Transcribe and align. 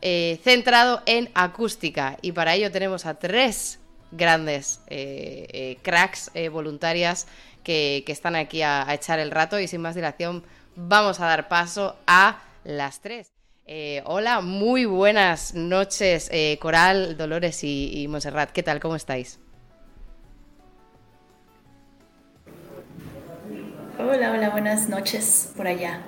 eh, 0.00 0.40
centrado 0.42 1.02
en 1.06 1.30
acústica. 1.34 2.18
Y 2.22 2.32
para 2.32 2.54
ello 2.54 2.70
tenemos 2.70 3.06
a 3.06 3.14
tres 3.14 3.78
grandes 4.10 4.80
eh, 4.86 5.46
eh, 5.50 5.78
cracks 5.82 6.30
voluntarias 6.52 7.26
que, 7.62 8.04
están 8.06 8.36
aquí 8.36 8.62
a, 8.62 8.86
echar 8.92 9.18
el 9.18 9.30
rato. 9.30 9.58
Y 9.58 9.68
sin 9.68 9.80
más 9.80 9.94
dilación, 9.94 10.44
vamos 10.76 11.20
a 11.20 11.26
dar 11.26 11.48
paso 11.48 11.96
a 12.06 12.42
las 12.64 13.00
tres. 13.00 13.32
hola, 14.04 14.40
muy 14.40 14.84
buenas 14.84 15.54
noches, 15.54 16.30
Coral, 16.60 17.16
Dolores 17.16 17.64
y, 17.64 18.02
y 18.02 18.08
Monserrat. 18.08 18.50
¿Qué 18.50 18.62
tal? 18.62 18.80
¿Cómo 18.80 18.96
estáis? 18.96 19.38
Hola, 23.98 24.32
hola, 24.32 24.50
buenas 24.50 24.88
noches 24.88 25.52
por 25.56 25.66
allá. 25.66 26.02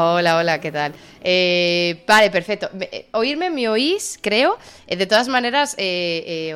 Hola, 0.00 0.36
hola, 0.36 0.60
¿qué 0.60 0.70
tal? 0.70 0.92
Eh, 1.24 2.04
vale, 2.06 2.30
perfecto. 2.30 2.70
Eh, 2.80 3.08
oírme 3.10 3.50
me 3.50 3.68
oís, 3.68 4.16
creo. 4.22 4.56
Eh, 4.86 4.94
de 4.94 5.06
todas 5.06 5.26
maneras, 5.26 5.76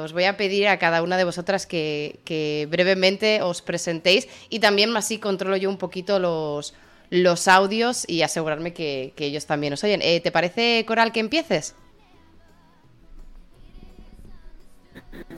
os 0.01 0.13
voy 0.13 0.25
a 0.25 0.37
pedir 0.37 0.69
a 0.69 0.79
cada 0.79 1.03
una 1.03 1.17
de 1.17 1.25
vosotras 1.25 1.67
que, 1.67 2.69
brevemente 2.71 3.43
os 3.43 3.61
presentéis 3.61 4.29
y 4.49 4.61
también 4.61 4.97
así 4.97 5.19
controlo 5.19 5.57
yo 5.57 5.71
un 5.71 5.77
poquito 5.77 6.21
los, 6.21 6.75
los 7.11 7.49
audios 7.49 8.09
y 8.09 8.23
asegurarme 8.23 8.73
que, 8.73 9.13
que 9.17 9.25
ellos 9.27 9.45
también 9.47 9.73
os 9.73 9.83
oyen. 9.83 10.01
¿Te 10.23 10.31
parece, 10.31 10.85
Coral, 10.87 11.11
que 11.11 11.19
empieces? 11.19 11.75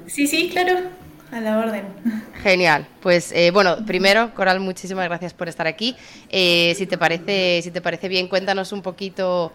Sí, 0.08 0.27
sí, 0.27 0.50
claro. 0.50 0.91
A 1.34 1.40
la 1.40 1.58
orden. 1.58 1.84
Genial. 2.44 2.86
Pues 3.02 3.32
eh, 3.32 3.50
bueno, 3.50 3.84
primero, 3.84 4.32
Coral, 4.36 4.60
muchísimas 4.60 5.04
gracias 5.06 5.34
por 5.34 5.48
estar 5.48 5.66
aquí. 5.66 5.96
Eh, 6.30 6.74
si 6.76 6.86
te 6.86 6.96
parece, 6.96 7.60
si 7.60 7.72
te 7.72 7.80
parece 7.80 8.06
bien, 8.06 8.28
cuéntanos 8.28 8.70
un 8.70 8.82
poquito 8.82 9.52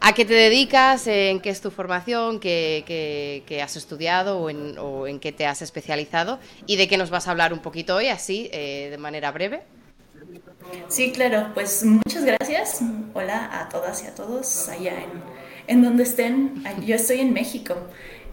a 0.00 0.12
qué 0.12 0.24
te 0.24 0.34
dedicas, 0.34 1.06
en 1.06 1.38
qué 1.38 1.50
es 1.50 1.60
tu 1.60 1.70
formación, 1.70 2.40
qué, 2.40 3.60
has 3.62 3.76
estudiado 3.76 4.40
o 4.40 5.06
en, 5.06 5.20
qué 5.20 5.30
te 5.30 5.46
has 5.46 5.62
especializado 5.62 6.40
y 6.66 6.74
de 6.74 6.88
qué 6.88 6.96
nos 6.96 7.10
vas 7.10 7.28
a 7.28 7.30
hablar 7.30 7.52
un 7.52 7.60
poquito 7.60 7.94
hoy, 7.94 8.08
así 8.08 8.50
eh, 8.52 8.88
de 8.90 8.98
manera 8.98 9.30
breve. 9.30 9.62
Sí, 10.88 11.12
claro. 11.12 11.52
Pues 11.54 11.84
muchas 11.84 12.24
gracias. 12.24 12.80
Hola 13.14 13.60
a 13.60 13.68
todas 13.68 14.02
y 14.02 14.08
a 14.08 14.16
todos 14.16 14.68
allá 14.68 14.94
en, 14.94 15.22
en 15.68 15.80
donde 15.80 16.02
estén. 16.02 16.60
Yo 16.84 16.96
estoy 16.96 17.20
en 17.20 17.32
México. 17.32 17.76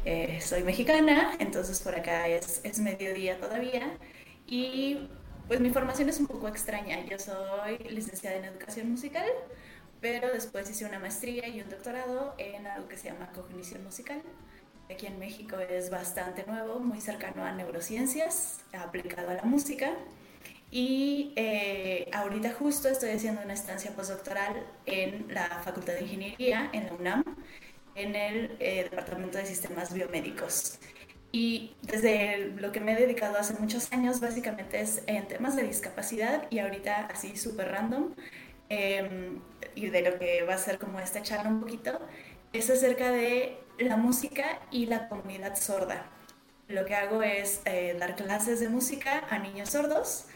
Eh, 0.06 0.40
soy 0.40 0.64
mexicana, 0.64 1.36
entonces 1.40 1.80
por 1.82 1.96
acá 1.96 2.28
es, 2.28 2.62
es 2.64 2.80
mediodía 2.80 3.40
todavía. 3.40 3.98
Y 4.48 5.10
pues 5.48 5.60
mi 5.60 5.72
formación 5.72 6.10
es 6.10 6.20
un 6.20 6.28
poco 6.28 6.48
extraña. 6.48 7.04
Yo 7.06 7.18
soy 7.18 7.80
licenciada 7.90 8.38
en 8.38 8.46
educación 8.46 8.92
musical, 8.92 9.28
pero 10.02 10.32
después 10.32 10.70
hice 10.70 10.86
una 10.86 11.00
maestría 11.00 11.48
y 11.48 11.62
un 11.62 11.70
doctorado 11.70 12.36
en 12.38 12.68
algo 12.68 12.88
que 12.88 12.98
se 12.98 13.10
llama 13.10 13.32
cognición 13.34 13.84
musical. 13.84 14.22
Aquí 14.92 15.08
en 15.08 15.18
México 15.18 15.58
es 15.58 15.90
bastante 15.90 16.46
nuevo, 16.46 16.80
muy 16.80 17.02
cercano 17.02 17.44
a 17.44 17.52
neurociencias, 17.52 18.60
aplicado 18.74 19.30
a 19.32 19.34
la 19.34 19.44
música. 19.44 19.92
Y 20.70 21.34
eh, 21.36 22.10
ahorita 22.14 22.54
justo 22.54 22.90
estoy 22.90 23.12
haciendo 23.12 23.42
una 23.42 23.54
estancia 23.54 23.96
postdoctoral 23.96 24.68
en 24.86 25.34
la 25.34 25.48
Facultad 25.64 25.94
de 25.94 26.02
Ingeniería 26.02 26.70
en 26.74 26.86
la 26.86 26.94
UNAM 26.94 27.24
en 27.96 28.16
el 28.16 28.56
eh, 28.60 28.84
Departamento 28.84 29.38
de 29.38 29.46
Sistemas 29.46 29.94
Biomédicos. 29.94 30.80
Y 31.32 31.76
desde 31.82 32.54
lo 32.58 32.72
que 32.72 32.80
me 32.80 32.94
he 32.94 32.96
dedicado 32.96 33.38
hace 33.38 33.56
muchos 33.56 33.92
años, 33.92 34.20
básicamente 34.20 34.80
es 34.80 35.04
en 35.08 35.28
temas 35.28 35.56
de 35.56 35.64
discapacidad 35.64 36.48
y 36.50 36.60
ahorita 36.60 37.08
así 37.08 37.36
súper 37.36 37.72
random, 37.72 38.14
em, 38.70 39.42
y 39.76 39.90
de 39.90 40.02
lo 40.02 40.18
que 40.18 40.44
va 40.44 40.54
a 40.54 40.58
ser 40.58 40.78
como 40.78 41.00
esta 41.00 41.22
charla 41.22 41.50
un 41.50 41.60
poquito, 41.60 42.00
es 42.54 42.70
acerca 42.70 43.12
de 43.12 43.58
la 43.80 43.98
música 43.98 44.62
y 44.72 44.86
la 44.86 45.10
comunidad 45.10 45.56
sorda. 45.58 46.10
Lo 46.68 46.86
que 46.86 46.96
hago 46.96 47.22
es 47.22 47.62
eh, 47.66 47.96
dar 48.00 48.16
clases 48.16 48.60
de 48.60 48.70
música 48.70 49.26
a 49.30 49.38
niños 49.40 49.72
sordos 49.72 50.28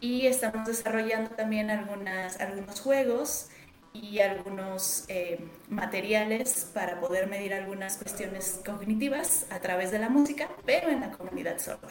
y 0.00 0.26
estamos 0.26 0.66
desarrollando 0.66 1.30
también 1.30 1.70
algunas, 1.70 2.40
algunos 2.40 2.80
juegos 2.80 3.48
y 4.02 4.20
algunos 4.20 5.04
eh, 5.08 5.38
materiales 5.68 6.70
para 6.72 7.00
poder 7.00 7.26
medir 7.26 7.54
algunas 7.54 7.96
cuestiones 7.96 8.60
cognitivas 8.64 9.46
a 9.50 9.60
través 9.60 9.90
de 9.90 9.98
la 9.98 10.08
música, 10.08 10.48
pero 10.64 10.88
en 10.90 11.00
la 11.00 11.10
comunidad 11.10 11.58
sorda. 11.58 11.88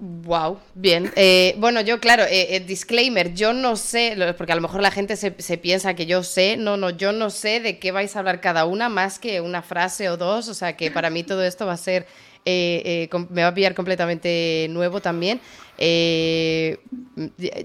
Wow, 0.00 0.60
bien. 0.74 1.10
Eh, 1.16 1.56
bueno, 1.58 1.80
yo, 1.80 1.98
claro, 1.98 2.22
eh, 2.30 2.62
disclaimer, 2.64 3.34
yo 3.34 3.52
no 3.52 3.74
sé, 3.74 4.16
porque 4.36 4.52
a 4.52 4.54
lo 4.54 4.62
mejor 4.62 4.80
la 4.80 4.92
gente 4.92 5.16
se, 5.16 5.34
se, 5.42 5.58
piensa 5.58 5.94
que 5.94 6.06
yo 6.06 6.22
sé, 6.22 6.56
no, 6.56 6.76
no, 6.76 6.90
yo 6.90 7.12
no 7.12 7.30
sé 7.30 7.58
de 7.58 7.80
qué 7.80 7.90
vais 7.90 8.14
a 8.14 8.20
hablar 8.20 8.40
cada 8.40 8.64
una 8.64 8.88
más 8.88 9.18
que 9.18 9.40
una 9.40 9.60
frase 9.60 10.08
o 10.08 10.16
dos, 10.16 10.48
o 10.48 10.54
sea 10.54 10.76
que 10.76 10.92
para 10.92 11.10
mí 11.10 11.24
todo 11.24 11.42
esto 11.42 11.66
va 11.66 11.72
a 11.72 11.76
ser 11.76 12.06
eh, 12.50 13.08
eh, 13.12 13.26
me 13.28 13.42
va 13.42 13.48
a 13.48 13.54
pillar 13.54 13.74
completamente 13.74 14.68
nuevo 14.70 15.02
también. 15.02 15.38
Eh, 15.76 16.78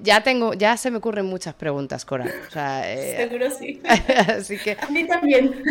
ya 0.03 0.21
tengo, 0.21 0.53
ya 0.53 0.75
se 0.75 0.91
me 0.91 0.97
ocurren 0.97 1.25
muchas 1.25 1.53
preguntas, 1.53 2.03
Cora. 2.03 2.25
Seguro 2.51 3.49
sí. 3.49 3.81
así 4.27 4.57
que... 4.57 4.75
A 4.79 4.89
mí 4.89 5.07
también. 5.07 5.63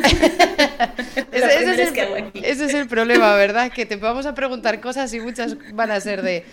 ese, 1.31 2.65
es 2.65 2.75
el, 2.75 2.89
problema, 2.89 3.34
¿verdad? 3.34 3.71
Que 3.71 3.84
te 3.84 3.97
vamos 3.97 4.25
a 4.25 4.34
preguntar 4.34 4.81
cosas 4.81 5.12
y 5.12 5.21
muchas 5.21 5.56
van 5.75 5.91
a 5.91 6.00
ser 6.00 6.23
de 6.23 6.47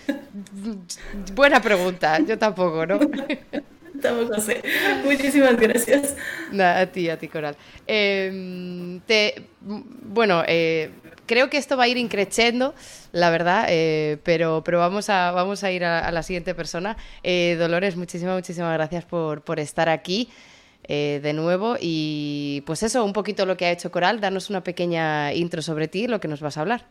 buena 1.34 1.62
pregunta. 1.62 2.18
Yo 2.20 2.38
tampoco, 2.38 2.84
¿no? 2.84 3.00
Tampoco 4.00 4.40
sé. 4.40 4.62
Muchísimas 5.04 5.56
gracias. 5.56 6.16
a 6.58 6.86
ti, 6.86 7.08
a 7.08 7.18
ti, 7.18 7.28
Coral. 7.28 7.56
Em, 7.86 9.00
te, 9.00 9.46
bueno, 9.60 10.42
eh, 10.46 10.90
creo 11.30 11.48
que 11.48 11.58
esto 11.58 11.76
va 11.76 11.84
a 11.84 11.88
ir 11.88 11.96
increciendo, 11.96 12.74
la 13.12 13.30
verdad, 13.30 13.66
eh, 13.68 14.18
pero, 14.24 14.64
pero 14.64 14.80
vamos, 14.80 15.08
a, 15.10 15.30
vamos 15.30 15.62
a 15.62 15.70
ir 15.70 15.84
a, 15.84 16.10
la 16.10 16.24
siguiente 16.24 16.56
persona. 16.56 16.96
Eh, 17.22 17.54
Dolores, 17.56 17.94
muchísimas, 17.94 18.34
muchísimas 18.34 18.72
gracias 18.74 19.04
por, 19.04 19.42
por 19.42 19.60
estar 19.60 19.88
aquí. 19.88 20.28
Eh, 20.88 21.20
de 21.22 21.34
nuevo 21.34 21.76
y 21.78 22.64
pues 22.66 22.82
eso, 22.82 23.04
un 23.04 23.12
poquito 23.12 23.46
lo 23.46 23.56
que 23.56 23.66
ha 23.66 23.70
hecho 23.70 23.92
Coral, 23.92 24.18
darnos 24.18 24.50
una 24.50 24.64
pequeña 24.64 25.32
intro 25.34 25.62
sobre 25.62 25.86
ti, 25.86 26.08
lo 26.08 26.18
que 26.18 26.26
nos 26.26 26.40
vas 26.40 26.56
a 26.56 26.62
hablar. 26.62 26.86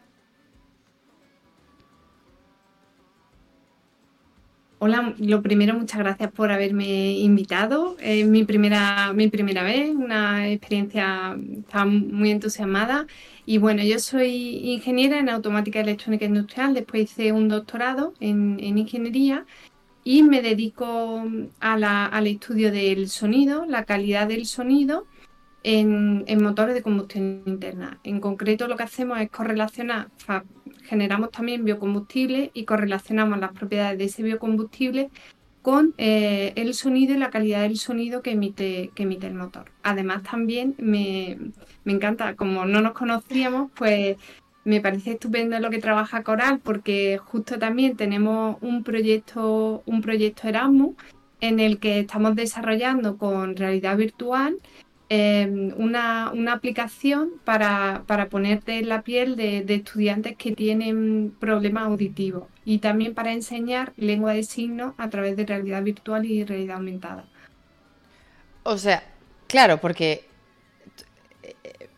Hola, 4.82 5.14
lo 5.20 5.42
primero, 5.42 5.74
muchas 5.74 6.00
gracias 6.00 6.32
por 6.32 6.52
haberme 6.54 7.12
invitado. 7.12 7.98
Es 8.00 8.26
mi 8.26 8.46
primera, 8.46 9.12
mi 9.14 9.28
primera 9.28 9.62
vez, 9.62 9.90
una 9.94 10.48
experiencia, 10.50 11.36
muy 11.86 12.32
entusiasmada. 12.32 13.06
Y 13.46 13.58
bueno, 13.58 13.84
yo 13.84 14.00
soy 14.00 14.72
ingeniera 14.72 15.20
en 15.20 15.28
automática 15.28 15.82
electrónica 15.82 16.24
industrial, 16.24 16.74
después 16.74 17.04
hice 17.04 17.34
un 17.34 17.50
doctorado 17.50 18.14
en, 18.22 18.58
ingeniería 18.78 19.46
y 20.06 20.24
me 20.24 20.42
dedico 20.42 21.24
al 21.60 22.28
estudio 22.28 22.72
del 22.72 23.10
sonido, 23.10 23.66
la 23.66 23.84
calidad 23.84 24.30
del 24.30 24.46
sonido 24.46 25.08
en, 25.64 26.42
motores 26.42 26.74
de 26.74 26.84
combustión 26.84 27.44
interna. 27.46 28.00
En 28.06 28.22
concreto, 28.22 28.68
lo 28.70 28.78
que 28.78 28.84
hacemos 28.84 29.20
es 29.20 29.30
correlacionar 29.30 30.10
generamos 30.90 31.30
también 31.32 31.64
biocombustible 31.66 32.50
y 32.54 32.66
correlacionamos 32.66 33.40
las 33.40 33.52
propiedades 33.52 34.00
de 34.00 34.06
ese 34.06 34.24
biocombustible 34.24 35.12
con 35.62 35.94
eh, 35.98 36.54
el 36.56 36.74
sonido 36.74 37.14
y 37.14 37.18
la 37.18 37.30
calidad 37.30 37.62
del 37.62 37.78
sonido 37.78 38.24
que 38.24 38.32
emite, 38.32 38.92
que 38.96 39.04
emite 39.04 39.28
el 39.28 39.36
motor. 39.36 39.72
Además 39.84 40.24
también 40.24 40.74
me, 40.80 41.38
encanta, 41.86 42.36
como 42.36 42.66
no 42.66 42.82
nos 42.82 42.94
conocíamos, 42.94 43.72
pues 43.76 44.18
me 44.66 44.82
parece 44.82 45.12
estupendo 45.12 45.60
lo 45.60 45.70
que 45.70 45.80
trabaja 45.80 46.24
Coral 46.24 46.60
porque 46.60 47.20
justo 47.20 47.60
también 47.60 47.96
tenemos 47.96 48.58
un 48.62 48.84
proyecto, 48.84 49.84
un 49.86 50.02
proyecto 50.02 50.48
Erasmus 50.48 50.96
en 51.42 51.60
el 51.60 51.80
que 51.80 52.00
estamos 52.00 52.36
desarrollando 52.36 53.18
con 53.18 53.56
realidad 53.56 53.96
virtual 53.96 54.58
Em, 55.12 55.74
una, 55.76 56.32
aplicación 56.52 57.32
para, 57.44 58.04
ponerte 58.30 58.78
en 58.78 58.90
la 58.90 59.02
piel 59.02 59.36
de, 59.36 59.66
estudiantes 59.68 60.38
que 60.38 60.52
tienen 60.52 61.36
problemas 61.40 61.86
auditivos 61.86 62.44
y 62.64 62.78
también 62.78 63.16
para 63.16 63.34
enseñar 63.34 63.92
lengua 63.98 64.34
de 64.34 64.44
signos 64.44 64.94
a 65.00 65.10
través 65.10 65.36
de 65.36 65.48
realidad 65.48 65.82
virtual 65.82 66.26
y 66.26 66.44
realidad 66.44 66.76
aumentada. 66.76 67.26
O 68.62 68.78
sea, 68.78 69.04
claro, 69.48 69.80
porque... 69.80 70.26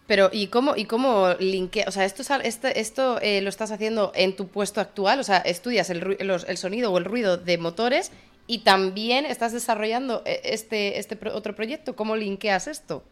Pero, 0.08 0.30
¿y 0.32 0.48
cómo, 0.48 0.76
y 0.76 0.86
cómo 0.86 1.36
linkea? 1.40 1.86
O 1.88 1.92
sea, 1.92 2.06
esto, 2.06 2.22
esto, 2.44 2.68
esto 2.68 3.20
eh, 3.22 3.42
lo 3.42 3.50
estás 3.50 3.72
haciendo 3.72 4.12
en 4.16 4.36
tu 4.36 4.48
puesto 4.48 4.82
actual, 4.82 5.20
o 5.22 5.24
sea, 5.24 5.38
estudias 5.38 5.90
el 5.90 6.58
sonido 6.58 6.92
o 6.92 6.98
el 6.98 7.06
ruido 7.06 7.38
de 7.38 7.58
motores 7.58 8.12
y 8.52 8.66
también 8.66 9.26
estás 9.26 9.54
desarrollando 9.54 10.24
eh, 10.26 10.42
este, 10.44 11.00
este 11.00 11.18
otro 11.30 11.56
proyecto. 11.56 11.96
¿Cómo 11.96 12.18
linkeas 12.18 12.68
esto? 12.68 13.06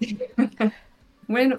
Bueno, 1.28 1.56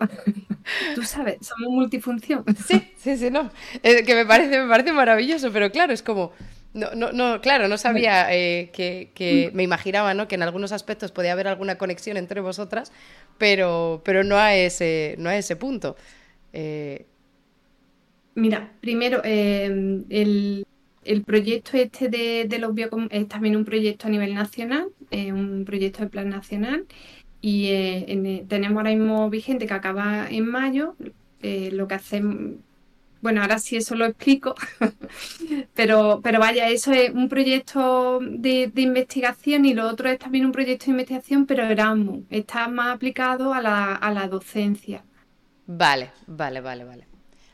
tú 0.95 1.03
sabes, 1.03 1.37
somos 1.39 1.71
multifunción. 1.71 2.43
Sí, 2.67 2.91
sí, 2.97 3.15
sí, 3.15 3.31
no. 3.31 3.49
que 3.81 4.15
me 4.15 4.25
parece, 4.25 4.59
me 4.59 4.67
parece 4.67 4.91
maravilloso, 4.91 5.49
pero 5.53 5.71
claro, 5.71 5.93
es 5.93 6.03
como, 6.03 6.33
No, 6.73 6.93
no, 6.93 7.13
no, 7.13 7.39
claro, 7.39 7.69
no 7.69 7.77
sabía 7.77 8.27
eh, 8.35 8.69
que, 8.73 9.49
me 9.53 9.63
imaginaba, 9.63 10.13
¿no? 10.13 10.27
Que 10.27 10.35
en 10.35 10.43
algunos 10.43 10.73
aspectos 10.73 11.13
podía 11.13 11.31
haber 11.31 11.47
alguna 11.47 11.77
conexión 11.77 12.17
entre 12.17 12.41
vosotras, 12.41 12.91
pero, 13.37 14.01
pero 14.03 14.25
no 14.25 14.35
a 14.35 14.55
ese, 14.55 15.15
no 15.19 15.29
a 15.29 15.37
ese 15.37 15.55
punto. 15.55 15.95
Eh, 16.51 17.05
Mira, 18.35 18.73
primero, 18.81 19.21
el, 19.23 20.65
proyecto 21.25 21.77
este 21.77 22.09
de, 22.09 22.59
los 22.59 22.73
biocom 22.73 23.07
es 23.11 23.27
también 23.27 23.55
un 23.55 23.65
proyecto 23.65 24.07
a 24.07 24.11
nivel 24.11 24.33
nacional, 24.33 24.89
un 25.11 25.63
proyecto 25.65 26.03
de 26.03 26.09
plan 26.09 26.29
nacional, 26.29 26.85
y 27.41 27.67
eh, 27.69 28.45
tenemos 28.47 28.77
ahora 28.77 28.91
mismo 28.91 29.29
vigente 29.29 29.67
que 29.67 29.73
acaba 29.73 30.27
en 30.29 30.45
mayo. 30.45 30.95
lo 31.41 31.87
que 31.87 31.95
hacemos 31.95 32.55
bueno, 33.21 33.41
ahora 33.41 33.59
sí 33.59 33.77
eso 33.77 33.95
lo 33.95 34.05
explico, 34.05 34.55
pero, 35.75 36.21
pero 36.23 36.39
vaya, 36.39 36.69
eso 36.69 36.91
es 36.91 37.11
un 37.11 37.29
proyecto 37.29 38.19
de, 38.19 38.71
investigación 38.75 39.65
y 39.65 39.73
lo 39.73 39.87
otro 39.87 40.09
es 40.09 40.17
también 40.17 40.45
un 40.45 40.51
proyecto 40.51 40.85
de 40.85 40.91
investigación, 40.91 41.45
pero 41.45 41.63
Erasmus, 41.63 42.23
está 42.29 42.67
más 42.67 42.95
aplicado 42.95 43.53
a 43.53 43.61
la, 43.61 43.95
a 43.95 44.11
la 44.11 44.27
docencia. 44.27 45.03
Vale, 45.67 46.11
vale, 46.25 46.61
vale, 46.61 46.83
vale. 46.83 47.10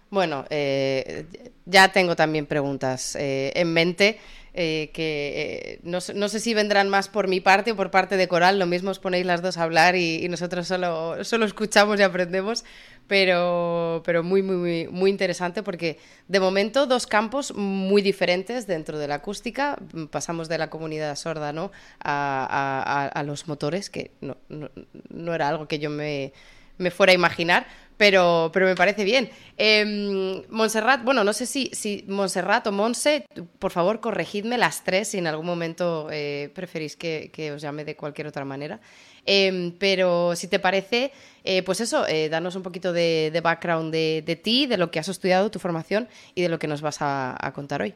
Bueno, 0.09 0.45
eh, 0.50 1.25
ya 1.65 1.92
tengo 1.92 2.15
también 2.15 2.45
preguntas 2.45 3.15
eh, 3.15 3.51
en 3.56 3.74
mente. 3.74 4.19
Eh, 4.59 4.89
que 4.92 5.80
no, 5.83 6.00
no, 6.15 6.30
sé 6.30 6.39
si 6.39 6.56
vendrán 6.56 6.89
más 6.89 7.09
por 7.09 7.27
mi 7.27 7.39
parte 7.39 7.74
o 7.74 7.75
por 7.75 7.92
parte 7.92 8.18
de 8.18 8.27
Coral, 8.27 8.57
lo 8.57 8.65
mismo 8.65 8.89
os 8.89 8.98
ponéis 8.98 9.24
las 9.24 9.44
dos 9.44 9.59
a 9.59 9.62
hablar 9.62 9.95
y, 9.95 10.27
nosotros 10.30 10.68
solo, 10.68 11.24
solo 11.24 11.45
escuchamos 11.45 12.00
y 12.00 12.01
aprendemos, 12.01 12.65
pero, 13.06 14.01
pero 14.04 14.24
muy, 14.24 14.42
muy, 14.42 14.56
muy, 14.56 14.88
muy 14.88 15.12
interesante 15.12 15.62
porque 15.62 16.00
de 16.27 16.39
momento 16.39 16.88
dos 16.88 17.06
campos 17.06 17.53
muy 17.53 18.01
diferentes 18.01 18.65
dentro 18.65 18.98
de 18.98 19.07
la 19.07 19.15
acústica. 19.15 19.77
Pasamos 20.10 20.50
de 20.50 20.57
la 20.57 20.71
comunidad 20.71 21.15
sorda 21.18 21.53
¿no? 21.53 21.71
a, 22.03 23.12
a, 23.13 23.24
los 23.24 23.48
motores, 23.48 23.92
que 23.92 24.10
no, 24.21 24.38
no, 24.50 24.71
no, 25.10 25.36
era 25.36 25.50
algo 25.50 25.68
que 25.68 25.77
yo 25.77 25.92
me, 25.92 26.33
me 26.80 26.89
fuera 26.89 27.12
a 27.12 27.15
imaginar, 27.15 27.68
pero, 27.98 28.50
pero 28.54 28.66
me 28.66 28.76
parece 28.76 29.04
bien. 29.04 29.30
Eh, 29.58 30.46
Montserrat, 30.50 31.04
bueno, 31.04 31.24
no 31.24 31.34
sé 31.34 31.46
si, 31.46 31.70
si 31.74 32.06
Montserrat 32.08 32.68
o 32.68 32.72
Monse, 32.72 33.26
por 33.60 33.72
favor, 33.72 34.00
corregidme 34.00 34.58
las 34.58 34.84
tres 34.84 35.10
si 35.10 35.18
en 35.18 35.28
algún 35.28 35.46
momento 35.46 36.08
eh, 36.12 36.52
preferís 36.54 36.96
que, 36.96 37.32
que, 37.34 37.52
os 37.52 37.62
llame 37.62 37.84
de 37.84 37.96
cualquier 37.96 38.28
otra 38.28 38.46
manera. 38.46 38.80
Em, 39.28 39.74
pero 39.78 40.36
si 40.38 40.48
te 40.48 40.58
parece, 40.58 41.12
eh, 41.44 41.62
pues 41.62 41.82
eso, 41.82 42.08
eh, 42.08 42.30
danos 42.30 42.56
un 42.56 42.64
poquito 42.64 42.94
de, 42.94 43.38
background 43.44 43.92
de, 43.92 44.40
ti, 44.42 44.68
de 44.68 44.78
lo 44.78 44.90
que 44.90 45.00
has 45.00 45.10
estudiado, 45.10 45.52
tu 45.52 45.60
formación 45.60 46.08
y 46.34 46.42
de 46.42 46.50
lo 46.50 46.58
que 46.58 46.68
nos 46.68 46.82
vas 46.82 46.98
a, 47.02 47.52
contar 47.54 47.82
hoy. 47.82 47.94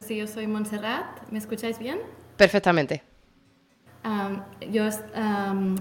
Sí, 0.00 0.16
yo 0.16 0.26
soy 0.26 0.46
Montserrat. 0.46 1.30
¿Me 1.30 1.38
escucháis 1.38 1.78
bien? 1.78 1.98
Perfectamente. 2.36 3.13
Yo 4.70 4.86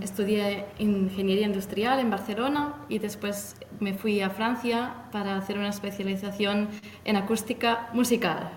estudié 0.01 0.65
ingeniería 0.79 1.45
industrial 1.45 1.99
en 1.99 2.09
Barcelona 2.09 2.75
y 2.87 2.99
después 2.99 3.57
me 3.79 3.93
fui 3.93 4.21
a 4.21 4.29
Francia 4.29 5.07
para 5.11 5.35
hacer 5.37 5.57
una 5.57 5.69
especialización 5.69 6.69
en 7.03 7.17
acústica 7.17 7.89
musical. 7.93 8.49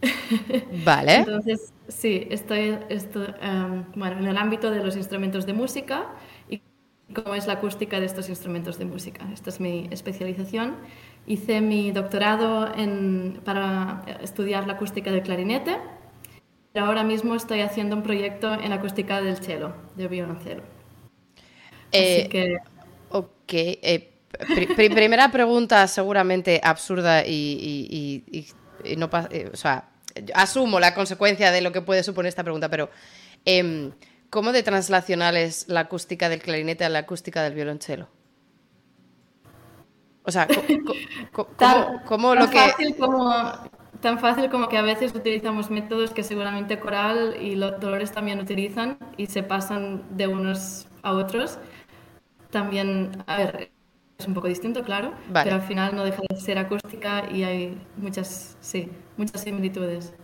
Vale. 0.84 1.16
Entonces, 1.16 1.72
sí, 1.88 2.26
estoy, 2.30 2.78
em, 3.40 3.84
bueno, 3.94 4.18
en 4.18 4.26
el 4.26 4.36
ámbito 4.36 4.70
de 4.70 4.82
los 4.82 4.96
instrumentos 4.96 5.46
de 5.46 5.52
música 5.52 6.06
y 6.48 6.60
cómo 7.14 7.34
es 7.34 7.46
la 7.46 7.54
acústica 7.54 8.00
de 8.00 8.06
estos 8.06 8.28
instrumentos 8.28 8.78
de 8.78 8.84
música. 8.84 9.26
Esta 9.32 9.50
es 9.50 9.60
mi 9.60 9.88
especialización. 9.90 10.76
Hice 11.26 11.60
mi 11.60 11.90
doctorado 11.92 12.72
en, 12.74 13.40
para 13.44 14.02
estudiar 14.22 14.66
la 14.66 14.74
acústica 14.74 15.10
del 15.10 15.22
clarinete, 15.22 15.76
pero 16.78 16.86
ahora 16.86 17.02
mismo 17.02 17.34
estoy 17.34 17.60
haciendo 17.62 17.96
un 17.96 18.04
proyecto 18.04 18.54
en 18.54 18.72
acústica 18.72 19.20
del 19.20 19.36
cello, 19.38 19.74
del 19.96 20.06
violoncelo. 20.06 20.62
Eh, 21.90 22.28
que... 22.30 22.56
Ok. 23.08 23.52
Eh, 23.52 24.12
primera 24.76 25.32
pregunta 25.32 25.88
seguramente 25.88 26.60
absurda 26.62 27.26
y, 27.26 28.22
y 28.30 28.96
no 28.96 29.10
eh, 29.32 29.50
o 29.52 29.56
sea, 29.56 29.88
asumo 30.34 30.78
la 30.78 30.94
consecuencia 30.94 31.50
de 31.50 31.62
lo 31.62 31.72
que 31.72 31.80
puede 31.80 32.04
suponer 32.04 32.28
esta 32.28 32.44
pregunta, 32.44 32.68
pero 32.68 32.90
em, 33.44 33.90
¿cómo 34.30 34.52
de 34.52 34.62
translacional 34.62 35.36
es 35.36 35.66
la 35.66 35.80
acústica 35.80 36.28
del 36.28 36.40
clarinete 36.40 36.84
a 36.84 36.90
la 36.90 37.00
acústica 37.00 37.42
del 37.42 37.54
violonchelo? 37.54 38.06
O 40.22 40.30
sea, 40.30 40.46
¿cómo, 42.06 42.36
lo 42.36 42.48
que... 42.48 42.56
Fácil 42.56 42.96
como, 42.96 43.68
tan 44.00 44.18
fácil 44.18 44.50
como 44.50 44.68
que 44.68 44.76
a 44.76 44.82
veces 44.82 45.14
utilizamos 45.14 45.70
métodos 45.70 46.12
que 46.12 46.22
seguramente 46.22 46.78
Coral 46.78 47.36
y 47.40 47.56
los 47.56 47.80
Dolores 47.80 48.12
también 48.12 48.40
utilizan 48.40 48.98
y 49.16 49.26
se 49.26 49.42
pasan 49.42 50.02
de 50.16 50.26
unos 50.26 50.88
a 51.02 51.12
otros. 51.12 51.58
También, 52.50 53.22
a 53.26 53.36
ver, 53.36 53.70
es 54.18 54.26
un 54.26 54.34
poco 54.34 54.48
distinto, 54.48 54.82
claro, 54.82 55.12
pero 55.32 55.56
al 55.56 55.62
final 55.62 55.94
no 55.94 56.04
deja 56.04 56.22
de 56.28 56.40
ser 56.40 56.58
acústica 56.58 57.30
y 57.30 57.44
hay 57.44 57.80
muchas, 57.96 58.56
sí, 58.60 58.90
muchas 59.16 59.42
similitudes. 59.42 60.14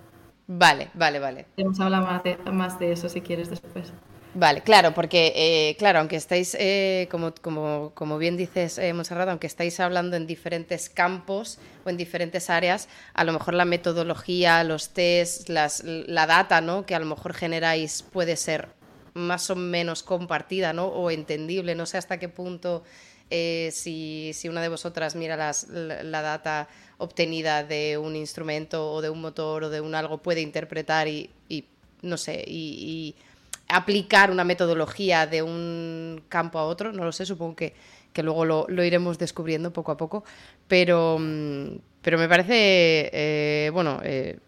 Vale, 0.47 0.91
vale, 0.94 1.19
vale. 1.19 1.47
Podemos 1.55 1.81
hablar 1.81 2.03
más 2.03 2.23
de, 2.23 2.38
más 2.53 2.79
de 2.79 2.93
eso 2.93 3.09
si 3.09 3.21
quieres 3.21 3.50
después. 3.50 3.93
Vale, 4.37 4.63
claro, 4.63 4.93
porque, 4.95 5.33
eh, 5.37 5.77
claro, 5.77 6.01
aunque 6.01 6.17
estáis, 6.17 6.57
eh, 6.59 7.07
como, 7.11 7.33
como, 7.41 7.93
como, 7.95 8.19
bien 8.19 8.37
dices, 8.37 8.79
eh, 8.79 8.93
Monserrat, 8.93 9.29
aunque 9.29 9.47
estáis 9.47 9.79
hablando 9.79 10.17
en 10.17 10.27
diferentes 10.27 10.89
campos 10.89 11.59
o 11.85 11.91
en 11.91 11.97
diferentes 11.97 12.51
áreas, 12.51 12.89
a 13.15 13.23
lo 13.23 13.33
mejor 13.33 13.55
la 13.55 13.65
metodología, 13.65 14.65
los 14.65 14.91
tests, 14.91 15.49
las, 15.49 15.85
la 15.85 16.27
data, 16.27 16.61
¿no? 16.61 16.85
Que 16.85 16.97
a 16.97 16.99
lo 16.99 17.07
mejor 17.07 17.33
generáis 17.33 18.03
puede 18.03 18.37
ser 18.37 18.69
más 19.15 19.51
o 19.51 19.57
menos 19.57 20.03
compartida, 20.03 20.73
¿no? 20.73 20.87
O 20.87 21.13
entendible, 21.13 21.77
no 21.77 21.87
sé 21.87 21.99
hasta 21.99 22.19
qué 22.19 22.29
punto 22.29 22.83
eh, 23.31 23.71
si, 23.73 24.49
una 24.49 24.61
de 24.61 24.69
vosotras 24.69 25.17
mira 25.17 25.37
la, 25.37 26.23
data 26.23 26.69
obtenida 26.99 27.65
de 27.65 27.99
un 27.99 28.17
instrumento 28.17 28.93
o 28.93 29.03
de 29.03 29.11
un 29.11 29.21
motor 29.21 29.65
o 29.65 29.71
de 29.71 29.81
un 29.81 29.95
algo, 29.95 30.19
puede 30.19 30.41
interpretar 30.41 31.09
y, 31.09 31.31
no 32.03 32.17
sé, 32.17 32.45
y, 32.47 33.15
aplicar 33.69 34.31
una 34.31 34.44
metodología 34.44 35.26
de 35.26 35.43
un 35.43 36.22
campo 36.28 36.58
a 36.58 36.64
otro, 36.64 36.93
no 36.93 37.05
lo 37.05 37.12
sé, 37.12 37.26
supongo 37.26 37.56
que, 37.56 37.75
luego 38.22 38.44
lo, 38.44 38.84
iremos 38.84 39.19
descubriendo 39.19 39.72
poco 39.72 39.93
a 39.93 39.96
poco, 39.96 40.25
pero, 40.69 41.19
mm, 41.19 41.78
pero 42.02 42.19
me 42.19 42.28
parece, 42.28 43.11
eh, 43.12 43.70
bueno, 43.72 44.00
eh, 44.05 44.38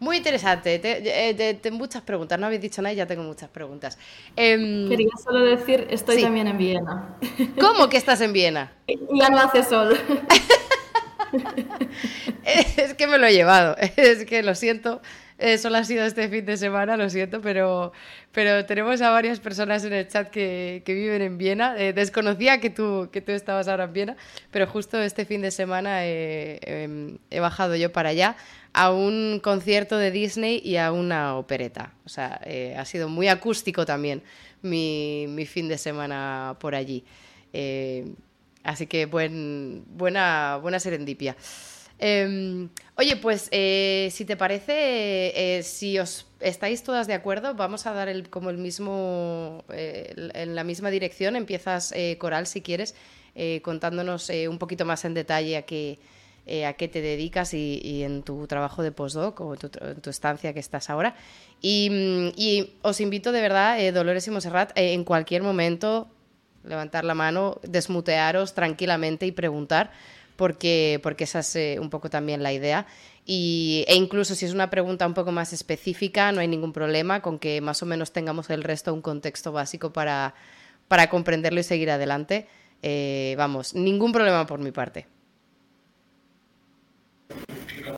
muy 0.00 0.18
interesante. 0.18 0.80
Eh, 0.84 1.58
tengo 1.62 1.78
muchas 1.78 2.02
preguntas. 2.02 2.38
No 2.38 2.46
habéis 2.46 2.60
dicho 2.60 2.82
nada 2.82 2.92
y 2.92 2.96
ya 2.96 3.06
tengo 3.06 3.22
muchas 3.22 3.48
preguntas. 3.48 3.96
Em, 4.36 4.88
Quería 4.88 5.08
solo 5.22 5.40
decir, 5.40 5.86
estoy 5.88 6.20
también 6.20 6.46
en 6.46 6.58
Viena. 6.58 7.16
¿Cómo 7.58 7.88
que 7.88 7.96
estás 7.96 8.20
en 8.20 8.32
Viena? 8.32 8.72
Ya 9.14 9.30
no 9.30 9.38
hace 9.38 9.62
sol. 9.62 9.96
es 12.76 12.94
que 12.94 13.06
me 13.06 13.18
lo 13.18 13.26
he 13.26 13.32
llevado. 13.32 13.76
Es 13.96 14.24
que 14.24 14.42
lo 14.42 14.54
siento. 14.54 15.00
Eh, 15.36 15.58
solo 15.58 15.78
ha 15.78 15.84
sido 15.84 16.04
este 16.04 16.28
fin 16.28 16.46
de 16.46 16.56
semana, 16.56 16.96
lo 16.96 17.10
siento, 17.10 17.40
pero, 17.40 17.92
pero 18.30 18.64
tenemos 18.66 19.02
a 19.02 19.10
varias 19.10 19.40
personas 19.40 19.84
en 19.84 19.92
el 19.92 20.06
chat 20.06 20.30
que, 20.30 20.82
viven 20.86 21.22
en 21.22 21.38
Viena. 21.38 21.74
Eh, 21.76 21.92
desconocía 21.92 22.60
que 22.60 22.70
tú, 22.70 23.08
que 23.12 23.20
tú 23.20 23.32
estabas 23.32 23.66
ahora 23.66 23.84
en 23.84 23.92
Viena, 23.92 24.16
pero 24.52 24.68
justo 24.68 25.00
este 25.02 25.24
fin 25.24 25.42
de 25.42 25.50
semana 25.50 26.04
em, 26.04 27.18
he 27.30 27.40
bajado 27.40 27.74
yo 27.74 27.90
para 27.90 28.10
allá 28.10 28.36
a 28.72 28.92
un 28.92 29.40
concierto 29.42 29.98
de 29.98 30.12
Disney 30.12 30.60
y 30.64 30.76
a 30.76 30.92
una 30.92 31.36
opereta. 31.36 31.94
O 32.04 32.08
sea, 32.08 32.40
eh, 32.44 32.76
ha 32.78 32.84
sido 32.84 33.08
muy 33.08 33.26
acústico 33.26 33.84
también 33.84 34.22
mi, 34.62 35.46
fin 35.48 35.68
de 35.68 35.78
semana 35.78 36.56
por 36.60 36.76
allí. 36.76 37.04
Así 38.64 38.86
que 38.86 39.06
buen, 39.06 39.84
buena, 39.86 40.58
buena 40.60 40.80
serendipia. 40.80 41.36
Em, 41.98 42.68
oye, 42.96 43.16
pues 43.16 43.48
eh, 43.52 44.08
si 44.10 44.24
te 44.24 44.36
parece, 44.36 45.58
eh, 45.58 45.62
si 45.62 45.98
os 45.98 46.26
estáis 46.40 46.82
todas 46.82 47.06
de 47.06 47.14
acuerdo, 47.14 47.54
vamos 47.54 47.86
a 47.86 47.92
dar 47.92 48.08
el, 48.08 48.28
como 48.28 48.50
el 48.50 48.58
mismo, 48.58 49.64
eh, 49.72 50.12
en 50.34 50.54
la 50.54 50.64
misma 50.64 50.90
dirección. 50.90 51.36
Empiezas, 51.36 51.94
Coral, 52.18 52.46
si 52.46 52.62
quieres, 52.62 52.94
contándonos 53.62 54.30
un 54.48 54.58
poquito 54.58 54.84
más 54.84 55.04
en 55.04 55.14
detalle 55.14 55.56
a 55.56 55.62
qué, 55.62 55.98
a 56.66 56.72
qué 56.74 56.88
te 56.88 57.00
dedicas 57.00 57.54
y, 57.54 58.02
en 58.02 58.22
tu 58.22 58.46
trabajo 58.46 58.82
de 58.82 58.92
postdoc 58.92 59.40
o 59.40 59.54
en 59.54 60.00
tu, 60.00 60.10
estancia 60.10 60.52
que 60.52 60.60
estás 60.60 60.90
ahora. 60.90 61.14
Y, 61.60 62.32
y, 62.36 62.74
os 62.82 63.00
invito 63.00 63.32
de 63.32 63.40
verdad, 63.40 63.78
Dolores 63.92 64.26
y 64.26 64.30
Monserrat, 64.30 64.72
en 64.76 65.04
cualquier 65.04 65.42
momento, 65.42 66.08
levantar 66.64 67.04
la 67.04 67.14
mano, 67.14 67.60
desmutearos 67.62 68.54
tranquilamente 68.54 69.26
y 69.26 69.32
preguntar 69.32 69.90
porque, 70.36 71.00
porque 71.02 71.24
esa 71.24 71.40
es 71.40 71.56
eh, 71.56 71.78
un 71.80 71.90
poco 71.90 72.10
también 72.10 72.42
la 72.42 72.52
idea. 72.52 72.86
Y, 73.26 73.84
e 73.88 73.94
incluso 73.94 74.34
si 74.34 74.44
es 74.44 74.52
una 74.52 74.68
pregunta 74.68 75.06
un 75.06 75.14
poco 75.14 75.32
más 75.32 75.52
específica, 75.52 76.32
no 76.32 76.40
hay 76.40 76.48
ningún 76.48 76.72
problema 76.72 77.22
con 77.22 77.38
que 77.38 77.60
más 77.60 77.82
o 77.82 77.86
menos 77.86 78.12
tengamos 78.12 78.50
el 78.50 78.62
resto 78.62 78.92
un 78.92 79.00
contexto 79.00 79.52
básico 79.52 79.92
para, 79.92 80.34
para 80.88 81.08
comprenderlo 81.08 81.60
y 81.60 81.62
seguir 81.62 81.90
adelante. 81.90 82.46
Eh, 82.82 83.34
vamos, 83.38 83.74
ningún 83.74 84.12
problema 84.12 84.46
por 84.46 84.58
mi 84.58 84.72
parte. 84.72 85.06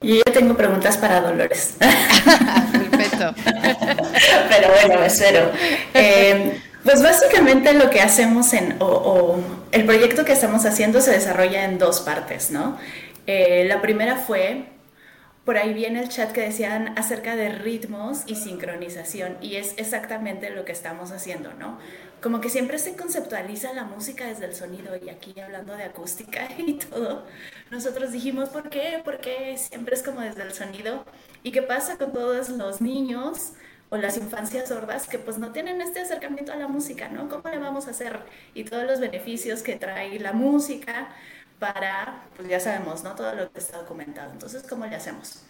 Yo 0.02 0.16
ya 0.25 0.32
tengo 0.32 0.56
preguntas 0.56 0.96
para 0.96 1.20
Dolores. 1.20 1.76
Perfecto. 2.73 3.35
Pero 4.49 4.68
bueno, 4.70 5.04
espero. 5.04 5.50
Eh, 5.94 6.61
pues 6.87 7.02
básicamente 7.02 7.75
lo 7.75 7.90
que 7.90 8.00
hacemos 8.00 8.52
en, 8.52 8.76
o, 8.81 9.38
el 9.73 9.85
proyecto 9.85 10.25
que 10.25 10.33
estamos 10.33 10.64
haciendo 10.64 11.00
se 11.00 11.11
desarrolla 11.11 11.64
en 11.64 11.78
dos 11.78 12.00
partes, 12.00 12.50
¿no? 12.50 12.78
Eh, 13.26 13.64
la 13.66 13.83
primera 13.83 14.16
fue 14.16 14.66
por 15.45 15.59
ahí 15.59 15.75
viene 15.75 16.00
el 16.00 16.09
chat 16.09 16.33
que 16.33 16.40
decían 16.40 16.93
acerca 16.97 17.37
de 17.37 17.49
ritmos 17.50 18.23
y 18.26 18.35
sincronización 18.35 19.37
y 19.40 19.57
es 19.57 19.75
exactamente 19.76 20.50
lo 20.50 20.64
que 20.64 20.73
estamos 20.73 21.12
haciendo, 21.12 21.55
¿no? 21.55 21.78
Como 22.21 22.40
que 22.40 22.50
siempre 22.50 22.78
se 22.78 22.97
conceptualiza 22.97 23.73
la 23.73 23.85
música 23.85 24.26
desde 24.26 24.47
el 24.47 24.55
sonido 24.55 24.97
y 24.97 25.09
aquí 25.09 25.38
hablando 25.40 25.76
de 25.76 25.85
acústica 25.85 26.49
y 26.59 26.75
todo, 26.75 27.25
nosotros 27.71 28.12
dijimos, 28.12 28.49
¿por 28.49 28.71
qué? 28.71 29.00
Porque 29.05 29.57
siempre 29.57 29.95
es 29.95 30.02
como 30.02 30.21
desde 30.21 30.43
el 30.43 30.52
sonido. 30.52 31.05
¿Y 31.43 31.52
qué 31.52 31.62
pasa 31.62 31.97
con 31.97 32.12
todos 32.12 32.49
los 32.49 32.81
niños? 32.81 33.52
O 33.88 33.97
las 33.97 34.16
infancias 34.16 34.69
sordas 34.69 35.09
que 35.09 35.19
pues 35.19 35.38
no 35.38 35.52
tienen 35.52 35.81
este 35.81 36.00
acercamiento 36.00 36.52
a 36.52 36.57
la 36.57 36.69
música, 36.69 37.09
¿no? 37.09 37.28
¿Cómo 37.28 37.49
le 37.49 37.59
vamos 37.59 37.87
a 37.87 37.90
hacer? 37.90 38.21
Y 38.55 38.64
todos 38.64 38.85
los 38.85 39.00
beneficios 39.00 39.62
que 39.62 39.76
trae 39.76 40.19
la 40.19 40.33
música, 40.33 41.09
para, 41.59 42.25
pues 42.37 42.49
ya 42.49 42.61
sabemos, 42.61 43.02
¿no? 43.05 43.14
Todo 43.14 43.35
lo 43.35 43.50
que 43.50 43.59
está 43.59 43.78
documentado. 43.78 44.33
Entonces, 44.33 44.62
¿cómo 44.69 44.87
le 44.87 44.97
hacemos? 44.97 45.43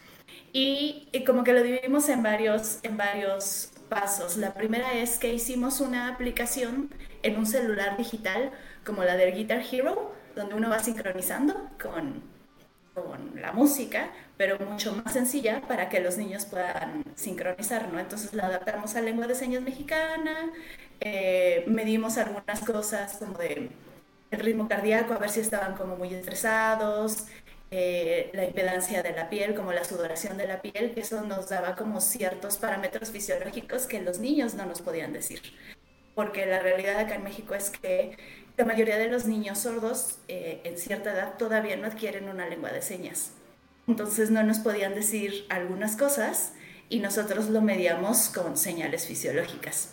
Y, 0.52 1.08
y, 1.12 1.24
como 1.24 1.44
que 1.44 1.52
lo 1.52 1.62
dividimos 1.62 2.08
en 2.08 2.22
varios, 2.22 2.78
en 2.82 2.96
varios 2.96 3.70
pasos. 3.88 4.36
La 4.36 4.54
primera 4.54 4.94
es 4.94 5.18
que 5.18 5.32
hicimos 5.32 5.80
una 5.80 6.08
aplicación 6.08 6.90
en 7.22 7.36
un 7.36 7.46
celular 7.46 7.96
digital 7.96 8.52
como 8.84 9.04
la 9.04 9.16
del 9.16 9.34
Guitar 9.34 9.62
Hero, 9.70 10.14
donde 10.34 10.54
uno 10.54 10.70
va 10.70 10.78
sincronizando 10.78 11.70
con, 11.80 12.22
con 13.04 13.40
la 13.40 13.52
música, 13.52 14.10
pero 14.36 14.58
mucho 14.58 14.94
más 14.94 15.12
sencilla 15.12 15.60
para 15.68 15.88
que 15.88 16.00
los 16.00 16.16
niños 16.16 16.46
puedan 16.46 17.04
sincronizar, 17.14 17.92
¿no? 17.92 18.00
Entonces 18.00 18.32
la 18.32 18.46
adaptamos 18.46 18.96
a 18.96 19.02
lengua 19.02 19.26
de 19.26 19.34
señas 19.34 19.62
mexicana, 19.62 20.50
eh, 21.00 21.64
medimos 21.66 22.16
algunas 22.16 22.60
cosas 22.60 23.18
como 23.18 23.38
de 23.38 23.70
el 24.30 24.40
ritmo 24.40 24.68
cardíaco, 24.68 25.14
a 25.14 25.18
ver 25.18 25.30
si 25.30 25.40
estaban 25.40 25.76
como 25.76 25.96
muy 25.96 26.12
estresados, 26.12 27.26
eh, 27.70 28.30
la 28.32 28.44
impedancia 28.44 29.02
de 29.02 29.12
la 29.12 29.28
piel, 29.28 29.54
como 29.54 29.72
la 29.72 29.84
sudoración 29.84 30.36
de 30.36 30.46
la 30.46 30.62
piel, 30.62 30.92
que 30.94 31.00
eso 31.00 31.22
nos 31.22 31.48
daba 31.48 31.76
como 31.76 32.00
ciertos 32.00 32.56
parámetros 32.58 33.10
fisiológicos 33.10 33.86
que 33.86 34.00
los 34.02 34.18
niños 34.18 34.54
no 34.54 34.66
nos 34.66 34.82
podían 34.82 35.12
decir. 35.12 35.42
Porque 36.14 36.46
la 36.46 36.60
realidad 36.60 36.98
acá 36.98 37.16
en 37.16 37.24
México 37.24 37.54
es 37.54 37.70
que 37.70 38.16
la 38.56 38.64
mayoría 38.64 38.96
de 38.96 39.08
los 39.08 39.26
niños 39.26 39.58
sordos 39.58 40.18
eh, 40.28 40.60
en 40.64 40.78
cierta 40.78 41.12
edad 41.12 41.36
todavía 41.36 41.76
no 41.76 41.86
adquieren 41.86 42.28
una 42.28 42.48
lengua 42.48 42.72
de 42.72 42.82
señas. 42.82 43.32
Entonces 43.86 44.30
no 44.30 44.42
nos 44.42 44.58
podían 44.58 44.94
decir 44.94 45.44
algunas 45.48 45.96
cosas 45.96 46.52
y 46.88 47.00
nosotros 47.00 47.48
lo 47.50 47.60
medíamos 47.60 48.28
con 48.30 48.56
señales 48.56 49.06
fisiológicas. 49.06 49.90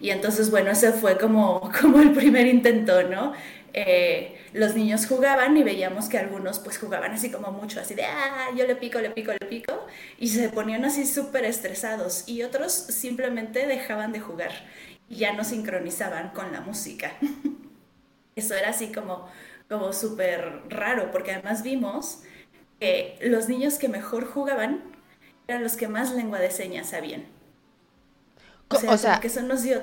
Y 0.00 0.10
entonces, 0.10 0.50
bueno, 0.50 0.70
ese 0.70 0.92
fue 0.92 1.18
como, 1.18 1.70
como 1.80 2.00
el 2.00 2.12
primer 2.12 2.46
intento, 2.46 3.02
¿no? 3.02 3.32
Eh, 3.74 4.38
los 4.54 4.74
niños 4.74 5.06
jugaban 5.06 5.56
y 5.56 5.62
veíamos 5.62 6.08
que 6.08 6.16
algunos 6.16 6.58
pues 6.58 6.78
jugaban 6.78 7.12
así 7.12 7.30
como 7.30 7.52
mucho, 7.52 7.80
así 7.80 7.94
de, 7.94 8.04
ah, 8.04 8.48
yo 8.56 8.66
le 8.66 8.76
pico, 8.76 8.98
le 8.98 9.10
pico, 9.10 9.32
le 9.32 9.46
pico, 9.46 9.86
y 10.18 10.28
se 10.28 10.48
ponían 10.48 10.84
así 10.86 11.04
súper 11.04 11.44
estresados, 11.44 12.24
y 12.26 12.42
otros 12.42 12.72
simplemente 12.72 13.66
dejaban 13.66 14.12
de 14.12 14.20
jugar 14.20 14.52
y 15.08 15.16
ya 15.16 15.32
no 15.32 15.44
sincronizaban 15.44 16.30
con 16.30 16.52
la 16.52 16.60
música. 16.60 17.12
Eso 18.36 18.54
era 18.54 18.70
así 18.70 18.92
como, 18.92 19.28
como 19.68 19.92
súper 19.92 20.62
raro, 20.68 21.10
porque 21.10 21.32
además 21.32 21.62
vimos 21.62 22.22
que 22.78 23.18
los 23.22 23.48
niños 23.48 23.78
que 23.78 23.88
mejor 23.88 24.26
jugaban 24.26 24.82
eran 25.48 25.62
los 25.62 25.76
que 25.76 25.88
más 25.88 26.12
lengua 26.12 26.38
de 26.38 26.50
señas 26.50 26.90
sabían. 26.90 27.24
O 28.68 28.98
sea, 28.98 29.18
que 29.18 29.28
eso 29.28 29.40
nos 29.42 29.62
dio... 29.62 29.80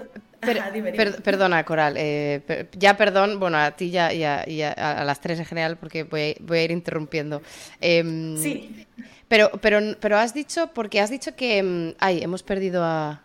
perdona, 1.24 1.66
Coral. 1.66 1.96
Eh, 1.98 2.68
ya 2.78 2.96
perdón, 2.96 3.40
bueno, 3.40 3.58
a 3.58 3.72
ti 3.72 3.90
ya, 3.90 4.14
y 4.14 4.24
a, 4.24 5.04
las 5.04 5.20
tres 5.20 5.40
en 5.40 5.46
general, 5.46 5.78
porque 5.78 6.04
voy, 6.04 6.36
a 6.50 6.64
ir 6.64 6.72
interrumpiendo. 6.72 7.42
Em, 7.82 8.38
sí. 8.38 8.86
Pero, 9.28 9.50
pero, 9.60 9.80
pero 10.00 10.18
has 10.20 10.36
dicho, 10.36 10.72
porque 10.74 11.02
has 11.02 11.10
dicho 11.10 11.36
que... 11.36 11.58
Em, 11.58 11.96
ay, 12.00 12.22
hemos 12.22 12.44
perdido 12.44 12.84
a, 12.84 13.25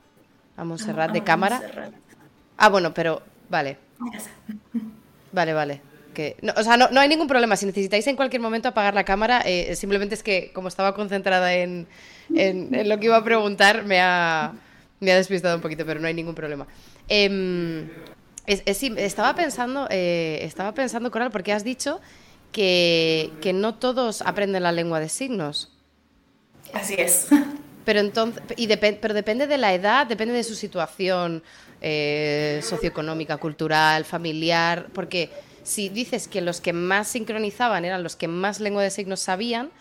a 0.61 0.64
Montserrat 0.64 1.12
de 1.12 1.23
cámara. 1.23 1.90
Ah, 2.57 2.69
bueno, 2.69 2.93
pero... 2.95 3.23
Vale. 3.49 3.79
Vale, 5.33 5.55
vale. 5.55 5.81
Que, 6.12 6.37
o 6.57 6.62
sea, 6.64 6.76
no, 6.76 6.90
no, 6.90 6.99
hay 7.00 7.09
ningún 7.09 7.29
problema. 7.29 7.55
Si 7.55 7.64
necesitáis 7.64 8.05
en 8.09 8.17
cualquier 8.17 8.43
momento 8.43 8.67
apagar 8.67 8.95
la 8.95 9.05
cámara, 9.05 9.43
eh, 9.45 9.76
simplemente 9.76 10.17
es 10.17 10.25
que 10.25 10.50
como 10.52 10.67
estaba 10.67 10.93
concentrada 10.93 11.55
en, 11.55 11.87
en 12.35 12.88
lo 12.88 12.99
que 12.99 13.07
iba 13.07 13.17
a 13.17 13.23
preguntar, 13.23 13.85
me 13.85 14.00
ha 14.00 14.52
me 15.00 15.12
ha 15.12 15.17
despistado 15.17 15.57
un 15.57 15.62
poquito, 15.62 15.85
pero 15.85 15.99
no 15.99 16.07
hay 16.07 16.14
ningún 16.14 16.35
problema. 16.35 16.67
Em, 17.09 17.88
estaba 18.47 19.35
pensando, 19.35 19.88
eh, 19.90 20.40
estaba 20.43 20.73
pensando, 20.75 21.11
Coral, 21.11 21.31
porque 21.31 21.52
has 21.52 21.64
dicho 21.64 22.00
que, 22.52 23.33
no 23.55 23.75
todos 23.75 24.23
aprenden 24.23 24.62
la 24.62 24.73
lengua 24.73 25.00
de 25.00 25.09
signos. 25.09 25.73
Así 26.73 26.95
es. 26.99 27.29
Pero 27.90 27.99
entonces, 27.99 28.40
y 28.56 28.68
pero 28.76 29.14
depende 29.14 29.49
de 29.49 29.59
la 29.59 29.75
edad, 29.75 30.06
depende 30.06 30.32
de 30.32 30.44
su 30.44 30.54
situación 30.54 31.42
eh, 31.80 32.61
socioeconómica, 32.62 33.37
cultural, 33.38 34.04
familiar, 34.04 34.87
porque 34.92 35.28
si 35.64 35.88
dices 35.88 36.28
que 36.28 36.40
los 36.40 36.61
que 36.61 36.73
más 36.73 37.09
sincronizaban 37.09 37.85
eran 37.85 38.04
los 38.04 38.14
que 38.14 38.28
más 38.28 38.61
lengua 38.61 38.85
de 38.85 38.90
signos 38.90 39.18
sabían, 39.18 39.73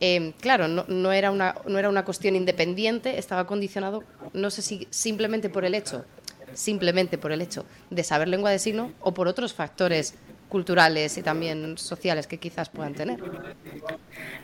Em, 0.00 0.32
claro, 0.32 0.66
no, 0.66 1.12
era 1.12 1.30
una, 1.30 1.54
no 1.66 1.78
era 1.78 1.88
una 1.88 2.04
cuestión 2.04 2.34
independiente, 2.34 3.18
estaba 3.18 3.46
condicionado, 3.46 4.02
no 4.32 4.50
sé 4.50 4.62
si 4.62 4.88
simplemente 4.90 5.48
por 5.48 5.64
el 5.64 5.76
hecho, 5.76 6.04
simplemente 6.54 7.18
por 7.18 7.30
el 7.30 7.40
hecho 7.40 7.64
de 7.90 8.02
saber 8.02 8.26
lengua 8.26 8.50
de 8.50 8.58
signo 8.58 8.92
o 9.00 9.14
por 9.14 9.28
otros 9.28 9.54
factores 9.54 10.14
culturales 10.52 11.16
y 11.16 11.22
también 11.22 11.78
sociales 11.78 12.26
que 12.26 12.36
quizás 12.36 12.68
puedan 12.68 12.92
tener. 12.92 13.18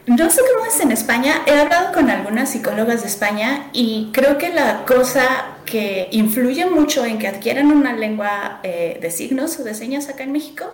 No 0.06 0.30
sé 0.30 0.40
cómo 0.50 0.64
es 0.64 0.80
en 0.80 0.90
España, 0.90 1.42
he 1.46 1.52
hablado 1.52 1.92
con 1.92 2.08
algunas 2.08 2.50
psicólogas 2.50 3.02
de 3.02 3.08
España 3.08 3.68
y 3.74 4.08
creo 4.14 4.38
que 4.38 4.48
la 4.48 4.86
cosa 4.86 5.58
que 5.66 6.08
influye 6.10 6.64
mucho 6.64 7.04
en 7.04 7.18
que 7.18 7.28
adquieran 7.28 7.66
una 7.66 7.92
lengua 7.92 8.60
eh, 8.62 8.98
de 9.02 9.10
signos 9.10 9.60
o 9.60 9.64
de 9.64 9.74
señas 9.74 10.08
acá 10.08 10.22
en 10.24 10.32
México 10.32 10.72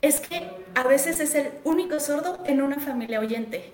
es 0.00 0.20
que 0.20 0.48
a 0.74 0.84
veces 0.84 1.20
es 1.20 1.34
el 1.34 1.50
único 1.64 2.00
sordo 2.00 2.42
en 2.46 2.62
una 2.62 2.80
familia 2.80 3.20
oyente. 3.20 3.70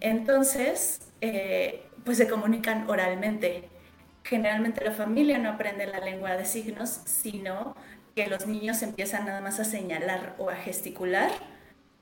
Entonces, 0.00 1.00
eh, 1.22 1.82
pues 2.04 2.18
se 2.18 2.28
comunican 2.28 2.90
oralmente. 2.90 3.70
Generalmente 4.22 4.84
la 4.84 4.92
familia 4.92 5.38
no 5.38 5.48
aprende 5.48 5.86
la 5.86 6.00
lengua 6.00 6.36
de 6.36 6.44
signos, 6.44 7.00
sino 7.06 7.74
que 8.14 8.26
los 8.26 8.46
niños 8.46 8.82
empiezan 8.82 9.26
nada 9.26 9.40
más 9.40 9.60
a 9.60 9.64
señalar 9.64 10.34
o 10.38 10.50
a 10.50 10.56
gesticular 10.56 11.30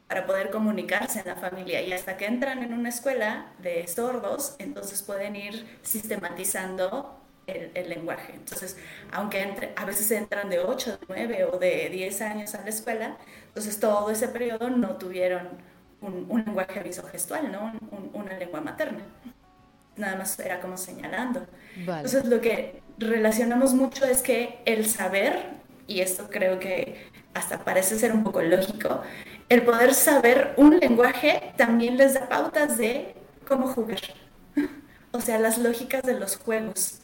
para 0.09 0.26
poder 0.26 0.50
comunicarse 0.50 1.21
en 1.21 1.26
la 1.26 1.37
familia. 1.37 1.81
Y 1.81 1.92
hasta 1.92 2.16
que 2.16 2.26
entran 2.26 2.62
en 2.62 2.75
una 2.75 2.90
escuela 2.90 3.52
de 3.59 3.87
sordos, 3.88 4.57
entonces 4.59 5.02
pueden 5.02 5.37
ir 5.37 5.78
sistematizando 5.83 7.19
el, 7.47 7.88
lenguaje. 7.88 8.35
Entonces, 8.35 8.76
aunque 9.11 9.42
entre, 9.42 9.73
a 9.76 9.85
veces 9.85 10.11
entran 10.11 10.50
de 10.50 10.61
8, 10.61 10.99
de 10.99 11.07
9 11.09 11.45
o 11.52 11.59
de 11.59 11.88
10 11.90 12.21
años 12.23 12.54
a 12.54 12.62
la 12.62 12.69
escuela, 12.69 13.16
entonces 13.49 13.81
todo 13.81 14.11
ese 14.11 14.28
periodo 14.28 14.71
no 14.71 14.97
tuvieron 14.97 15.49
un, 16.00 16.42
lenguaje 16.45 16.81
visogestual, 16.83 17.50
¿no? 17.50 17.73
una 18.12 18.37
lengua 18.38 18.61
materna. 18.61 19.00
Nada 19.97 20.16
más 20.16 20.38
era 20.38 20.61
como 20.61 20.76
señalando. 20.76 21.47
Entonces 21.76 22.25
lo 22.25 22.40
que 22.40 22.83
relacionamos 22.99 23.75
mucho 23.75 24.04
es 24.04 24.23
que 24.23 24.61
el 24.64 24.87
saber, 24.87 25.62
y 25.93 26.01
esto 26.01 26.29
creo 26.31 26.59
que 26.59 27.07
hasta 27.35 27.65
parece 27.65 27.99
ser 27.99 28.13
un 28.13 28.25
poco 28.25 28.43
lógico, 28.43 29.03
el 29.49 29.63
poder 29.63 29.95
saber 29.95 30.55
un 30.57 30.79
lenguaje 30.79 31.53
también 31.57 31.97
les 31.99 32.15
da 32.15 32.29
pautas 32.29 32.79
de 32.79 33.15
cómo 33.47 33.69
jugar. 33.69 34.01
O 35.15 35.21
sea, 35.21 35.39
las 35.39 35.59
lógicas 35.59 36.03
de 36.05 36.19
los 36.19 36.39
juegos. 36.39 37.01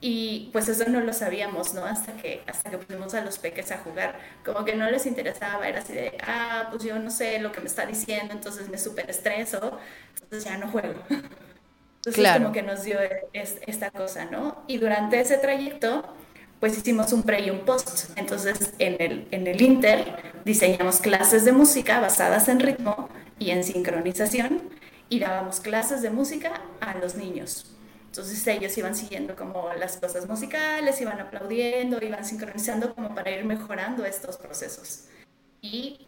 Y 0.00 0.50
pues 0.52 0.68
eso 0.68 0.84
no 0.88 1.00
lo 1.00 1.12
sabíamos, 1.12 1.74
¿no? 1.74 1.84
Hasta 1.84 2.12
que, 2.12 2.42
hasta 2.46 2.70
que 2.70 2.78
pusimos 2.78 3.12
a 3.14 3.22
los 3.22 3.38
peques 3.38 3.72
a 3.72 3.78
jugar. 3.78 4.20
Como 4.44 4.64
que 4.64 4.76
no 4.76 4.88
les 4.88 5.04
interesaba, 5.04 5.66
era 5.66 5.80
así 5.80 5.94
de, 5.94 6.16
ah, 6.24 6.68
pues 6.70 6.84
yo 6.84 6.96
no 7.00 7.10
sé 7.10 7.40
lo 7.40 7.50
que 7.50 7.60
me 7.60 7.66
está 7.66 7.86
diciendo, 7.86 8.32
entonces 8.32 8.68
me 8.68 8.78
súper 8.78 9.10
estreso, 9.10 9.80
entonces 10.14 10.44
ya 10.44 10.58
no 10.58 10.68
juego. 10.68 10.94
Entonces 11.08 12.20
claro. 12.20 12.42
como 12.42 12.52
que 12.52 12.62
nos 12.62 12.82
dio 12.82 12.98
esta 13.32 13.90
cosa, 13.90 14.26
¿no? 14.26 14.62
Y 14.66 14.76
durante 14.76 15.18
ese 15.18 15.38
trayecto, 15.38 16.04
pues 16.64 16.78
hicimos 16.78 17.12
un 17.12 17.22
pre 17.22 17.42
y 17.42 17.50
un 17.50 17.66
post. 17.66 18.08
Entonces 18.16 18.72
en 18.78 18.96
el, 18.98 19.28
en 19.32 19.46
el 19.46 19.60
Inter 19.60 20.32
diseñamos 20.46 20.98
clases 20.98 21.44
de 21.44 21.52
música 21.52 22.00
basadas 22.00 22.48
en 22.48 22.58
ritmo 22.58 23.10
y 23.38 23.50
en 23.50 23.62
sincronización 23.62 24.62
y 25.10 25.18
dábamos 25.18 25.60
clases 25.60 26.00
de 26.00 26.08
música 26.08 26.62
a 26.80 26.96
los 26.96 27.16
niños. 27.16 27.76
Entonces 28.06 28.46
ellos 28.46 28.78
iban 28.78 28.96
siguiendo 28.96 29.36
como 29.36 29.74
las 29.78 29.98
cosas 29.98 30.26
musicales, 30.26 30.98
iban 31.02 31.20
aplaudiendo, 31.20 32.02
iban 32.02 32.24
sincronizando 32.24 32.94
como 32.94 33.14
para 33.14 33.30
ir 33.30 33.44
mejorando 33.44 34.06
estos 34.06 34.38
procesos. 34.38 35.08
Y 35.60 36.06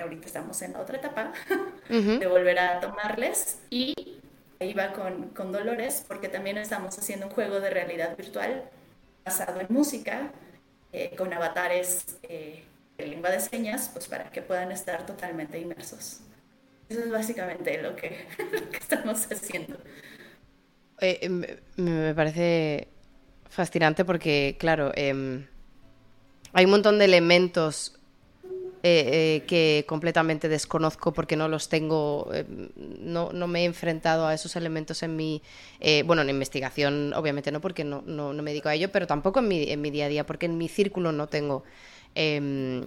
ahorita 0.00 0.26
estamos 0.26 0.60
en 0.62 0.72
la 0.72 0.80
otra 0.80 0.98
etapa 0.98 1.32
de 1.88 2.26
volver 2.26 2.58
a 2.58 2.80
tomarles 2.80 3.60
y 3.70 3.94
va 4.76 4.94
con, 4.94 5.28
con 5.28 5.52
Dolores 5.52 6.04
porque 6.08 6.28
también 6.28 6.58
estamos 6.58 6.98
haciendo 6.98 7.26
un 7.26 7.32
juego 7.32 7.60
de 7.60 7.70
realidad 7.70 8.16
virtual 8.16 8.68
basado 9.24 9.60
en 9.60 9.66
música 9.70 10.32
eh, 10.92 11.14
con 11.16 11.32
avatares 11.32 12.18
eh, 12.22 12.62
de 12.98 13.06
lengua 13.06 13.30
de 13.30 13.40
señas, 13.40 13.90
pues 13.92 14.06
para 14.08 14.30
que 14.30 14.42
puedan 14.42 14.72
estar 14.72 15.06
totalmente 15.06 15.58
inmersos. 15.58 16.20
Eso 16.88 17.00
es 17.00 17.10
básicamente 17.10 17.80
lo 17.80 17.96
que, 17.96 18.26
estamos 18.78 19.26
haciendo. 19.30 19.78
Eh, 21.00 21.28
me 21.76 22.14
parece 22.14 22.88
fascinante 23.48 24.04
porque, 24.04 24.56
claro, 24.58 24.92
em, 24.94 25.46
hay 26.52 26.64
un 26.64 26.70
montón 26.70 26.98
de 26.98 27.06
elementos 27.06 27.98
eh, 28.82 29.40
eh, 29.42 29.44
que 29.46 29.84
completamente 29.86 30.48
desconozco 30.48 31.12
porque 31.12 31.36
no 31.36 31.48
los 31.48 31.68
tengo, 31.68 32.30
em, 32.32 32.68
no, 32.76 33.30
me 33.46 33.62
he 33.62 33.64
enfrentado 33.64 34.26
a 34.26 34.34
esos 34.34 34.56
elementos 34.56 35.02
en 35.02 35.16
mi, 35.16 35.42
bueno, 36.04 36.22
en 36.22 36.30
investigación 36.30 37.12
obviamente 37.14 37.52
no 37.52 37.60
porque 37.60 37.84
no, 37.84 38.02
no, 38.02 38.32
me 38.34 38.50
dedico 38.50 38.68
a 38.68 38.74
ello, 38.74 38.90
pero 38.90 39.06
tampoco 39.06 39.40
en 39.40 39.48
mi, 39.48 39.70
en 39.70 39.80
mi 39.80 39.90
día 39.90 40.06
a 40.06 40.08
día 40.08 40.26
porque 40.26 40.46
en 40.46 40.58
mi 40.58 40.68
círculo 40.68 41.12
no 41.12 41.28
tengo 41.28 41.64
em, 42.14 42.86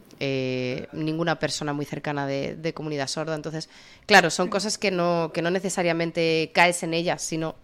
ninguna 0.91 1.39
persona 1.39 1.73
muy 1.73 1.85
cercana 1.85 2.27
de, 2.27 2.55
de, 2.55 2.73
comunidad 2.73 3.07
sorda. 3.07 3.35
Entonces, 3.35 3.69
claro, 4.05 4.29
son 4.29 4.49
cosas 4.49 4.77
que 4.77 4.91
no, 4.91 5.31
que 5.33 5.41
no 5.41 5.49
necesariamente 5.49 6.51
caes 6.53 6.83
en 6.83 6.93
ellas, 6.93 7.21
sino 7.21 7.55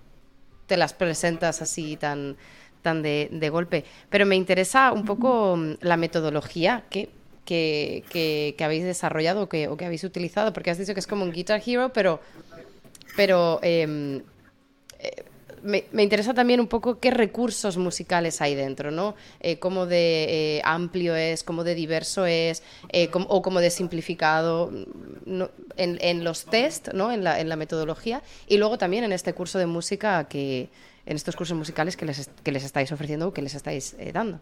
te 0.72 0.78
las 0.78 0.94
presentas 0.94 1.62
así 1.62 1.98
tan, 1.98 2.38
tan 2.82 3.02
de, 3.02 3.50
golpe. 3.52 3.84
Pero 4.10 4.26
me 4.26 4.38
interesa 4.38 4.94
un 4.94 5.04
poco 5.04 5.58
mm, 5.58 5.74
la 5.82 5.98
metodología 5.98 6.86
que, 6.90 7.10
que, 7.52 8.56
habéis 8.60 8.84
desarrollado 8.84 9.44
o 9.44 9.50
que, 9.50 9.68
o 9.68 9.78
que, 9.78 9.86
habéis 9.86 10.04
utilizado, 10.04 10.54
porque 10.54 10.72
has 10.72 10.78
dicho 10.78 10.94
que 10.94 11.00
es 11.00 11.08
como 11.08 11.24
un 11.24 11.32
Guitar 11.32 11.62
Hero, 11.66 11.92
pero, 11.94 12.20
pero 13.16 13.60
em, 13.62 14.22
eh, 15.00 15.24
me, 15.64 16.04
interesa 16.04 16.34
también 16.34 16.60
un 16.60 16.68
poco 16.68 17.00
qué 17.00 17.12
recursos 17.12 17.78
musicales 17.78 18.42
hay 18.42 18.56
dentro, 18.56 18.92
¿no? 18.92 19.16
Eh, 19.40 19.60
cómo 19.60 19.86
de 19.86 20.58
eh, 20.58 20.62
amplio 20.64 21.16
es, 21.16 21.44
cómo 21.44 21.64
de 21.64 21.76
diverso 21.76 22.26
es, 22.26 22.64
o 23.28 23.42
cómo 23.42 23.60
de 23.60 23.70
simplificado 23.70 24.72
en, 25.78 25.98
en, 26.02 26.24
los 26.24 26.46
test, 26.46 26.94
¿no? 26.94 27.12
En 27.12 27.24
la, 27.24 27.40
en 27.40 27.50
la 27.50 27.56
metodología, 27.56 28.22
y 28.48 28.58
luego 28.58 28.78
también 28.78 29.04
en 29.04 29.12
este 29.12 29.34
curso 29.34 29.60
de 29.60 29.66
música 29.66 30.28
que 30.28 30.70
en 31.06 31.16
estos 31.16 31.36
cursos 31.36 31.58
musicales 31.58 31.98
que 31.98 32.06
les, 32.06 32.30
que 32.44 32.52
les 32.52 32.64
estáis 32.64 32.92
ofreciendo 32.92 33.28
o 33.28 33.34
que 33.34 33.42
les 33.42 33.56
estáis 33.56 33.96
eh, 34.00 34.12
dando. 34.12 34.40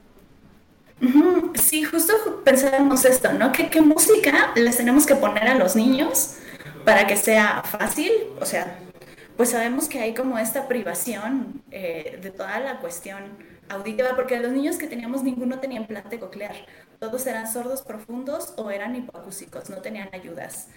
Sí, 1.62 1.84
justo 1.84 2.14
pensábamos 2.44 3.06
esto, 3.06 3.32
¿no? 3.34 3.52
¿Qué, 3.52 3.70
¿Qué, 3.70 3.82
música 3.82 4.52
les 4.56 4.78
tenemos 4.78 5.06
que 5.06 5.16
poner 5.16 5.48
a 5.48 5.56
los 5.56 5.76
niños 5.76 6.36
para 6.84 7.08
que 7.08 7.16
sea 7.16 7.64
fácil? 7.64 8.12
O 8.42 8.46
sea, 8.46 8.80
pues 9.38 9.52
sabemos 9.52 9.88
que 9.88 10.00
hay 10.00 10.14
como 10.14 10.38
esta 10.38 10.68
privación 10.68 11.62
eh, 11.72 12.20
de 12.22 12.32
toda 12.32 12.60
la 12.60 12.80
cuestión 12.80 13.24
auditiva, 13.70 14.16
porque 14.16 14.38
los 14.40 14.52
niños 14.52 14.78
que 14.78 14.88
teníamos 14.88 15.24
ninguno 15.24 15.60
tenía 15.60 15.80
implante 15.80 16.20
coclear, 16.20 16.56
todos 17.00 17.26
eran 17.28 17.52
sordos 17.52 17.82
profundos 17.84 18.54
o 18.58 18.70
eran 18.72 18.96
hipoacúsicos, 18.96 19.70
no 19.70 19.78
tenían 19.78 20.10
ayudas, 20.12 20.68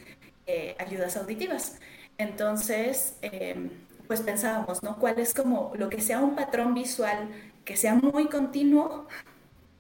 eh, 0.47 0.76
ayudas 0.79 1.17
auditivas. 1.17 1.79
Entonces, 2.19 3.14
em, 3.23 3.71
pues 4.07 4.21
pensábamos, 4.21 4.83
¿no? 4.83 4.99
¿Cuál 4.99 5.19
es 5.19 5.35
como 5.35 5.73
lo 5.75 5.88
que 5.88 6.00
sea 6.00 6.21
un 6.21 6.37
patrón 6.37 6.75
visual 6.75 7.29
que 7.64 7.76
sea 7.76 7.95
muy 7.95 8.26
continuo 8.26 9.07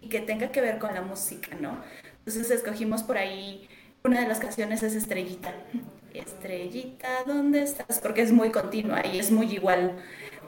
y 0.02 0.08
que 0.08 0.20
tenga 0.20 0.50
que 0.50 0.60
ver 0.60 0.78
con 0.78 0.92
la 0.94 1.00
música, 1.00 1.56
¿no? 1.60 1.78
Entonces 2.18 2.50
escogimos 2.50 3.02
por 3.02 3.16
ahí, 3.16 3.68
una 4.04 4.20
de 4.20 4.28
las 4.28 4.38
canciones 4.38 4.82
es 4.82 4.94
Estrellita. 4.94 5.54
Estrellita, 6.12 7.08
¿dónde 7.26 7.62
estás? 7.62 8.00
Porque 8.00 8.22
es 8.22 8.32
muy 8.32 8.50
continua 8.50 9.06
y 9.06 9.18
es 9.18 9.30
muy 9.30 9.52
igual. 9.52 9.96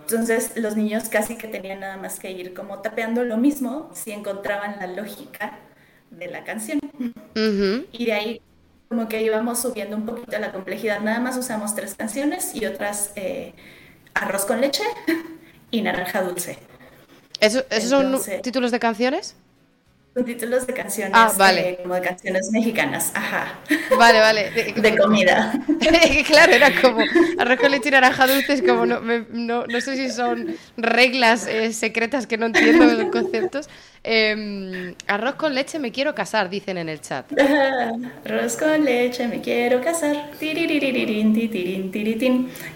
Entonces 0.01 0.53
los 0.57 0.77
niños 0.77 1.09
casi 1.09 1.37
que 1.37 1.49
tenían 1.49 1.81
nada 1.81 1.97
más 1.97 2.19
que 2.19 2.31
ir 2.31 2.53
como 2.53 2.81
tapeando 2.81 3.25
lo 3.25 3.39
mismo 3.39 3.91
si 3.95 4.13
encontraban 4.13 4.77
la 4.79 4.87
lógica 4.89 5.59
de 6.11 6.29
la 6.29 6.45
canción. 6.45 6.81
Y 7.93 8.05
de 8.05 8.13
ahí 8.13 8.43
como 8.89 9.09
que 9.09 9.23
íbamos 9.23 9.63
subiendo 9.63 9.97
un 9.97 10.05
poquito 10.05 10.39
la 10.39 10.53
complejidad. 10.53 11.01
Nada 11.01 11.21
más 11.21 11.37
usamos 11.37 11.75
tres 11.75 11.95
canciones 11.95 12.55
y 12.55 12.67
otras 12.67 13.13
eh, 13.17 13.55
arroz 14.13 14.45
con 14.45 14.61
leche 14.61 14.85
y 15.71 15.81
naranja 15.81 16.23
dulce. 16.23 16.59
¿Esos 17.41 17.65
son 17.89 18.21
títulos 18.43 18.71
de 18.71 18.81
canciones? 18.81 19.37
Son 20.15 20.25
títulos 20.25 20.65
de 20.65 20.73
canciones, 20.73 21.13
ah, 21.13 21.33
vale. 21.37 21.71
Eh, 21.71 21.79
como 21.83 21.95
de 21.95 22.01
canciones 22.01 22.49
mexicanas, 22.53 23.11
ajá. 23.17 23.59
Vale, 23.99 24.21
vale. 24.21 24.51
De, 24.77 24.97
comida. 24.97 25.53
claro, 26.27 26.53
era 26.53 26.71
como 26.81 27.01
arroz 27.37 27.59
y 27.85 27.91
naranja 27.91 28.29
dulce, 28.29 28.53
es 28.53 28.63
como, 28.63 28.87
no, 28.87 29.01
no, 29.01 29.81
sé 29.81 29.97
si 29.97 30.11
son 30.11 30.55
reglas 30.77 31.49
eh, 31.49 31.73
secretas 31.73 32.29
que 32.29 32.39
no 32.39 32.47
entiendo 32.47 32.85
los 32.85 33.11
conceptos. 33.11 33.69
Em, 34.07 34.95
arroz 35.07 35.37
con 35.37 35.55
leche 35.55 35.79
me 35.79 35.91
quiero 35.91 36.15
casar, 36.15 36.51
dicen 36.51 36.77
en 36.77 36.91
el 36.91 37.01
chat. 37.01 37.25
arroz 38.27 38.57
con 38.59 38.85
leche 38.85 39.27
me 39.27 39.41
quiero 39.41 39.81
casar. 39.81 40.31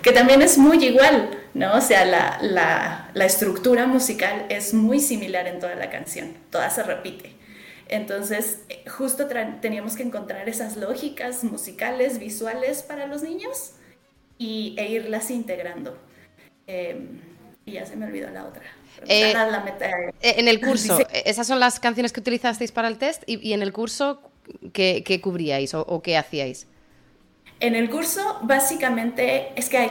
Que 0.02 0.12
también 0.12 0.40
es 0.40 0.56
muy 0.56 0.82
igual, 0.82 1.28
¿no? 1.52 1.74
O 1.74 1.82
sea, 1.82 2.06
la, 2.06 3.10
la, 3.12 3.24
estructura 3.26 3.86
musical 3.86 4.46
es 4.48 4.72
muy 4.72 5.00
similar 5.00 5.46
en 5.46 5.60
toda 5.60 5.74
la 5.74 5.90
canción. 5.90 6.32
Toda 6.50 6.70
se 6.70 6.82
repite. 6.82 7.32
Entonces, 7.88 8.60
justo 8.86 9.28
teníamos 9.60 9.96
que 9.96 10.04
encontrar 10.04 10.48
esas 10.48 10.78
lógicas 10.78 11.44
musicales, 11.44 12.18
visuales 12.18 12.82
para 12.82 13.06
los 13.06 13.22
niños 13.22 13.72
y, 14.38 14.74
e 14.78 14.92
irlas 14.92 15.30
integrando. 15.30 15.98
Em, 16.66 17.20
y 17.66 17.72
ya 17.72 17.84
se 17.84 17.96
me 17.96 18.06
olvidó 18.06 18.30
la 18.30 18.46
otra. 18.46 18.62
Eh, 19.06 19.32
eh, 19.32 20.34
en 20.38 20.48
el 20.48 20.60
curso, 20.60 20.98
esas 21.24 21.46
son 21.46 21.60
las 21.60 21.80
canciones 21.80 22.12
que 22.12 22.20
utilizasteis 22.20 22.72
para 22.72 22.88
el 22.88 22.98
test 22.98 23.22
y, 23.26 23.52
en 23.52 23.62
el 23.62 23.72
curso, 23.72 24.20
¿qué, 24.72 25.20
cubríais 25.22 25.74
o, 25.74 26.02
qué 26.02 26.16
hacíais? 26.16 26.66
En 27.60 27.74
el 27.74 27.90
curso, 27.90 28.38
básicamente, 28.42 29.48
es 29.56 29.68
que 29.68 29.90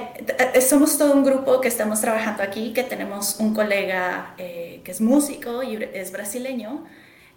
eh, 0.54 0.62
somos 0.62 0.98
todo 0.98 1.14
un 1.14 1.24
grupo 1.24 1.60
que 1.60 1.68
estamos 1.68 2.00
trabajando 2.00 2.44
aquí, 2.44 2.72
que 2.74 2.84
tenemos 2.84 3.38
un 3.40 3.54
colega 3.54 4.36
que 4.38 4.84
es 4.86 5.02
músico 5.02 5.64
y 5.64 5.76
es 5.94 6.12
brasileño, 6.12 6.86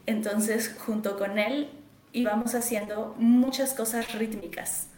entonces 0.07 0.77
junto 0.79 1.19
con 1.19 1.39
él 1.39 1.71
íbamos 2.13 2.55
haciendo 2.55 3.15
muchas 3.19 3.75
cosas 3.75 4.13
rítmicas. 4.15 4.90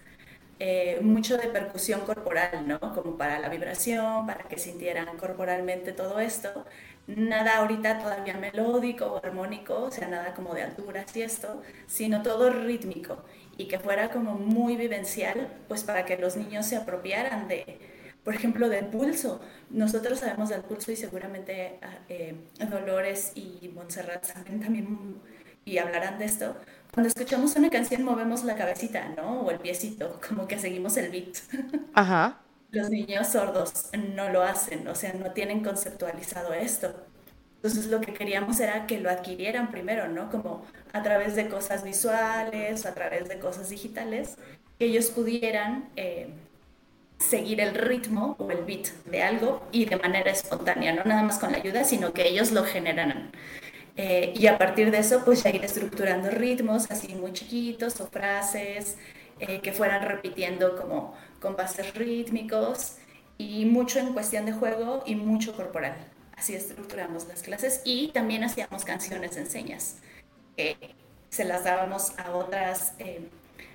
Eh, 0.65 1.01
mucho 1.03 1.37
de 1.39 1.49
percusión 1.49 2.03
corporal, 2.03 2.69
¿no? 2.69 2.79
Como 2.79 3.17
para 3.17 3.41
la 3.41 3.49
vibración, 3.49 4.27
para 4.27 4.45
que 4.45 4.59
sintieran 4.59 5.17
corporalmente 5.19 5.91
todo 5.93 6.21
esto. 6.21 6.65
Nada 7.09 7.57
ahorita 7.57 7.99
todavía 7.99 8.35
melódico 8.37 9.07
o 9.07 9.17
armónico, 9.17 9.75
o 9.83 9.91
sea, 9.91 10.07
nada 10.07 10.35
como 10.35 10.55
de 10.55 10.63
alturas 10.63 11.17
y 11.17 11.23
esto, 11.23 11.63
sino 11.89 12.23
todo 12.23 12.49
rítmico 12.51 13.25
y 13.57 13.67
que 13.67 13.81
fuera 13.81 14.11
como 14.11 14.35
muy 14.35 14.77
vivencial, 14.77 15.49
pues 15.67 15.83
para 15.83 16.05
que 16.05 16.17
los 16.17 16.37
niños 16.37 16.65
se 16.67 16.77
apropiaran 16.77 17.49
de, 17.49 17.81
por 18.23 18.33
ejemplo, 18.37 18.69
del 18.69 18.87
pulso. 18.87 19.41
Nosotros 19.69 20.21
sabemos 20.21 20.49
del 20.51 20.63
pulso 20.63 20.93
y 20.93 20.97
seguramente 20.97 21.81
ah, 21.83 21.99
eh, 22.09 22.37
Dolores 22.71 23.33
y 23.35 23.69
Montserrat 23.75 24.25
saben 24.25 24.61
también 24.61 25.21
y 25.65 25.79
hablarán 25.79 26.19
de 26.19 26.25
esto, 26.25 26.57
cuando 26.93 27.09
escuchamos 27.09 27.57
una 27.57 27.71
canción 27.71 28.05
movemos 28.05 28.45
la 28.45 28.55
cabecita, 28.55 29.09
¿no? 29.17 29.41
O 29.41 29.51
el 29.51 29.59
piecito, 29.59 30.21
como 30.29 30.47
que 30.47 30.59
seguimos 30.59 30.97
el 30.97 31.11
beat. 31.11 31.37
Ajá. 31.95 32.41
Los 32.71 32.91
niños 32.91 33.29
sordos 33.29 33.91
no 34.15 34.29
lo 34.31 34.43
hacen, 34.43 34.87
o 34.89 34.95
sea, 34.95 35.13
no 35.13 35.33
tienen 35.33 35.63
conceptualizado 35.63 36.55
esto. 36.55 36.95
Entonces 37.57 37.87
lo 37.87 38.01
que 38.01 38.13
queríamos 38.13 38.59
era 38.61 38.87
que 38.87 38.99
lo 38.99 39.11
adquirieran 39.11 39.71
primero, 39.71 40.09
¿no? 40.09 40.31
Como 40.31 40.65
a 40.93 41.03
través 41.03 41.37
de 41.37 41.49
cosas 41.49 41.85
visuales, 41.85 42.87
a 42.87 42.95
través 42.95 43.29
de 43.29 43.39
cosas 43.39 43.69
digitales, 43.69 44.37
que 44.79 44.87
ellos 44.87 45.11
pudieran 45.11 45.89
eh, 45.97 46.29
seguir 47.19 47.61
el 47.61 47.75
ritmo 47.75 48.37
o 48.39 48.51
el 48.51 48.65
beat 48.65 48.89
de 49.05 49.23
algo 49.23 49.63
y 49.71 49.85
de 49.85 49.97
manera 49.97 50.31
espontánea, 50.31 50.93
no 50.93 51.05
nada 51.05 51.23
más 51.23 51.39
con 51.39 51.53
la 51.53 51.59
ayuda, 51.59 51.85
sino 51.85 52.13
que 52.13 52.29
ellos 52.29 52.53
lo 52.53 52.65
generaran. 52.65 53.31
Eh, 53.97 54.33
y 54.35 54.47
a 54.47 54.57
partir 54.59 54.91
de 54.91 54.99
eso, 54.99 55.23
pues 55.25 55.43
ya 55.43 55.51
ir 55.51 55.65
estructurando 55.65 56.31
ritmos 56.31 56.91
así 56.91 57.15
muy 57.15 57.33
chiquitos 57.33 58.01
o 58.01 58.07
frases 58.07 58.97
eh, 59.39 59.61
que 59.61 59.73
fueran 59.73 60.03
repitiendo 60.03 60.77
como 60.77 61.15
compases 61.41 61.95
rítmicos 61.95 62.97
y 63.37 63.67
mucho 63.67 63.99
en 63.99 64.15
cuestión 64.15 64.47
de 64.47 64.53
juego 64.53 65.03
y 65.05 65.15
mucho 65.15 65.55
corporal. 65.55 65.95
Así 66.37 66.55
estructuramos 66.55 67.27
las 67.29 67.43
clases 67.43 67.83
y 67.85 68.09
también 68.09 68.45
hacíamos 68.45 68.85
canciones 68.85 69.37
en 69.37 69.47
señas. 69.49 69.99
se 71.29 71.45
las 71.45 71.65
dábamos 71.65 72.19
a 72.19 72.35
otras 72.35 72.95
eh, 72.99 73.29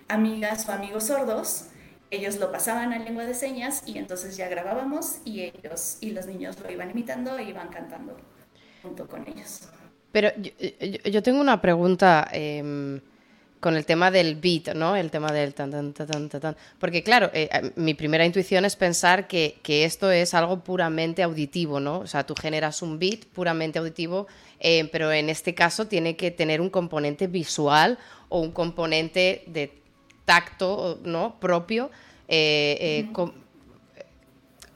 amigas 0.07 0.67
o 0.67 0.71
amigos 0.71 1.05
sordos. 1.05 1.67
Ellos 2.09 2.37
lo 2.37 2.51
pasaban 2.51 2.93
a 2.93 2.99
lengua 2.99 3.25
de 3.25 3.33
señas 3.33 3.83
y 3.85 3.97
entonces 3.97 4.37
ya 4.37 4.47
grabábamos 4.47 5.17
y 5.25 5.41
ellos 5.41 5.97
y 6.01 6.11
los 6.11 6.25
niños 6.25 6.59
lo 6.59 6.71
iban 6.71 6.89
imitando 6.89 7.37
e 7.37 7.43
iban 7.43 7.67
cantando 7.69 8.17
junto 8.81 9.07
con 9.07 9.27
ellos. 9.27 9.69
Pero 10.17 10.31
yo, 11.11 11.21
tengo 11.21 11.39
una 11.39 11.61
pregunta 11.61 12.27
em, 12.31 12.99
con 13.59 13.77
el 13.77 13.85
tema 13.85 14.09
del 14.09 14.35
beat, 14.35 14.73
¿no? 14.73 14.95
El 14.95 15.11
tema 15.11 15.31
del 15.31 15.53
tan, 15.53 15.69
tan, 15.69 15.93
tan, 15.93 16.27
tan, 16.27 16.41
tan. 16.41 16.57
Porque, 16.79 17.03
claro, 17.03 17.29
eh, 17.35 17.47
eh, 17.53 17.71
mi 17.75 17.93
primera 17.93 18.25
intuición 18.25 18.65
es 18.65 18.75
pensar 18.75 19.27
que, 19.27 19.59
que, 19.61 19.85
esto 19.85 20.09
es 20.09 20.33
algo 20.33 20.63
puramente 20.63 21.21
auditivo, 21.21 21.79
¿no? 21.79 21.99
O 21.99 22.07
sea, 22.07 22.25
tú 22.25 22.33
generas 22.33 22.81
un 22.81 22.97
beat 22.97 23.25
puramente 23.25 23.77
auditivo, 23.77 24.25
eh, 24.59 24.89
pero 24.91 25.11
en 25.11 25.29
este 25.29 25.53
caso 25.53 25.85
tiene 25.85 26.15
que 26.15 26.31
tener 26.31 26.61
un 26.61 26.71
componente 26.71 27.27
visual 27.27 27.99
o 28.29 28.39
un 28.39 28.51
componente 28.51 29.43
de 29.45 29.71
tacto, 30.25 30.99
¿no? 31.03 31.39
Propio. 31.39 31.91
Con, 33.13 33.35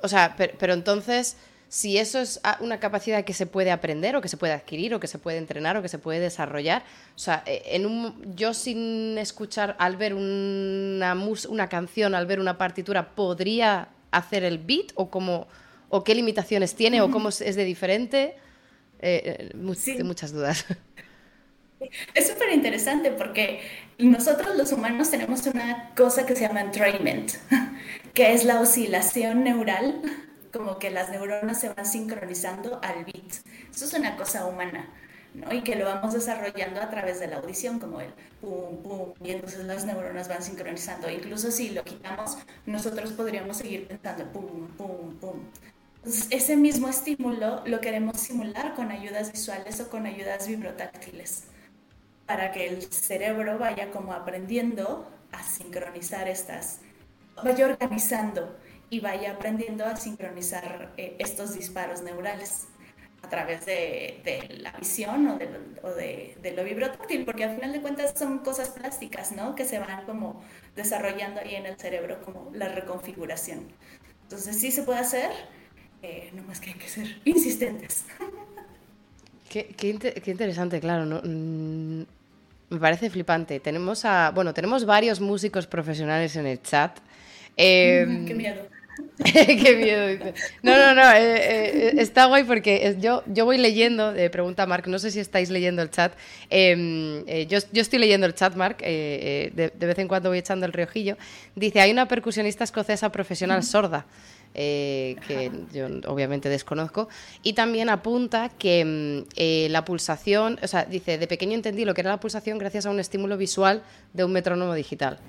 o 0.04 0.08
sea, 0.08 0.36
pero, 0.38 0.54
pero 0.60 0.74
entonces 0.76 1.36
si 1.72 1.98
eso 1.98 2.20
es 2.20 2.42
una 2.60 2.82
capacidad 2.82 3.24
que 3.24 3.32
se 3.34 3.46
puede 3.46 3.72
aprender 3.72 4.18
o 4.18 4.22
que 4.22 4.28
se 4.28 4.36
puede 4.36 4.52
adquirir 4.52 4.94
o 4.94 5.00
que 5.00 5.08
se 5.08 5.20
puede 5.20 5.38
entrenar 5.38 5.78
o 5.78 5.82
que 5.82 5.88
se 5.88 6.00
puede 6.00 6.20
desarrollar. 6.20 6.84
O 7.16 7.20
sea, 7.20 7.44
eh, 7.46 7.62
en 7.68 7.86
un, 7.86 8.36
yo 8.36 8.54
sin 8.54 9.18
escuchar, 9.18 9.78
al 9.80 9.96
ver 9.96 10.14
una, 10.14 11.16
una 11.48 11.70
canción, 11.70 12.14
al 12.14 12.26
ver 12.26 12.42
una 12.42 12.58
partitura, 12.58 13.16
¿podría 13.16 13.88
hacer 14.12 14.44
el 14.44 14.58
beat 14.58 14.88
o, 14.96 15.10
cómo, 15.10 15.48
o 15.88 16.04
qué 16.04 16.14
limitaciones 16.14 16.76
tiene 16.76 17.00
o 17.00 17.10
cómo 17.10 17.30
es 17.30 17.56
de 17.56 17.64
diferente? 17.64 18.36
Eh, 19.00 19.50
eh 19.54 20.04
Muchas 20.04 20.34
dudas. 20.34 20.66
Es 22.14 22.28
súper 22.28 22.52
interesante 22.52 23.10
porque 23.10 23.62
nosotros 23.98 24.56
los 24.56 24.72
humanos 24.72 25.10
tenemos 25.10 25.48
una 25.48 25.90
cosa 25.96 26.28
que 26.28 26.36
se 26.36 26.42
llama 26.42 26.62
entrainment, 26.62 27.32
que 28.14 28.34
es 28.34 28.46
la 28.46 28.60
oscilación 28.60 29.44
neural 29.44 30.00
como 30.52 30.78
que 30.80 30.92
las 30.92 31.10
neuronas 31.10 31.60
se 31.60 31.70
van 31.70 31.86
sincronizando 31.86 32.80
al 32.84 33.06
beat. 33.06 33.34
Eso 33.74 33.86
es 33.86 33.94
una 33.94 34.16
cosa 34.18 34.46
humana, 34.46 34.90
¿no? 35.34 35.54
Y 35.54 35.62
que 35.62 35.76
lo 35.76 35.86
vamos 35.86 36.14
desarrollando 36.14 36.82
a 36.82 36.90
través 36.90 37.20
de 37.20 37.28
la 37.28 37.38
audición, 37.38 37.80
como 37.80 38.02
el 38.02 38.12
pum, 38.40 38.78
pum, 38.84 39.14
y 39.24 39.32
entonces 39.32 39.66
las 39.66 39.86
neuronas 39.86 40.28
van 40.28 40.44
sincronizando. 40.44 41.10
Incluso 41.10 41.52
si 41.52 41.70
lo 41.70 41.84
quitamos, 41.84 42.38
nosotros 42.66 43.14
podríamos 43.14 43.58
seguir 43.58 43.88
pensando 43.88 44.26
pum, 44.32 44.68
pum, 44.78 45.16
pum. 45.20 45.40
Entonces, 45.98 46.28
ese 46.32 46.58
mismo 46.58 46.88
estímulo 46.88 47.62
lo 47.66 47.80
queremos 47.80 48.18
simular 48.20 48.74
con 48.74 48.92
ayudas 48.92 49.32
visuales 49.32 49.80
o 49.80 49.90
con 49.90 50.06
ayudas 50.08 50.48
vibrotáctiles, 50.48 51.44
para 52.26 52.52
que 52.52 52.68
el 52.68 52.82
cerebro 52.92 53.60
vaya 53.60 53.92
como 53.92 54.14
aprendiendo 54.14 55.08
a 55.32 55.44
sincronizar 55.44 56.28
estas, 56.28 56.80
vaya 57.44 57.66
organizando 57.66 58.58
y 58.92 59.00
vaya 59.00 59.32
aprendiendo 59.32 59.86
a 59.86 59.96
sincronizar 59.96 60.92
eh, 60.98 61.16
estos 61.18 61.56
disparos 61.56 62.02
neurales 62.02 62.68
a 63.24 63.30
través 63.30 63.66
de, 63.66 64.22
la 64.60 64.74
visión 64.74 65.28
o, 65.28 65.90
de, 65.94 66.36
de, 66.42 66.52
lo 66.52 66.64
vibrotáctil, 66.66 67.24
porque 67.24 67.46
al 67.46 67.56
final 67.56 67.72
de 67.72 67.82
cuentas 67.82 68.14
son 68.18 68.40
cosas 68.40 68.70
plásticas, 68.70 69.32
¿no? 69.32 69.56
Que 69.56 69.64
se 69.64 69.80
van 69.80 70.06
como 70.06 70.44
desarrollando 70.76 71.40
ahí 71.40 71.56
en 71.56 71.66
el 71.66 71.78
cerebro 71.78 72.22
como 72.22 72.52
la 72.54 72.68
reconfiguración. 72.68 73.68
Entonces 74.24 74.60
sí 74.60 74.72
se 74.72 74.84
puede 74.84 75.00
hacer, 75.00 75.32
eh, 76.02 76.30
no 76.34 76.44
más 76.44 76.60
que 76.60 76.72
hay 76.72 76.76
que 76.76 76.90
ser 76.90 77.22
insistentes. 77.24 78.04
Qué, 79.48 79.68
qué, 79.68 80.32
interesante, 80.32 80.82
claro. 80.82 81.06
¿no? 81.06 81.22
Mm, 81.24 82.06
me 82.70 82.80
parece 82.80 83.10
flipante. 83.10 83.62
Tenemos 83.62 84.04
a, 84.04 84.32
bueno, 84.32 84.54
tenemos 84.54 84.84
varios 84.86 85.22
músicos 85.22 85.66
profesionales 85.66 86.36
en 86.36 86.46
el 86.48 86.62
chat. 86.62 87.00
qué 87.56 88.34
miedo. 88.36 88.81
Qué 89.24 89.76
miedo. 89.78 90.34
No, 90.64 90.78
no, 90.78 90.96
no, 90.96 91.12
eh, 91.12 91.90
eh, 91.90 91.94
está 91.98 92.26
guay 92.26 92.44
porque 92.44 92.98
yo, 93.00 93.24
yo 93.28 93.46
voy 93.46 93.58
leyendo, 93.58 94.14
eh, 94.16 94.30
pregunta 94.30 94.66
Mark, 94.66 94.88
no 94.88 95.00
sé 95.00 95.12
si 95.12 95.20
estáis 95.20 95.50
leyendo 95.50 95.82
el 95.82 95.90
chat. 95.90 96.14
Em, 96.50 97.24
yo, 97.48 97.60
yo, 97.72 97.82
estoy 97.82 98.00
leyendo 98.00 98.26
el 98.26 98.34
chat, 98.34 98.56
Mark, 98.56 98.78
de, 98.78 99.72
de, 99.78 99.86
vez 99.86 100.00
en 100.00 100.08
cuando 100.08 100.30
voy 100.30 100.40
echando 100.40 100.66
el 100.66 100.74
riojillo. 100.74 101.18
Dice, 101.56 101.82
hay 101.82 101.92
una 101.92 102.08
percusionista 102.08 102.64
escocesa 102.64 103.12
profesional 103.12 103.64
sorda. 103.64 104.06
que 104.54 105.52
yo 105.72 105.88
obviamente 106.08 106.50
desconozco, 106.50 107.08
y 107.44 107.54
también 107.54 107.90
apunta 107.90 108.50
que 108.50 108.84
mm, 108.84 109.72
la 109.72 109.86
pulsación, 109.86 110.60
o 110.62 110.68
sea, 110.68 110.86
dice, 110.86 111.18
de 111.18 111.28
pequeño 111.28 111.54
entendí 111.54 111.86
lo 111.86 111.94
que 111.94 112.02
era 112.02 112.10
la 112.10 112.20
pulsación 112.20 112.58
gracias 112.58 112.86
a 112.86 112.90
un 112.90 113.00
estímulo 113.00 113.38
visual 113.38 113.84
de 114.14 114.24
un 114.26 114.32
metrónomo 114.32 114.74
digital. 114.74 115.20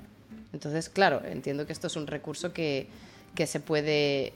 Entonces, 0.51 0.89
claro, 0.89 1.21
entiendo 1.25 1.65
que 1.65 1.73
esto 1.73 1.87
es 1.87 1.95
un 1.95 2.05
recurso 2.05 2.53
que, 2.53 2.87
que 3.35 3.47
se 3.47 3.59
puede 3.59 4.33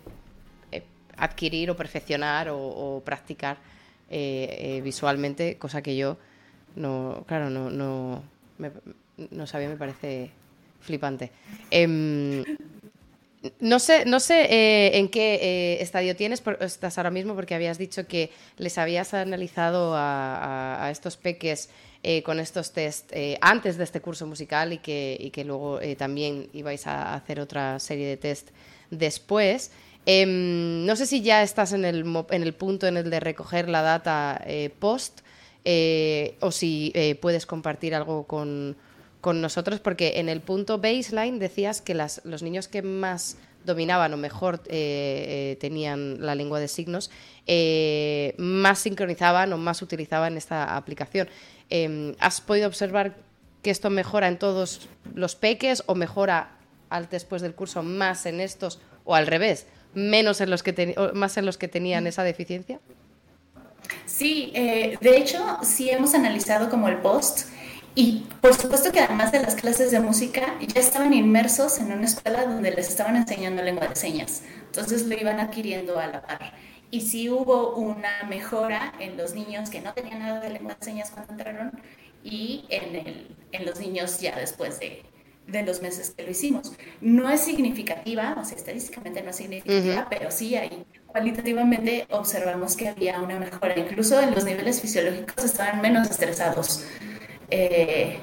eh, 0.71 0.83
adquirir 1.17 1.69
o 1.71 1.75
perfeccionar 1.77 2.49
o, 2.49 3.01
practicar 3.05 3.57
eh, 4.09 4.77
eh, 4.77 4.81
visualmente, 4.81 5.57
cosa 5.57 5.81
que 5.81 5.95
yo 5.95 6.17
no, 6.75 7.23
claro, 7.27 7.49
no, 7.49 7.69
no, 7.69 8.23
no 9.31 9.47
sabía, 9.47 9.67
me 9.67 9.77
parece 9.77 10.29
flipante. 10.79 11.31
Em, 11.71 12.43
no 13.59 13.79
sé, 13.79 14.05
no 14.05 14.19
sé 14.19 14.97
en 14.97 15.09
qué 15.09 15.79
estadio 15.81 16.15
tienes, 16.15 16.43
estás 16.59 16.97
ahora 16.97 17.09
mismo, 17.09 17.33
porque 17.33 17.55
habías 17.55 17.79
dicho 17.79 18.05
que 18.05 18.29
les 18.57 18.77
habías 18.77 19.15
analizado 19.15 19.93
a, 19.95 20.87
estos 20.91 21.17
peques 21.17 21.69
con 22.23 22.39
estos 22.39 22.73
test 22.73 23.11
antes 23.41 23.77
de 23.77 23.83
este 23.83 24.01
curso 24.01 24.27
musical 24.27 24.73
y 24.73 24.77
que, 24.77 25.17
y 25.19 25.31
que 25.31 25.43
luego 25.43 25.79
también 25.97 26.47
ibais 26.53 26.85
a 26.85 27.15
hacer 27.15 27.39
otra 27.39 27.79
serie 27.79 28.07
de 28.07 28.17
test 28.17 28.49
después. 28.89 29.71
Em, 30.05 30.85
no 30.85 30.95
sé 30.95 31.05
si 31.05 31.21
ya 31.21 31.43
estás 31.43 31.73
en 31.73 31.83
el, 31.83 32.05
en 32.29 32.43
el 32.43 32.53
punto 32.53 32.87
en 32.87 32.95
el 32.95 33.09
de 33.09 33.19
recoger 33.19 33.67
la 33.67 33.81
data 33.81 34.41
eh, 34.45 34.69
post 34.79 35.19
eh, 35.65 36.37
o 36.39 36.51
si 36.51 36.93
eh, 36.95 37.15
puedes 37.15 37.45
compartir 37.45 37.93
algo 37.93 38.23
con, 38.25 38.77
nosotros, 39.25 39.81
porque 39.81 40.19
en 40.19 40.29
el 40.29 40.39
punto 40.39 40.77
baseline 40.77 41.37
decías 41.37 41.81
que 41.81 41.93
las, 41.93 42.21
los 42.23 42.43
niños 42.43 42.69
que 42.69 42.81
más 42.81 43.35
dominaban 43.65 44.13
o 44.13 44.17
mejor 44.17 44.59
tenían 44.59 46.25
la 46.25 46.33
lengua 46.33 46.61
de 46.61 46.69
signos, 46.69 47.11
más 48.37 48.79
sincronizaban 48.79 49.51
o 49.51 49.57
más 49.57 49.81
utilizaban 49.81 50.37
esta 50.37 50.77
aplicación. 50.77 51.27
Em, 51.69 52.15
¿Has 52.19 52.39
podido 52.39 52.67
observar 52.67 53.17
que 53.61 53.69
esto 53.69 53.89
mejora 53.89 54.29
en 54.29 54.39
todos 54.39 54.87
los 55.13 55.35
peques 55.35 55.83
o 55.87 55.95
mejora 55.95 56.56
al 56.89 57.09
después 57.09 57.41
del 57.41 57.55
curso 57.55 57.83
más 57.83 58.25
en 58.25 58.39
estos 58.39 58.79
o 59.05 59.15
al 59.15 59.27
revés, 59.27 59.67
menos 59.93 60.41
en 60.41 60.49
los 60.49 60.63
que 60.63 60.95
más 61.13 61.37
en 61.37 61.45
los 61.45 61.57
que 61.57 61.67
tenían 61.67 62.07
esa 62.07 62.23
deficiencia? 62.23 62.79
Sí, 64.05 64.51
eh, 64.53 64.97
de 64.99 65.17
hecho 65.17 65.59
sí 65.63 65.89
hemos 65.89 66.13
analizado 66.13 66.69
como 66.69 66.87
el 66.87 66.97
post 66.97 67.47
y 67.95 68.25
por 68.41 68.53
supuesto 68.53 68.91
que 68.91 68.99
además 68.99 69.31
de 69.31 69.41
las 69.41 69.55
clases 69.55 69.91
de 69.91 69.99
música 69.99 70.55
ya 70.59 70.79
estaban 70.79 71.13
inmersos 71.13 71.79
en 71.79 71.91
una 71.91 72.05
escuela 72.05 72.45
donde 72.45 72.71
les 72.71 72.89
estaban 72.89 73.15
enseñando 73.15 73.63
lengua 73.63 73.87
de 73.87 73.95
señas, 73.95 74.43
entonces 74.65 75.07
lo 75.07 75.15
iban 75.15 75.39
adquiriendo 75.39 75.99
a 75.99 76.07
la 76.07 76.21
par. 76.21 76.53
Y 76.91 77.01
sí 77.01 77.29
hubo 77.29 77.75
una 77.75 78.23
mejora 78.29 78.93
en 78.99 79.17
los 79.17 79.33
niños 79.33 79.69
que 79.69 79.81
no 79.81 79.93
tenían 79.93 80.19
nada 80.19 80.39
de 80.39 80.51
lengua 80.51 80.75
de 80.79 80.85
señas 80.85 81.09
cuando 81.09 81.33
entraron 81.33 81.71
y 82.23 82.65
en, 82.69 82.95
el, 82.95 83.35
en 83.51 83.65
los 83.65 83.79
niños 83.79 84.19
ya 84.19 84.37
después 84.37 84.79
de, 84.79 85.03
de 85.47 85.63
los 85.63 85.81
meses 85.81 86.11
que 86.11 86.23
lo 86.23 86.31
hicimos. 86.31 86.73
No 87.01 87.29
es 87.29 87.41
significativa, 87.41 88.35
o 88.39 88.45
sea, 88.45 88.57
estadísticamente 88.57 89.21
no 89.23 89.29
es 89.29 89.35
significativa, 89.37 90.07
pero 90.09 90.29
sí 90.29 90.55
hay. 90.55 90.85
Cualitativamente 91.07 92.05
observamos 92.11 92.75
que 92.75 92.89
había 92.89 93.19
una 93.19 93.39
mejora, 93.39 93.77
incluso 93.77 94.21
en 94.21 94.31
los 94.35 94.45
niveles 94.45 94.81
fisiológicos 94.81 95.43
estaban 95.43 95.81
menos 95.81 96.09
estresados 96.09 96.85
eh, 97.49 98.19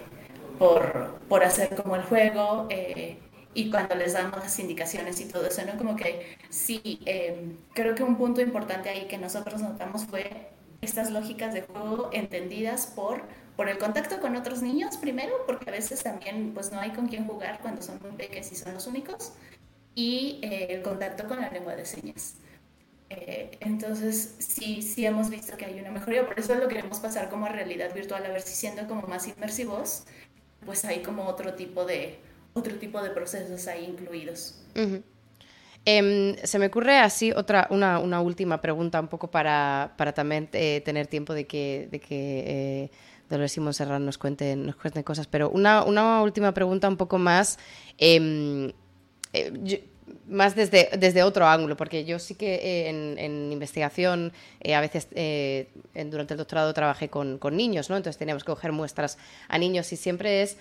por, 0.58 1.18
por, 1.28 1.42
hacer 1.42 1.74
como 1.74 1.96
el 1.96 2.02
juego 2.02 2.66
eh, 2.70 3.18
y 3.54 3.70
cuando 3.70 3.94
les 3.94 4.12
damos 4.12 4.38
las 4.38 4.58
indicaciones 4.58 5.20
y 5.20 5.24
todo 5.24 5.46
eso, 5.46 5.62
¿no? 5.64 5.76
Como 5.78 5.96
que 5.96 6.36
sí, 6.50 7.00
eh, 7.06 7.56
creo 7.72 7.94
que 7.94 8.02
un 8.02 8.16
punto 8.16 8.40
importante 8.40 8.90
ahí 8.90 9.06
que 9.06 9.18
nosotros 9.18 9.60
notamos 9.62 10.04
fue 10.04 10.50
estas 10.82 11.10
lógicas 11.10 11.54
de 11.54 11.62
juego 11.62 12.10
entendidas 12.12 12.86
por 12.86 13.22
por 13.56 13.68
el 13.68 13.78
contacto 13.78 14.20
con 14.20 14.36
otros 14.36 14.62
niños 14.62 14.96
primero, 14.96 15.32
porque 15.46 15.70
a 15.70 15.72
veces 15.72 16.02
también 16.02 16.52
pues 16.54 16.72
no 16.72 16.80
hay 16.80 16.90
con 16.90 17.06
quién 17.06 17.26
jugar 17.26 17.60
cuando 17.60 17.82
son 17.82 18.00
muy 18.02 18.12
pequeños 18.12 18.50
y 18.50 18.56
son 18.56 18.74
los 18.74 18.86
únicos, 18.86 19.32
y 19.94 20.40
eh, 20.42 20.66
el 20.70 20.82
contacto 20.82 21.26
con 21.28 21.40
la 21.40 21.50
lengua 21.50 21.76
de 21.76 21.84
señas. 21.84 22.34
Eh, 23.10 23.58
entonces 23.60 24.34
sí, 24.38 24.82
sí 24.82 25.06
hemos 25.06 25.30
visto 25.30 25.56
que 25.56 25.66
hay 25.66 25.78
una 25.78 25.90
mejoría, 25.90 26.26
por 26.26 26.38
eso 26.38 26.54
lo 26.56 26.66
queremos 26.66 26.98
pasar 26.98 27.28
como 27.28 27.46
a 27.46 27.50
realidad 27.50 27.94
virtual, 27.94 28.24
a 28.26 28.30
ver 28.30 28.42
si 28.42 28.54
siendo 28.54 28.88
como 28.88 29.02
más 29.02 29.28
inmersivos, 29.28 30.04
pues 30.66 30.84
hay 30.84 31.02
como 31.02 31.24
otro 31.24 31.54
tipo 31.54 31.84
de, 31.84 32.18
otro 32.54 32.74
tipo 32.76 33.02
de 33.02 33.10
procesos 33.10 33.68
ahí 33.68 33.84
incluidos. 33.84 34.60
Em, 35.84 36.34
se 36.42 36.58
me 36.58 36.66
ocurre 36.66 36.98
así 36.98 37.30
otra, 37.30 37.68
una, 37.70 37.98
una, 37.98 38.20
última 38.20 38.60
pregunta, 38.60 39.00
un 39.00 39.08
poco 39.08 39.30
para, 39.30 39.92
para 39.96 40.12
también 40.12 40.48
eh, 40.54 40.80
tener 40.84 41.06
tiempo 41.06 41.34
de 41.34 41.46
que, 41.46 41.88
de 41.90 42.00
que 42.00 42.90
Dolores 43.28 43.56
y 43.56 43.60
Montserrat 43.60 44.00
nos 44.00 44.18
cuenten, 44.18 44.66
nos 44.66 44.76
cuenten 44.76 45.02
cosas. 45.02 45.26
Pero 45.26 45.50
una, 45.50 45.84
una 45.84 46.22
última 46.22 46.52
pregunta 46.52 46.88
un 46.88 46.96
poco 46.96 47.18
más, 47.18 47.58
em, 47.98 48.72
eh, 49.32 49.84
más 50.28 50.54
desde, 50.54 50.90
desde 50.98 51.22
otro 51.22 51.46
ángulo, 51.46 51.76
porque 51.76 52.04
yo 52.04 52.18
sí 52.18 52.34
que 52.34 52.54
eh, 52.54 52.88
en, 52.88 53.52
investigación 53.52 54.32
eh, 54.60 54.74
a 54.74 54.80
veces 54.80 55.08
durante 56.10 56.34
el 56.34 56.38
doctorado 56.38 56.72
trabajé 56.74 57.08
con, 57.08 57.38
con, 57.38 57.56
niños, 57.56 57.88
¿no? 57.90 57.96
Entonces 57.96 58.18
teníamos 58.18 58.44
que 58.44 58.52
coger 58.52 58.72
muestras 58.72 59.18
a 59.48 59.58
niños 59.58 59.92
y 59.92 59.96
siempre 59.96 60.42
es 60.42 60.58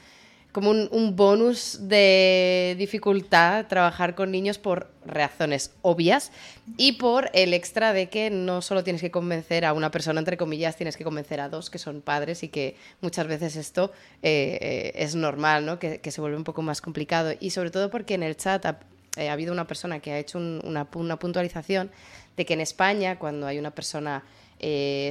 como 0.54 0.70
un, 0.70 1.16
bonus 1.16 1.80
de 1.82 2.76
dificultad 2.78 3.66
trabajar 3.68 4.14
con 4.14 4.30
niños 4.32 4.60
por 4.60 4.92
razones 5.04 5.72
obvias 5.82 6.32
y 6.78 6.94
por 6.94 7.32
el 7.34 7.56
extra 7.56 7.92
de 7.92 8.08
que 8.08 8.30
no 8.30 8.62
solo 8.62 8.84
tienes 8.84 9.02
que 9.02 9.10
convencer 9.10 9.66
a 9.66 9.74
una 9.74 9.90
persona, 9.90 10.20
entre 10.20 10.38
comillas, 10.38 10.78
tienes 10.78 10.96
que 10.96 11.04
convencer 11.04 11.42
a 11.42 11.50
dos 11.50 11.72
que 11.72 11.80
son 11.80 12.02
padres 12.02 12.44
y 12.44 12.50
que 12.50 12.78
muchas 13.02 13.26
veces 13.26 13.56
esto 13.56 13.92
eh, 14.22 14.60
eh, 14.62 14.92
es 14.96 15.16
normal, 15.16 15.66
¿no? 15.66 15.80
Que, 15.80 16.00
se 16.04 16.22
vuelve 16.22 16.38
un 16.38 16.44
poco 16.44 16.62
más 16.62 16.82
complicado. 16.82 17.34
Y 17.40 17.50
sobre 17.50 17.72
todo 17.72 17.90
porque 17.90 18.14
en 18.14 18.22
el 18.22 18.38
chat 18.38 18.64
ha, 18.68 18.80
eh, 19.18 19.30
habido 19.30 19.52
una 19.52 19.66
persona 19.66 20.02
que 20.02 20.12
ha 20.12 20.20
hecho 20.20 20.38
una, 20.38 20.88
una, 20.94 21.18
puntualización 21.18 21.90
de 22.38 22.46
que 22.46 22.54
en 22.54 22.62
España, 22.62 23.18
cuando 23.18 23.48
hay 23.48 23.58
una 23.58 23.72
persona 23.72 24.24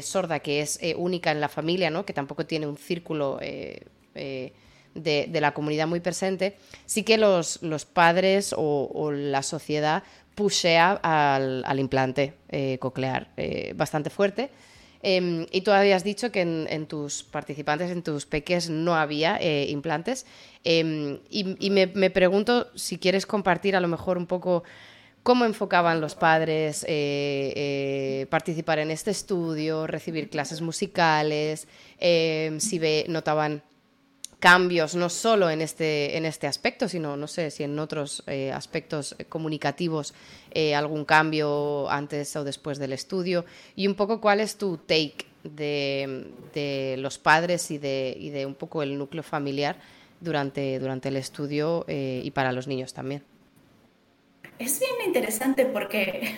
sorda 0.02 0.40
que 0.40 0.60
es 0.62 0.80
única 0.96 1.30
en 1.30 1.40
la 1.40 1.48
familia, 1.48 1.90
¿no? 1.90 2.06
que 2.06 2.14
tampoco 2.14 2.46
tiene 2.46 2.66
un 2.66 2.78
círculo 2.78 3.38
de, 4.94 5.28
la 5.40 5.54
comunidad 5.54 5.86
muy 5.86 6.00
presente, 6.00 6.56
sí 6.86 7.02
que 7.02 7.18
los, 7.18 7.58
padres 7.92 8.54
o, 8.56 9.10
la 9.12 9.42
sociedad 9.42 10.02
pushea 10.34 11.00
al, 11.02 11.78
implante 11.78 12.34
eh, 12.48 12.78
coclear 12.78 13.28
eh, 13.36 13.72
bastante 13.76 14.10
fuerte. 14.10 14.50
Em, 15.04 15.46
y 15.50 15.62
tú 15.62 15.72
habías 15.72 16.04
dicho 16.04 16.30
que 16.30 16.42
en, 16.42 16.86
tus 16.86 17.24
participantes, 17.24 17.90
en 17.90 18.02
tus 18.02 18.24
peques, 18.24 18.70
no 18.70 18.94
había 18.94 19.36
eh, 19.40 19.66
implantes. 19.68 20.26
Em, 20.62 21.18
y, 21.28 21.70
me, 21.70 22.10
pregunto 22.10 22.68
si 22.76 22.98
quieres 22.98 23.26
compartir 23.26 23.74
a 23.74 23.80
lo 23.80 23.88
mejor 23.88 24.16
un 24.16 24.26
poco 24.26 24.62
cómo 25.24 25.44
enfocaban 25.44 26.00
los 26.00 26.14
padres 26.14 26.86
participar 28.30 28.78
en 28.78 28.90
este 28.90 29.10
estudio, 29.10 29.86
recibir 29.86 30.30
clases 30.30 30.60
musicales, 30.60 31.66
em, 31.98 32.60
si 32.60 32.80
notaban 33.08 33.62
cambios, 34.42 34.96
no 34.96 35.08
solo 35.08 35.48
en 35.50 35.60
este, 35.60 36.16
en 36.16 36.26
este 36.26 36.48
aspecto, 36.48 36.88
sino, 36.88 37.16
no 37.16 37.28
sé, 37.28 37.52
si 37.52 37.62
en 37.62 37.78
otros 37.78 38.24
eh, 38.26 38.50
aspectos 38.50 39.14
comunicativos 39.28 40.14
eh, 40.50 40.74
algún 40.74 41.04
cambio 41.04 41.88
antes 41.88 42.34
o 42.34 42.42
después 42.42 42.80
del 42.80 42.92
estudio, 42.92 43.44
y 43.76 43.86
un 43.86 43.94
poco 43.94 44.20
cuál 44.20 44.40
es 44.40 44.56
tu 44.56 44.78
take 44.78 45.26
de, 45.44 46.96
los 46.98 47.18
padres 47.18 47.70
y 47.70 47.78
de, 47.78 48.16
y 48.18 48.30
de, 48.30 48.44
un 48.44 48.56
poco 48.56 48.82
el 48.82 48.98
núcleo 48.98 49.22
familiar 49.22 49.76
durante, 50.20 50.80
durante 50.80 51.10
el 51.10 51.18
estudio 51.18 51.84
eh, 51.86 52.20
y 52.24 52.32
para 52.32 52.50
los 52.50 52.66
niños 52.66 52.92
también. 52.92 53.22
Es 54.58 54.80
bien 54.80 55.06
interesante 55.06 55.66
porque, 55.66 56.34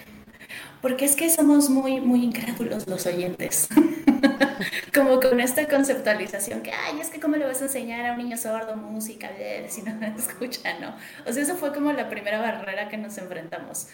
porque 0.83 1.07
es 1.07 1.17
que 1.17 1.31
somos 1.31 1.71
muy, 1.71 2.03
muy 2.03 2.23
incrédulos 2.23 2.87
los 2.87 3.07
oyentes. 3.07 3.71
como 4.95 5.21
con 5.21 5.41
esta 5.41 5.67
conceptualización 5.69 6.63
que, 6.63 6.73
ay, 6.73 7.01
es 7.01 7.11
que 7.11 7.21
cómo 7.21 7.37
le 7.37 7.45
vas 7.45 7.61
a 7.61 7.65
enseñar 7.65 8.07
a 8.07 8.13
un 8.13 8.19
niño 8.19 8.37
sordo 8.37 8.77
música 8.77 9.31
si 9.69 9.83
no 9.83 9.93
escucha, 10.19 10.79
¿no? 10.81 10.95
O 11.27 11.33
sea, 11.33 11.43
eso 11.43 11.57
fue 11.57 11.73
como 11.73 11.93
la 11.93 12.09
primera 12.09 12.41
barrera 12.41 12.89
que 12.89 12.97
nos 12.97 13.19
enfrentamos. 13.19 13.89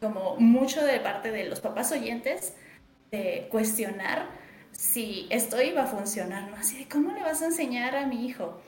Como 0.00 0.36
mucho 0.36 0.84
de 0.84 0.98
parte 1.00 1.30
de 1.30 1.44
los 1.44 1.60
papás 1.60 1.92
oyentes 1.92 2.54
de 3.10 3.46
cuestionar 3.50 4.26
si 4.72 5.26
esto 5.30 5.60
iba 5.62 5.82
a 5.82 5.86
funcionar, 5.86 6.50
¿no? 6.50 6.56
Así 6.56 6.78
de, 6.78 6.88
¿cómo 6.88 7.12
le 7.12 7.22
vas 7.22 7.42
a 7.42 7.46
enseñar 7.46 7.94
a 7.94 8.06
mi 8.06 8.26
hijo? 8.26 8.60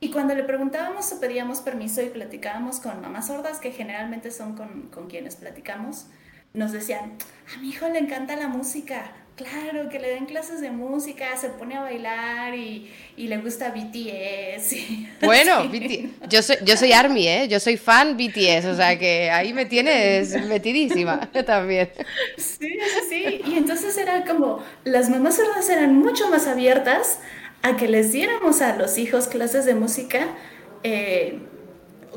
Y 0.00 0.10
cuando 0.10 0.34
le 0.34 0.42
preguntábamos 0.42 1.12
o 1.12 1.20
pedíamos 1.20 1.60
permiso 1.60 2.02
y 2.02 2.06
platicábamos 2.06 2.80
con 2.80 3.00
mamás 3.00 3.28
sordas, 3.28 3.58
que 3.58 3.70
generalmente 3.70 4.30
son 4.30 4.56
con, 4.56 4.88
con 4.88 5.06
quienes 5.08 5.36
platicamos, 5.36 6.06
nos 6.52 6.72
decían, 6.72 7.12
a 7.54 7.60
mi 7.60 7.70
hijo 7.70 7.88
le 7.88 7.98
encanta 7.98 8.36
la 8.36 8.48
música, 8.48 9.12
Claro, 9.36 9.88
que 9.88 9.98
le 9.98 10.10
den 10.10 10.26
clases 10.26 10.60
de 10.60 10.70
música, 10.70 11.36
se 11.36 11.48
pone 11.48 11.74
a 11.74 11.80
bailar 11.80 12.54
y, 12.54 12.88
le 13.16 13.36
gusta 13.38 13.70
BTS. 13.70 14.76
bueno, 15.22 15.68
yo 16.28 16.40
soy, 16.40 16.56
yo 16.64 16.76
soy 16.76 16.92
ARMY, 16.92 17.26
¿eh? 17.26 17.48
Yo 17.48 17.58
soy 17.58 17.76
fan 17.76 18.16
BTS, 18.16 18.66
o 18.66 18.76
sea 18.76 18.96
que 18.96 19.32
ahí 19.32 19.52
me 19.52 19.66
tienes 19.66 20.40
metidísima 20.46 21.28
también. 21.46 21.90
Sí, 22.36 22.58
sí, 22.58 23.00
sí. 23.08 23.40
Y 23.44 23.56
entonces 23.56 23.96
era 23.98 24.24
como, 24.24 24.62
las 24.84 25.10
mamás 25.10 25.34
sordas 25.34 25.68
eran 25.68 25.96
mucho 25.96 26.30
más 26.30 26.46
abiertas 26.46 27.18
a 27.62 27.76
que 27.76 27.88
les 27.88 28.12
diéramos 28.12 28.62
a 28.62 28.76
los 28.76 28.98
hijos 28.98 29.26
clases 29.26 29.64
de 29.64 29.74
música 29.74 30.28
eh, 30.84 31.40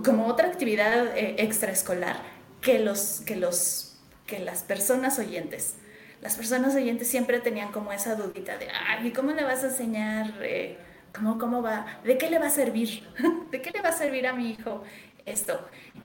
como 0.06 0.28
otra 0.28 0.50
actividad 0.50 1.18
eh, 1.18 1.38
extraescolar 1.40 2.22
que, 2.62 2.78
los, 2.78 3.22
que, 3.26 3.36
los, 3.36 3.96
que 4.28 4.38
las 4.38 4.62
personas 4.62 5.18
oyentes 5.18 5.74
las 6.22 6.36
personas 6.36 6.76
oyentes 6.76 7.08
siempre 7.08 7.40
tenían 7.40 7.72
como 7.72 7.92
esa 7.92 8.16
dudita 8.16 8.58
de, 8.58 8.68
ay, 8.70 9.08
¿y 9.08 9.12
cómo 9.12 9.32
le 9.32 9.44
vas 9.44 9.64
a 9.64 9.68
enseñar? 9.68 10.34
Eh, 10.42 10.78
¿cómo, 11.14 11.38
¿Cómo 11.38 11.62
va? 11.62 12.00
¿De 12.04 12.18
qué 12.18 12.30
le 12.30 12.40
va 12.40 12.48
a 12.48 12.52
servir? 12.52 13.04
¿De 13.52 13.62
qué 13.62 13.72
le 13.72 13.82
va 13.82 13.90
a 13.90 13.94
servir 13.94 14.28
a 14.28 14.34
mi 14.34 14.52
hijo 14.52 14.84
esto? 15.26 15.60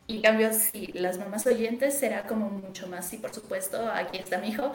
Y 0.07 0.21
cambio, 0.21 0.53
si 0.53 0.89
las 0.89 1.19
mamás 1.19 1.47
oyentes 1.47 1.99
será 1.99 2.27
como 2.27 2.51
mucho 2.51 2.89
más, 2.89 3.09
sí, 3.09 3.17
por 3.17 3.33
supuesto, 3.33 3.89
aquí 3.91 4.19
está 4.19 4.39
mi 4.39 4.49
hijo, 4.49 4.73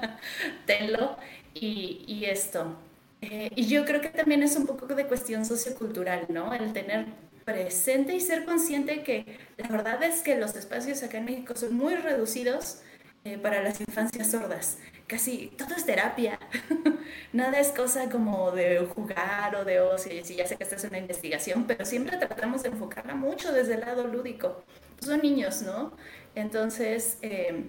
tenlo, 0.66 1.16
y, 1.54 2.04
y 2.06 2.26
esto. 2.26 2.76
Eh, 3.22 3.50
y 3.54 3.66
yo 3.66 3.84
creo 3.84 4.00
que 4.00 4.08
también 4.08 4.42
es 4.42 4.56
un 4.56 4.66
poco 4.66 4.86
de 4.94 5.06
cuestión 5.06 5.44
sociocultural, 5.44 6.26
¿no? 6.28 6.52
El 6.52 6.72
tener 6.72 7.06
presente 7.44 8.14
y 8.14 8.20
ser 8.20 8.44
consciente 8.44 9.02
que 9.02 9.38
la 9.56 9.68
verdad 9.68 10.02
es 10.02 10.20
que 10.22 10.36
los 10.36 10.56
espacios 10.56 11.02
acá 11.02 11.18
en 11.18 11.24
México 11.26 11.54
son 11.54 11.74
muy 11.76 11.94
reducidos 11.94 12.80
eh, 13.26 13.38
para 13.38 13.60
las 13.60 13.80
infancias 13.80 14.30
sordas. 14.30 14.78
Casi 15.08 15.48
todo 15.58 15.74
es 15.74 15.84
terapia. 15.84 16.38
Nada 17.32 17.58
es 17.58 17.70
cosa 17.70 18.08
como 18.08 18.52
de 18.52 18.78
jugar 18.94 19.56
o 19.56 19.64
de 19.64 19.80
ocio. 19.80 20.12
Y 20.12 20.22
ya 20.22 20.46
sé 20.46 20.56
que 20.56 20.62
esta 20.62 20.76
es 20.76 20.84
una 20.84 20.98
investigación, 20.98 21.64
pero 21.66 21.84
siempre 21.84 22.18
tratamos 22.18 22.62
de 22.62 22.68
enfocarla 22.68 23.16
mucho 23.16 23.52
desde 23.52 23.74
el 23.74 23.80
lado 23.80 24.06
lúdico. 24.06 24.62
Son 25.00 25.20
niños, 25.22 25.62
¿no? 25.62 25.92
Entonces, 26.36 27.18
eh, 27.22 27.64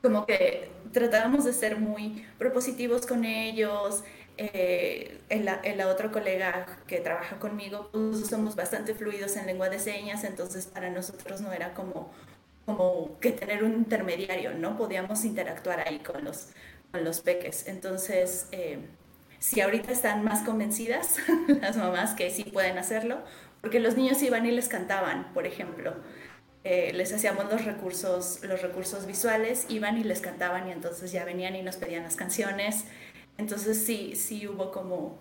como 0.00 0.24
que 0.24 0.70
tratamos 0.90 1.44
de 1.44 1.52
ser 1.52 1.76
muy 1.78 2.26
propositivos 2.38 3.06
con 3.06 3.26
ellos. 3.26 4.04
Eh, 4.38 5.18
el, 5.28 5.50
el, 5.64 5.82
otro 5.82 6.10
colega 6.10 6.78
que 6.86 7.00
trabaja 7.00 7.38
conmigo, 7.38 7.90
pues 7.92 8.26
somos 8.26 8.56
bastante 8.56 8.94
fluidos 8.94 9.36
en 9.36 9.44
lengua 9.44 9.68
de 9.68 9.78
señas, 9.78 10.24
entonces 10.24 10.64
para 10.64 10.88
nosotros 10.88 11.42
no 11.42 11.52
era 11.52 11.74
como 11.74 12.10
como 12.66 13.18
que 13.20 13.32
tener 13.32 13.64
un 13.64 13.72
intermediario, 13.72 14.54
¿no? 14.54 14.76
Podíamos 14.76 15.24
interactuar 15.24 15.86
ahí 15.86 15.98
con 15.98 16.24
los, 16.24 16.50
con 16.90 17.04
los 17.04 17.20
peques. 17.20 17.66
Entonces, 17.66 18.48
eh, 18.52 18.78
si 19.38 19.60
ahorita 19.60 19.90
están 19.90 20.22
más 20.22 20.44
convencidas 20.44 21.16
las 21.60 21.76
mamás 21.76 22.14
que 22.14 22.30
sí 22.30 22.44
pueden 22.44 22.78
hacerlo, 22.78 23.18
porque 23.60 23.80
los 23.80 23.96
niños 23.96 24.22
iban 24.22 24.46
y 24.46 24.50
les 24.50 24.68
cantaban, 24.68 25.32
por 25.32 25.46
ejemplo. 25.46 25.94
Eh, 26.64 26.92
les 26.94 27.12
hacíamos 27.12 27.50
los 27.50 27.64
recursos, 27.64 28.40
los 28.44 28.62
recursos 28.62 29.06
visuales, 29.06 29.66
iban 29.68 29.98
y 29.98 30.04
les 30.04 30.20
cantaban 30.20 30.68
y 30.68 30.72
entonces 30.72 31.10
ya 31.10 31.24
venían 31.24 31.56
y 31.56 31.62
nos 31.62 31.76
pedían 31.76 32.04
las 32.04 32.14
canciones. 32.14 32.84
Entonces 33.38 33.84
sí, 33.84 34.14
sí 34.14 34.46
hubo 34.46 34.70
como, 34.70 35.18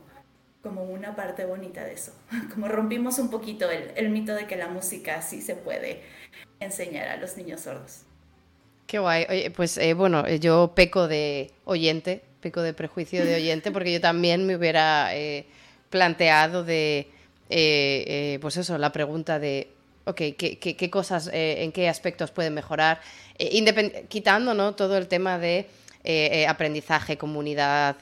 como 0.62 0.84
una 0.84 1.16
parte 1.16 1.46
bonita 1.46 1.84
de 1.84 1.94
eso. 1.94 2.14
Como 2.54 2.68
rompimos 2.68 3.18
un 3.20 3.30
poquito 3.30 3.70
el, 3.70 3.92
el 3.96 4.10
mito 4.10 4.34
de 4.34 4.48
que 4.48 4.56
la 4.56 4.68
música 4.68 5.22
sí 5.22 5.42
se 5.42 5.56
puede 5.56 6.02
enseñar 6.60 7.08
a 7.08 7.18
los 7.18 7.38
niños 7.38 7.62
sordos. 7.62 8.04
Qué 8.92 9.00
guay. 9.00 9.26
Oye, 9.30 9.52
pues 9.52 9.78
eh, 9.78 9.94
bueno, 9.94 10.28
eh, 10.28 10.40
yo 10.40 10.74
peco 10.76 11.08
de 11.08 11.52
oyente, 11.64 12.22
peco 12.42 12.62
de 12.62 12.74
prejuicio 12.74 13.24
de 13.24 13.36
oyente, 13.36 13.72
porque 13.74 13.94
yo 13.94 14.02
también 14.02 14.46
me 14.46 14.58
hubiera 14.58 15.16
eh, 15.16 15.46
planteado 15.90 16.66
de, 16.66 17.08
pues 18.42 18.58
eso, 18.58 18.78
la 18.78 18.92
pregunta 18.92 19.40
de, 19.40 19.70
ok, 20.04 20.18
¿qué, 20.38 20.58
qué, 20.60 20.90
cosas, 20.90 21.30
en 21.32 21.72
qué 21.72 21.88
aspectos 21.88 22.32
pueden 22.32 22.54
mejorar? 22.54 23.00
quitando 24.10 24.54
¿no? 24.54 24.76
todo 24.76 24.98
el 24.98 25.08
tema 25.08 25.40
de 25.40 25.68
aprendizaje, 26.48 27.18
comunidad, 27.18 27.98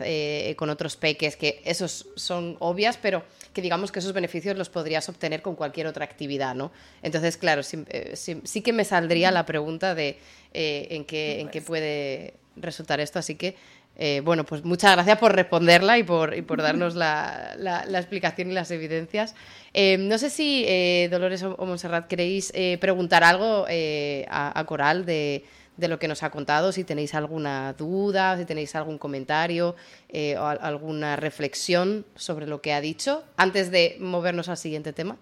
con 0.55 0.69
otros 0.69 0.95
peques, 0.95 1.35
que 1.35 1.61
esos 1.65 2.07
son 2.15 2.55
obvias, 2.59 2.97
pero 2.97 3.23
que 3.53 3.61
digamos 3.61 3.91
que 3.91 3.99
esos 3.99 4.13
beneficios 4.13 4.57
los 4.57 4.69
podrías 4.69 5.07
obtener 5.09 5.41
con 5.41 5.55
cualquier 5.55 5.87
otra 5.87 6.05
actividad, 6.05 6.55
¿no? 6.55 6.71
Entonces, 7.01 7.37
claro, 7.37 7.63
sí, 7.63 7.83
eh, 7.89 8.15
que 8.63 8.73
me 8.73 8.85
saldría 8.85 9.31
la 9.31 9.45
pregunta 9.45 9.95
de 9.95 10.17
eh, 10.53 10.87
en, 10.91 11.05
qué, 11.05 11.39
en 11.41 11.49
qué 11.49 11.61
puede 11.61 12.35
resultar 12.55 12.99
esto, 12.99 13.19
así 13.19 13.35
que... 13.35 13.55
Eh, 14.01 14.21
bueno, 14.23 14.45
pues 14.45 14.63
muchas 14.63 14.93
gracias 14.93 15.17
por 15.17 15.35
responderla 15.35 15.97
y 15.97 16.03
por, 16.03 16.33
y 16.33 16.41
por 16.41 16.61
darnos 16.61 16.95
la, 16.95 17.53
la, 17.57 17.99
explicación 17.99 18.49
y 18.49 18.53
las 18.53 18.71
evidencias. 18.71 19.35
no 19.73 20.17
sé 20.17 20.29
si 20.29 20.65
Dolores 21.09 21.43
o, 21.43 21.57
Monserrat 21.65 22.07
queréis 22.07 22.53
preguntar 22.79 23.25
algo 23.25 23.65
a, 23.67 24.63
Coral 24.65 25.05
de, 25.05 25.43
de 25.79 25.87
lo 25.87 25.97
que 25.97 26.07
nos 26.07 26.23
ha 26.23 26.29
contado, 26.29 26.71
si 26.71 26.83
tenéis 26.83 27.15
alguna 27.15 27.73
duda, 27.73 28.37
si 28.37 28.45
tenéis 28.45 28.75
algún 28.75 28.97
comentario 28.97 29.75
eh, 30.09 30.37
o 30.37 30.45
alguna 30.45 31.15
reflexión 31.15 32.05
sobre 32.15 32.47
lo 32.47 32.61
que 32.61 32.73
ha 32.73 32.81
dicho, 32.81 33.23
antes 33.37 33.71
de 33.71 33.95
movernos 33.99 34.49
al 34.49 34.57
siguiente 34.57 34.91
tema. 34.91 35.17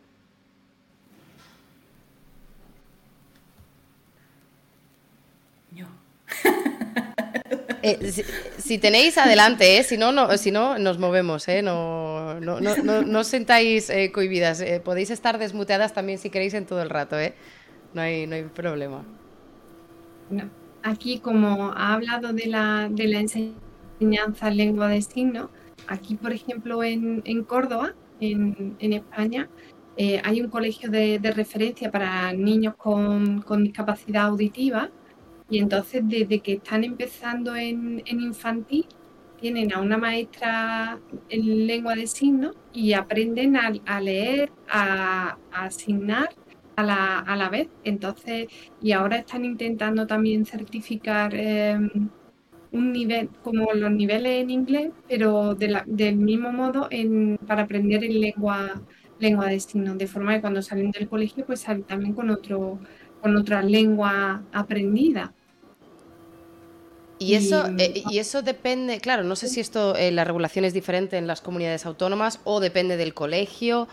Eh, 7.84 8.12
si, 8.58 8.80
tenéis, 8.80 9.18
adelante, 9.18 9.78
eh, 9.78 9.84
si, 9.84 9.98
no, 9.98 10.12
no, 10.12 10.36
si 10.38 10.52
no, 10.52 10.78
nos 10.78 10.98
movemos, 10.98 11.48
no, 11.64 12.40
no, 12.40 12.60
no, 12.60 12.76
no, 12.78 13.02
no, 13.04 13.20
os 13.20 13.28
sentáis 13.28 13.90
eh, 13.90 14.12
cohibidas. 14.12 14.60
Eh, 14.60 14.82
podéis 14.84 15.10
estar 15.12 15.38
desmuteadas 15.38 15.94
también 15.94 16.18
si 16.18 16.30
queréis 16.30 16.54
en 16.56 16.66
todo 16.66 16.82
el 16.82 16.90
rato, 16.90 17.18
¿eh? 17.18 17.34
No 17.94 18.02
hay, 18.02 18.28
no 18.28 18.36
hay 18.36 18.44
problema. 18.44 19.06
Aquí, 20.84 21.20
como 21.20 21.72
ha 21.72 21.94
hablado 21.94 22.34
de 22.34 22.48
la, 22.48 22.90
de 22.90 23.08
la 23.08 23.20
enseñanza 23.20 24.48
en 24.48 24.58
lengua 24.58 24.88
de 24.90 25.02
signos, 25.02 25.50
aquí, 25.88 26.16
por 26.16 26.32
ejemplo, 26.32 26.84
en, 26.84 27.22
en 27.26 27.44
Córdoba, 27.44 27.94
en, 28.20 28.78
España, 28.80 29.50
eh, 29.98 30.22
hay 30.24 30.42
un 30.42 30.50
colegio 30.50 30.90
de, 30.90 31.20
referencia 31.36 31.92
para 31.92 32.34
niños 32.34 32.76
con, 32.76 33.44
discapacidad 33.64 34.28
auditiva 34.28 34.90
y 35.50 35.60
entonces 35.60 36.04
desde 36.06 36.40
que 36.40 36.54
están 36.54 36.84
empezando 36.84 37.56
en, 37.56 38.04
en 38.06 38.22
infantil 38.22 38.86
tienen 39.40 39.74
a 39.74 39.80
una 39.80 39.98
maestra 39.98 41.00
en 41.30 41.68
lengua 41.68 41.96
de 41.96 42.08
signos 42.08 42.56
y 42.74 42.94
aprenden 42.94 43.56
a, 43.56 43.72
a 43.86 44.02
leer, 44.02 44.52
a, 44.70 45.38
a 45.52 45.66
asignar 45.66 46.30
a 46.78 46.84
la, 46.84 47.20
a 47.20 47.36
la, 47.36 47.50
vez. 47.50 47.68
Entonces, 47.84 48.48
y 48.82 48.92
ahora 48.94 49.18
están 49.18 49.44
intentando 49.44 50.08
también 50.08 50.46
certificar 50.46 51.34
eh, 51.34 51.76
un 52.72 52.92
nivel, 52.94 53.30
como 53.44 53.74
los 53.74 53.92
niveles 53.92 54.44
en 54.44 54.52
inglés, 54.52 54.92
pero 55.10 55.56
de 55.56 55.68
la, 55.70 55.84
del 55.88 56.18
mismo 56.18 56.52
modo 56.52 56.88
en, 56.92 57.38
para 57.48 57.64
aprender 57.64 58.04
en 58.04 58.22
lengua, 58.22 58.82
lengua 59.20 59.48
de 59.48 59.60
signos, 59.60 59.98
de 59.98 60.08
forma 60.08 60.36
que 60.36 60.42
cuando 60.42 60.62
salen 60.62 60.92
del 60.92 61.10
colegio, 61.10 61.46
pues 61.46 61.62
salen 61.62 61.84
también 61.84 62.14
con, 62.14 62.30
otro, 62.30 62.80
con 63.22 63.36
otra 63.36 63.64
lengua 63.64 64.44
aprendida. 64.54 65.34
Y 67.20 67.34
eso, 67.34 67.66
eh, 67.80 68.04
y 68.12 68.20
eso 68.20 68.44
depende, 68.44 69.00
claro, 69.00 69.24
no 69.24 69.36
sé 69.36 69.48
si 69.48 69.60
esto, 69.60 69.96
eh, 69.96 70.12
la 70.12 70.24
regulación 70.24 70.66
es 70.66 70.76
diferente 70.76 71.18
en 71.18 71.26
las 71.26 71.42
comunidades 71.42 71.88
autónomas 71.88 72.40
o 72.44 72.60
depende 72.60 72.96
del 72.96 73.16
colegio 73.16 73.88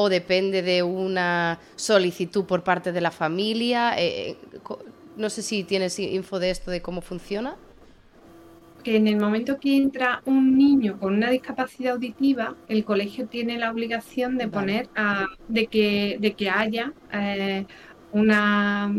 o 0.00 0.08
depende 0.08 0.62
de 0.62 0.82
una 0.82 1.58
solicitud 1.76 2.44
por 2.44 2.62
parte 2.64 2.92
de 2.92 3.00
la 3.00 3.10
familia. 3.10 3.94
Eh, 3.98 4.36
no 5.16 5.28
sé 5.28 5.42
si 5.42 5.64
tienes 5.64 5.98
info 5.98 6.38
de 6.38 6.50
esto, 6.50 6.70
de 6.70 6.80
cómo 6.80 7.02
funciona. 7.02 7.56
Que 8.82 8.96
en 8.96 9.06
el 9.08 9.18
momento 9.18 9.60
que 9.60 9.76
entra 9.76 10.22
un 10.24 10.56
niño 10.56 10.98
con 10.98 11.14
una 11.14 11.28
discapacidad 11.28 11.92
auditiva, 11.92 12.56
el 12.68 12.84
colegio 12.84 13.26
tiene 13.26 13.58
la 13.58 13.70
obligación 13.70 14.38
de 14.38 14.48
poner, 14.48 14.88
a, 14.96 15.26
de, 15.48 15.66
que, 15.66 16.16
de 16.18 16.32
que 16.32 16.48
haya 16.48 16.94
una 18.12 18.90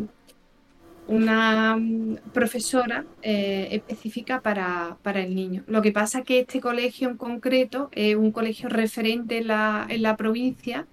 una 1.08 1.76
mm, 1.78 2.18
profesora 2.34 3.06
eh, 3.22 3.70
específica 3.72 4.42
para, 4.42 4.98
para, 5.02 5.22
el 5.22 5.36
niño. 5.36 5.64
Lo 5.68 5.82
que 5.82 5.92
pasa 5.92 6.20
es 6.20 6.26
que 6.26 6.40
este 6.40 6.62
colegio 6.62 7.10
en 7.10 7.18
concreto 7.18 7.90
es 7.94 8.16
un 8.16 8.32
colegio 8.32 8.70
referente 8.70 9.40
en 9.40 9.48
la, 9.48 9.86
en 9.90 10.02
la 10.02 10.16
provincia 10.18 10.88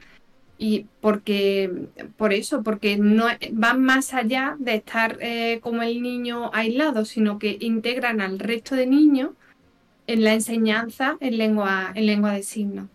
y 0.59 0.87
porque 1.01 1.89
por 2.17 2.33
eso, 2.33 2.63
porque 2.65 2.97
no 2.97 3.27
van 3.53 3.83
más 3.83 4.13
allá 4.13 4.57
de 4.59 4.75
estar 4.75 5.17
eh, 5.21 5.61
como 5.63 5.83
el 5.83 6.03
niño 6.03 6.51
aislado, 6.53 7.05
sino 7.05 7.39
que 7.39 7.57
integran 7.61 8.21
al 8.21 8.41
resto 8.41 8.75
de 8.75 8.87
niños 8.87 9.31
en 10.09 10.25
la 10.25 10.35
enseñanza 10.35 11.17
en 11.21 11.39
lengua, 11.39 11.93
en 11.95 12.07
lengua 12.07 12.33
de 12.33 12.43
signos. 12.43 12.89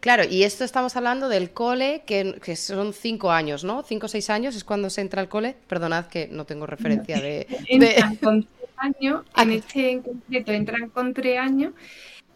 Claro, 0.00 0.22
y 0.28 0.44
esto 0.44 0.64
estamos 0.64 0.94
hablando 0.96 1.28
del 1.28 1.50
cole, 1.50 2.02
que, 2.06 2.56
son 2.56 2.92
cinco 2.92 3.32
años, 3.32 3.64
¿no? 3.64 3.82
Cinco 3.82 4.06
o 4.06 4.08
seis 4.08 4.30
años 4.30 4.54
es 4.54 4.62
cuando 4.62 4.90
se 4.90 5.00
entra 5.00 5.20
al 5.20 5.28
cole. 5.28 5.56
Perdonad 5.66 6.06
que 6.06 6.28
no 6.28 6.44
tengo 6.44 6.66
referencia 6.66 7.20
de... 7.20 7.46
Entran 7.68 8.16
con 8.16 8.42
tres 8.44 8.70
años, 8.76 9.24
en 9.36 9.52
este 9.52 9.90
en 9.90 10.02
concreto 10.02 10.52
entran 10.52 10.88
con 10.90 11.12
tres 11.14 11.38
años 11.38 11.72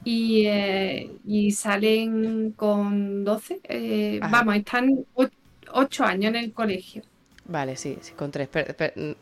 y, 0.04 0.46
eh, 0.46 1.10
y 1.24 1.52
salen 1.52 2.52
con 2.52 3.24
doce. 3.24 3.60
Eh, 3.64 4.18
vamos, 4.20 4.56
están 4.56 5.06
ocho 5.72 6.04
años 6.04 6.30
en 6.30 6.36
el 6.36 6.52
colegio. 6.52 7.02
Vale, 7.52 7.76
sí, 7.76 7.98
sí, 8.00 8.12
con 8.12 8.30
tres. 8.30 8.48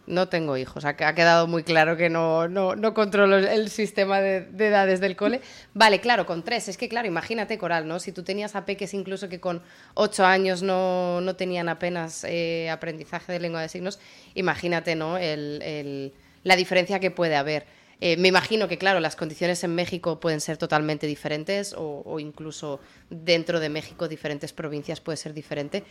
no 0.07 0.29
tengo 0.29 0.57
hijos. 0.57 0.85
Ha, 0.85 0.95
quedado 0.95 1.49
muy 1.49 1.65
claro 1.65 1.97
que 1.97 2.09
no, 2.09 2.47
no, 2.47 2.77
no 2.77 2.95
controlo 2.95 3.39
el 3.39 3.71
sistema 3.71 4.21
de, 4.21 4.47
edades 4.57 5.01
del 5.01 5.17
cole. 5.17 5.41
Vale, 5.75 6.01
claro, 6.01 6.27
con 6.27 6.45
tres. 6.45 6.69
Es 6.69 6.77
que, 6.77 6.89
claro, 6.89 7.09
imagínate, 7.09 7.59
Coral, 7.59 7.89
¿no? 7.89 7.99
Si 7.99 8.13
tú 8.13 8.23
tenías 8.23 8.55
a 8.55 8.67
peques 8.67 8.95
incluso 8.95 9.29
que 9.29 9.41
con 9.41 9.63
ocho 9.95 10.25
años 10.25 10.63
no, 10.63 11.21
no 11.21 11.35
tenían 11.35 11.69
apenas 11.69 12.23
eh, 12.23 12.71
aprendizaje 12.71 13.33
de 13.33 13.41
lengua 13.41 13.63
de 13.63 13.69
signos, 13.69 13.99
imagínate, 14.35 14.95
¿no? 14.95 15.19
El, 15.19 15.61
el, 15.63 16.15
la 16.45 16.55
diferencia 16.55 17.01
que 17.01 17.11
puede 17.11 17.35
haber. 17.35 17.67
Eh, 18.01 18.17
me 18.17 18.29
imagino 18.29 18.67
que, 18.67 18.79
claro, 18.79 18.99
las 18.99 19.15
condiciones 19.15 19.63
en 19.63 19.75
México 19.75 20.21
pueden 20.21 20.41
ser 20.41 20.57
totalmente 20.57 21.07
diferentes 21.07 21.75
o, 21.77 22.19
incluso 22.19 22.81
dentro 23.11 23.61
de 23.61 23.69
México, 23.69 24.09
diferentes 24.09 24.53
provincias 24.53 25.01
puede 25.01 25.17
ser 25.17 25.35
diferente, 25.35 25.85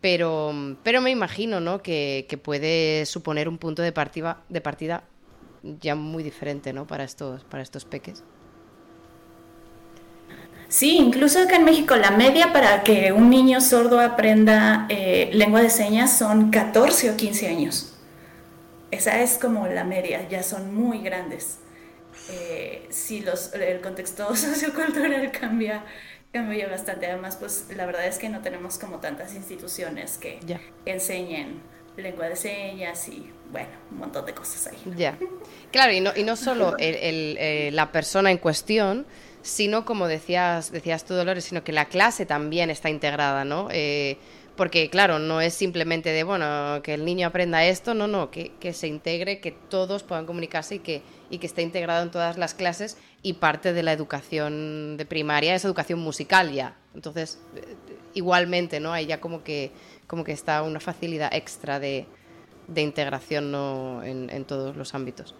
pero, 0.00 0.52
pero 0.82 1.00
me 1.00 1.10
imagino 1.10 1.60
¿no? 1.60 1.82
que, 1.82 2.26
que 2.28 2.36
puede 2.36 3.06
suponer 3.06 3.48
un 3.48 3.56
punto 3.56 3.80
de 3.80 3.92
partida, 3.92 4.42
de 4.50 4.60
partida 4.60 5.04
ya 5.80 5.94
muy 5.94 6.22
diferente 6.22 6.72
¿no? 6.72 6.86
para, 6.86 7.04
estos, 7.04 7.44
para 7.44 7.62
estos 7.62 7.86
peques. 7.86 8.22
Sí, 10.68 10.96
incluso 10.96 11.40
acá 11.40 11.56
en 11.56 11.64
México 11.64 11.94
la 11.96 12.10
media 12.10 12.52
para 12.52 12.82
que 12.82 13.12
un 13.12 13.30
niño 13.30 13.60
sordo 13.60 14.00
aprenda 14.00 14.86
eh, 14.88 15.30
lengua 15.32 15.62
de 15.62 15.70
señas 15.70 16.18
son 16.18 16.50
14 16.50 17.10
o 17.10 17.16
15 17.16 17.48
años. 17.48 17.93
Esa 18.94 19.20
es 19.20 19.38
como 19.38 19.66
la 19.66 19.82
media, 19.82 20.28
ya 20.28 20.44
son 20.44 20.72
muy 20.72 21.00
grandes. 21.00 21.58
Eh, 22.30 22.86
si 22.90 23.22
los, 23.22 23.52
el 23.52 23.80
contexto 23.80 24.36
sociocultural 24.36 25.32
cambia, 25.32 25.84
cambia 26.32 26.68
bastante. 26.68 27.06
Además, 27.06 27.36
pues 27.36 27.66
la 27.74 27.86
verdad 27.86 28.06
es 28.06 28.18
que 28.18 28.28
no 28.28 28.40
tenemos 28.40 28.78
como 28.78 29.00
tantas 29.00 29.34
instituciones 29.34 30.16
que, 30.16 30.38
enseñen 30.86 31.60
lengua 31.96 32.28
de 32.28 32.36
señas 32.36 33.08
y 33.08 33.32
bueno, 33.50 33.68
un 33.90 33.98
montón 33.98 34.26
de 34.26 34.34
cosas 34.34 34.68
ahí. 34.68 34.94
Ya. 34.96 35.18
Claro, 35.72 35.92
y 35.92 36.00
no, 36.00 36.12
y 36.14 36.22
no 36.22 36.36
solo 36.36 36.76
el, 36.78 37.36
eh, 37.38 37.70
la 37.72 37.90
persona 37.90 38.30
en 38.30 38.38
cuestión, 38.38 39.06
sino 39.42 39.84
como 39.84 40.06
decías, 40.06 40.70
decías 40.70 41.04
tú, 41.04 41.14
Dolores, 41.14 41.44
sino 41.44 41.64
que 41.64 41.72
la 41.72 41.86
clase 41.86 42.26
también 42.26 42.70
está 42.70 42.90
integrada, 42.90 43.44
¿no? 43.44 43.68
Eh, 43.72 44.18
porque, 44.56 44.88
claro, 44.88 45.18
no 45.18 45.40
es 45.40 45.54
simplemente 45.54 46.10
de, 46.10 46.22
bueno, 46.22 46.80
que 46.82 46.94
el 46.94 47.04
niño 47.04 47.26
aprenda 47.26 47.64
esto, 47.64 47.94
no, 47.94 48.06
no, 48.06 48.30
que, 48.30 48.52
que 48.60 48.72
se 48.72 48.86
integre, 48.86 49.40
que 49.40 49.52
todos 49.52 50.02
puedan 50.02 50.26
comunicarse 50.26 50.76
y 50.76 50.78
que, 50.78 51.02
y 51.30 51.38
que 51.38 51.46
esté 51.46 51.62
integrado 51.62 52.02
en 52.02 52.10
todas 52.10 52.38
las 52.38 52.54
clases 52.54 52.96
y 53.22 53.34
parte 53.34 53.72
de 53.72 53.82
la 53.82 53.92
educación 53.92 54.96
de 54.96 55.06
primaria 55.06 55.54
es 55.54 55.64
educación 55.64 55.98
musical 55.98 56.52
ya. 56.52 56.76
Entonces, 56.94 57.40
eh, 57.56 57.74
igualmente, 58.14 58.80
¿no? 58.80 58.92
Hay 58.92 59.06
ya 59.06 59.20
como 59.20 59.42
que, 59.42 59.72
como 60.06 60.22
que 60.22 60.32
está 60.32 60.62
una 60.62 60.78
facilidad 60.78 61.34
extra 61.34 61.80
de, 61.80 62.06
de 62.68 62.82
integración 62.82 63.50
¿no? 63.50 64.02
en, 64.02 64.30
en, 64.30 64.44
todos 64.44 64.76
los 64.76 64.94
ámbitos. 64.94 65.34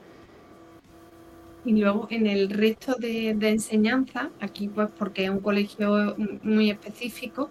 Y 1.65 1.73
luego 1.73 2.09
en 2.11 2.27
el 2.27 2.51
resto 2.51 2.95
de, 2.99 3.35
de, 3.35 3.49
enseñanza, 3.49 4.31
aquí 4.41 4.69
pues 4.69 4.91
porque 4.99 5.25
es 5.25 5.31
un 5.31 5.41
colegio 5.41 6.15
muy 6.43 6.71
específico, 6.71 7.51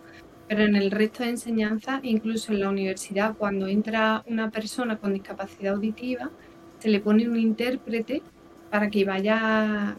pero 0.54 0.66
en 0.66 0.76
el 0.76 0.92
resto 0.92 1.24
de 1.24 1.32
enseñanza, 1.32 2.00
incluso 2.04 2.52
en 2.52 2.60
la 2.60 2.70
universidad, 2.70 3.36
cuando 3.36 3.66
entra 3.66 4.24
una 4.28 4.52
persona 4.52 4.98
con 4.98 5.12
discapacidad 5.12 5.74
auditiva, 5.74 6.30
se 6.78 6.90
le 6.90 7.00
pone 7.00 7.28
un 7.28 7.40
intérprete 7.40 8.22
para 8.70 8.88
que 8.88 9.04
vaya, 9.04 9.98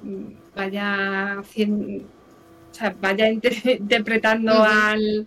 vaya 0.54 1.40
haciendo, 1.40 2.04
o 2.04 2.72
sea, 2.74 2.94
vaya 3.00 3.28
interpretando 3.32 4.52
uh 4.52 4.64
-huh. 4.64 5.26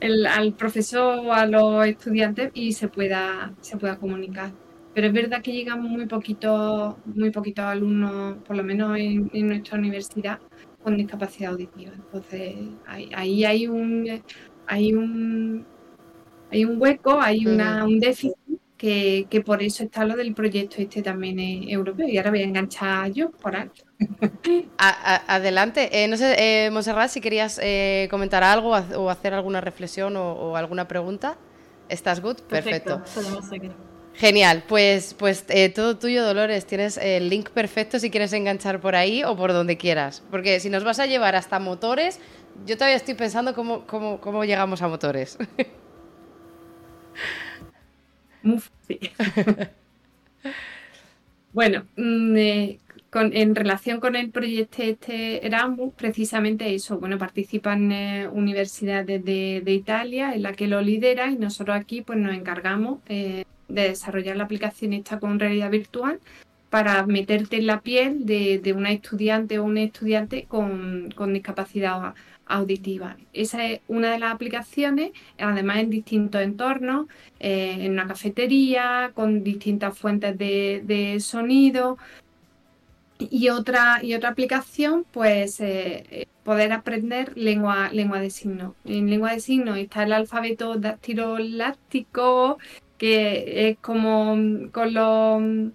al, 0.00 0.26
al 0.26 0.52
profesor 0.54 1.20
o 1.24 1.32
a 1.32 1.46
los 1.46 1.86
estudiantes 1.86 2.50
y 2.52 2.72
se 2.72 2.88
pueda, 2.88 3.54
se 3.60 3.76
pueda 3.76 3.96
comunicar. 3.96 4.50
Pero 4.92 5.06
es 5.06 5.12
verdad 5.12 5.40
que 5.40 5.52
llegamos 5.52 5.88
muy 5.88 6.06
poquitos 6.06 6.96
muy 7.06 7.30
poquitos 7.30 7.64
alumnos, 7.64 8.38
por 8.44 8.56
lo 8.56 8.64
menos 8.64 8.98
en, 8.98 9.30
en, 9.32 9.46
nuestra 9.46 9.78
universidad, 9.78 10.40
con 10.82 10.96
discapacidad 10.96 11.52
auditiva. 11.52 11.92
Entonces, 11.94 12.56
ahí, 12.86 13.10
ahí 13.14 13.44
hay 13.44 13.68
un 13.68 14.04
hay 14.66 14.92
un 14.92 15.66
hay 16.50 16.64
un 16.64 16.80
hueco, 16.80 17.20
hay 17.20 17.46
una, 17.46 17.84
un 17.84 17.98
déficit 17.98 18.34
que, 18.76 19.26
que, 19.28 19.40
por 19.40 19.62
eso 19.62 19.82
está 19.84 20.04
lo 20.04 20.14
del 20.14 20.34
proyecto 20.34 20.76
este 20.78 21.02
también 21.02 21.38
es 21.40 21.72
europeo. 21.72 22.06
Y 22.06 22.16
ahora 22.16 22.30
voy 22.30 22.42
a 22.42 22.44
enganchar 22.44 23.10
yo 23.12 23.30
por 23.30 23.56
ahí. 23.56 23.70
A, 24.78 24.88
a, 24.88 25.36
adelante. 25.36 25.88
Eh, 26.04 26.08
no 26.08 26.16
sé, 26.16 26.34
eh, 26.38 26.70
Monserrat, 26.70 27.08
si 27.08 27.20
querías 27.20 27.58
eh, 27.62 28.08
comentar 28.10 28.42
algo 28.42 28.70
o 28.70 29.08
hacer 29.08 29.32
alguna 29.32 29.60
reflexión 29.60 30.16
o, 30.16 30.32
o 30.32 30.56
alguna 30.56 30.86
pregunta. 30.86 31.38
¿Estás 31.88 32.20
good? 32.20 32.40
Perfecto. 32.42 33.02
perfecto. 33.02 33.74
Genial, 34.14 34.62
pues, 34.68 35.14
pues 35.14 35.44
eh, 35.48 35.70
todo 35.70 35.98
tuyo, 35.98 36.24
Dolores. 36.24 36.66
Tienes 36.66 36.98
el 36.98 37.28
link 37.28 37.50
perfecto 37.50 37.98
si 37.98 38.10
quieres 38.10 38.32
enganchar 38.32 38.80
por 38.80 38.94
ahí 38.94 39.24
o 39.24 39.36
por 39.36 39.52
donde 39.52 39.76
quieras. 39.76 40.22
Porque 40.30 40.60
si 40.60 40.70
nos 40.70 40.84
vas 40.84 41.00
a 41.00 41.06
llevar 41.06 41.34
hasta 41.34 41.58
motores, 41.58 42.20
yo 42.66 42.76
todavía 42.76 42.96
estoy 42.96 43.14
pensando 43.14 43.54
cómo, 43.54 43.86
cómo, 43.86 44.20
cómo 44.20 44.44
llegamos 44.44 44.82
a 44.82 44.88
motores. 44.88 45.38
Sí. 48.86 49.00
bueno, 51.52 51.86
mm, 51.96 52.36
eh, 52.36 52.78
en 53.14 53.54
relación 53.54 54.00
con 54.00 54.16
el 54.16 54.30
proyecto 54.30 54.82
este 54.82 55.46
Erasmus, 55.46 55.94
precisamente 55.94 56.74
eso, 56.74 56.98
bueno, 56.98 57.16
participan 57.16 57.92
eh, 57.92 58.28
universidades 58.28 59.24
de, 59.24 59.62
Italia 59.66 60.34
en 60.34 60.42
la 60.42 60.52
que 60.52 60.66
lo 60.66 60.80
lidera 60.82 61.30
y 61.30 61.36
nosotros 61.36 61.76
aquí 61.76 62.02
pues 62.02 62.18
nos 62.18 62.34
encargamos 62.34 63.00
eh, 63.08 63.44
de 63.68 63.82
desarrollar 63.88 64.36
la 64.36 64.44
aplicación 64.44 64.92
esta 64.92 65.18
con 65.18 65.38
realidad 65.38 65.70
virtual 65.70 66.20
para 66.70 67.06
meterte 67.06 67.58
en 67.58 67.66
la 67.66 67.80
piel 67.80 68.26
de, 68.26 68.74
una 68.76 68.90
estudiante 68.90 69.58
o 69.58 69.64
un 69.64 69.78
estudiante 69.78 70.44
con, 70.48 71.12
con 71.14 71.32
discapacidad 71.32 72.14
auditiva. 72.46 73.16
Esa 73.32 73.64
es 73.66 73.80
una 73.88 74.12
de 74.12 74.18
las 74.18 74.32
aplicaciones, 74.34 75.12
además 75.38 75.78
en 75.78 75.90
distintos 75.90 76.42
entornos, 76.42 77.06
eh, 77.40 77.76
en 77.80 77.92
una 77.92 78.06
cafetería, 78.06 79.12
con 79.14 79.44
distintas 79.44 79.96
fuentes 79.98 80.36
de, 80.38 81.16
sonido. 81.20 81.98
Y 83.18 83.48
otra, 83.48 84.00
y 84.02 84.14
otra 84.14 84.30
aplicación, 84.30 85.06
pues 85.12 85.60
eh, 85.60 86.04
eh, 86.10 86.26
poder 86.42 86.72
aprender 86.72 87.36
lengua, 87.36 87.90
lengua 87.92 88.20
de 88.20 88.30
signos. 88.30 88.74
En 88.84 89.08
lengua 89.08 89.32
de 89.32 89.40
signos 89.40 89.78
está 89.78 90.02
el 90.02 90.12
alfabeto 90.12 90.76
dactiloláctico, 90.76 92.58
que 92.98 93.70
es 93.70 93.78
como 93.78 94.36
con 94.72 94.94
los, 94.94 95.72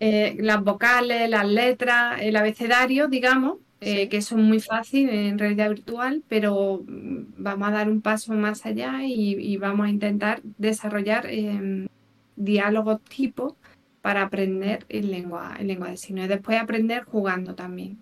las 0.00 0.64
vocales, 0.64 1.30
las 1.30 1.46
letras, 1.46 2.20
el 2.20 2.36
abecedario, 2.36 3.08
digamos, 3.08 3.58
eh, 3.84 4.08
que 4.08 4.22
son 4.22 4.44
muy 4.44 4.60
fáciles 4.60 5.12
en 5.12 5.40
realidad 5.40 5.70
virtual, 5.70 6.22
pero 6.28 6.84
mm, 6.86 7.34
vamos 7.38 7.68
a 7.68 7.72
dar 7.72 7.90
un 7.90 8.00
paso 8.00 8.32
más 8.32 8.64
allá 8.64 9.00
y, 9.04 9.56
vamos 9.56 9.86
a 9.86 9.90
intentar 9.90 10.40
desarrollar 10.56 11.26
em, 11.26 11.88
diálogos 12.36 13.02
tipo 13.02 13.56
para 14.00 14.22
aprender 14.22 14.86
en 14.88 15.10
lengua, 15.10 15.56
en 15.58 15.66
lengua 15.66 15.90
de 15.90 15.96
signos 15.96 16.26
y 16.26 16.28
después 16.28 16.60
aprender 16.60 17.02
jugando 17.04 17.56
también. 17.56 17.98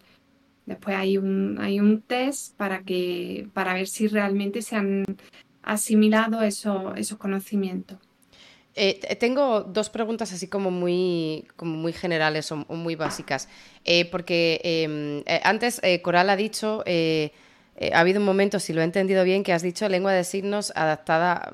Después 0.67 0.97
hay 0.97 1.17
un, 1.17 1.59
hay 1.59 1.81
un 1.81 2.03
test 2.03 2.57
para, 2.59 2.83
que, 2.83 3.49
para 3.55 3.73
ver 3.73 3.87
si 3.87 4.07
realmente 4.07 4.61
se 4.61 4.77
han 4.77 5.05
asimilado 5.63 6.43
esos, 6.43 6.93
esos 6.99 7.17
conocimientos. 7.17 7.99
Eh, 8.77 9.17
tengo 9.17 9.63
dos 9.63 9.91
preguntas 9.91 10.33
así 10.33 10.47
como 10.47 10.71
muy, 10.71 11.45
generales 11.93 12.53
o, 12.53 12.57
muy 12.57 12.95
básicas. 12.95 13.49
Eh, 13.85 14.05
porque 14.05 14.61
em, 14.63 15.23
eh, 15.27 15.41
antes 15.45 15.81
Coral 16.03 16.31
ha 16.31 16.37
dicho, 16.37 16.85
ha 16.87 17.99
habido 17.99 18.21
un 18.21 18.27
momento, 18.27 18.61
si 18.61 18.73
lo 18.73 18.81
he 18.81 18.85
entendido 18.85 19.25
bien, 19.25 19.43
que 19.43 19.53
has 19.53 19.63
dicho 19.63 19.89
lengua 19.89 20.13
de 20.13 20.25
signos 20.25 20.73
adaptada 20.77 21.53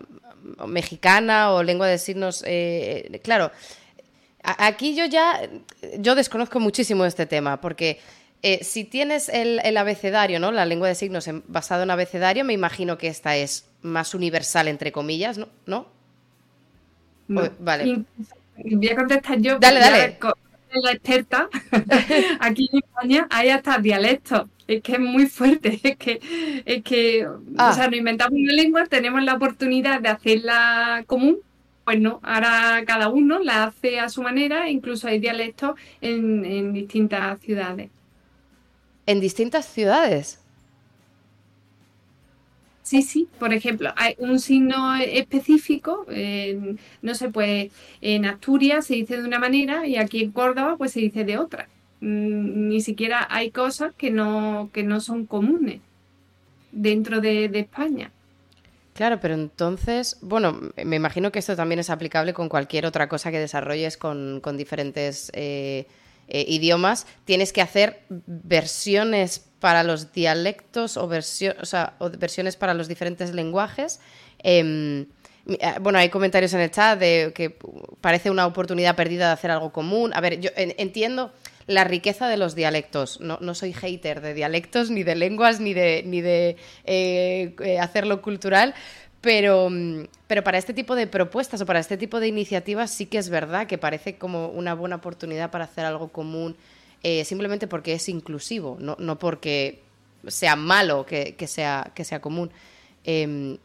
mm, 0.58 0.66
mexicana 0.66 1.52
o 1.52 1.62
lengua 1.62 1.86
de 1.86 1.98
signos. 1.98 2.44
claro, 3.22 3.50
aquí 4.42 4.94
yo 4.94 5.06
ya, 5.06 5.40
yo 5.98 6.14
desconozco 6.14 6.60
muchísimo 6.60 7.04
este 7.06 7.26
tema, 7.26 7.60
porque 7.60 7.98
si 8.60 8.84
tienes 8.84 9.28
el, 9.28 9.76
abecedario, 9.76 10.38
¿no? 10.38 10.52
La 10.52 10.66
lengua 10.66 10.88
de 10.88 10.94
signos 10.94 11.28
basado 11.48 11.82
en 11.82 11.90
abecedario, 11.90 12.44
me 12.44 12.52
imagino 12.52 12.98
que 12.98 13.08
esta 13.08 13.36
es 13.36 13.64
más 13.80 14.14
universal, 14.14 14.68
entre 14.68 14.92
comillas, 14.92 15.38
¿no? 15.38 15.48
¿No? 15.64 15.95
Vale. 17.29 18.05
voy 18.57 18.89
a 18.89 18.97
contestar 18.97 19.39
yo. 19.41 19.59
Dale, 19.59 19.81
dale. 19.81 20.18
La 20.83 20.93
experta, 20.93 21.49
aquí 22.41 22.68
en 22.70 22.79
España 22.79 23.27
hay 23.31 23.49
hasta 23.49 23.79
dialectos. 23.79 24.49
Es 24.66 24.83
que 24.83 24.93
es 24.93 24.99
muy 24.99 25.27
fuerte. 25.27 25.81
Es 25.83 25.97
que, 25.97 26.20
es 26.66 26.83
que 26.83 27.27
o 27.27 27.41
ah. 27.57 27.72
sea, 27.72 27.87
nos 27.87 27.97
inventamos 27.97 28.39
una 28.39 28.53
lengua, 28.53 28.85
tenemos 28.87 29.22
la 29.22 29.35
oportunidad 29.35 30.01
de 30.01 30.09
hacerla 30.09 31.05
común. 31.07 31.39
Pues 31.85 32.01
no, 32.01 32.20
ahora 32.24 32.83
cada 32.85 33.09
uno 33.09 33.39
la 33.39 33.64
hace 33.64 34.01
a 34.01 34.09
su 34.09 34.20
manera, 34.20 34.68
incluso 34.68 35.07
hay 35.07 35.20
dialectos 35.20 35.79
en, 36.01 36.45
en 36.45 36.72
distintas 36.72 37.41
ciudades. 37.41 37.91
¿En 39.07 39.20
distintas 39.20 39.66
ciudades? 39.66 40.41
Sí, 42.87 43.03
sí, 43.03 43.28
por 43.41 43.53
ejemplo, 43.53 43.93
hay 43.97 44.14
un 44.18 44.39
signo 44.39 44.95
específico, 44.95 46.07
no 47.03 47.14
sé, 47.16 47.30
pues 47.30 47.72
en 48.01 48.24
Asturias 48.26 48.87
se 48.87 48.95
dice 48.95 49.16
de 49.16 49.24
una 49.24 49.41
manera 49.41 49.89
y 49.89 49.97
aquí 49.97 50.22
en 50.22 50.30
Córdoba 50.30 50.76
pues 50.78 50.93
se 50.93 51.01
dice 51.01 51.24
de 51.24 51.37
otra. 51.37 51.66
Mm, 52.01 52.68
ni 52.68 52.80
siquiera 52.80 53.26
hay 53.28 53.51
cosas 53.51 53.93
que 53.93 54.12
no, 54.12 54.70
que 54.72 54.84
no 54.84 55.01
son 55.01 55.26
comunes 55.26 55.80
dentro 56.70 57.20
de, 57.20 57.47
España. 57.47 58.12
Claro, 58.95 59.18
pero 59.20 59.34
entonces, 59.34 60.18
bueno, 60.22 60.57
me 60.84 60.95
imagino 60.95 61.32
que 61.32 61.41
esto 61.41 61.57
también 61.57 61.80
es 61.80 61.91
aplicable 61.91 62.34
con 62.34 62.49
cualquier 62.49 62.87
otra 62.87 63.09
cosa 63.09 63.32
que 63.32 63.41
desarrolles 63.41 63.97
con, 63.97 64.41
diferentes 64.57 65.32
eh, 65.34 65.89
eh, 66.29 66.45
idiomas. 66.49 67.07
Tienes 67.24 67.53
que 67.53 67.62
hacer 67.62 68.03
versiones 68.09 69.47
para 69.61 69.83
los 69.83 70.12
dialectos 70.12 70.97
o, 70.97 71.09
versiones 71.09 72.57
para 72.57 72.74
los 72.74 72.89
diferentes 72.89 73.35
lenguajes. 73.35 74.01
Em, 74.39 75.07
eh, 75.49 75.74
bueno, 75.81 75.99
hay 75.99 76.09
comentarios 76.09 76.53
en 76.55 76.61
el 76.61 76.70
chat 76.70 76.99
de 76.99 77.33
que 77.35 77.57
parece 78.01 78.31
una 78.31 78.47
oportunidad 78.47 78.97
perdida 78.97 79.27
de 79.27 79.33
hacer 79.33 79.51
algo 79.51 79.72
común. 79.72 80.12
A 80.14 80.20
ver, 80.20 80.41
yo 80.41 80.51
entiendo 80.55 81.33
la 81.66 81.85
riqueza 81.85 82.29
de 82.29 82.37
los 82.37 82.55
dialectos. 82.55 83.20
No, 83.20 83.55
soy 83.55 83.72
hater 83.72 84.20
de 84.20 84.35
dialectos, 84.35 84.91
ni 84.91 85.03
de 85.03 85.16
lenguas, 85.16 85.61
ni 85.61 85.74
de, 85.74 86.03
ni 86.07 86.20
de 86.20 86.57
eh, 86.85 87.55
eh, 87.61 87.79
hacerlo 87.79 88.22
cultural. 88.22 88.74
Pero, 89.27 89.68
pero 90.29 90.45
para 90.45 90.57
este 90.57 90.72
tipo 90.72 90.95
de 90.95 91.09
propuestas 91.09 91.61
o 91.61 91.66
para 91.66 91.81
este 91.81 91.97
tipo 91.97 92.20
de 92.20 92.29
iniciativas 92.29 92.93
sí 92.93 93.07
que 93.07 93.18
es 93.18 93.29
verdad 93.29 93.66
que 93.66 93.77
parece 93.77 94.14
como 94.18 94.51
una 94.51 94.72
buena 94.72 94.95
oportunidad 94.95 95.51
para 95.51 95.64
hacer 95.64 95.85
algo 95.85 96.12
común 96.12 96.55
eh, 97.03 97.24
simplemente 97.24 97.66
porque 97.66 97.93
es 97.93 98.09
inclusivo, 98.09 98.77
no, 98.79 98.95
no 99.01 99.18
porque 99.18 99.81
sea 100.29 100.55
malo 100.55 101.07
que, 101.07 101.35
sea, 101.49 101.91
que 101.93 102.05
sea 102.05 102.20
común. 102.20 102.53
Em, 103.03 103.59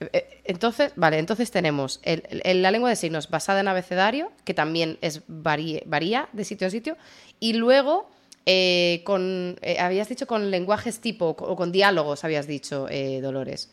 eh, 0.00 0.40
entonces, 0.44 0.92
vale, 0.96 1.18
entonces 1.18 1.50
tenemos 1.50 2.00
la 2.04 2.70
lengua 2.70 2.88
de 2.88 2.96
signos 2.96 3.28
basada 3.28 3.60
en 3.60 3.68
abecedario, 3.68 4.32
que 4.46 4.54
también 4.54 4.96
es 5.02 5.20
varía, 5.26 6.30
de 6.32 6.44
sitio 6.46 6.66
a 6.66 6.70
sitio, 6.70 6.96
y 7.40 7.52
luego 7.52 8.08
eh, 8.46 9.02
con, 9.04 9.58
habías 9.78 10.08
dicho 10.08 10.26
con 10.26 10.50
lenguajes 10.50 11.00
tipo 11.00 11.36
o 11.38 11.56
con 11.56 11.72
diálogos, 11.72 12.24
habías 12.24 12.46
dicho, 12.46 12.86
Dolores, 13.20 13.70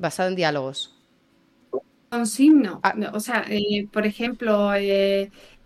basado 0.00 0.28
en 0.30 0.36
diálogos. 0.36 0.96
Con 2.08 2.26
signos, 2.26 2.80
ah. 2.82 2.94
o 3.12 3.20
sea, 3.20 3.46
por 3.92 4.04
ejemplo, 4.06 4.72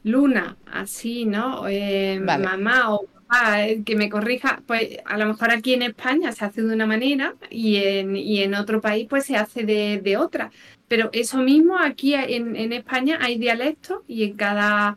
Luna, 0.05 0.59
así, 0.70 1.24
¿no? 1.24 1.66
Eh, 1.66 2.20
mamá 2.20 2.95
o 2.95 3.07
papá, 3.07 3.66
eh, 3.66 3.82
que 3.85 3.97
me 3.97 4.11
corrija, 4.11 4.62
pues 4.66 4.99
a 5.07 5.16
lo 5.16 5.26
mejor 5.26 5.51
aquí 5.51 5.72
en 5.72 5.82
España 5.82 6.30
se 6.32 6.45
hace 6.45 6.62
de 6.62 6.74
una 6.74 6.87
manera 6.87 7.35
y 7.51 7.76
en, 7.76 8.14
y 8.14 8.43
en 8.43 8.55
otro 8.55 8.82
país 8.82 9.07
pues 9.09 9.24
se 9.24 9.37
hace 9.37 9.64
de, 9.64 10.16
otra. 10.18 10.51
Pero 10.89 11.09
eso 11.12 11.39
mismo 11.39 11.78
aquí 11.78 12.14
en, 12.14 12.72
España 12.72 13.18
hay 13.20 13.39
dialectos 13.39 14.03
y 14.07 14.24
en 14.24 14.35
cada... 14.37 14.97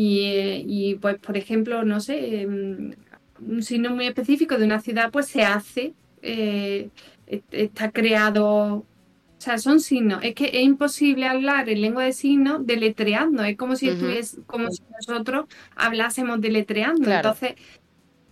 Y, 0.00 0.96
pues, 1.00 1.18
por 1.18 1.36
ejemplo, 1.36 1.82
no 1.84 1.98
sé, 1.98 2.42
em, 2.42 2.94
un 3.40 3.62
signo 3.64 3.90
muy 3.90 4.06
específico 4.06 4.56
de 4.56 4.64
una 4.64 4.80
ciudad 4.80 5.10
pues 5.10 5.26
se 5.26 5.42
hace, 5.42 5.94
eh, 6.22 6.90
está 7.50 7.90
creado 7.90 8.84
o 9.38 9.40
sea, 9.40 9.56
son 9.58 9.78
signos. 9.78 10.18
Es 10.24 10.34
que 10.34 10.46
es 10.46 10.64
imposible 10.64 11.28
hablar 11.28 11.68
en 11.68 11.80
lengua 11.80 12.02
de 12.02 12.12
signos 12.12 12.66
deletreando. 12.66 13.44
Es 13.44 13.56
como 13.56 13.76
si, 13.76 13.88
como 14.46 14.68
si 14.72 14.82
nosotros 14.90 15.46
hablásemos 15.76 16.40
deletreando. 16.40 17.08
Entonces, 17.08 17.54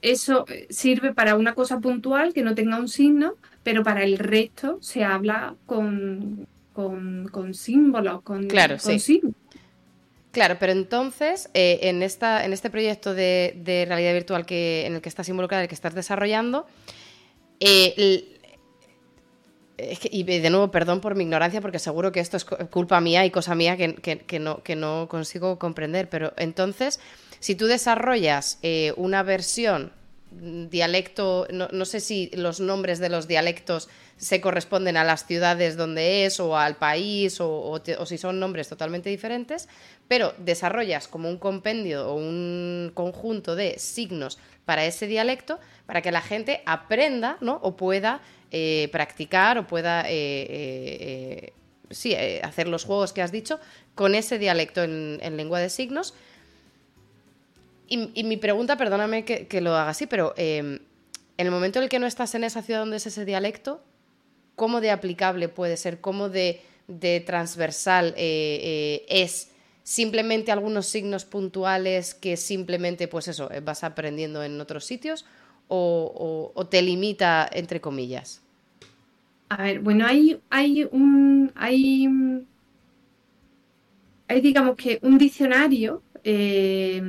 eso 0.03 0.47
eh, 0.49 0.67
sirve 0.69 1.15
para 1.15 1.37
una 1.37 1.55
cosa 1.55 1.79
puntual 1.79 2.35
que 2.35 2.43
no 2.43 2.57
tenga 2.57 2.81
un 2.81 2.89
signo, 2.89 3.35
pero 3.63 3.85
para 3.85 4.03
el 4.03 4.19
resto 4.19 4.79
se 4.81 5.05
habla 5.05 5.55
con, 5.65 6.49
con, 6.73 7.55
símbolos, 7.55 8.23
con, 8.23 8.49
claro, 8.49 8.77
signos. 8.81 9.35
Claro, 10.33 10.57
pero 10.59 10.73
entonces, 10.73 11.51
eh, 11.55 11.79
en, 11.83 12.03
esta, 12.03 12.45
en 12.45 12.53
este 12.53 12.69
proyecto 12.69 13.15
de, 13.15 13.85
realidad 13.89 14.13
virtual 14.13 14.45
que, 14.45 14.87
en 14.87 14.97
el 14.97 15.01
que 15.01 15.09
estás 15.09 15.29
involucrada, 15.29 15.63
el 15.63 15.69
que 15.69 15.77
estás 15.77 15.95
desarrollando, 15.95 16.67
eh, 17.61 18.36
y 19.79 20.23
de 20.23 20.51
nuevo, 20.51 20.71
perdón 20.71 21.01
por 21.01 21.15
mi 21.15 21.25
ignorancia, 21.25 21.61
porque 21.61 21.79
seguro 21.79 22.11
que 22.13 22.21
esto 22.21 22.37
es 22.37 22.45
culpa 22.45 23.01
mía 23.01 23.25
y 23.27 23.31
cosa 23.31 23.55
mía 23.55 23.77
que, 23.77 24.39
no, 24.41 24.63
que 24.63 24.77
no 24.77 25.07
consigo 25.09 25.59
comprender. 25.59 26.09
Pero 26.09 26.33
entonces, 26.37 26.99
si 27.41 27.55
tú 27.55 27.67
desarrollas 27.67 28.59
eh, 28.63 28.95
una 28.97 29.23
versión 29.23 29.93
mm, 30.33 30.69
dialecto, 30.69 31.47
no, 31.51 31.85
sé 31.85 32.01
si 32.01 32.31
los 32.35 32.61
nombres 32.61 32.99
de 33.01 33.11
los 33.11 33.29
dialectos 33.29 33.89
se 34.17 34.41
corresponden 34.41 34.97
a 34.97 35.05
las 35.05 35.27
ciudades 35.27 35.77
donde 35.77 36.25
es 36.25 36.41
o 36.41 36.57
al 36.57 36.77
país 36.77 37.37
o, 37.41 37.79
si 38.07 38.17
son 38.17 38.41
nombres 38.41 38.69
totalmente 38.69 39.11
diferentes, 39.11 39.69
pero 40.09 40.33
desarrollas 40.39 41.07
como 41.07 41.29
un 41.29 41.37
compendio 41.37 42.09
o 42.09 42.15
un 42.15 42.93
conjunto 42.95 43.55
de 43.55 43.79
signos 43.79 44.39
para 44.65 44.87
ese 44.87 45.07
dialecto 45.07 45.61
para 45.85 46.01
que 46.01 46.13
la 46.13 46.23
gente 46.23 46.63
aprenda 46.65 47.37
¿no? 47.43 47.61
o 47.63 47.77
pueda 47.77 48.23
eh, 48.51 48.89
practicar 48.93 49.59
o 49.59 49.67
pueda 49.67 50.05
eh, 50.09 51.53
eh, 51.91 52.41
hacer 52.43 52.69
los 52.69 52.85
juegos 52.85 53.13
que 53.13 53.23
has 53.23 53.33
dicho 53.33 53.61
con 53.95 54.15
ese 54.15 54.39
dialecto 54.39 54.83
en, 54.83 55.37
lengua 55.37 55.61
de 55.61 55.71
signos. 55.71 56.15
y, 57.89 58.25
mi 58.25 58.37
pregunta, 58.37 58.77
perdóname 58.77 59.25
que, 59.25 59.61
lo 59.61 59.75
haga 59.75 59.91
así, 59.91 60.07
pero 60.07 60.35
em, 60.37 60.81
en 61.39 61.47
el 61.47 61.53
momento 61.53 61.79
en 61.79 61.85
el 61.85 61.89
que 61.89 61.99
no 61.99 62.07
estás 62.07 62.35
en 62.35 62.45
esa 62.45 62.63
ciudad 62.63 62.81
donde 62.81 62.97
es 62.97 63.07
ese 63.07 63.25
dialecto, 63.25 63.83
¿cómo 64.55 64.81
de 64.81 64.91
aplicable 64.91 65.49
puede 65.49 65.77
ser? 65.77 66.01
¿Cómo 66.01 66.29
de, 66.29 66.63
transversal 67.27 68.15
eh, 68.17 69.05
eh, 69.07 69.07
es? 69.09 69.51
simplemente 69.83 70.51
algunos 70.51 70.87
signos 70.87 71.25
puntuales 71.25 72.13
que 72.13 72.37
simplemente, 72.37 73.07
pues 73.07 73.29
eso, 73.29 73.49
vas 73.63 73.85
aprendiendo 73.85 74.43
en 74.43 74.61
otros 74.61 74.85
sitios 74.85 75.25
o, 75.69 76.67
te 76.71 76.83
limita, 76.83 77.49
entre 77.53 77.81
comillas? 77.81 78.43
A 79.49 79.63
ver, 79.63 79.81
bueno, 79.81 80.07
hay, 80.07 80.41
hay 80.51 80.89
un. 80.91 81.53
Hay, 81.55 82.09
hay 84.29 84.41
digamos 84.41 84.77
que 84.77 84.99
un 85.03 85.19
diccionario 85.19 86.03
eh, 86.25 87.01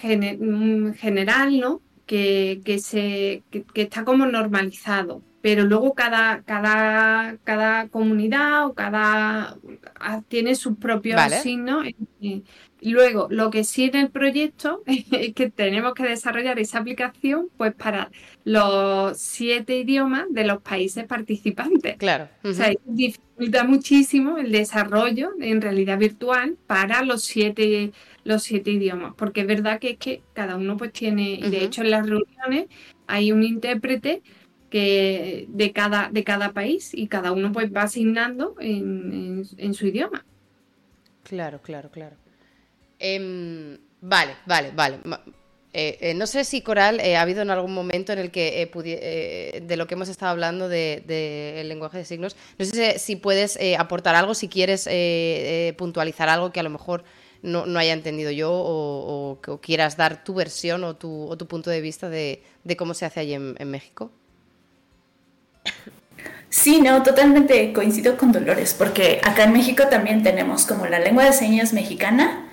general, 0.00 1.58
¿no? 1.58 1.80
Que, 2.06 2.60
se, 2.82 3.42
que 3.50 3.82
está 3.82 4.04
como 4.04 4.24
normalizado 4.26 5.22
pero 5.40 5.64
luego 5.64 5.94
cada, 5.94 6.42
cada, 6.42 7.36
cada 7.44 7.88
comunidad 7.88 8.66
o 8.66 8.74
cada 8.74 9.56
ah, 10.00 10.22
tiene 10.28 10.54
sus 10.54 10.76
propios 10.76 11.20
signos. 11.42 11.86
Y 12.80 12.92
luego, 12.92 13.26
lo 13.30 13.50
que 13.50 13.64
sí 13.64 13.84
en 13.84 13.96
el 13.96 14.10
proyecto 14.10 14.82
es 14.86 15.34
que 15.34 15.50
tenemos 15.50 15.94
que 15.94 16.04
desarrollar 16.04 16.58
esa 16.58 16.78
aplicación 16.78 17.48
pues 17.56 17.74
para 17.74 18.10
los 18.44 19.18
siete 19.18 19.78
idiomas 19.78 20.26
de 20.30 20.44
los 20.44 20.62
países 20.62 21.04
participantes. 21.04 21.96
Claro. 21.96 22.28
O 22.44 22.52
sea, 22.52 22.72
dificulta 22.84 23.64
muchísimo 23.64 24.38
el 24.38 24.52
desarrollo 24.52 25.30
en 25.40 25.60
realidad 25.60 25.98
virtual 25.98 26.56
para 26.66 27.02
los 27.02 27.22
siete 27.22 27.92
los 28.24 28.42
siete 28.42 28.70
idiomas, 28.70 29.14
porque 29.16 29.40
es 29.40 29.46
verdad 29.46 29.80
que 29.80 29.90
es 29.90 29.96
que 29.96 30.22
cada 30.34 30.56
uno 30.56 30.76
pues 30.76 30.92
tiene, 30.92 31.32
y 31.32 31.48
de 31.48 31.64
hecho 31.64 31.80
en 31.80 31.90
las 31.90 32.06
reuniones 32.06 32.66
hay 33.06 33.32
un 33.32 33.42
intérprete 33.42 34.22
que 34.70 35.46
de 35.48 35.72
cada, 35.72 36.10
de 36.10 36.24
cada 36.24 36.52
país 36.52 36.90
y 36.92 37.08
cada 37.08 37.32
uno 37.32 37.52
pues 37.52 37.74
va 37.74 37.82
asignando 37.82 38.54
en, 38.60 39.44
su 39.74 39.86
idioma. 39.86 40.24
Claro, 41.24 41.60
claro, 41.62 41.90
claro. 41.90 42.16
Em, 42.98 43.78
vale, 44.00 44.34
vale, 44.46 44.72
vale. 44.74 44.98
Eh, 45.74 45.98
eh, 46.00 46.14
no 46.14 46.26
sé 46.26 46.44
si 46.44 46.62
Coral 46.62 46.98
eh, 46.98 47.16
ha 47.16 47.22
habido 47.22 47.42
en 47.42 47.50
algún 47.50 47.74
momento 47.74 48.12
en 48.12 48.18
el 48.18 48.30
que 48.30 48.70
de 49.62 49.76
lo 49.76 49.86
que 49.86 49.94
hemos 49.94 50.08
estado 50.08 50.32
hablando 50.32 50.68
del 50.68 51.06
de, 51.06 51.62
lenguaje 51.66 51.98
de 51.98 52.04
signos, 52.04 52.36
no 52.58 52.64
sé 52.64 52.98
si, 52.98 53.16
puedes 53.16 53.58
aportar 53.78 54.14
algo, 54.14 54.34
si 54.34 54.48
quieres 54.48 54.88
puntualizar 55.76 56.28
algo 56.28 56.52
que 56.52 56.60
a 56.60 56.62
lo 56.62 56.70
mejor 56.70 57.04
no, 57.42 57.64
haya 57.78 57.92
entendido 57.92 58.30
yo 58.30 58.50
o, 58.50 59.38
quieras 59.62 59.96
dar 59.96 60.24
tu 60.24 60.34
versión 60.34 60.84
o 60.84 60.96
tu, 60.96 61.34
tu 61.38 61.46
punto 61.46 61.70
de 61.70 61.80
vista 61.80 62.08
de, 62.08 62.42
cómo 62.76 62.94
se 62.94 63.04
hace 63.04 63.20
allí 63.20 63.34
en 63.34 63.70
México. 63.70 64.10
Sí, 66.50 66.80
no, 66.80 67.02
totalmente 67.02 67.72
coincido 67.72 68.16
con 68.16 68.32
Dolores, 68.32 68.74
porque 68.74 69.20
acá 69.22 69.44
en 69.44 69.52
México 69.52 69.84
también 69.88 70.22
tenemos 70.22 70.66
como 70.66 70.86
la 70.86 70.98
lengua 70.98 71.24
de 71.24 71.32
señas 71.32 71.72
mexicana, 71.72 72.48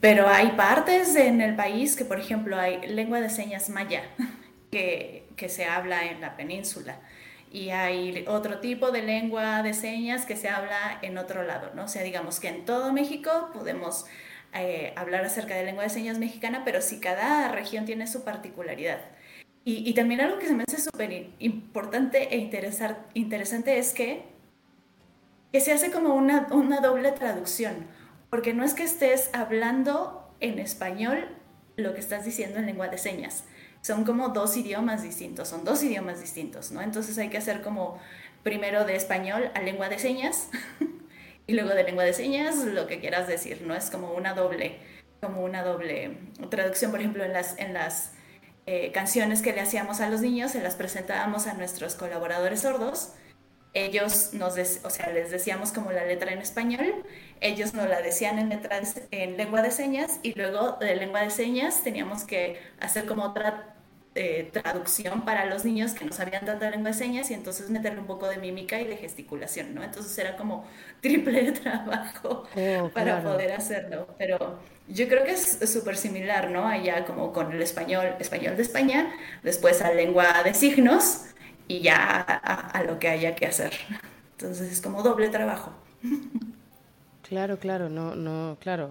pero 0.00 0.28
hay 0.28 0.52
partes 0.52 1.16
en 1.16 1.40
el 1.40 1.56
país 1.56 1.96
que, 1.96 2.04
por 2.04 2.20
ejemplo, 2.20 2.58
hay 2.58 2.80
lengua 2.86 3.20
de 3.20 3.28
señas 3.28 3.68
maya, 3.68 4.02
que, 4.70 5.26
que 5.36 5.48
se 5.48 5.64
habla 5.64 6.04
en 6.06 6.20
la 6.20 6.36
península, 6.36 7.00
y 7.50 7.70
hay 7.70 8.24
otro 8.28 8.60
tipo 8.60 8.92
de 8.92 9.02
lengua 9.02 9.62
de 9.62 9.74
señas 9.74 10.26
que 10.26 10.36
se 10.36 10.48
habla 10.48 10.98
en 11.02 11.18
otro 11.18 11.42
lado, 11.42 11.72
¿no? 11.74 11.84
O 11.84 11.88
sea, 11.88 12.04
digamos 12.04 12.38
que 12.38 12.48
en 12.48 12.64
todo 12.64 12.92
México 12.92 13.50
podemos 13.52 14.06
eh, 14.52 14.92
hablar 14.96 15.24
acerca 15.24 15.54
de 15.54 15.64
lengua 15.64 15.84
de 15.84 15.90
señas 15.90 16.18
mexicana, 16.18 16.62
pero 16.64 16.80
sí 16.80 17.00
cada 17.00 17.48
región 17.48 17.84
tiene 17.84 18.06
su 18.06 18.24
particularidad. 18.24 19.00
Y, 19.62 19.92
también 19.92 20.22
algo 20.22 20.38
que 20.38 20.46
se 20.46 20.54
me 20.54 20.64
hace 20.66 20.80
súper 20.80 21.30
importante 21.38 22.34
e 22.34 22.38
interesar, 22.38 23.06
interesante 23.12 23.78
es 23.78 23.92
que, 23.92 24.24
que 25.52 25.60
se 25.60 25.72
hace 25.72 25.90
como 25.90 26.14
una, 26.14 26.48
una 26.50 26.80
doble 26.80 27.12
traducción, 27.12 27.86
porque 28.30 28.54
no 28.54 28.64
es 28.64 28.72
que 28.72 28.84
estés 28.84 29.28
hablando 29.34 30.34
en 30.40 30.58
español 30.58 31.28
lo 31.76 31.92
que 31.92 32.00
estás 32.00 32.24
diciendo 32.24 32.58
en 32.58 32.66
lengua 32.66 32.88
de 32.88 32.96
señas, 32.96 33.44
son 33.82 34.04
como 34.04 34.30
dos 34.30 34.56
idiomas 34.56 35.02
distintos, 35.02 35.48
son 35.48 35.64
dos 35.64 35.82
idiomas 35.82 36.20
distintos, 36.20 36.72
¿no? 36.72 36.80
Entonces 36.80 37.16
hay 37.18 37.28
que 37.28 37.38
hacer 37.38 37.60
como 37.60 37.98
primero 38.42 38.84
de 38.84 38.96
español 38.96 39.50
a 39.54 39.60
lengua 39.60 39.88
de 39.88 39.98
señas 39.98 40.48
y 41.46 41.52
luego 41.52 41.70
de 41.70 41.84
lengua 41.84 42.04
de 42.04 42.12
señas 42.12 42.56
lo 42.56 42.86
que 42.86 43.00
quieras 43.00 43.28
decir, 43.28 43.62
¿no? 43.62 43.74
Es 43.74 43.90
como 43.90 44.12
una 44.12 44.34
doble, 44.34 44.78
como 45.20 45.44
una 45.44 45.62
doble 45.62 46.18
traducción, 46.50 46.90
por 46.90 47.00
ejemplo, 47.00 47.24
en 47.24 47.32
las, 47.32 47.58
en 47.58 47.74
las 47.74 48.12
eh, 48.72 48.92
canciones 48.92 49.42
que 49.42 49.52
le 49.52 49.60
hacíamos 49.60 50.00
a 50.00 50.08
los 50.08 50.20
niños, 50.20 50.52
se 50.52 50.62
las 50.62 50.76
presentábamos 50.76 51.48
a 51.48 51.54
nuestros 51.54 51.96
colaboradores 51.96 52.60
sordos. 52.60 53.14
Ellos 53.74 54.32
nos, 54.32 54.54
o 54.84 54.90
sea, 54.90 55.10
les 55.12 55.32
decíamos 55.32 55.72
como 55.72 55.90
la 55.90 56.04
letra 56.04 56.32
en 56.32 56.38
español, 56.38 57.04
ellos 57.40 57.74
nos 57.74 57.88
la 57.88 58.00
decían 58.00 58.38
en, 58.38 58.48
letra, 58.48 58.80
en 59.10 59.36
lengua 59.36 59.62
de 59.62 59.72
señas 59.72 60.20
y 60.22 60.34
luego 60.34 60.76
de 60.78 60.94
lengua 60.94 61.22
de 61.22 61.30
señas 61.30 61.82
teníamos 61.82 62.22
que 62.22 62.60
hacer 62.78 63.06
como 63.06 63.24
otra 63.24 63.74
eh, 64.14 64.50
traducción 64.52 65.24
para 65.24 65.46
los 65.46 65.64
niños 65.64 65.92
que 65.92 66.04
no 66.04 66.12
sabían 66.12 66.44
tanto 66.44 66.68
lengua 66.68 66.90
de 66.90 66.96
señas 66.96 67.30
y 67.30 67.34
entonces 67.34 67.70
meterle 67.70 68.00
un 68.00 68.06
poco 68.06 68.28
de 68.28 68.38
mímica 68.38 68.80
y 68.80 68.86
de 68.86 68.96
gesticulación, 68.96 69.74
¿no? 69.74 69.82
Entonces 69.84 70.16
era 70.18 70.36
como 70.36 70.64
triple 71.00 71.52
trabajo 71.52 72.44
oh, 72.56 72.88
para 72.94 73.22
poder 73.22 73.52
hacerlo, 73.52 74.08
pero 74.18 74.58
yo 74.88 75.08
creo 75.08 75.24
que 75.24 75.32
es 75.32 75.58
súper 75.70 75.96
similar, 75.96 76.50
¿no? 76.50 76.66
Allá 76.66 77.04
como 77.04 77.32
con 77.32 77.52
el 77.52 77.62
español, 77.62 78.16
español 78.18 78.56
de 78.56 78.62
España, 78.62 79.12
después 79.42 79.80
a 79.82 79.92
lengua 79.92 80.42
de 80.42 80.54
signos 80.54 81.26
y 81.68 81.80
ya 81.80 82.20
a 82.20 82.82
lo 82.82 82.98
que 82.98 83.08
haya 83.08 83.36
que 83.36 83.46
hacer. 83.46 83.72
Entonces 84.32 84.72
es 84.72 84.80
como 84.80 85.02
doble 85.02 85.28
trabajo. 85.28 85.72
Claro, 87.30 87.60
claro, 87.60 87.88
no, 87.88 88.16
no, 88.16 88.58
claro. 88.60 88.90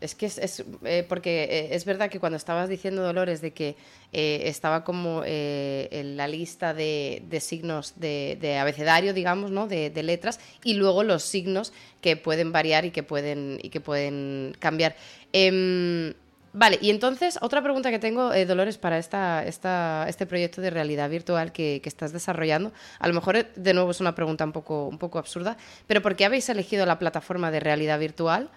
Es 0.00 0.14
que 0.14 0.26
es, 0.26 0.64
eh, 0.84 1.04
porque 1.08 1.44
eh, 1.44 1.68
es 1.72 1.84
verdad 1.84 2.08
que 2.08 2.20
cuando 2.20 2.36
estabas 2.36 2.68
diciendo, 2.68 3.02
Dolores, 3.02 3.40
de 3.40 3.52
que 3.52 3.76
eh, 4.12 4.42
estaba 4.44 4.84
como 4.84 5.22
en 5.24 6.16
la 6.16 6.28
lista 6.28 6.72
de, 6.72 7.22
signos 7.40 7.94
de, 7.96 8.58
abecedario, 8.60 9.12
digamos, 9.12 9.50
¿no? 9.50 9.66
De, 9.66 9.90
letras, 10.02 10.38
y 10.62 10.74
luego 10.74 11.02
los 11.02 11.24
signos 11.24 11.72
que 12.00 12.16
pueden 12.16 12.52
variar 12.52 12.84
y 12.84 12.92
que 12.92 13.02
pueden, 13.02 13.58
y 13.60 13.70
que 13.70 13.80
pueden 13.80 14.54
cambiar. 14.60 14.94
Em, 15.32 16.14
vale, 16.52 16.78
y 16.80 16.90
entonces, 16.90 17.36
otra 17.42 17.60
pregunta 17.60 17.90
que 17.90 17.98
tengo, 17.98 18.32
Dolores, 18.46 18.78
para 18.78 18.98
esta, 18.98 19.44
esta, 19.44 20.06
este 20.08 20.26
proyecto 20.26 20.60
de 20.60 20.70
realidad 20.70 21.10
virtual 21.10 21.50
que, 21.50 21.80
que, 21.82 21.88
estás 21.88 22.12
desarrollando. 22.12 22.72
A 23.00 23.08
lo 23.08 23.14
mejor, 23.14 23.52
de 23.52 23.74
nuevo, 23.74 23.90
es 23.90 24.00
una 24.00 24.14
pregunta 24.14 24.44
un 24.44 24.52
poco, 24.52 24.86
un 24.86 24.98
poco 24.98 25.18
absurda, 25.18 25.56
pero 25.88 26.02
¿por 26.02 26.14
qué 26.14 26.24
habéis 26.24 26.48
elegido 26.48 26.86
la 26.86 27.00
plataforma 27.00 27.50
de 27.50 27.58
realidad 27.58 27.98
virtual? 27.98 28.48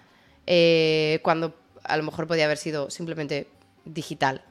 Eh, 0.46 1.20
cuando 1.22 1.54
a 1.84 1.96
lo 1.96 2.02
mejor 2.02 2.26
podía 2.26 2.44
haber 2.44 2.58
sido 2.58 2.90
simplemente 2.90 3.48
digital, 3.84 4.42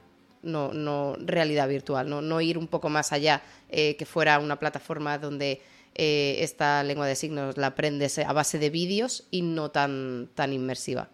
no, 0.42 0.72
no 0.72 1.16
realidad 1.20 1.68
virtual, 1.68 2.08
no, 2.08 2.20
no 2.20 2.40
ir 2.40 2.58
un 2.58 2.66
poco 2.66 2.88
más 2.88 3.12
allá, 3.12 3.42
eh, 3.68 3.96
que 3.96 4.06
fuera 4.06 4.38
una 4.38 4.58
plataforma 4.58 5.18
donde 5.18 5.62
eh, 5.94 6.36
esta 6.40 6.82
lengua 6.82 7.06
de 7.06 7.14
signos 7.14 7.56
la 7.56 7.68
aprendes 7.68 8.18
a 8.18 8.32
base 8.32 8.58
de 8.58 8.70
vídeos 8.70 9.26
y 9.30 9.42
no 9.42 9.70
tan, 9.70 10.28
tan 10.34 10.52
inmersiva. 10.52 11.08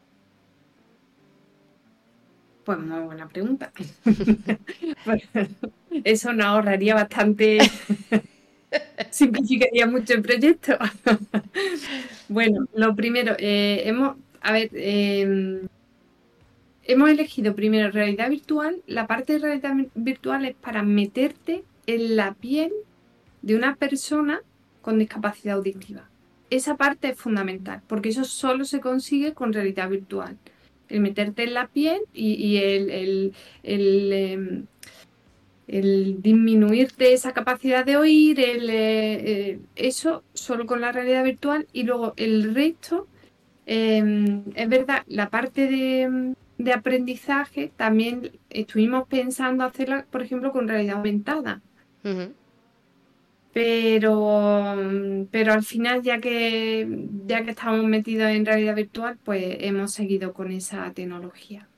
Pues 2.64 2.78
muy 2.78 3.00
buena 3.00 3.28
pregunta. 3.28 3.72
Eso 6.04 6.32
nos 6.32 6.46
ahorraría 6.46 6.94
bastante, 6.94 7.58
simplificaría 9.10 9.86
mucho 9.86 10.14
el 10.14 10.22
proyecto. 10.22 10.76
bueno, 12.28 12.66
lo 12.74 12.94
primero, 12.94 13.34
hemos 13.38 14.16
a 14.40 14.52
ver, 14.52 14.70
em, 14.74 15.68
hemos 16.84 17.10
elegido 17.10 17.54
primero 17.54 17.90
realidad 17.90 18.30
virtual. 18.30 18.82
La 18.86 19.06
parte 19.06 19.34
de 19.34 19.38
realidad 19.40 19.74
virtual 19.94 20.44
es 20.44 20.54
para 20.54 20.82
meterte 20.82 21.64
en 21.86 22.16
la 22.16 22.34
piel 22.34 22.72
de 23.42 23.56
una 23.56 23.76
persona 23.76 24.40
con 24.82 24.98
discapacidad 24.98 25.56
auditiva. 25.56 26.08
Esa 26.50 26.76
parte 26.76 27.08
es 27.10 27.18
fundamental, 27.18 27.82
porque 27.86 28.08
eso 28.08 28.24
solo 28.24 28.64
se 28.64 28.80
consigue 28.80 29.34
con 29.34 29.52
realidad 29.52 29.90
virtual. 29.90 30.38
El 30.88 31.00
meterte 31.00 31.44
en 31.44 31.54
la 31.54 31.68
piel 31.68 32.00
y, 32.14 32.56
el, 32.56 33.34
em, 33.62 34.66
el, 35.66 36.22
disminuirte 36.22 37.12
esa 37.12 37.34
capacidad 37.34 37.84
de 37.84 37.98
oír, 37.98 38.40
el, 38.40 38.70
eh, 38.70 39.50
eh, 39.50 39.58
eso 39.76 40.22
solo 40.32 40.64
con 40.64 40.80
la 40.80 40.92
realidad 40.92 41.22
virtual 41.24 41.66
y 41.74 41.82
luego 41.82 42.14
el 42.16 42.54
resto 42.54 43.06
Em, 43.70 44.44
es 44.54 44.66
verdad, 44.66 45.02
la 45.08 45.28
parte 45.28 45.68
de, 45.68 46.72
aprendizaje 46.72 47.70
también 47.76 48.32
estuvimos 48.48 49.06
pensando 49.08 49.62
hacerla, 49.62 50.06
por 50.10 50.22
ejemplo, 50.22 50.52
con 50.52 50.68
realidad 50.68 50.96
aumentada. 50.96 51.60
Pero, 53.52 54.74
pero 55.30 55.52
al 55.52 55.62
final, 55.62 56.02
ya 56.02 56.18
que, 56.18 56.88
ya 57.26 57.44
que 57.44 57.50
estamos 57.50 57.84
metidos 57.84 58.30
en 58.30 58.46
realidad 58.46 58.74
virtual, 58.74 59.18
pues 59.22 59.58
hemos 59.60 59.92
seguido 59.92 60.32
con 60.32 60.50
esa 60.50 60.90
tecnología. 60.94 61.68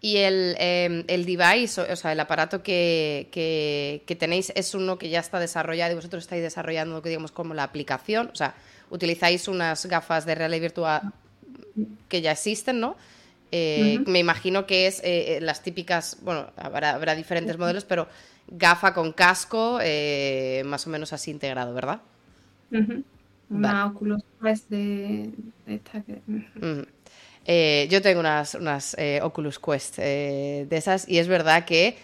Y 0.00 0.16
el, 0.16 0.56
em, 0.58 1.04
el 1.06 1.24
device, 1.24 1.80
o, 1.80 1.96
sea, 1.96 2.10
el 2.10 2.18
aparato 2.18 2.64
que, 2.64 3.28
que, 3.30 4.16
tenéis 4.16 4.52
es 4.56 4.74
uno 4.74 4.98
que 4.98 5.10
ya 5.10 5.20
está 5.20 5.38
desarrollado 5.38 5.92
y 5.92 5.94
vosotros 5.94 6.24
estáis 6.24 6.42
desarrollando, 6.42 7.00
digamos, 7.02 7.30
como 7.30 7.54
la 7.54 7.62
aplicación. 7.62 8.30
O 8.32 8.34
sea, 8.34 8.56
utilizáis 8.90 9.48
unas 9.48 9.86
gafas 9.86 10.26
de 10.26 10.34
realidad 10.34 10.62
virtual 10.62 11.12
que 12.08 12.22
ya 12.22 12.32
existen, 12.32 12.80
¿no? 12.80 12.96
Eh, 13.50 14.00
me 14.06 14.18
imagino 14.18 14.66
que 14.66 14.86
es 14.86 15.00
eh, 15.00 15.36
eh, 15.36 15.40
las 15.40 15.62
típicas, 15.62 16.18
bueno, 16.22 16.50
habrá, 16.56 16.90
habrá 16.90 17.14
diferentes 17.14 17.56
modelos, 17.56 17.84
pero 17.84 18.06
gafa 18.46 18.92
con 18.92 19.12
casco, 19.12 19.78
más 20.64 20.86
o 20.86 20.90
menos 20.90 21.12
así 21.12 21.30
integrado, 21.30 21.72
¿verdad? 21.74 22.00
Una 23.50 23.86
Oculus 23.86 24.22
Quest 24.42 24.68
de, 24.68 25.30
esta 25.66 26.02
que... 26.02 27.88
yo 27.88 28.02
tengo 28.02 28.20
unas, 28.20 28.54
unas 28.54 28.96
Oculus 29.22 29.58
Quest 29.58 29.96
de 29.98 30.68
esas 30.70 31.08
y 31.08 31.18
es 31.18 31.28
verdad 31.28 31.64
que 31.64 31.96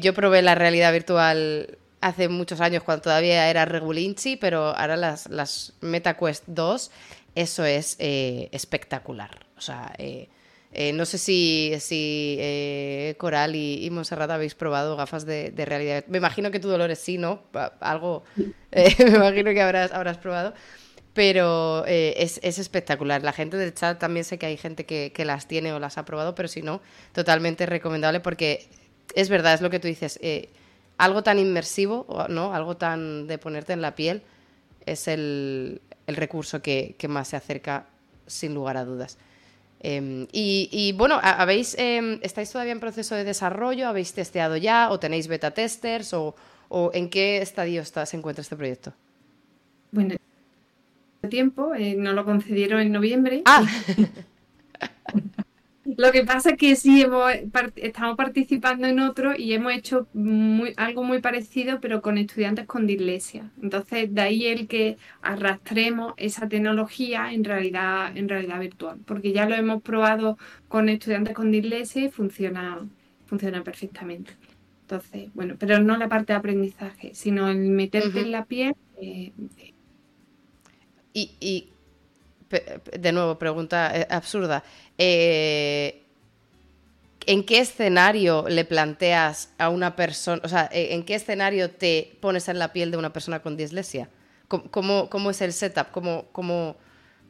yo 0.00 0.14
probé 0.14 0.42
la 0.42 0.54
realidad 0.54 0.92
virtual 0.92 1.78
hace 2.00 2.28
muchos 2.28 2.60
años 2.60 2.82
cuando 2.82 3.02
todavía 3.02 3.50
era 3.50 3.64
regulinchi, 3.64 4.36
pero 4.36 4.76
ahora 4.76 4.96
las, 4.96 5.28
las 5.28 5.74
MetaQuest 5.80 6.44
2, 6.46 6.90
eso 7.34 7.64
es 7.64 7.96
espectacular. 7.98 9.46
O 9.56 9.60
sea, 9.60 9.92
eh, 10.72 10.92
no 10.92 11.06
sé 11.06 11.16
si, 11.16 11.72
si 11.80 12.36
eh, 12.38 13.14
Coral 13.18 13.56
y, 13.56 13.86
y, 13.86 13.90
habéis 14.30 14.54
probado 14.54 14.96
gafas 14.96 15.24
de, 15.24 15.52
realidad. 15.56 16.04
Me 16.08 16.18
imagino 16.18 16.50
que 16.50 16.60
tú, 16.60 16.68
Dolores, 16.68 16.98
sí, 16.98 17.16
¿no? 17.16 17.42
Algo, 17.80 18.24
eh, 18.70 18.94
me 19.04 19.16
imagino 19.16 19.52
que 19.52 19.62
habrás, 19.62 19.92
habrás 19.92 20.18
probado. 20.18 20.54
Pero 21.14 21.84
es, 21.86 22.38
espectacular. 22.42 23.22
La 23.22 23.32
gente 23.32 23.56
del 23.56 23.74
chat 23.74 23.98
también 23.98 24.24
sé 24.24 24.38
que 24.38 24.46
hay 24.46 24.56
gente 24.56 24.86
que, 24.86 25.24
las 25.24 25.48
tiene 25.48 25.72
o 25.72 25.80
las 25.80 25.98
ha 25.98 26.04
probado, 26.04 26.34
pero 26.34 26.48
si 26.48 26.62
no, 26.62 26.80
totalmente 27.12 27.66
recomendable 27.66 28.20
porque 28.20 28.68
es 29.14 29.28
verdad, 29.28 29.54
es 29.54 29.60
lo 29.60 29.70
que 29.70 29.80
tú 29.80 29.88
dices. 29.88 30.20
Algo 30.98 31.22
tan 31.22 31.38
inmersivo, 31.38 32.06
¿no? 32.28 32.54
Algo 32.54 32.76
tan 32.76 33.26
de 33.26 33.38
ponerte 33.38 33.72
en 33.72 33.80
la 33.80 33.94
piel 33.94 34.22
es 34.84 35.08
el, 35.08 35.80
recurso 36.06 36.60
que 36.62 36.96
más 37.08 37.28
se 37.28 37.36
acerca 37.36 37.86
sin 38.26 38.54
lugar 38.54 38.76
a 38.76 38.84
dudas. 38.84 39.18
Em, 39.80 40.26
y, 40.32 40.92
bueno, 40.96 41.20
¿habéis, 41.22 41.76
em, 41.78 42.18
¿estáis 42.22 42.50
todavía 42.50 42.72
en 42.72 42.80
proceso 42.80 43.14
de 43.14 43.24
desarrollo? 43.24 43.88
¿Habéis 43.88 44.12
testeado 44.12 44.56
ya 44.56 44.90
o 44.90 44.98
tenéis 44.98 45.28
beta 45.28 45.52
testers? 45.52 46.12
¿O, 46.14 46.34
en 46.92 47.08
qué 47.08 47.38
estadio 47.38 47.80
está, 47.80 48.04
se 48.04 48.16
encuentra 48.16 48.42
este 48.42 48.56
proyecto? 48.56 48.92
Bueno, 49.90 50.16
tiempo, 51.30 51.74
eh, 51.74 51.94
nos 51.96 52.14
lo 52.14 52.24
concedieron 52.24 52.80
en 52.80 52.92
noviembre. 52.92 53.42
Ah. 53.44 53.64
Lo 55.96 56.12
que 56.12 56.22
pasa 56.24 56.50
es 56.50 56.56
que 56.58 56.76
sí 56.76 57.00
hemos, 57.00 57.32
estamos 57.76 58.16
participando 58.16 58.86
en 58.86 59.00
otro 59.00 59.34
y 59.34 59.54
hemos 59.54 59.72
hecho 59.72 60.06
algo 60.76 61.02
muy 61.02 61.20
parecido, 61.20 61.80
pero 61.80 62.02
con 62.02 62.18
estudiantes 62.18 62.66
con 62.66 62.86
dislexia. 62.86 63.50
Entonces, 63.62 64.12
de 64.14 64.20
ahí 64.20 64.46
el 64.46 64.68
que 64.68 64.98
arrastremos 65.22 66.12
esa 66.18 66.46
tecnología 66.48 67.32
en 67.32 67.42
realidad, 67.42 68.14
en 68.16 68.28
realidad 68.28 68.60
virtual, 68.60 68.98
porque 69.06 69.32
ya 69.32 69.48
lo 69.48 69.54
hemos 69.54 69.82
probado 69.82 70.36
con 70.68 70.90
estudiantes 70.90 71.34
con 71.34 71.50
dislexia 71.50 72.04
y 72.04 72.10
funciona, 72.10 72.86
funciona 73.24 73.64
perfectamente. 73.64 74.32
Entonces, 74.82 75.30
bueno, 75.34 75.54
pero 75.58 75.80
no 75.80 75.96
la 75.96 76.08
parte 76.08 76.34
de 76.34 76.38
aprendizaje, 76.38 77.14
sino 77.14 77.48
el 77.48 77.58
meterte 77.70 78.20
en 78.20 78.30
la 78.32 78.44
piel. 78.44 78.74
Eh, 79.00 79.32
y, 81.14 81.30
y 81.40 81.68
de 82.50 83.12
nuevo, 83.12 83.38
pregunta 83.38 83.96
eh, 83.96 84.06
absurda. 84.10 84.64
Eh, 84.96 86.04
¿En 87.26 87.44
qué 87.44 87.58
escenario 87.58 88.46
le 88.48 88.64
planteas 88.64 89.52
a 89.58 89.68
una 89.68 89.96
persona, 89.96 90.40
o 90.44 90.48
sea, 90.48 90.68
eh, 90.72 90.94
en 90.94 91.04
qué 91.04 91.14
escenario 91.14 91.70
te 91.70 92.16
pones 92.20 92.48
en 92.48 92.58
la 92.58 92.72
piel 92.72 92.90
de 92.90 92.96
una 92.96 93.12
persona 93.12 93.40
con 93.40 93.56
dislexia? 93.56 94.08
¿Cómo, 94.48 95.10
cómo 95.10 95.30
es 95.30 95.42
el 95.42 95.52
setup? 95.52 95.90
¿Cómo, 95.90 96.24
cómo, 96.32 96.76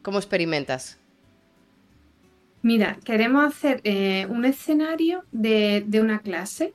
cómo 0.02 0.18
experimentas? 0.18 0.98
Mira, 2.62 2.98
queremos 3.04 3.44
hacer 3.44 3.82
un 4.28 4.44
escenario 4.44 5.24
de, 5.32 5.82
de 5.84 6.00
una 6.00 6.20
clase 6.20 6.74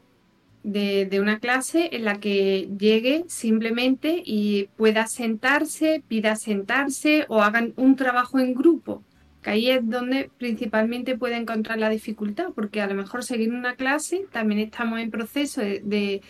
de, 0.64 1.20
una 1.20 1.40
clase 1.40 1.90
en 1.92 2.06
la 2.06 2.20
que 2.20 2.70
llegue 2.78 3.26
simplemente 3.28 4.22
y 4.26 4.70
pueda 4.78 5.08
sentarse, 5.08 6.04
pida 6.08 6.36
sentarse 6.36 7.26
o 7.28 7.42
hagan 7.42 7.74
un 7.76 7.96
trabajo 7.96 8.40
en 8.40 8.54
grupo, 8.54 9.04
que 9.42 9.52
ahí 9.52 9.70
es 9.70 9.88
donde 9.88 10.32
principalmente 10.38 11.18
puede 11.18 11.36
encontrar 11.36 11.78
la 11.78 11.90
dificultad, 11.90 12.50
porque 12.56 12.82
a 12.82 12.88
lo 12.88 12.96
mejor 12.96 13.24
seguir 13.24 13.52
una 13.52 13.76
clase 13.76 14.26
también 14.32 14.62
estamos 14.62 15.00
en 15.00 15.12
proceso 15.12 15.62
de, 15.62 16.22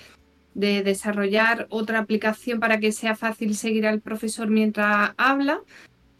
desarrollar 0.55 1.65
otra 1.69 1.99
aplicación 1.99 2.59
para 2.59 2.79
que 2.79 2.91
sea 2.91 3.15
fácil 3.15 3.55
seguir 3.55 3.87
al 3.87 4.01
profesor 4.01 4.49
mientras 4.49 5.11
habla, 5.17 5.61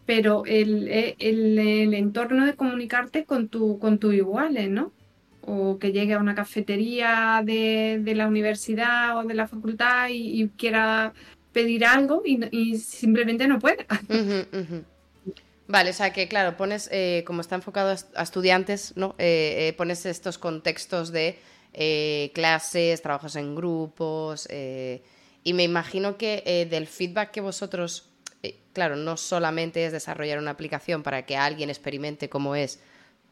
pero 0.06 0.44
el, 0.46 0.88
el, 1.20 1.94
entorno 1.94 2.46
de 2.46 2.56
comunicarte 2.56 3.26
con, 3.26 3.48
tu, 3.48 3.80
con 3.80 4.00
tus 4.00 4.14
iguales, 4.14 4.70
¿no? 4.70 4.92
O 5.46 5.78
que 5.80 5.92
llegue 5.92 6.14
a 6.14 6.20
una 6.20 6.36
cafetería 6.36 7.42
de, 7.44 8.02
la 8.16 8.28
universidad 8.28 9.18
o 9.18 9.24
de 9.24 9.34
la 9.34 9.48
facultad 9.48 10.08
y, 10.10 10.50
quiera 10.58 11.14
pedir 11.52 11.86
algo 11.86 12.22
y, 12.26 12.78
simplemente 12.78 13.48
no 13.48 13.60
puede. 13.60 13.86
Vale, 15.68 15.92
o 15.92 15.94
sea 15.94 16.12
que 16.12 16.28
claro, 16.28 16.58
pones, 16.58 16.90
eh, 16.92 17.24
como 17.26 17.42
está 17.42 17.56
enfocado 17.56 17.96
a, 18.16 18.24
estudiantes, 18.24 18.94
¿no? 18.96 19.16
Eh, 19.18 19.70
eh, 19.70 19.74
pones 19.74 20.06
estos 20.06 20.38
contextos 20.38 21.12
de 21.12 21.40
clases, 22.34 23.02
trabajos 23.02 23.36
en 23.36 23.56
grupos, 23.56 24.48
y 25.46 25.54
me 25.54 25.64
imagino 25.64 26.18
que 26.18 26.68
del 26.70 26.86
feedback 26.86 27.32
que 27.32 27.42
vosotros, 27.42 28.12
claro, 28.74 28.96
no 28.96 29.18
solamente 29.18 29.84
es 29.84 29.92
desarrollar 29.92 30.38
una 30.38 30.52
aplicación 30.52 31.02
para 31.02 31.26
que 31.26 31.36
alguien 31.36 31.70
experimente 31.72 32.30
cómo 32.30 32.56
es 32.56 32.80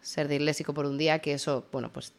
ser 0.02 0.28
disléxico 0.28 0.74
por 0.74 0.86
un 0.86 0.98
día, 0.98 1.20
que 1.20 1.34
eso, 1.34 1.66
bueno, 1.72 1.92
pues 1.92 2.14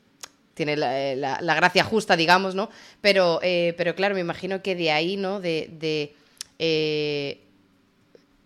tiene 0.54 0.76
la, 0.76 1.54
gracia 1.54 1.84
justa, 1.84 2.16
digamos, 2.16 2.54
¿no? 2.54 2.70
Pero, 3.00 3.40
eh, 3.42 3.74
pero 3.76 3.94
claro, 3.94 4.14
me 4.14 4.20
imagino 4.20 4.62
que 4.62 4.74
de 4.74 4.90
ahí, 4.90 5.16
¿no? 5.16 5.40
De, 5.40 6.14
eh, 6.58 7.40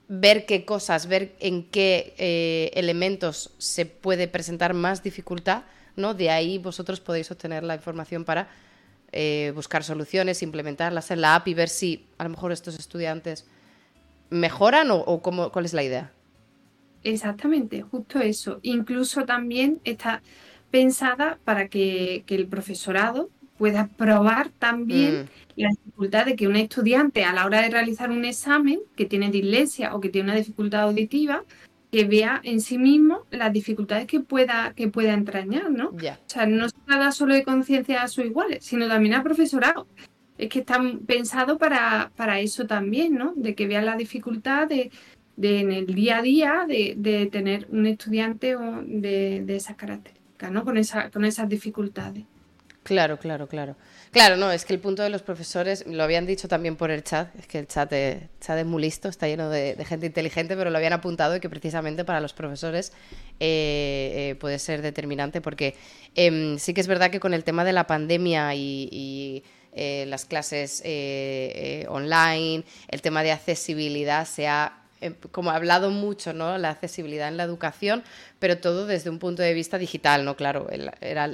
ver 0.09 0.47
qué 0.47 0.65
cosas, 0.65 1.07
ver 1.07 1.35
en 1.41 1.65
qué 1.65 2.15
eh, 2.17 2.71
elementos 2.75 3.51
se 3.59 3.87
puede 3.87 4.29
presentar 4.29 4.73
más 4.73 5.03
dificultad, 5.03 5.65
¿no? 5.97 6.15
De 6.15 6.31
ahí 6.31 6.59
vosotros 6.59 7.01
podéis 7.01 7.31
obtener 7.31 7.65
la 7.65 7.75
información 7.75 8.25
para 8.25 8.49
buscar 9.55 9.83
soluciones, 9.83 10.43
implementarlas 10.43 11.11
en 11.11 11.23
la 11.23 11.37
app 11.37 11.49
y 11.49 11.55
ver 11.55 11.71
si 11.71 12.07
a 12.19 12.25
lo 12.25 12.31
mejor 12.31 12.53
estos 12.53 12.79
estudiantes 12.79 13.47
mejoran 14.29 14.91
o, 14.91 14.97
o 14.97 15.23
cómo, 15.23 15.51
cuál 15.51 15.65
es 15.65 15.73
la 15.73 15.83
idea. 15.83 16.13
Exactamente, 17.07 17.83
justo 17.83 18.19
eso. 18.19 18.59
Incluso 18.63 19.25
también 19.25 19.81
está 19.85 20.23
pensada 20.73 21.39
para 21.45 21.69
que, 21.69 22.25
el 22.27 22.49
profesorado 22.49 23.31
pueda 23.59 23.87
probar 23.97 24.51
también 24.51 25.23
mm. 25.23 25.61
la 25.61 25.69
dificultad 25.69 26.27
de 26.27 26.35
que 26.35 26.49
un 26.49 26.57
estudiante 26.57 27.25
a 27.25 27.33
la 27.33 27.47
hora 27.47 27.63
de 27.63 27.71
realizar 27.71 28.11
un 28.11 28.25
examen 28.25 28.81
que 28.97 29.07
tiene 29.07 29.31
dislexia 29.31 29.95
o 29.95 30.01
que 30.01 30.09
tiene 30.09 30.31
una 30.31 30.39
dificultad 30.39 30.83
auditiva, 30.83 31.45
que 31.93 32.05
vea 32.05 32.41
en 32.43 32.61
sí 32.61 32.77
mismo 32.77 33.23
las 33.31 33.53
dificultades 33.53 34.09
que 34.09 34.19
pueda, 34.19 34.75
que 34.75 34.89
pueda 34.89 35.15
entrañar, 35.15 35.71
¿no? 35.71 35.91
O 35.91 35.99
sea, 36.27 36.45
no 36.47 36.69
se 36.69 36.77
trata 36.87 37.13
solo 37.13 37.35
de 37.35 37.45
conciencia 37.45 38.03
a 38.03 38.09
sus 38.09 38.25
iguales, 38.25 38.65
sino 38.65 38.89
también 38.89 39.15
al 39.15 39.23
profesorado. 39.23 39.87
Es 40.39 40.49
que 40.49 40.59
están 40.59 40.99
pensados 41.07 41.57
para, 41.57 42.11
para 42.17 42.41
eso 42.41 42.67
también, 42.67 43.15
¿no? 43.15 43.33
De 43.37 43.55
que 43.55 43.69
vea 43.69 43.81
la 43.81 43.97
dificultad 43.97 44.67
de, 44.67 44.91
de 45.37 45.61
en 45.61 45.73
el 45.73 45.87
día 45.87 46.19
a 46.19 46.23
día 46.23 46.67
de, 46.67 47.29
tener 47.31 47.67
un 47.71 47.87
estudiante 47.87 48.57
de, 48.57 49.43
de 49.45 49.57
esas 49.57 49.77
características, 49.77 50.51
¿no? 50.51 50.65
Con, 50.65 50.77
esa, 50.79 51.11
con 51.11 51.25
esas 51.25 51.49
dificultades. 51.49 52.25
Claro, 52.87 53.19
claro, 53.19 53.49
claro. 53.49 53.77
Claro, 54.13 54.37
no, 54.37 54.53
es 54.53 54.65
que 54.65 54.73
el 54.73 54.79
punto 54.79 55.03
de 55.03 55.11
los 55.11 55.23
profesores, 55.23 55.85
lo 55.87 56.05
habían 56.05 56.25
dicho 56.25 56.47
también 56.47 56.77
por 56.77 56.93
el 56.93 57.03
chat, 57.03 57.35
es 57.37 57.49
que 57.49 57.59
el 57.59 57.67
chat, 57.67 57.93
es, 57.93 58.23
chat 58.41 58.57
es 58.59 58.65
muy 58.65 58.81
listo, 58.81 59.09
está 59.09 59.27
lleno 59.27 59.51
de, 59.51 59.77
gente 59.85 60.07
inteligente, 60.07 60.57
pero 60.57 60.71
lo 60.71 60.77
habían 60.77 60.93
apuntado 60.93 61.35
y 61.35 61.41
que 61.41 61.51
precisamente 61.51 62.05
para 62.05 62.21
los 62.21 62.33
profesores 62.33 62.93
eh, 63.41 64.31
eh, 64.31 64.37
puede 64.37 64.61
ser 64.61 64.83
determinante 64.83 65.41
porque 65.41 65.75
em, 66.15 66.59
sí 66.59 66.75
que 66.75 66.81
es 66.81 66.87
verdad 66.87 67.11
que 67.11 67.19
con 67.19 67.35
el 67.35 67.43
tema 67.43 67.65
de 67.65 67.73
la 67.73 67.89
pandemia 67.89 68.55
y, 68.55 69.43
eh, 69.73 70.07
las 70.07 70.25
clases 70.25 70.81
online, 71.89 72.65
el 72.89 73.03
tema 73.03 73.23
de 73.25 73.33
accesibilidad 73.33 74.27
se 74.27 74.47
ha 74.47 74.86
como 75.33 75.51
ha 75.51 75.57
hablado 75.57 75.91
mucho, 75.91 76.33
¿no? 76.33 76.59
La 76.59 76.71
accesibilidad 76.71 77.29
en 77.29 77.37
la 77.37 77.45
educación, 77.45 78.03
pero 78.39 78.59
todo 78.59 78.87
desde 78.87 79.11
un 79.11 79.19
punto 79.19 79.43
de 79.43 79.55
vista 79.55 79.79
digital, 79.79 80.25
¿no? 80.25 80.37
Claro, 80.37 80.69
era 81.01 81.31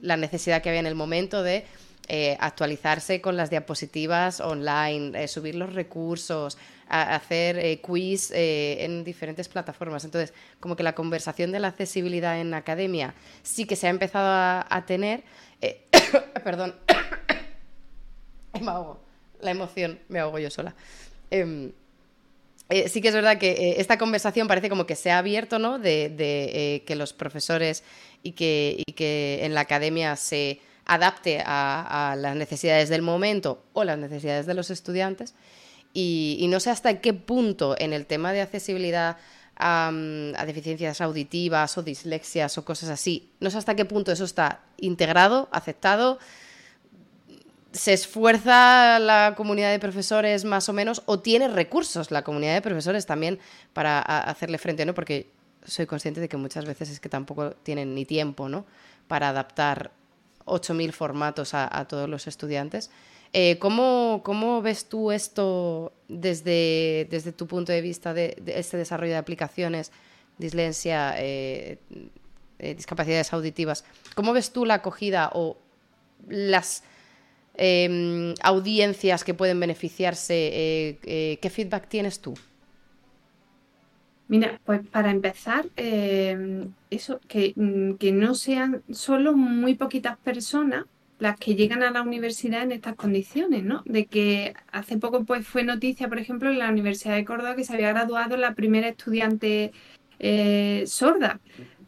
la 0.00 0.16
necesidad 0.16 0.62
que 0.62 0.68
había 0.68 0.80
en 0.80 0.86
el 0.86 0.94
momento 0.94 1.42
de 1.42 1.64
eh, 2.08 2.36
actualizarse 2.40 3.20
con 3.20 3.36
las 3.36 3.50
diapositivas 3.50 4.40
online, 4.40 5.28
subir 5.28 5.54
los 5.54 5.72
recursos, 5.72 6.58
hacer 6.88 7.80
quiz 7.80 8.32
en 8.34 9.04
diferentes 9.04 9.48
plataformas. 9.48 10.04
Entonces, 10.04 10.34
como 10.58 10.74
que 10.74 10.82
la 10.82 10.94
conversación 10.94 11.52
de 11.52 11.60
la 11.60 11.68
accesibilidad 11.68 12.40
en 12.40 12.52
academia 12.52 13.14
sí 13.42 13.64
que 13.64 13.76
se 13.76 13.86
ha 13.86 13.90
empezado 13.90 14.28
a, 14.28 14.84
tener. 14.86 15.22
perdón, 16.44 16.74
me 18.60 18.70
ahogo. 18.70 19.00
La 19.40 19.52
emoción, 19.52 20.00
me 20.08 20.18
ahogo 20.18 20.38
yo 20.38 20.50
sola. 20.50 20.74
Em, 21.30 21.72
eh, 22.70 22.88
sí 22.88 23.00
que 23.00 23.08
es 23.08 23.14
verdad 23.14 23.36
que 23.38 23.50
eh, 23.50 23.74
esta 23.78 23.98
conversación 23.98 24.46
parece 24.46 24.68
como 24.68 24.86
que 24.86 24.94
se 24.94 25.10
ha 25.10 25.18
abierto, 25.18 25.58
¿no? 25.58 25.78
De, 25.78 26.14
eh, 26.18 26.84
que 26.86 26.94
los 26.94 27.12
profesores 27.12 27.82
y 28.22 28.32
que, 28.32 28.84
que, 28.94 29.40
en 29.42 29.54
la 29.54 29.62
academia 29.62 30.14
se 30.14 30.60
adapte 30.86 31.42
a, 31.44 32.14
las 32.16 32.36
necesidades 32.36 32.88
del 32.88 33.02
momento 33.02 33.64
o 33.72 33.82
las 33.82 33.98
necesidades 33.98 34.46
de 34.46 34.54
los 34.54 34.70
estudiantes. 34.70 35.34
Y, 35.92 36.46
no 36.48 36.60
sé 36.60 36.70
hasta 36.70 37.00
qué 37.00 37.12
punto 37.12 37.74
en 37.78 37.92
el 37.92 38.06
tema 38.06 38.32
de 38.32 38.40
accesibilidad 38.40 39.16
a, 39.56 39.88
a, 39.88 40.46
deficiencias 40.46 41.00
auditivas 41.00 41.76
o 41.76 41.82
dislexias 41.82 42.56
o 42.56 42.64
cosas 42.64 42.88
así, 42.90 43.30
no 43.40 43.50
sé 43.50 43.58
hasta 43.58 43.74
qué 43.74 43.84
punto 43.84 44.12
eso 44.12 44.24
está 44.24 44.60
integrado, 44.78 45.48
aceptado 45.50 46.18
se 47.72 47.92
esfuerza 47.92 48.98
la 48.98 49.34
comunidad 49.36 49.70
de 49.70 49.78
profesores 49.78 50.44
más 50.44 50.68
o 50.68 50.72
menos 50.72 51.02
o 51.06 51.20
tiene 51.20 51.48
recursos 51.48 52.10
la 52.10 52.22
comunidad 52.22 52.54
de 52.54 52.62
profesores 52.62 53.06
también 53.06 53.38
para 53.72 54.00
hacerle 54.00 54.58
frente, 54.58 54.84
¿no? 54.84 54.94
Porque 54.94 55.30
soy 55.64 55.86
consciente 55.86 56.20
de 56.20 56.28
que 56.28 56.36
muchas 56.36 56.64
veces 56.64 56.90
es 56.90 57.00
que 57.00 57.08
tampoco 57.08 57.52
tienen 57.52 57.94
ni 57.94 58.04
tiempo, 58.04 58.48
¿no? 58.48 58.66
Para 59.06 59.28
adaptar 59.28 59.92
8.000 60.46 60.92
formatos 60.92 61.54
a, 61.54 61.86
todos 61.88 62.08
los 62.08 62.26
estudiantes. 62.26 62.90
Eh, 63.32 63.58
¿cómo, 63.58 64.60
ves 64.62 64.86
tú 64.86 65.12
esto 65.12 65.92
desde, 66.08 67.06
desde 67.10 67.30
tu 67.30 67.46
punto 67.46 67.70
de 67.70 67.80
vista 67.80 68.12
de, 68.12 68.42
este 68.46 68.76
desarrollo 68.76 69.12
de 69.12 69.18
aplicaciones, 69.18 69.92
dislexia, 70.38 71.14
eh, 71.18 71.78
eh, 72.58 72.74
discapacidades 72.74 73.32
auditivas? 73.32 73.84
¿Cómo 74.16 74.32
ves 74.32 74.52
tú 74.52 74.64
la 74.64 74.74
acogida 74.74 75.30
o 75.34 75.56
las 76.28 76.82
Em, 77.62 78.32
audiencias 78.42 79.22
que 79.22 79.34
pueden 79.34 79.60
beneficiarse, 79.60 80.34
eh, 80.34 80.98
eh, 81.02 81.38
¿qué 81.42 81.50
feedback 81.50 81.88
tienes 81.88 82.20
tú? 82.22 82.32
Mira, 84.28 84.58
pues 84.64 84.80
para 84.88 85.10
empezar, 85.10 85.66
em, 85.76 86.72
eso, 86.88 87.20
que, 87.28 87.52
mm, 87.54 87.96
que, 87.96 88.12
no 88.12 88.34
sean 88.34 88.82
solo 88.90 89.34
muy 89.34 89.74
poquitas 89.74 90.16
personas 90.16 90.86
las 91.18 91.36
que 91.36 91.54
llegan 91.54 91.82
a 91.82 91.90
la 91.90 92.00
universidad 92.00 92.62
en 92.62 92.72
estas 92.72 92.94
condiciones, 92.94 93.62
¿no? 93.62 93.82
De 93.84 94.06
que 94.06 94.54
hace 94.72 94.96
poco 94.96 95.24
pues 95.24 95.46
fue 95.46 95.62
noticia, 95.62 96.08
por 96.08 96.18
ejemplo, 96.18 96.48
en 96.48 96.60
la 96.60 96.70
Universidad 96.70 97.16
de 97.16 97.26
Córdoba 97.26 97.56
que 97.56 97.64
se 97.64 97.74
había 97.74 97.90
graduado 97.92 98.38
la 98.38 98.54
primera 98.54 98.88
estudiante 98.88 99.72
eh, 100.18 100.84
sorda. 100.86 101.40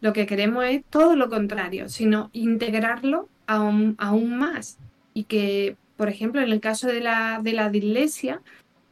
Lo 0.02 0.12
que 0.12 0.26
queremos 0.26 0.66
es 0.66 0.84
todo 0.90 1.16
lo 1.16 1.30
contrario, 1.30 1.88
sino 1.88 2.28
integrarlo 2.34 3.30
aún, 3.46 3.94
aún 3.98 4.36
más 4.36 4.76
y 5.14 5.24
que, 5.24 5.76
por 5.96 6.08
ejemplo, 6.08 6.40
en 6.40 6.50
el 6.50 6.60
caso 6.60 6.88
de 6.88 7.00
la, 7.00 7.40
de 7.42 7.52
la 7.52 7.70
dislexia, 7.70 8.40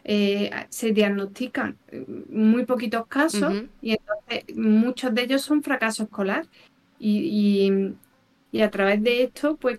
eh, 0.04 0.50
se 0.70 0.92
diagnostican 0.92 1.76
muy 2.30 2.64
poquitos 2.64 3.06
casos 3.06 3.52
y 3.82 3.92
entonces 3.92 4.56
muchos 4.56 5.14
de 5.14 5.22
ellos 5.22 5.42
son 5.42 5.62
fracaso 5.62 6.04
escolar. 6.04 6.46
Y, 6.98 7.94
y, 8.52 8.60
a 8.60 8.70
través 8.70 9.02
de 9.02 9.22
esto, 9.22 9.56
pues 9.56 9.78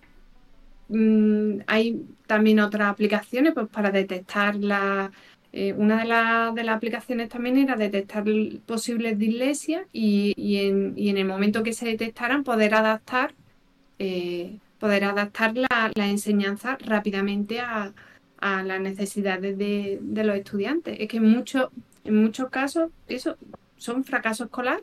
mm, 0.89 1.59
hay 1.67 2.05
también 2.27 2.59
otras 2.59 2.89
aplicaciones 2.89 3.53
pues, 3.53 3.67
para 3.67 3.91
detectar 3.91 4.55
la... 4.55 5.11
Eh, 5.53 5.73
una 5.73 5.97
de, 5.97 6.55
de, 6.55 6.63
las 6.63 6.77
aplicaciones 6.77 7.27
también 7.27 7.57
era 7.57 7.75
detectar 7.75 8.23
posibles 8.65 9.19
dislexia 9.19 9.85
y, 9.91 10.33
y, 10.37 10.65
en, 10.65 10.93
y, 10.95 11.09
en, 11.09 11.17
el 11.17 11.25
momento 11.25 11.61
que 11.61 11.73
se 11.73 11.85
detectaran 11.85 12.45
poder 12.45 12.73
adaptar 12.73 13.33
eh, 13.99 14.59
poder 14.81 15.03
adaptar 15.05 15.53
la, 15.55 15.91
enseñanza 16.07 16.75
rápidamente 16.83 17.59
a, 17.61 17.93
las 18.41 18.81
necesidades 18.81 19.55
de, 19.55 19.99
los 20.01 20.35
estudiantes. 20.35 20.97
Es 20.99 21.07
que 21.07 21.17
en, 21.17 21.29
muchos 21.29 21.69
en 22.03 22.15
muchos 22.23 22.49
casos 22.49 22.89
eso 23.07 23.37
son 23.77 24.03
fracaso 24.03 24.45
escolar 24.45 24.81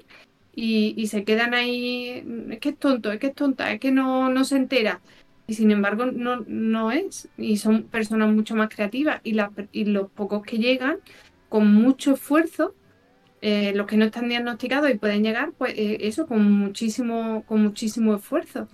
y, 0.55 1.07
se 1.09 1.24
quedan 1.24 1.53
ahí, 1.53 2.24
es 2.51 2.61
que 2.61 2.70
es 2.70 2.78
tonto, 2.78 3.11
es 3.11 3.18
que 3.18 3.28
es 3.28 3.34
tonta, 3.34 3.72
es 3.72 3.80
que 3.80 3.90
no, 3.90 4.30
no 4.30 4.44
se 4.44 4.57
entera. 4.57 5.01
Y 5.49 5.55
sin 5.55 5.72
embargo 5.72 6.07
no, 6.07 6.44
no 6.46 6.92
es. 6.92 7.28
Y 7.36 7.57
son 7.57 7.82
personas 7.84 8.32
mucho 8.32 8.55
más 8.55 8.68
creativas 8.68 9.20
y, 9.24 9.36
y 9.72 9.84
los 9.86 10.11
pocos 10.11 10.44
que 10.44 10.59
llegan 10.59 10.99
con 11.49 11.74
mucho 11.74 12.14
esfuerzo 12.14 12.74
eh, 13.40 13.72
los 13.74 13.86
que 13.86 13.96
no 13.96 14.05
están 14.05 14.28
diagnosticados 14.28 14.90
y 14.90 14.99
pueden 14.99 15.22
llegar, 15.22 15.53
pues 15.57 15.74
eh, 15.76 15.99
eso 16.03 16.26
con 16.26 16.51
muchísimo, 16.53 17.44
con 17.46 17.62
muchísimo 17.62 18.16
esfuerzo. 18.16 18.68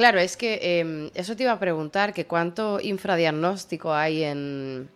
Claro, 0.00 0.18
es 0.18 0.38
que 0.38 0.80
em, 0.80 1.10
eso 1.12 1.36
te 1.36 1.42
iba 1.42 1.52
a 1.52 1.58
preguntar, 1.58 2.14
que 2.14 2.24
cuánto 2.24 2.80
infradiagnóstico 2.80 3.92
hay 3.92 4.24
en, 4.24 4.88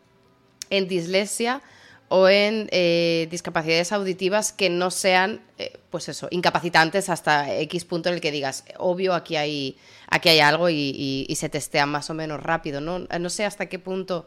en 0.71 0.89
dislexia 0.89 1.61
o 2.09 2.27
en 2.31 2.69
eh, 2.71 3.29
discapacidades 3.31 3.93
auditivas 3.93 4.51
que 4.55 4.71
no 4.71 4.91
sean, 4.91 5.43
eh, 5.59 5.77
pues 5.91 6.09
eso, 6.09 6.29
incapacitantes 6.31 7.11
hasta 7.11 7.55
X 7.55 7.85
punto 7.85 8.09
en 8.09 8.15
el 8.15 8.23
que 8.23 8.33
digas, 8.33 8.65
obvio, 8.79 9.13
aquí 9.13 9.37
hay, 9.37 9.77
aquí 10.09 10.31
hay 10.31 10.41
algo 10.41 10.71
y, 10.71 11.31
se 11.37 11.51
testea 11.51 11.85
más 11.85 12.09
o 12.09 12.15
menos 12.15 12.43
rápido, 12.43 12.81
¿no? 12.81 13.01
No 13.01 13.29
sé 13.29 13.45
hasta 13.45 13.67
qué 13.67 13.79
punto 13.79 14.27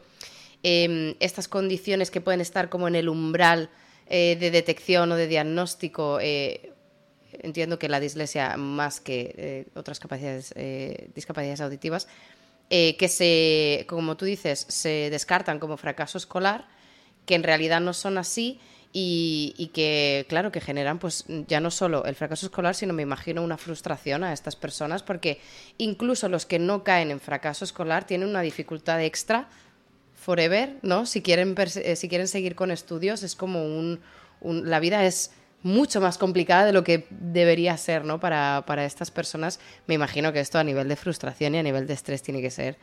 em, 0.62 1.16
estas 1.18 1.48
condiciones 1.48 2.12
que 2.12 2.20
pueden 2.20 2.40
estar 2.40 2.68
como 2.68 2.86
en 2.86 2.94
el 2.94 3.08
umbral 3.08 3.68
eh, 4.06 4.36
de 4.38 4.52
detección 4.52 5.10
o 5.10 5.16
de 5.16 5.26
diagnóstico 5.26 6.20
entiendo 7.32 7.78
que 7.78 7.88
la 7.88 8.00
dislexia 8.00 8.56
más 8.56 9.00
que 9.00 9.34
eh, 9.36 9.66
otras 9.74 10.00
capacidades, 10.00 10.52
eh, 10.56 11.10
discapacidades 11.14 11.60
auditivas, 11.60 12.08
eh, 12.70 12.96
que 12.96 13.08
se, 13.08 13.86
como 13.88 14.16
tú 14.16 14.24
dices, 14.24 14.66
se 14.68 15.10
descartan 15.10 15.58
como 15.58 15.76
fracaso 15.76 16.18
escolar, 16.18 16.66
que 17.26 17.34
en 17.34 17.42
realidad 17.42 17.80
no 17.80 17.92
son 17.92 18.18
así 18.18 18.60
y, 18.92 19.70
que, 19.74 20.26
claro, 20.28 20.50
que 20.50 20.60
generan 20.60 20.98
pues 20.98 21.24
ya 21.46 21.60
no 21.60 21.70
solo 21.70 22.04
el 22.04 22.14
fracaso 22.14 22.46
escolar, 22.46 22.74
sino 22.74 22.94
me 22.94 23.02
imagino 23.02 23.42
una 23.42 23.58
frustración 23.58 24.24
a 24.24 24.32
estas 24.32 24.56
personas, 24.56 25.02
porque 25.02 25.40
incluso 25.76 26.28
los 26.28 26.46
que 26.46 26.58
no 26.58 26.84
caen 26.84 27.10
en 27.10 27.20
fracaso 27.20 27.64
escolar 27.64 28.06
tienen 28.06 28.28
una 28.28 28.40
dificultad 28.40 29.02
extra 29.02 29.48
forever, 30.14 30.76
¿no? 30.82 31.06
Si 31.06 31.22
quieren, 31.22 31.54
si 31.68 32.08
quieren 32.08 32.28
seguir 32.28 32.54
con 32.54 32.70
estudios, 32.70 33.22
es 33.22 33.36
como 33.36 33.64
un 33.64 34.00
la 34.40 34.80
vida 34.80 35.04
es 35.04 35.32
mucho 35.68 36.00
más 36.00 36.18
complicada 36.18 36.64
de 36.64 36.72
lo 36.72 36.82
que 36.82 37.06
debería 37.10 37.76
ser, 37.76 38.04
¿no? 38.04 38.18
Para, 38.18 38.84
estas 38.84 39.10
personas. 39.10 39.60
Me 39.86 39.94
imagino 39.94 40.32
que 40.32 40.40
esto 40.40 40.58
a 40.58 40.64
nivel 40.64 40.88
de 40.88 40.96
frustración 40.96 41.54
y 41.54 41.58
a 41.58 41.62
nivel 41.62 41.86
de 41.86 41.94
estrés 41.94 42.22
tiene 42.22 42.40
que 42.40 42.50
ser 42.50 42.78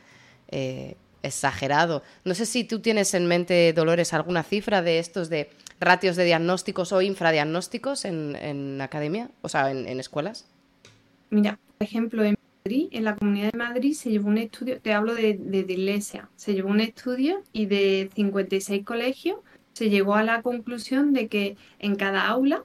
eh, 0.48 0.96
exagerado. 1.22 2.02
No 2.24 2.34
sé 2.34 2.46
si 2.46 2.64
tú 2.64 2.80
tienes 2.80 3.12
en 3.14 3.26
mente, 3.26 3.72
Dolores, 3.72 4.14
alguna 4.14 4.42
cifra 4.42 4.82
de 4.82 4.98
estos 4.98 5.28
de 5.28 5.50
ratios 5.80 6.16
de 6.16 6.24
diagnósticos 6.24 6.92
o 6.92 7.02
infradiagnósticos 7.02 8.04
en, 8.04 8.36
en 8.36 8.80
academia, 8.80 9.30
o 9.42 9.48
sea, 9.48 9.70
en, 9.70 10.00
escuelas. 10.00 10.46
Mira, 11.30 11.58
por 11.76 11.86
ejemplo, 11.86 12.24
en 12.24 12.36
Madrid, 12.64 12.88
en 12.92 13.04
la 13.04 13.16
Comunidad 13.16 13.52
de 13.52 13.58
Madrid 13.58 13.92
se 13.94 14.10
llevó 14.10 14.28
un 14.28 14.38
estudio, 14.38 14.80
te 14.80 14.94
hablo 14.94 15.14
de, 15.14 15.36
de, 15.38 15.64
de 15.64 16.00
se 16.36 16.54
llevó 16.54 16.70
un 16.70 16.80
estudio 16.80 17.42
y 17.52 17.66
de 17.66 18.08
56 18.14 18.84
colegios 18.84 19.38
se 19.72 19.90
llegó 19.90 20.14
a 20.14 20.22
la 20.22 20.40
conclusión 20.40 21.12
de 21.12 21.28
que 21.28 21.58
en 21.78 21.96
cada 21.96 22.26
aula 22.26 22.64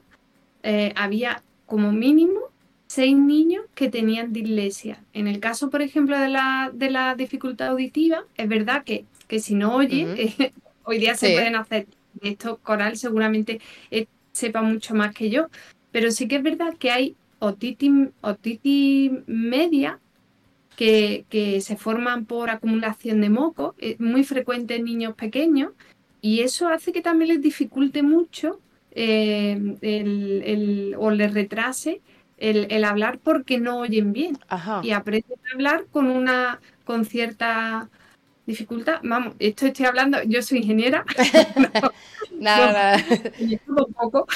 eh, 0.62 0.92
había 0.96 1.42
como 1.66 1.92
mínimo 1.92 2.40
seis 2.86 3.16
niños 3.16 3.64
que 3.74 3.88
tenían 3.88 4.32
dislexia. 4.32 5.02
En 5.14 5.26
el 5.26 5.40
caso, 5.40 5.70
por 5.70 5.80
ejemplo, 5.80 6.18
de 6.18 6.28
la, 6.28 6.70
de 6.74 6.90
la 6.90 7.14
dificultad 7.14 7.68
auditiva, 7.68 8.24
es 8.36 8.48
verdad 8.48 8.84
que, 8.84 9.06
que 9.28 9.38
si 9.38 9.54
no 9.54 9.74
oye, 9.74 10.34
hoy 10.84 10.98
día 10.98 11.14
se 11.14 11.32
pueden 11.32 11.56
hacer. 11.56 11.86
Esto 12.20 12.58
Coral 12.58 12.98
seguramente 12.98 13.60
eh, 13.90 14.06
sepa 14.32 14.60
mucho 14.60 14.94
más 14.94 15.14
que 15.14 15.30
yo, 15.30 15.48
pero 15.90 16.10
sí 16.10 16.28
que 16.28 16.36
es 16.36 16.42
verdad 16.42 16.76
que 16.78 16.90
hay 16.90 17.16
otitis, 17.38 18.10
otitis 18.20 19.10
media 19.26 19.98
que, 20.76 21.24
que, 21.30 21.62
se 21.62 21.76
forman 21.76 22.26
por 22.26 22.50
acumulación 22.50 23.22
de 23.22 23.30
moco, 23.30 23.74
es 23.78 23.98
muy 24.00 24.24
frecuente 24.24 24.76
en 24.76 24.84
niños 24.84 25.14
pequeños, 25.14 25.72
y 26.20 26.40
eso 26.40 26.68
hace 26.68 26.92
que 26.92 27.00
también 27.00 27.30
les 27.30 27.40
dificulte 27.40 28.02
mucho 28.02 28.60
eh, 28.94 29.58
el, 29.80 30.94
o 30.98 31.10
les 31.10 31.32
retrase 31.34 32.00
el, 32.38 32.84
hablar 32.84 33.18
porque 33.18 33.58
no 33.58 33.78
oyen 33.78 34.12
bien. 34.12 34.38
Y 34.82 34.90
aprenden 34.92 35.38
a 35.48 35.54
hablar 35.54 35.84
con 35.90 36.06
una 36.08 36.60
con 36.84 37.04
cierta 37.04 37.88
dificultad. 38.46 38.98
Vamos, 39.02 39.34
esto 39.38 39.66
estoy 39.66 39.86
hablando, 39.86 40.22
yo 40.24 40.42
soy 40.42 40.58
ingeniera. 40.58 41.04
Nada, 42.32 42.96
un 43.68 43.92
poco. 43.94 44.26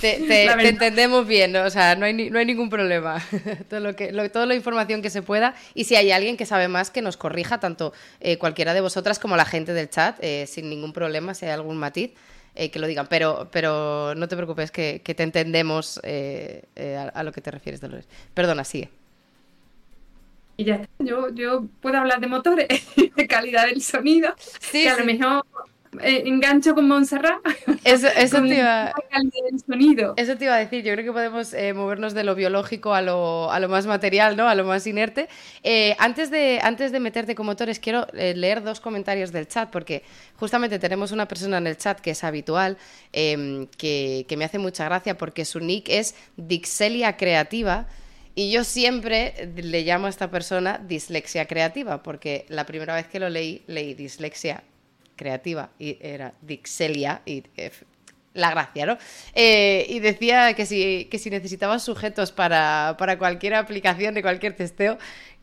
Te, 0.00 0.66
entendemos 0.68 1.26
bien, 1.26 1.54
o 1.54 1.70
sea, 1.70 1.94
no 1.94 2.06
hay, 2.06 2.30
no 2.30 2.40
hay 2.40 2.44
ningún 2.44 2.68
problema. 2.68 3.22
todo 3.70 3.78
lo 3.78 3.94
que, 3.94 4.08
toda 4.32 4.46
la 4.46 4.56
información 4.56 5.00
que 5.00 5.10
se 5.10 5.22
pueda. 5.22 5.54
Y 5.74 5.84
si 5.84 5.94
hay 5.94 6.10
alguien 6.10 6.36
que 6.36 6.46
sabe 6.46 6.66
más, 6.66 6.90
que 6.90 7.02
nos 7.02 7.16
corrija, 7.16 7.60
tanto 7.60 7.92
eh, 8.20 8.36
cualquiera 8.38 8.74
de 8.74 8.80
vosotras 8.80 9.20
como 9.20 9.36
la 9.36 9.44
gente 9.44 9.72
del 9.74 9.88
chat, 9.88 10.18
eh, 10.20 10.46
sin 10.48 10.68
ningún 10.68 10.92
problema, 10.92 11.34
si 11.34 11.46
hay 11.46 11.52
algún 11.52 11.76
matiz. 11.76 12.10
Eh, 12.56 12.70
que 12.70 12.78
lo 12.78 12.86
digan, 12.86 13.06
pero, 13.08 13.48
pero 13.52 14.14
no 14.14 14.28
te 14.28 14.36
preocupes 14.36 14.70
que, 14.70 15.00
te 15.00 15.22
entendemos 15.22 15.98
a, 15.98 17.02
a, 17.14 17.22
lo 17.22 17.32
que 17.32 17.40
te 17.40 17.50
refieres, 17.50 17.80
Dolores. 17.80 18.08
Perdona, 18.32 18.64
sigue. 18.64 18.90
Y 20.56 20.64
ya 20.64 20.76
está. 20.76 20.88
Yo, 20.98 21.28
yo 21.34 21.66
puedo 21.80 21.98
hablar 21.98 22.20
de 22.20 22.28
motores, 22.28 22.66
de 23.16 23.26
calidad 23.26 23.66
del 23.66 23.82
sonido, 23.82 24.34
sí, 24.60 24.84
que 24.84 24.88
a 24.88 24.96
lo 24.96 25.04
mejor 25.04 25.44
eh, 26.02 26.22
engancho 26.26 26.74
con 26.74 26.88
Montserrat. 26.88 27.40
Eso, 27.84 28.08
eso 28.08 28.42
te 28.42 28.56
iba 28.56 28.92
sonido. 29.66 30.14
Eso 30.16 30.36
te 30.36 30.44
iba 30.44 30.54
a 30.54 30.58
decir. 30.58 30.84
Yo 30.84 30.92
creo 30.92 31.04
que 31.04 31.12
podemos 31.12 31.54
eh, 31.54 31.72
movernos 31.72 32.14
de 32.14 32.24
lo 32.24 32.34
biológico 32.34 32.94
a 32.94 33.02
lo, 33.02 33.50
a 33.50 33.60
lo, 33.60 33.68
más 33.68 33.86
material, 33.86 34.36
¿no? 34.36 34.48
A 34.48 34.54
lo 34.54 34.64
más 34.64 34.86
inerte. 34.86 35.28
Eh, 35.62 35.96
antes, 35.98 36.30
de, 36.30 36.60
antes 36.62 36.92
de 36.92 37.00
meterte 37.00 37.34
con 37.34 37.46
motores, 37.46 37.78
quiero 37.78 38.06
leer 38.12 38.62
dos 38.62 38.80
comentarios 38.80 39.32
del 39.32 39.48
chat, 39.48 39.70
porque 39.70 40.02
justamente 40.36 40.78
tenemos 40.78 41.12
una 41.12 41.26
persona 41.26 41.58
en 41.58 41.66
el 41.66 41.76
chat 41.76 42.00
que 42.00 42.10
es 42.10 42.24
habitual, 42.24 42.76
em, 43.12 43.66
que, 43.78 44.26
que 44.28 44.36
me 44.36 44.44
hace 44.44 44.58
mucha 44.58 44.84
gracia, 44.84 45.16
porque 45.16 45.44
su 45.44 45.60
nick 45.60 45.88
es 45.88 46.14
Dixelia 46.36 47.16
Creativa. 47.16 47.86
Y 48.34 48.50
yo 48.50 48.64
siempre 48.64 49.50
le 49.56 49.82
llamo 49.82 50.06
a 50.06 50.10
esta 50.10 50.30
persona 50.30 50.78
dislexia 50.86 51.46
creativa, 51.46 52.02
porque 52.02 52.44
la 52.48 52.66
primera 52.66 52.94
vez 52.94 53.06
que 53.06 53.18
lo 53.18 53.30
leí, 53.30 53.62
leí 53.66 53.94
dislexia 53.94 54.62
creativa 55.16 55.70
y 55.78 55.98
era 56.00 56.34
Dixelia 56.42 57.22
y 57.24 57.42
eh, 57.56 57.70
la 58.34 58.50
gracia, 58.50 58.86
¿no? 58.86 58.98
Eh, 59.34 59.86
y 59.88 59.98
decía 60.00 60.54
que 60.54 60.66
si, 60.66 61.06
que 61.06 61.18
si 61.18 61.30
sujetos 61.78 62.32
para, 62.32 62.96
cualquier 63.18 63.54
aplicación 63.54 64.14
de 64.14 64.22
cualquier 64.22 64.54
testeo, 64.54 64.98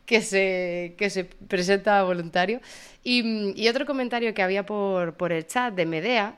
que 0.06 0.20
se, 0.20 0.94
que 0.96 1.10
se 1.10 1.24
presenta 1.24 2.02
voluntario. 2.04 2.60
Y, 3.02 3.60
y, 3.60 3.68
otro 3.68 3.86
comentario 3.86 4.32
que 4.34 4.42
había 4.42 4.64
por, 4.64 5.14
por 5.14 5.32
el 5.32 5.46
chat 5.46 5.74
de 5.74 5.86
Medea, 5.86 6.36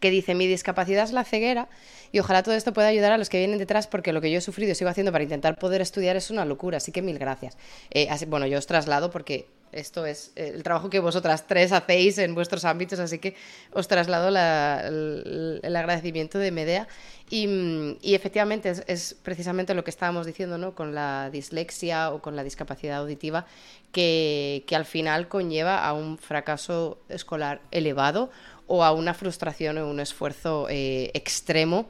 que 0.00 0.10
dice, 0.10 0.34
mi 0.34 0.46
discapacidad 0.46 1.04
es 1.04 1.12
la 1.12 1.24
ceguera 1.24 1.68
y 2.12 2.20
ojalá 2.20 2.42
todo 2.42 2.54
esto 2.54 2.72
pueda 2.72 2.88
ayudar 2.88 3.12
a 3.12 3.18
los 3.18 3.28
que 3.28 3.38
vienen 3.38 3.58
detrás 3.58 3.86
porque 3.86 4.12
lo 4.12 4.20
que 4.20 4.30
yo 4.30 4.38
he 4.38 4.40
sufrido 4.40 4.72
y 4.72 4.74
sigo 4.74 4.90
haciendo 4.90 5.12
para 5.12 5.24
intentar 5.24 5.58
poder 5.58 5.80
estudiar 5.80 6.16
es 6.16 6.30
una 6.30 6.44
locura, 6.44 6.78
así 6.78 6.92
que 6.92 7.02
mil 7.02 7.18
gracias. 7.18 7.56
Eh, 7.90 8.08
bueno, 8.28 8.46
yo 8.46 8.58
os 8.58 8.66
traslado 8.66 9.10
porque 9.10 9.46
esto 9.72 10.06
es 10.06 10.32
eh, 10.36 10.52
el 10.54 10.62
trabajo 10.62 10.90
que 10.90 11.00
vosotras 11.00 11.46
tres 11.46 11.72
hacéis 11.72 12.18
en 12.18 12.34
vuestros 12.34 12.64
ámbitos, 12.64 12.98
así 12.98 13.18
que 13.18 13.34
os 13.72 13.88
traslado 13.88 14.28
el, 14.28 15.60
agradecimiento 15.76 16.38
de 16.38 16.50
Medea. 16.50 16.88
Y, 17.30 17.98
efectivamente 18.14 18.72
es, 18.86 19.14
precisamente 19.22 19.74
lo 19.74 19.84
que 19.84 19.90
estábamos 19.90 20.26
diciendo 20.26 20.56
¿no? 20.56 20.74
con 20.74 20.94
la 20.94 21.28
dislexia 21.30 22.10
o 22.10 22.22
con 22.22 22.36
la 22.36 22.44
discapacidad 22.44 22.98
auditiva, 22.98 23.46
que, 23.92 24.64
al 24.72 24.84
final 24.84 25.28
conlleva 25.28 25.84
a 25.84 25.92
un 25.92 26.18
fracaso 26.18 27.00
escolar 27.08 27.60
elevado 27.70 28.30
o 28.66 28.84
a 28.84 28.92
una 28.92 29.14
frustración 29.14 29.78
o 29.78 29.88
un 29.88 30.00
esfuerzo 30.00 30.66
eh, 30.70 31.10
extremo 31.14 31.88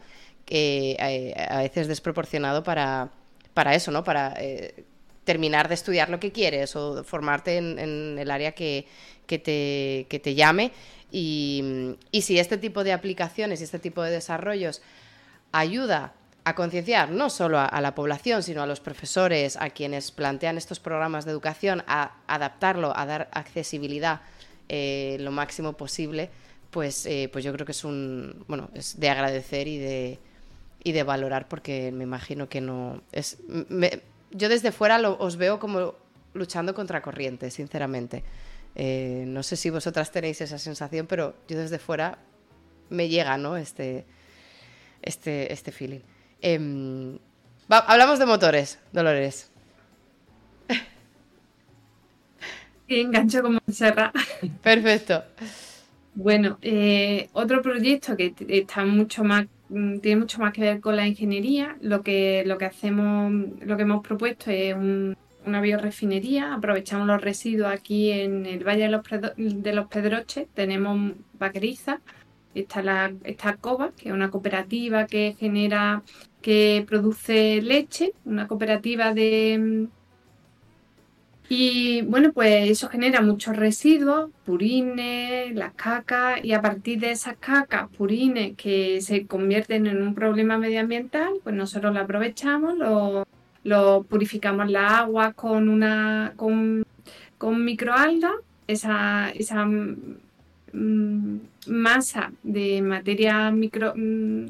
eh, 0.50 1.34
a 1.36 1.58
veces 1.58 1.88
desproporcionado 1.88 2.62
para, 2.62 3.10
para 3.58 3.74
eso, 3.74 3.90
¿no? 3.90 4.04
Para 4.04 4.34
eh, 4.38 4.84
terminar 5.28 5.68
de 5.68 5.74
estudiar 5.74 6.08
lo 6.08 6.18
que 6.18 6.32
quieres 6.32 6.74
o 6.74 7.04
formarte 7.04 7.58
en, 7.58 8.18
el 8.18 8.30
área 8.30 8.52
que, 8.52 8.86
te, 9.26 10.06
te, 10.08 10.34
llame. 10.34 10.72
Y, 11.12 11.98
si 12.22 12.38
este 12.38 12.56
tipo 12.56 12.82
de 12.82 12.94
aplicaciones 12.94 13.60
y 13.60 13.64
este 13.64 13.78
tipo 13.78 14.02
de 14.02 14.10
desarrollos 14.10 14.80
ayuda 15.52 16.14
a 16.44 16.54
concienciar 16.54 17.10
no 17.10 17.28
solo 17.28 17.58
a, 17.58 17.80
la 17.82 17.94
población, 17.94 18.42
sino 18.42 18.62
a 18.62 18.66
los 18.66 18.80
profesores, 18.80 19.58
a 19.58 19.68
quienes 19.68 20.12
plantean 20.12 20.56
estos 20.56 20.80
programas 20.80 21.26
de 21.26 21.32
educación, 21.32 21.84
a 21.86 22.12
adaptarlo, 22.26 22.96
a 22.96 23.04
dar 23.04 23.28
accesibilidad 23.32 24.22
lo 24.70 25.30
máximo 25.30 25.74
posible, 25.74 26.30
pues, 26.70 27.04
eh, 27.04 27.28
pues 27.30 27.44
yo 27.44 27.52
creo 27.52 27.66
que 27.66 27.72
es 27.72 27.84
un, 27.84 28.46
bueno, 28.48 28.70
es 28.72 28.98
de 28.98 29.10
agradecer 29.10 29.68
y 29.68 29.76
de, 29.76 30.18
y 30.82 30.92
de 30.92 31.02
valorar 31.02 31.48
porque 31.48 31.92
me 31.92 32.04
imagino 32.04 32.48
que 32.48 32.62
no 32.62 33.02
es, 33.12 33.36
yo 34.30 34.48
desde 34.48 34.72
fuera 34.72 34.98
lo, 34.98 35.18
os 35.18 35.36
veo 35.36 35.58
como 35.58 35.94
luchando 36.34 36.74
contra 36.74 37.02
corriente, 37.02 37.50
sinceramente. 37.50 38.22
Eh, 38.74 39.24
no 39.26 39.42
sé 39.42 39.56
si 39.56 39.70
vosotras 39.70 40.10
tenéis 40.12 40.40
esa 40.40 40.58
sensación, 40.58 41.06
pero 41.06 41.34
yo 41.48 41.58
desde 41.58 41.78
fuera 41.78 42.18
me 42.90 43.08
llega, 43.08 43.36
¿no? 43.36 43.56
Este, 43.56 44.04
este, 45.02 45.52
este 45.52 45.72
feeling. 45.72 46.00
Em, 46.40 47.18
hablamos 47.68 48.18
de 48.18 48.26
motores, 48.26 48.78
Dolores. 48.92 49.50
Y 52.86 53.00
engancho 53.00 53.42
como 53.42 53.60
cerra. 53.70 54.12
Perfecto. 54.62 55.22
Bueno, 56.14 56.58
eh, 56.62 57.28
otro 57.34 57.60
proyecto 57.60 58.16
que 58.16 58.34
está 58.48 58.84
mucho 58.84 59.22
más 59.24 59.46
tiene 59.68 60.16
mucho 60.16 60.40
más 60.40 60.52
que 60.52 60.62
ver 60.62 60.80
con 60.80 60.96
la 60.96 61.06
ingeniería. 61.06 61.76
Lo 61.80 62.02
que, 62.02 62.42
lo 62.46 62.58
que 62.58 62.64
hacemos, 62.64 63.32
lo 63.60 63.76
que 63.76 63.82
hemos 63.82 64.06
propuesto 64.06 64.50
es 64.50 64.74
una 64.74 65.60
biorefinería. 65.60 66.54
Aprovechamos 66.54 67.06
los 67.06 67.20
residuos 67.20 67.70
aquí 67.70 68.10
en 68.10 68.46
el 68.46 68.64
Valle 68.64 68.84
de 68.84 68.88
los, 68.88 69.02
de 69.36 69.72
los 69.72 69.86
Pedroches. 69.88 70.48
Tenemos 70.54 71.12
vaqueriza. 71.38 72.00
Está 72.54 72.82
la 72.82 73.12
está 73.24 73.56
COBA, 73.56 73.92
que 73.92 74.08
es 74.08 74.14
una 74.14 74.30
cooperativa 74.30 75.06
que 75.06 75.36
genera, 75.38 76.02
que 76.40 76.84
produce 76.88 77.60
leche, 77.62 78.14
una 78.24 78.48
cooperativa 78.48 79.12
de, 79.12 79.88
y 81.50 82.02
bueno, 82.02 82.32
pues 82.32 82.70
eso 82.70 82.88
genera 82.90 83.22
muchos 83.22 83.56
residuos, 83.56 84.30
purines, 84.44 85.54
las 85.54 85.72
cacas, 85.72 86.44
y 86.44 86.52
a 86.52 86.60
partir 86.60 87.00
de 87.00 87.10
esas 87.12 87.38
cacas, 87.38 87.88
purines 87.96 88.54
que 88.56 89.00
se 89.00 89.26
convierten 89.26 89.86
en 89.86 90.02
un 90.02 90.14
problema 90.14 90.58
medioambiental, 90.58 91.34
pues 91.42 91.54
nosotros 91.54 91.94
lo 91.94 92.00
aprovechamos, 92.00 92.76
lo, 93.64 94.02
purificamos 94.04 94.70
la 94.70 94.98
agua 94.98 95.32
con 95.32 95.70
una 95.70 96.34
con, 96.36 96.84
con 97.38 97.64
microalgas, 97.64 98.34
esa, 98.66 99.30
esa 99.30 99.64
mm, 99.64 101.38
masa 101.68 102.30
de 102.42 102.82
materia 102.82 103.50
micro, 103.50 103.94
mm, 103.96 104.46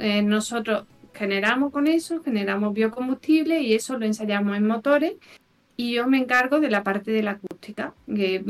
eh, 0.00 0.22
nosotros 0.22 0.84
generamos 1.14 1.72
con 1.72 1.86
eso, 1.86 2.22
generamos 2.22 2.74
biocombustible 2.74 3.62
y 3.62 3.74
eso 3.74 3.98
lo 3.98 4.04
ensayamos 4.04 4.56
en 4.56 4.66
motores 4.66 5.14
y 5.76 5.94
yo 5.94 6.06
me 6.06 6.18
encargo 6.18 6.60
de 6.60 6.70
la 6.70 6.82
parte 6.82 7.10
de 7.10 7.22
la 7.22 7.32
acústica. 7.32 7.94
Que 8.06 8.44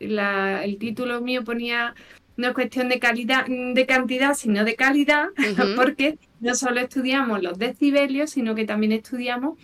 el 0.00 0.78
título 0.78 1.20
mío 1.20 1.44
ponía 1.44 1.94
no 2.36 2.48
es 2.48 2.54
cuestión 2.54 2.88
de 2.88 2.98
calidad, 2.98 3.46
de 3.46 3.86
cantidad, 3.86 4.34
sino 4.34 4.64
de 4.64 4.74
calidad, 4.74 5.28
porque 5.76 6.18
no 6.40 6.54
solo 6.54 6.80
estudiamos 6.80 7.42
los 7.42 7.58
decibelios, 7.58 8.30
sino 8.30 8.54
que 8.54 8.64
también 8.64 8.92
estudiamos 8.92 9.58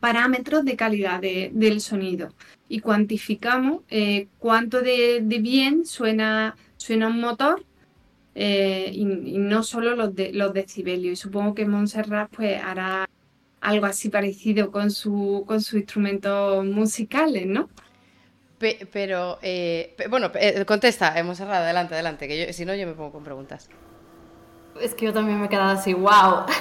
parámetros 0.00 0.64
de 0.64 0.74
calidad 0.74 1.20
del 1.20 1.80
sonido 1.80 2.30
y 2.68 2.80
cuantificamos 2.80 3.82
eh, 3.88 4.26
cuánto 4.38 4.82
de, 4.82 5.20
bien 5.40 5.86
suena, 5.86 6.56
suena 6.76 7.06
un 7.06 7.20
motor 7.20 7.64
eh, 8.34 8.90
y, 8.92 9.04
no 9.04 9.62
solo 9.62 9.94
los, 9.94 10.14
de, 10.14 10.32
los 10.32 10.52
decibelios. 10.52 11.12
Y 11.12 11.16
supongo 11.16 11.54
que 11.54 11.66
Montserrat 11.66 12.30
pues 12.34 12.60
hará 12.60 13.08
algo 13.66 13.86
así 13.86 14.08
parecido 14.08 14.70
con 14.70 14.92
su, 14.92 15.44
con 15.44 15.60
sus 15.60 15.74
instrumentos 15.74 16.64
musicales, 16.64 17.46
¿no? 17.46 17.68
pero, 18.90 19.38
eh, 19.42 19.94
bueno, 20.08 20.30
eh, 20.34 20.64
contesta, 20.64 21.18
hemos 21.18 21.36
cerrado, 21.36 21.64
adelante, 21.64 21.92
adelante, 21.94 22.26
que 22.26 22.52
si 22.54 22.64
no 22.64 22.74
yo 22.74 22.86
me 22.86 22.94
pongo 22.94 23.12
con 23.12 23.22
preguntas. 23.22 23.68
Es 24.80 24.94
que 24.94 25.06
yo 25.06 25.12
también 25.12 25.38
me 25.40 25.46
he 25.46 25.48
quedado 25.48 25.78
así, 25.78 25.92
wow. 25.94 26.46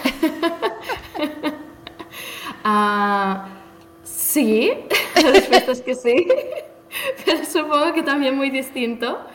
Ah, 2.68 3.50
sí, 4.04 4.72
la 5.24 5.30
respuesta 5.30 5.72
es 5.72 5.82
que 5.82 5.94
sí, 5.94 6.28
pero 7.26 7.46
supongo 7.46 7.94
que 7.94 8.02
también 8.02 8.36
muy 8.36 8.50
distinto. 8.50 9.28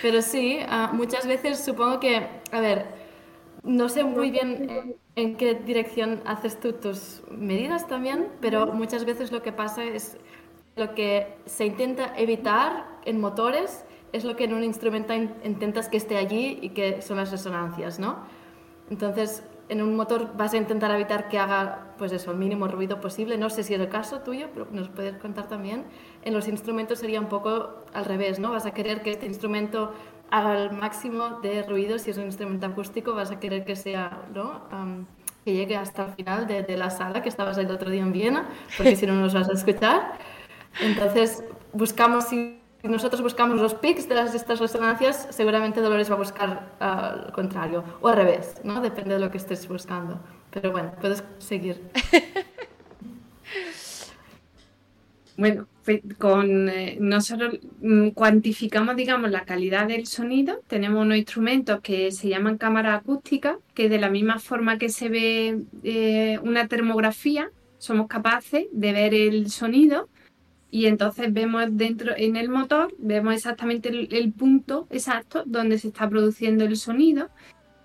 pero 0.00 0.22
sí, 0.22 0.60
ah, 0.66 0.90
muchas 0.94 1.26
veces 1.26 1.62
supongo 1.62 2.00
que, 2.00 2.26
a 2.50 2.60
ver, 2.60 2.86
no 3.62 3.90
sé 3.90 4.02
muy 4.02 4.30
bien 4.30 4.96
en 5.16 5.36
qué 5.36 5.54
dirección 5.54 6.22
haces 6.24 6.58
tú 6.58 6.72
tus 6.72 7.22
medidas 7.30 7.86
también, 7.86 8.28
pero 8.40 8.66
muchas 8.72 9.04
veces 9.04 9.30
lo 9.30 9.42
que 9.42 9.52
pasa 9.52 9.84
es 9.84 10.16
lo 10.76 10.94
que 10.94 11.36
se 11.44 11.66
intenta 11.66 12.14
evitar 12.16 12.86
en 13.04 13.20
motores 13.20 13.84
es 14.12 14.24
lo 14.24 14.36
que 14.36 14.44
en 14.44 14.54
un 14.54 14.64
instrumento 14.64 15.14
intentas 15.14 15.88
que 15.88 15.96
esté 15.96 16.16
allí 16.16 16.58
y 16.62 16.70
que 16.70 17.02
son 17.02 17.16
las 17.18 17.30
resonancias, 17.30 17.98
¿no? 17.98 18.24
Entonces, 18.90 19.42
en 19.68 19.80
un 19.80 19.96
motor 19.96 20.36
vas 20.36 20.52
a 20.52 20.58
intentar 20.58 20.90
evitar 20.90 21.28
que 21.28 21.38
haga 21.38 21.94
pues 21.96 22.12
eso, 22.12 22.32
el 22.32 22.36
mínimo 22.36 22.68
ruido 22.68 23.00
posible. 23.00 23.38
No 23.38 23.48
sé 23.48 23.62
si 23.62 23.74
es 23.74 23.80
el 23.80 23.88
caso 23.88 24.20
tuyo, 24.20 24.48
pero 24.52 24.66
nos 24.70 24.88
puedes 24.88 25.16
contar 25.16 25.48
también. 25.48 25.84
En 26.22 26.34
los 26.34 26.48
instrumentos 26.48 26.98
sería 26.98 27.20
un 27.20 27.28
poco 27.28 27.84
al 27.92 28.04
revés, 28.04 28.38
¿no? 28.38 28.50
Vas 28.50 28.66
a 28.66 28.72
querer 28.72 29.02
que 29.02 29.10
este 29.10 29.26
instrumento 29.26 29.92
el 30.32 30.72
máximo 30.72 31.40
de 31.40 31.62
ruido. 31.62 31.98
Si 31.98 32.10
es 32.10 32.16
un 32.16 32.24
instrumento 32.24 32.66
acústico, 32.66 33.14
vas 33.14 33.30
a 33.30 33.38
querer 33.38 33.64
que 33.64 33.76
sea, 33.76 34.22
¿no? 34.34 34.62
que 35.44 35.52
llegue 35.52 35.76
hasta 35.76 36.06
el 36.06 36.12
final 36.12 36.46
de, 36.46 36.76
la 36.76 36.90
sala 36.90 37.22
que 37.22 37.28
estabas 37.28 37.58
el 37.58 37.70
otro 37.70 37.90
día 37.90 38.02
en 38.02 38.12
Viena, 38.12 38.48
porque 38.76 38.96
si 38.96 39.06
no 39.06 39.14
nos 39.14 39.34
vas 39.34 39.48
a 39.48 39.52
escuchar. 39.52 40.18
Entonces, 40.80 41.44
buscamos 41.72 42.24
si 42.24 42.60
nosotros 42.82 43.22
buscamos 43.22 43.60
los 43.60 43.74
pics 43.74 44.08
de 44.08 44.20
estas 44.20 44.58
resonancias, 44.58 45.28
seguramente 45.30 45.80
Dolores 45.80 46.10
va 46.10 46.14
a 46.14 46.18
buscar 46.18 46.72
al 46.80 47.32
contrario, 47.32 47.84
o 48.00 48.08
al 48.08 48.16
revés, 48.16 48.60
¿no? 48.64 48.80
Depende 48.80 49.14
de 49.14 49.20
lo 49.20 49.30
que 49.30 49.38
estés 49.38 49.68
buscando. 49.68 50.20
Pero 50.50 50.72
bueno, 50.72 50.92
puedes 51.00 51.22
seguir. 51.38 51.90
bueno, 55.36 55.66
con 56.18 56.68
eh, 56.68 56.96
nosotros 57.00 57.58
mm, 57.80 58.10
cuantificamos, 58.10 58.96
digamos, 58.96 59.30
la 59.30 59.44
calidad 59.44 59.88
del 59.88 60.06
sonido. 60.06 60.60
Tenemos 60.66 61.02
unos 61.02 61.18
instrumentos 61.18 61.80
que 61.80 62.12
se 62.12 62.28
llaman 62.28 62.58
cámara 62.58 62.94
acústica, 62.94 63.58
que 63.74 63.88
de 63.88 63.98
la 63.98 64.10
misma 64.10 64.38
forma 64.38 64.78
que 64.78 64.88
se 64.88 65.08
ve 65.08 65.62
eh, 65.82 66.38
una 66.42 66.68
termografía, 66.68 67.50
somos 67.78 68.06
capaces 68.06 68.66
de 68.72 68.92
ver 68.92 69.12
el 69.12 69.50
sonido 69.50 70.08
y 70.72 70.86
entonces 70.86 71.30
vemos 71.32 71.64
dentro 71.72 72.14
en 72.16 72.36
el 72.36 72.48
motor, 72.48 72.94
vemos 72.98 73.34
exactamente 73.34 73.90
el, 73.90 74.32
punto 74.32 74.86
exacto 74.90 75.42
donde 75.44 75.78
se 75.78 75.88
está 75.88 76.08
produciendo 76.08 76.64
el 76.64 76.76
sonido. 76.76 77.28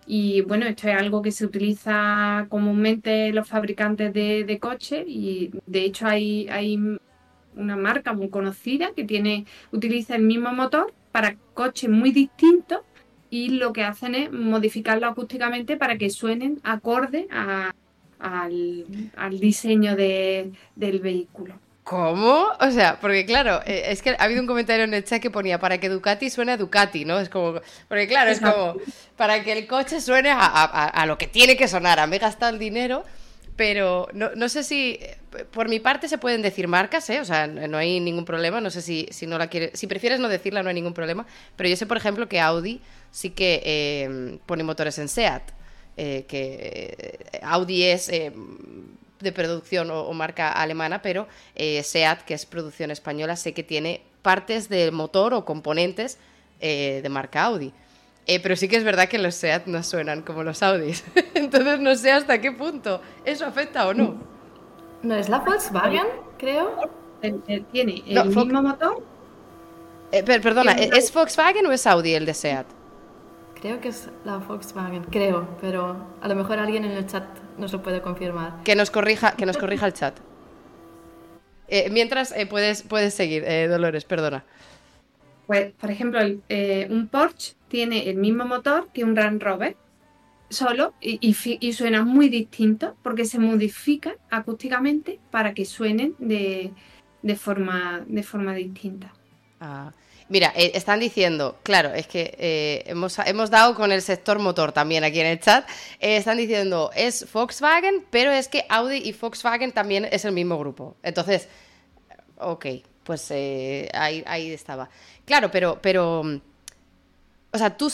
Y 0.06 0.40
bueno, 0.42 0.66
esto 0.66 0.88
es 0.88 0.96
algo 0.96 1.22
que 1.22 1.34
se 1.34 1.46
utiliza 1.46 2.46
comúnmente 2.48 3.34
los 3.34 3.46
fabricantes 3.46 4.14
de, 4.14 4.58
coches 4.62 5.04
y 5.06 5.52
de 5.66 5.84
hecho 5.84 6.08
hay, 6.08 6.48
hay 6.48 6.80
una 7.58 7.76
marca 7.76 8.14
muy 8.14 8.30
conocida 8.30 8.92
que 8.96 9.04
tiene, 9.04 9.46
utiliza 9.72 10.16
el 10.16 10.24
mismo 10.24 10.52
motor 10.54 10.94
para 11.12 11.36
coches 11.54 11.90
muy 11.90 12.12
distintos 12.12 12.82
y 13.30 13.50
lo 13.50 13.74
que 13.74 13.84
hacen 13.84 14.16
es 14.16 14.32
modificarlo 14.32 15.08
acústicamente 15.08 15.78
para 15.78 15.98
que 15.98 16.10
suenen 16.10 16.60
acorde 16.64 17.28
al, 17.30 17.74
diseño 19.40 19.96
del 19.96 21.00
vehículo. 21.00 21.60
¿Cómo? 21.88 22.48
O 22.60 22.70
sea, 22.72 23.00
porque 23.00 23.26
claro, 23.26 23.62
eh, 23.66 23.86
es 23.88 24.02
que 24.02 24.10
ha 24.10 24.24
habido 24.24 24.42
un 24.42 24.48
comentario 24.48 24.84
en 24.84 24.94
el 24.94 25.06
chat 25.06 25.22
que 25.22 25.32
ponía 25.32 25.58
para 25.58 25.78
que 25.78 25.88
Ducati 25.88 26.30
suene 26.30 26.52
a 26.52 26.58
Ducati, 26.58 27.06
¿no? 27.06 27.18
Es 27.18 27.30
como, 27.30 27.62
porque 27.88 28.10
claro, 28.10 28.30
es 28.30 28.42
como 28.42 28.76
para 29.16 29.42
que 29.42 29.54
el 29.54 29.68
coche 29.68 30.02
suene 30.02 30.30
a, 30.34 31.06
lo 31.08 31.18
que 31.18 31.28
tiene 31.28 31.56
que 31.56 31.70
sonar, 31.70 31.98
a 32.00 32.06
me 32.06 32.18
he 32.18 32.20
gastado 32.20 32.52
el 32.52 32.60
dinero, 32.60 33.06
pero 33.58 34.08
no, 34.14 34.50
sé 34.50 34.64
si, 34.64 35.00
por 35.52 35.68
mi 35.68 35.80
parte 35.80 36.08
se 36.08 36.18
pueden 36.18 36.42
decir 36.42 36.68
marcas, 36.68 37.10
¿eh? 37.10 37.20
O 37.20 37.26
sea, 37.26 37.48
no 37.48 37.78
hay 37.78 38.00
ningún 38.00 38.24
problema, 38.24 38.62
no 38.62 38.70
sé 38.70 38.82
si, 38.82 39.08
si 39.12 39.28
no 39.28 39.38
la 39.38 39.48
quieres, 39.48 39.72
si 39.78 39.88
prefieres 39.88 40.20
no 40.20 40.30
decirla 40.30 40.64
no 40.64 40.70
hay 40.70 40.76
ningún 40.76 40.94
problema, 40.94 41.26
pero 41.56 41.68
yo 41.68 41.76
sé, 41.76 41.86
por 41.86 41.98
ejemplo, 41.98 42.30
que 42.30 42.40
Audi 42.40 42.80
sí 43.12 43.32
que 43.32 43.62
eh, 43.66 44.40
pone 44.46 44.64
motores 44.64 44.98
en 45.00 45.10
SEAT, 45.10 45.44
eh, 45.98 46.26
que 46.28 47.20
Audi 47.42 47.84
es 47.84 48.10
de 49.20 49.32
producción 49.32 49.90
o, 49.92 50.14
marca 50.14 50.52
alemana, 50.52 51.02
pero 51.02 51.28
eh, 51.56 51.82
SEAT, 51.84 52.24
que 52.24 52.34
es 52.34 52.46
producción 52.46 52.92
española, 52.92 53.36
sé 53.36 53.54
que 53.54 53.64
tiene 53.64 54.02
partes 54.22 54.70
del 54.70 54.92
motor 54.92 55.34
o 55.34 55.46
componentes 55.46 56.18
eh, 56.60 57.00
de 57.02 57.10
marca 57.10 57.44
Audi. 57.44 57.74
Eh, 58.28 58.42
pero 58.42 58.58
sí 58.58 58.68
que 58.68 58.76
es 58.76 58.84
verdad 58.84 59.08
que 59.08 59.18
los 59.18 59.36
SEAT 59.36 59.68
no 59.68 59.82
suenan 59.84 60.22
como 60.22 60.44
los 60.44 60.62
Audis. 60.62 61.04
Entonces 61.34 61.80
no 61.80 61.96
sé 61.96 62.12
hasta 62.12 62.42
qué 62.42 62.52
punto 62.52 63.02
eso 63.24 63.46
afecta 63.46 63.88
o 63.88 63.94
no. 63.94 64.16
¿No 65.02 65.16
es 65.16 65.30
la 65.30 65.40
Volkswagen, 65.40 66.08
creo? 66.38 66.90
¿Tiene 67.72 68.04
el 68.06 68.26
mismo 68.26 68.62
motor? 68.62 69.04
perdona, 70.26 70.74
¿es 70.74 71.14
Volkswagen 71.14 71.66
o 71.66 71.72
es 71.72 71.88
Audi 71.88 72.14
el 72.14 72.26
de 72.26 72.34
SEAT? 72.34 72.66
Creo 73.62 73.80
que 73.80 73.90
es 73.90 74.10
la 74.26 74.38
Volkswagen, 74.38 75.04
creo, 75.06 75.48
pero 75.62 75.96
a 76.22 76.28
lo 76.28 76.36
mejor 76.36 76.60
alguien 76.60 76.86
en 76.86 76.92
el 76.92 77.08
chat 77.08 77.24
nos 77.58 77.74
lo 77.74 77.82
puede 77.82 78.02
confirmar. 78.02 78.62
Que 78.64 78.76
nos 78.76 78.92
corrija, 78.92 79.32
que 79.32 79.46
nos 79.46 79.58
corrija 79.58 79.86
el 79.86 79.94
chat. 79.94 80.16
Eh, 81.68 81.90
mientras 81.90 82.32
eh, 82.32 82.46
puedes, 82.46 82.84
puedes 82.84 83.14
seguir, 83.14 83.44
eh, 83.46 83.68
Dolores, 83.68 84.06
perdona. 84.06 84.46
Pues, 85.48 85.72
por 85.74 85.90
ejemplo, 85.90 86.20
un 86.22 87.08
Porsche 87.10 87.56
tiene 87.68 88.10
el 88.10 88.18
mismo 88.18 88.46
motor 88.46 88.90
que 88.94 89.04
un 89.04 89.16
Land 89.16 89.42
Rover, 89.42 89.76
solo 90.50 90.94
y, 91.02 91.34
suena 91.74 92.04
muy 92.04 92.30
distinto 92.30 92.96
porque 93.04 93.26
se 93.26 93.40
modifica 93.40 94.16
acústicamente 94.30 95.20
para 95.32 95.54
que 95.54 95.66
suenen 95.66 96.16
de, 96.20 96.72
forma, 97.36 98.04
de 98.08 98.24
forma 98.24 98.54
distinta. 98.54 99.14
Ah. 99.60 99.92
Mira, 100.30 100.52
eh, 100.58 100.72
están 100.76 101.00
diciendo, 101.00 101.58
claro, 101.64 101.94
es 101.94 102.06
que 102.06 102.36
eh, 102.38 102.84
hemos, 102.86 103.50
dado 103.50 103.76
con 103.76 103.94
el 103.94 104.02
sector 104.02 104.40
motor 104.40 104.74
también 104.74 105.06
aquí 105.06 105.22
en 105.22 105.28
el 105.28 105.40
chat. 105.40 105.66
Eh, 106.02 106.18
están 106.18 106.36
diciendo, 106.36 106.92
es 106.94 107.32
Volkswagen, 107.32 108.06
pero 108.10 108.32
es 108.32 108.50
que 108.50 108.66
Audi 108.68 108.98
y 108.98 109.14
Volkswagen 109.14 109.72
también 109.72 110.06
es 110.12 110.26
el 110.26 110.34
mismo 110.34 110.60
grupo. 110.60 110.98
Entonces, 111.02 111.48
ok, 112.40 112.66
pues 113.08 113.32
ahí, 113.32 114.22
ahí, 114.26 114.52
estaba. 114.52 114.90
Claro, 115.24 115.50
pero, 115.50 115.80
pero, 115.82 116.20
o 116.20 117.58
sea, 117.58 117.78
tú 117.78 117.90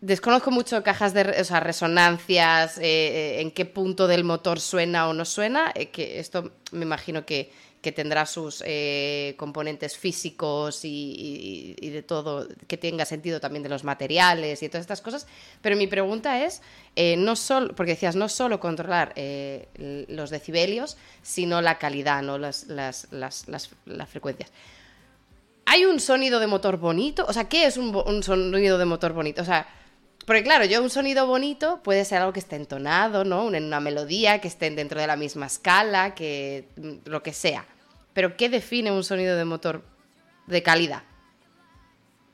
desconozco 0.00 0.50
mucho 0.50 0.82
cajas 0.82 1.14
de 1.14 1.22
o 1.40 1.44
sea, 1.44 1.60
resonancias, 1.60 2.80
en 2.82 3.52
qué 3.52 3.64
punto 3.66 4.08
del 4.08 4.24
motor 4.24 4.58
suena 4.58 5.08
o 5.08 5.12
no 5.14 5.24
suena, 5.24 5.72
que 5.92 6.18
esto 6.18 6.50
me 6.72 6.84
imagino 6.84 7.24
que 7.24 7.52
que 7.84 7.92
tendrá 7.92 8.24
sus 8.24 8.64
eh, 8.66 9.34
componentes 9.36 9.98
físicos 9.98 10.80
y, 10.84 11.76
de 11.78 12.02
todo, 12.02 12.48
que 12.66 12.78
tenga 12.78 13.04
sentido 13.04 13.40
también 13.40 13.62
de 13.62 13.68
los 13.68 13.84
materiales 13.84 14.62
y 14.62 14.68
todas 14.70 14.80
estas 14.80 15.02
cosas. 15.02 15.26
Pero 15.60 15.76
mi 15.76 15.86
pregunta 15.86 16.42
es, 16.42 16.62
eh, 16.96 17.16
no 17.18 17.36
solo, 17.36 17.74
porque 17.74 17.92
decías, 17.92 18.16
no 18.16 18.30
solo 18.30 18.58
controlar 18.58 19.12
eh, 19.16 19.68
los 20.08 20.30
decibelios, 20.30 20.96
sino 21.22 21.60
la 21.60 21.76
calidad, 21.76 22.22
¿no? 22.22 22.38
las, 22.38 22.68
las, 22.68 23.06
las, 23.10 23.46
las, 23.46 23.68
frecuencias. 24.08 24.50
¿Hay 25.66 25.84
un 25.84 26.00
sonido 26.00 26.40
de 26.40 26.46
motor 26.46 26.78
bonito? 26.78 27.26
O 27.28 27.34
sea, 27.34 27.50
¿qué 27.50 27.66
es 27.66 27.76
un, 27.76 28.22
sonido 28.22 28.78
de 28.78 28.84
motor 28.86 29.12
bonito? 29.12 29.42
O 29.42 29.44
sea, 29.44 29.68
porque 30.24 30.42
claro, 30.42 30.64
yo 30.64 30.82
un 30.82 30.88
sonido 30.88 31.26
bonito 31.26 31.80
puede 31.82 32.06
ser 32.06 32.22
algo 32.22 32.32
que 32.32 32.40
esté 32.40 32.56
entonado, 32.56 33.24
¿no? 33.24 33.44
Una, 33.44 33.58
una 33.58 33.80
melodía, 33.80 34.40
que 34.40 34.48
estén 34.48 34.74
dentro 34.74 34.98
de 34.98 35.06
la 35.06 35.16
misma 35.16 35.44
escala, 35.44 36.14
que 36.14 36.68
mm, 36.76 37.10
lo 37.10 37.22
que 37.22 37.34
sea. 37.34 37.66
Pero 38.14 38.36
¿qué 38.36 38.48
define 38.48 38.92
un 38.92 39.04
sonido 39.04 39.36
de 39.36 39.44
motor 39.44 39.84
de 40.46 40.62
calidad? 40.62 41.02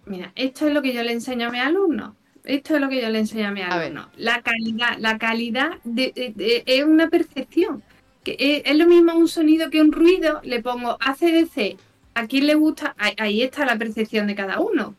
Mira, 0.07 0.33
esto 0.35 0.66
es 0.66 0.74
lo 0.74 0.83
que 0.83 0.93
yo 0.93 1.03
le 1.03 1.12
enseño 1.12 1.49
a 1.49 1.51
mi 1.51 1.59
alumno. 1.59 2.16
Esto 2.45 2.74
es 2.74 2.81
lo 2.81 2.89
que 2.89 3.01
yo 3.01 3.09
le 3.11 3.18
enseño 3.18 3.49
a 3.49 3.51
mi 3.51 3.62
alumno. 3.62 4.09
La 4.16 4.43
calidad, 4.43 4.97
la 4.99 5.18
calidad 5.18 5.78
es 5.85 6.85
una 6.85 7.09
percepción. 7.09 7.83
Que 8.22 8.62
es, 8.64 8.76
lo 8.76 8.87
mismo 8.87 9.14
un 9.14 9.28
sonido 9.28 9.70
que 9.70 9.81
un 9.81 9.93
ruido. 9.93 10.41
Le 10.45 10.62
pongo 10.62 10.97
ACDC. 11.01 11.78
¿A 12.14 12.26
quién 12.26 12.47
le 12.47 12.55
gusta? 12.55 12.95
Ahí, 12.99 13.43
está 13.43 13.64
la 13.64 13.78
percepción 13.78 14.26
de 14.26 14.35
cada 14.35 14.61
uno. 14.61 14.95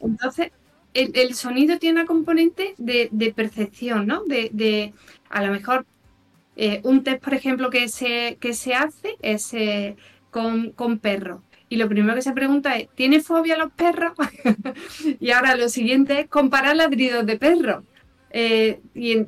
entonces, 0.00 0.50
el, 0.94 1.34
sonido 1.34 1.78
tiene 1.78 2.00
una 2.00 2.06
componente 2.06 2.74
de, 2.78 3.32
percepción, 3.34 4.06
¿no? 4.06 4.24
De, 4.24 4.92
a 5.28 5.42
lo 5.44 5.52
mejor 5.52 5.86
eh, 6.62 6.82
un 6.84 7.02
test, 7.02 7.24
por 7.24 7.32
ejemplo, 7.32 7.70
que 7.70 7.88
se, 7.88 8.36
que 8.38 8.52
se 8.52 8.74
hace 8.74 9.16
es 9.22 9.54
eh, 9.54 9.96
con, 10.30 10.72
con 10.72 10.98
perros. 10.98 11.40
Y 11.70 11.76
lo 11.76 11.88
primero 11.88 12.14
que 12.14 12.20
se 12.20 12.32
pregunta 12.32 12.76
es, 12.76 12.90
¿tiene 12.94 13.20
fobia 13.20 13.54
a 13.54 13.56
los 13.56 13.72
perros? 13.72 14.12
y 15.20 15.30
ahora 15.30 15.56
lo 15.56 15.70
siguiente 15.70 16.20
es 16.20 16.28
comparar 16.28 16.76
ladridos 16.76 17.24
de 17.24 17.38
perros. 17.38 17.82
Eh, 18.30 18.78
y 18.94 19.26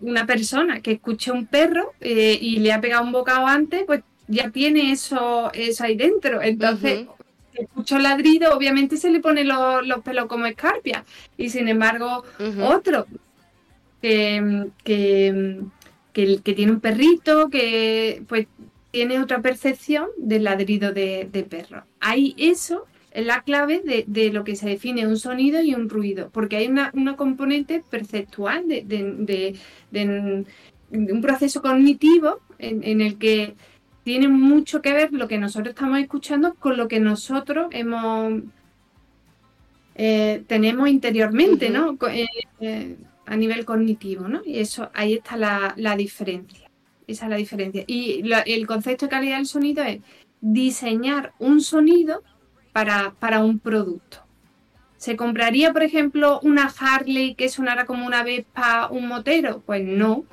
una 0.00 0.24
persona 0.24 0.80
que 0.80 0.92
escuche 0.92 1.30
un 1.30 1.44
perro 1.44 1.92
y 2.00 2.58
le 2.60 2.72
ha 2.72 2.80
pegado 2.80 3.04
un 3.04 3.12
bocado 3.12 3.46
antes, 3.46 3.84
pues 3.84 4.02
ya 4.26 4.48
tiene 4.48 4.90
eso, 4.90 5.50
eso 5.52 5.84
ahí 5.84 5.96
dentro. 5.96 6.40
Entonces, 6.40 7.06
si 7.52 7.62
escucha 7.62 7.96
un 7.96 8.04
ladrido, 8.04 8.56
obviamente 8.56 8.96
se 8.96 9.10
le 9.10 9.20
pone 9.20 9.44
los, 9.44 10.02
pelos 10.02 10.24
como 10.24 10.46
escarpia. 10.46 11.04
Y 11.36 11.50
sin 11.50 11.68
embargo, 11.68 12.24
otro 12.58 13.06
que, 14.00 14.70
que 14.82 15.60
que, 16.42 16.54
tiene 16.54 16.72
un 16.72 16.80
perrito, 16.80 17.48
que 17.48 18.22
pues 18.26 18.48
tiene 18.90 19.20
otra 19.20 19.40
percepción 19.40 20.08
del 20.16 20.44
ladrido 20.44 20.92
de, 20.92 21.46
perro. 21.48 21.84
Ahí 22.00 22.34
eso 22.36 22.86
es 23.12 23.24
la 23.24 23.42
clave 23.42 24.04
de, 24.06 24.32
lo 24.32 24.42
que 24.44 24.56
se 24.56 24.68
define 24.68 25.06
un 25.06 25.18
sonido 25.18 25.62
y 25.62 25.74
un 25.74 25.88
ruido, 25.88 26.30
porque 26.32 26.56
hay 26.56 26.66
una, 26.66 26.92
componente 27.16 27.82
perceptual 27.88 28.66
de, 28.66 29.56
un 30.90 31.20
proceso 31.22 31.62
cognitivo 31.62 32.40
en, 32.58 33.00
el 33.00 33.18
que 33.18 33.54
tiene 34.02 34.28
mucho 34.28 34.82
que 34.82 34.92
ver 34.92 35.12
lo 35.12 35.28
que 35.28 35.38
nosotros 35.38 35.74
estamos 35.74 36.00
escuchando 36.00 36.54
con 36.54 36.76
lo 36.76 36.88
que 36.88 36.98
nosotros 36.98 37.68
hemos 37.70 38.42
eh, 39.94 40.44
tenemos 40.46 40.88
interiormente, 40.88 41.70
¿no? 41.70 41.98
Eh, 42.08 42.26
eh, 42.60 42.96
a 43.28 43.36
nivel 43.36 43.64
cognitivo, 43.64 44.28
¿no? 44.28 44.42
Y 44.44 44.58
eso, 44.58 44.90
ahí 44.94 45.14
está 45.14 45.36
la, 45.36 45.96
diferencia. 45.96 46.70
Esa 47.06 47.26
es 47.26 47.30
la 47.30 47.36
diferencia. 47.36 47.84
Y 47.86 48.22
el 48.46 48.66
concepto 48.66 49.06
de 49.06 49.10
calidad 49.10 49.36
del 49.36 49.46
sonido 49.46 49.84
es 49.84 50.00
diseñar 50.40 51.32
un 51.38 51.60
sonido 51.60 52.22
para, 52.72 53.14
para 53.18 53.44
un 53.44 53.58
producto. 53.58 54.18
¿Se 54.96 55.16
compraría, 55.16 55.72
por 55.72 55.84
ejemplo, 55.84 56.40
una 56.42 56.72
Harley 56.78 57.34
que 57.34 57.48
sonara 57.48 57.86
como 57.86 58.04
una 58.04 58.24
Vespa, 58.24 58.88
un 58.90 59.06
motero? 59.06 59.62
Pues 59.64 59.84
no. 59.84 60.24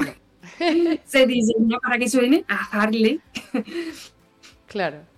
Se 1.06 1.28
diseña 1.28 1.78
para 1.80 2.00
que 2.00 2.10
suene 2.10 2.46
a 2.48 2.82
Harley. 2.82 3.22
claro. 4.68 5.16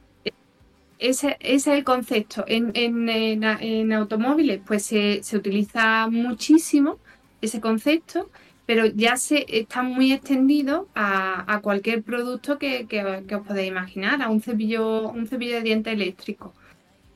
Ese, 1.00 1.38
es 1.40 1.68
el 1.68 1.84
concepto. 1.84 2.44
En, 2.48 3.94
automóviles, 3.94 4.62
pues 4.66 4.84
se, 4.84 5.22
utiliza 5.34 6.08
muchísimo 6.10 7.00
ese 7.42 7.62
concepto, 7.62 8.30
pero 8.66 8.86
ya 8.86 9.18
se 9.18 9.46
está 9.48 9.84
muy 9.84 10.12
extendido 10.12 10.88
a, 10.96 11.60
cualquier 11.64 12.04
producto 12.04 12.58
que, 12.58 12.86
os 13.34 13.48
podéis 13.48 13.70
imaginar, 13.70 14.22
a 14.22 14.30
un 14.30 14.42
cepillo, 14.42 15.10
un 15.10 15.28
cepillo 15.28 15.56
de 15.56 15.62
dientes 15.62 15.94
eléctrico 15.94 16.54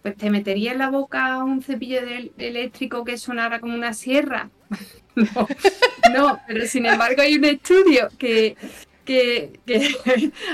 pues 0.01 0.17
te 0.17 0.29
metería 0.29 0.71
en 0.71 0.79
la 0.79 0.89
boca 0.89 1.43
un 1.43 1.61
cepillo 1.61 2.01
de, 2.01 2.31
eléctrico 2.37 3.03
que 3.03 3.17
sonara 3.17 3.59
como 3.59 3.75
una 3.75 3.93
sierra. 3.93 4.49
no, 6.13 6.39
pero 6.47 6.65
sin 6.65 6.85
embargo 6.85 7.21
hay 7.21 7.35
un 7.35 7.45
estudio 7.45 8.07
que, 8.17 8.55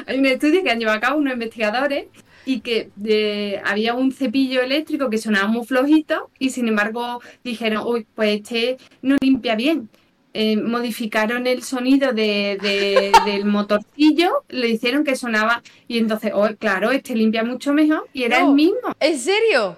hay 0.07 0.17
un 0.17 0.25
estudio 0.25 0.63
que 0.63 0.69
han 0.69 0.79
llevado 0.79 0.97
a 0.97 1.01
cabo 1.01 1.19
unos 1.19 1.33
investigadores 1.33 2.05
y 2.45 2.61
que 2.61 2.89
eh, 3.03 3.61
había 3.65 3.93
un 3.93 4.13
cepillo 4.13 4.61
eléctrico 4.61 5.09
que 5.09 5.17
sonaba 5.17 5.47
muy 5.47 5.65
flojito 5.65 6.29
y 6.39 6.51
sin 6.51 6.67
embargo 6.69 7.21
dijeron, 7.43 7.83
uy, 7.85 8.07
pues 8.15 8.37
este 8.37 8.77
no 9.01 9.17
limpia 9.19 9.55
bien. 9.55 9.89
Eh, 10.33 10.55
modificaron 10.55 11.47
el 11.47 11.63
sonido 11.63 12.13
de, 12.13 12.57
del 13.25 13.45
motorcillo, 13.45 14.43
le 14.49 14.69
hicieron 14.69 15.03
que 15.03 15.15
sonaba 15.15 15.61
y 15.87 15.97
entonces, 15.97 16.31
oh, 16.33 16.47
claro, 16.57 16.91
este 16.91 17.15
limpia 17.15 17.43
mucho 17.43 17.73
mejor 17.73 18.07
y 18.13 18.23
era 18.23 18.39
el 18.41 18.53
mismo. 18.53 18.95
¿En 18.99 19.17
serio? 19.17 19.77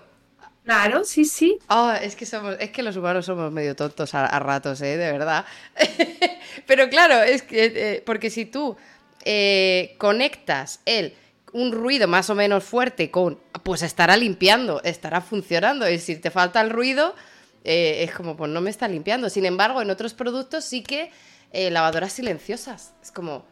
Claro, 0.69 1.03
sí, 1.03 1.25
sí. 1.25 1.57
Oh, 1.67 1.89
es 1.89 2.15
que 2.15 2.27
somos, 2.27 2.55
es 2.59 2.69
que 2.69 2.83
los 2.83 2.95
humanos 2.95 3.25
somos 3.25 3.51
medio 3.51 3.75
tontos 3.75 4.13
a, 4.13 4.37
ratos, 4.37 4.79
¿eh? 4.81 4.97
De 4.97 5.11
verdad. 5.11 5.43
Pero 6.67 6.87
claro, 6.89 7.23
es 7.23 7.41
que, 7.41 7.73
eh, 7.75 8.03
porque 8.05 8.29
si 8.29 8.45
tú 8.45 8.77
eh, 9.25 9.95
conectas 9.97 10.81
el 10.85 11.15
un 11.53 11.71
ruido 11.71 12.07
más 12.07 12.29
o 12.29 12.35
menos 12.35 12.63
fuerte 12.63 13.09
con, 13.09 13.39
pues 13.63 13.81
estará 13.81 14.15
limpiando, 14.15 14.79
estará 14.83 15.21
funcionando. 15.21 15.89
Y 15.89 15.97
si 15.97 16.17
te 16.17 16.29
falta 16.29 16.61
el 16.61 16.69
ruido, 16.69 17.15
eh, 17.63 18.03
es 18.03 18.13
como, 18.13 18.37
pues 18.37 18.51
no 18.51 18.61
me 18.61 18.69
está 18.69 18.87
limpiando. 18.87 19.31
Sin 19.31 19.47
embargo, 19.47 19.81
en 19.81 19.89
otros 19.89 20.13
productos 20.13 20.65
sí 20.65 20.83
que 20.83 21.09
eh, 21.51 21.71
lavadoras 21.71 22.13
silenciosas. 22.13 22.93
Es 23.01 23.11
como, 23.11 23.43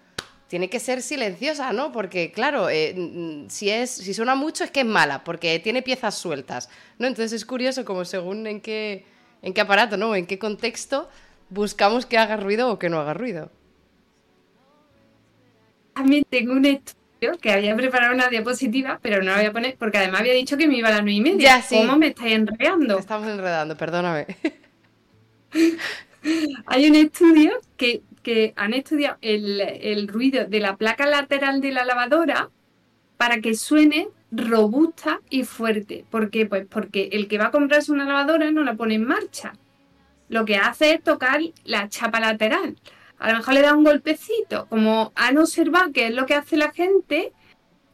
tiene 0.47 0.69
que 0.69 0.79
ser 0.79 1.01
silenciosa, 1.01 1.73
¿no? 1.73 1.91
Porque, 1.91 2.31
claro, 2.31 2.69
eh, 2.69 3.45
si, 3.49 3.69
es, 3.69 3.91
si 3.91 4.13
suena 4.13 4.35
mucho 4.35 4.63
es 4.63 4.71
que 4.71 4.81
es 4.81 4.85
mala, 4.85 5.23
porque 5.23 5.59
tiene 5.59 5.81
piezas 5.81 6.15
sueltas, 6.15 6.69
¿no? 6.99 7.07
Entonces 7.07 7.33
es 7.33 7.45
curioso 7.45 7.85
como 7.85 8.05
según 8.05 8.47
en 8.47 8.61
qué, 8.61 9.05
en 9.41 9.53
qué 9.53 9.61
aparato, 9.61 9.97
¿no? 9.97 10.15
En 10.15 10.25
qué 10.25 10.39
contexto 10.39 11.09
buscamos 11.49 12.05
que 12.05 12.17
haga 12.17 12.37
ruido 12.37 12.71
o 12.71 12.79
que 12.79 12.89
no 12.89 12.99
haga 12.99 13.13
ruido. 13.13 13.51
También 15.93 16.23
tengo 16.29 16.53
un 16.53 16.63
que 17.41 17.51
había 17.51 17.75
preparado 17.75 18.13
una 18.13 18.29
diapositiva, 18.29 18.99
pero 19.01 19.23
no 19.23 19.31
la 19.31 19.37
voy 19.37 19.45
a 19.45 19.51
poner 19.51 19.75
porque 19.77 19.97
además 19.97 20.21
había 20.21 20.33
dicho 20.33 20.55
que 20.57 20.67
me 20.67 20.77
iba 20.77 20.89
a 20.89 20.91
las 20.91 21.01
nueve 21.01 21.17
y 21.17 21.21
media. 21.21 21.63
¿Cómo 21.67 21.97
me 21.97 22.07
estáis 22.07 22.33
enredando? 22.33 22.99
estamos 22.99 23.27
enredando, 23.27 23.75
perdóname. 23.75 24.27
Hay 26.67 26.89
un 26.89 26.95
estudio 26.95 27.53
que, 27.77 28.01
han 28.55 28.73
estudiado 28.73 29.17
el, 29.21 30.07
ruido 30.07 30.45
de 30.45 30.59
la 30.59 30.77
placa 30.77 31.05
lateral 31.05 31.61
de 31.61 31.71
la 31.71 31.85
lavadora 31.85 32.49
para 33.17 33.39
que 33.41 33.55
suene 33.55 34.09
robusta 34.31 35.21
y 35.29 35.43
fuerte. 35.43 36.05
¿Por 36.09 36.29
qué? 36.29 36.45
Pues 36.45 36.65
porque 36.67 37.09
el 37.13 37.27
que 37.27 37.37
va 37.37 37.45
a 37.45 37.51
comprarse 37.51 37.91
una 37.91 38.05
lavadora 38.05 38.51
no 38.51 38.63
la 38.63 38.75
pone 38.75 38.95
en 38.95 39.05
marcha. 39.05 39.53
Lo 40.29 40.45
que 40.45 40.57
hace 40.57 40.93
es 40.93 41.03
tocar 41.03 41.39
la 41.63 41.89
chapa 41.89 42.19
lateral 42.19 42.75
a 43.19 43.31
lo 43.31 43.37
mejor 43.37 43.53
le 43.53 43.61
da 43.61 43.75
un 43.75 43.83
golpecito, 43.83 44.67
como 44.67 45.11
han 45.15 45.37
observado 45.37 45.91
que 45.91 46.07
es 46.07 46.13
lo 46.13 46.25
que 46.25 46.35
hace 46.35 46.57
la 46.57 46.71
gente, 46.71 47.33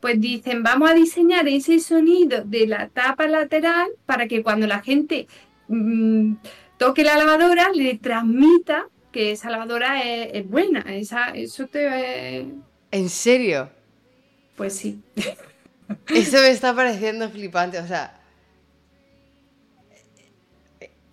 pues 0.01 0.19
dicen, 0.19 0.63
vamos 0.63 0.89
a 0.89 0.93
diseñar 0.93 1.47
ese 1.47 1.79
sonido 1.79 2.43
de 2.43 2.67
la 2.67 2.89
tapa 2.89 3.27
lateral 3.27 3.89
para 4.05 4.27
que 4.27 4.43
cuando 4.43 4.67
la 4.67 4.81
gente 4.81 5.27
mm, 5.69 6.33
toque 6.77 7.03
la 7.03 7.17
lavadora 7.17 7.69
le 7.73 7.97
transmita 7.97 8.87
que 9.13 9.31
esa 9.31 9.49
lavadora 9.49 10.03
es, 10.03 10.45
buena. 10.49 10.81
Esa, 10.81 11.29
eso 11.29 11.67
te... 11.67 12.45
¿En 12.91 13.09
serio? 13.09 13.69
Pues 14.57 14.75
sí. 14.75 15.01
Eso 16.07 16.37
me 16.37 16.49
está 16.49 16.73
pareciendo 16.73 17.29
flipante, 17.29 17.77
o 17.77 17.85
sea, 17.85 18.19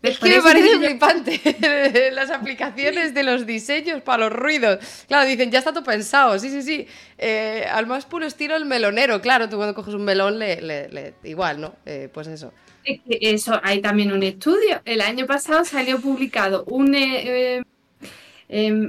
es 0.03 0.19
que 0.19 0.31
me 0.31 0.43
parece 0.43 0.79
flipante 0.79 2.11
las 2.13 2.31
aplicaciones 2.31 3.13
de 3.13 3.23
los 3.23 3.47
diseños 3.47 4.01
para 4.01 4.25
los 4.25 4.33
ruidos. 4.33 4.79
Claro, 5.07 5.29
dicen, 5.29 5.51
ya 5.51 5.59
está 5.59 5.73
todo 5.73 5.85
pensado. 5.85 6.39
Sí, 6.39 6.49
sí, 6.49 6.63
sí. 6.63 6.87
Eh, 7.19 7.67
al 7.71 7.87
más 7.87 8.07
puro 8.07 8.25
estilo 8.25 8.57
el 8.57 8.65
melonero. 8.65 9.21
Claro, 9.21 9.49
tú 9.49 9.57
cuando 9.57 9.75
coges 9.75 9.93
un 9.93 10.05
melón, 10.05 10.39
le, 10.39 11.15
igual, 11.25 11.61
¿no? 11.61 11.75
Eh, 11.85 12.09
pues 12.13 12.29
eso. 12.29 12.53
Es 12.83 13.01
que 13.07 13.19
eso, 13.21 13.61
hay 13.63 13.83
también 13.83 14.11
un 14.13 14.23
estudio. 14.23 14.81
El 14.87 15.03
año 15.03 15.27
pasado 15.27 15.67
salió 15.67 16.01
publicado 16.01 16.65
un 16.65 16.95
eh, 16.95 17.63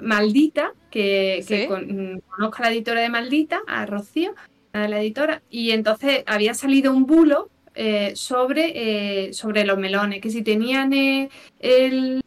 Maldita, 0.01 0.73
que, 0.89 1.67
conozco 1.67 2.57
a 2.57 2.65
la 2.65 2.71
editora 2.71 3.01
de 3.01 3.09
Maldita, 3.09 3.61
a 3.67 3.85
Rocío, 3.85 4.33
a 4.73 4.87
la 4.87 5.01
editora, 5.01 5.41
y 5.49 5.71
entonces 5.71 6.23
había 6.25 6.53
salido 6.53 6.93
un 6.93 7.05
bulo 7.05 7.49
eh, 7.75 8.13
sobre, 8.15 9.27
eh, 9.27 9.33
sobre 9.33 9.65
los 9.65 9.77
melones, 9.77 10.19
que 10.19 10.29
si 10.29 10.41
tenían 10.41 10.93
eh, 10.93 11.29
el, 11.59 12.21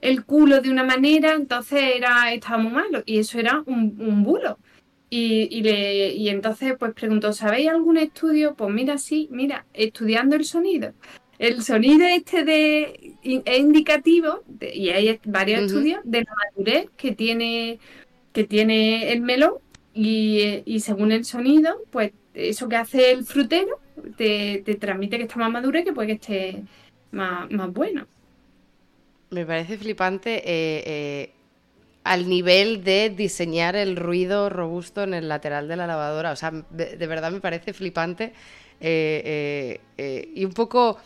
el, 0.00 0.24
culo 0.24 0.60
de 0.60 0.70
una 0.70 0.82
manera, 0.82 1.34
entonces 1.34 1.82
era, 1.96 2.32
estaba 2.32 2.58
muy 2.58 2.72
malo, 2.72 3.02
y 3.06 3.18
eso 3.18 3.38
era 3.38 3.62
un, 3.66 4.22
bulo. 4.24 4.58
Y, 5.08 5.48
y, 5.56 5.62
le, 5.62 6.14
y 6.14 6.28
entonces 6.30 6.74
pues 6.78 6.92
preguntó, 6.94 7.32
¿sabéis 7.32 7.68
algún 7.68 7.96
estudio? 7.96 8.54
Pues 8.56 8.74
mira, 8.74 8.98
sí, 8.98 9.28
mira, 9.30 9.64
estudiando 9.72 10.34
el 10.34 10.44
sonido. 10.44 10.92
El 11.38 11.62
sonido 11.62 12.06
este 12.06 12.44
de, 12.44 13.14
es 13.22 13.58
indicativo, 13.58 14.42
y 14.60 14.90
hay 14.90 15.20
varios 15.24 15.62
estudios, 15.62 16.00
de 16.04 16.20
la 16.22 16.32
madurez 16.34 16.88
que 16.96 17.12
tiene, 17.12 17.78
que 18.32 18.44
tiene 18.44 19.12
el 19.12 19.20
melón, 19.20 19.54
y, 19.92 20.62
y 20.64 20.80
según 20.80 21.12
el 21.12 21.24
sonido, 21.24 21.82
pues 21.90 22.12
eso 22.34 22.68
que 22.68 22.76
hace 22.76 23.12
el 23.12 23.24
frutero, 23.24 23.80
te, 24.16 24.62
transmite 24.78 25.16
que 25.16 25.24
está 25.24 25.36
más 25.36 25.50
maduro 25.50 25.78
y 25.78 25.84
que 25.84 25.92
puede 25.92 26.08
que 26.08 26.14
esté 26.14 26.62
más, 27.12 27.48
bueno. 27.72 28.06
Me 29.30 29.44
parece 29.44 29.78
flipante 29.78 30.36
eh, 30.36 30.82
eh, 30.86 31.30
al 32.04 32.28
nivel 32.28 32.84
de 32.84 33.10
diseñar 33.10 33.74
el 33.74 33.96
ruido 33.96 34.48
robusto 34.48 35.02
en 35.02 35.14
el 35.14 35.28
lateral 35.28 35.66
de 35.68 35.76
la 35.76 35.86
lavadora. 35.86 36.32
O 36.32 36.36
sea, 36.36 36.52
de, 36.70 37.06
verdad 37.06 37.32
me 37.32 37.40
parece 37.40 37.72
flipante 37.72 38.32
eh, 38.80 39.80
y 40.34 40.44
un 40.44 40.52
poco 40.52 40.98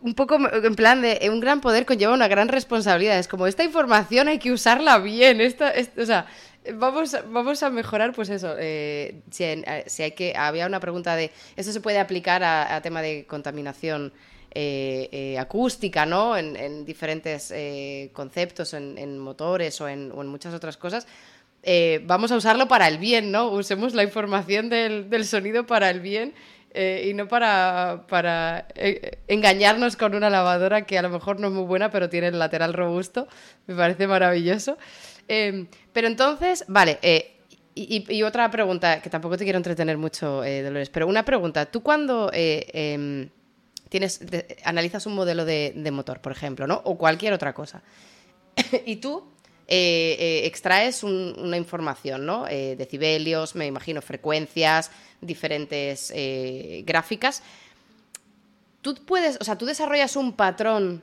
un 0.00 0.14
poco 0.14 0.38
en 0.52 0.76
plan 0.76 1.02
de 1.02 1.28
un 1.30 1.40
gran 1.40 1.60
poder 1.60 1.84
conlleva 1.84 2.14
una 2.14 2.28
gran 2.28 2.48
responsabilidad. 2.48 3.18
Es 3.18 3.28
como 3.28 3.46
esta 3.46 3.64
información 3.64 4.28
hay 4.28 4.38
que 4.38 4.52
usarla 4.52 4.98
bien. 4.98 5.40
Esta, 5.40 5.72
o 5.96 6.06
sea, 6.06 6.26
Vamos, 6.74 7.16
vamos 7.30 7.62
a 7.62 7.70
mejorar, 7.70 8.12
pues 8.12 8.28
eso. 8.28 8.54
Eh, 8.58 9.22
eh, 9.38 9.84
si, 9.86 10.02
hay 10.02 10.12
que. 10.12 10.34
Había 10.36 10.66
una 10.66 10.80
pregunta 10.80 11.16
de. 11.16 11.30
¿Esto 11.56 11.72
se 11.72 11.80
puede 11.80 11.98
aplicar 11.98 12.42
a, 12.42 12.80
tema 12.82 13.00
de 13.00 13.26
contaminación 13.26 14.12
eh, 14.50 15.36
acústica, 15.38 16.04
¿no? 16.04 16.36
En, 16.36 16.84
diferentes 16.84 17.52
conceptos, 18.12 18.74
en, 18.74 19.18
motores 19.18 19.80
o 19.80 19.88
en, 19.88 20.10
muchas 20.28 20.52
otras 20.52 20.76
cosas. 20.76 21.06
vamos 22.04 22.32
a 22.32 22.36
usarlo 22.36 22.68
para 22.68 22.88
el 22.88 22.98
bien, 22.98 23.30
¿no? 23.30 23.48
Usemos 23.50 23.94
la 23.94 24.02
información 24.02 24.68
del 24.68 25.24
sonido 25.24 25.66
para 25.66 25.88
el 25.90 26.00
bien. 26.00 26.34
Y 26.78 27.12
no 27.14 27.26
para, 27.26 28.04
para 28.08 28.68
engañarnos 29.26 29.96
con 29.96 30.14
una 30.14 30.30
lavadora 30.30 30.86
que 30.86 30.98
a 30.98 31.02
lo 31.02 31.10
mejor 31.10 31.40
no 31.40 31.48
es 31.48 31.52
muy 31.52 31.64
buena, 31.64 31.90
pero 31.90 32.08
tiene 32.08 32.28
el 32.28 32.38
lateral 32.38 32.72
robusto. 32.72 33.26
Me 33.66 33.74
parece 33.74 34.06
maravilloso. 34.06 34.78
Em, 35.28 35.68
pero 35.92 36.08
entonces, 36.08 36.64
vale, 36.68 36.98
eh, 37.02 37.34
y, 37.74 38.22
otra 38.24 38.50
pregunta, 38.50 39.00
que 39.00 39.08
tampoco 39.08 39.36
te 39.36 39.44
quiero 39.44 39.56
entretener 39.58 39.96
mucho, 39.98 40.42
eh, 40.42 40.62
Dolores, 40.62 40.90
pero 40.90 41.06
una 41.06 41.24
pregunta. 41.24 41.66
Tú 41.66 41.80
cuando 41.80 42.28
eh, 42.32 42.66
em, 42.72 43.28
tienes, 43.88 44.20
analizas 44.64 45.06
un 45.06 45.14
modelo 45.14 45.44
de, 45.44 45.88
motor, 45.92 46.20
por 46.20 46.32
ejemplo, 46.32 46.66
¿no? 46.66 46.80
O 46.84 46.98
cualquier 46.98 47.32
otra 47.34 47.52
cosa, 47.52 47.82
y 48.86 48.96
tú 48.96 49.32
extraes 49.68 51.02
una 51.02 51.56
información, 51.56 52.24
¿no? 52.24 52.44
decibelios, 52.44 53.54
me 53.54 53.66
imagino, 53.66 54.00
frecuencias, 54.00 54.90
diferentes 55.20 56.12
gráficas. 56.84 57.42
Tú 58.80 58.94
puedes, 59.04 59.36
o 59.40 59.44
sea, 59.44 59.58
tú 59.58 59.66
desarrollas 59.66 60.16
un 60.16 60.32
patrón 60.32 61.02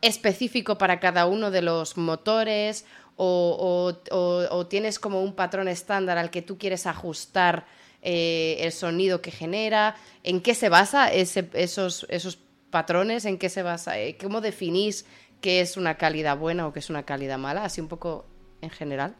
específico 0.00 0.78
para 0.78 1.00
cada 1.00 1.26
uno 1.26 1.50
de 1.50 1.62
los 1.62 1.96
motores 1.96 2.84
o, 3.16 4.66
tienes 4.68 4.98
como 4.98 5.22
un 5.22 5.34
patrón 5.34 5.68
estándar 5.68 6.18
al 6.18 6.30
que 6.30 6.42
tú 6.42 6.56
quieres 6.56 6.86
ajustar 6.86 7.66
eh, 8.00 8.58
el 8.60 8.70
sonido 8.70 9.20
que 9.20 9.32
genera? 9.32 9.96
¿En 10.22 10.40
qué 10.40 10.54
se 10.54 10.68
basa 10.68 11.12
esos, 11.12 12.06
esos 12.08 12.38
patrones? 12.70 13.24
¿En 13.24 13.38
qué 13.38 13.48
se 13.48 13.62
basa? 13.62 13.98
Eh, 13.98 14.16
¿Cómo 14.20 14.40
definís 14.40 15.04
qué 15.40 15.60
es 15.60 15.76
una 15.76 15.96
calidad 15.96 16.36
buena 16.36 16.66
o 16.66 16.72
qué 16.72 16.78
es 16.80 16.90
una 16.90 17.04
calidad 17.04 17.38
mala? 17.38 17.64
Así 17.64 17.80
un 17.80 17.88
poco 17.88 18.26
en 18.60 18.70
general. 18.70 19.14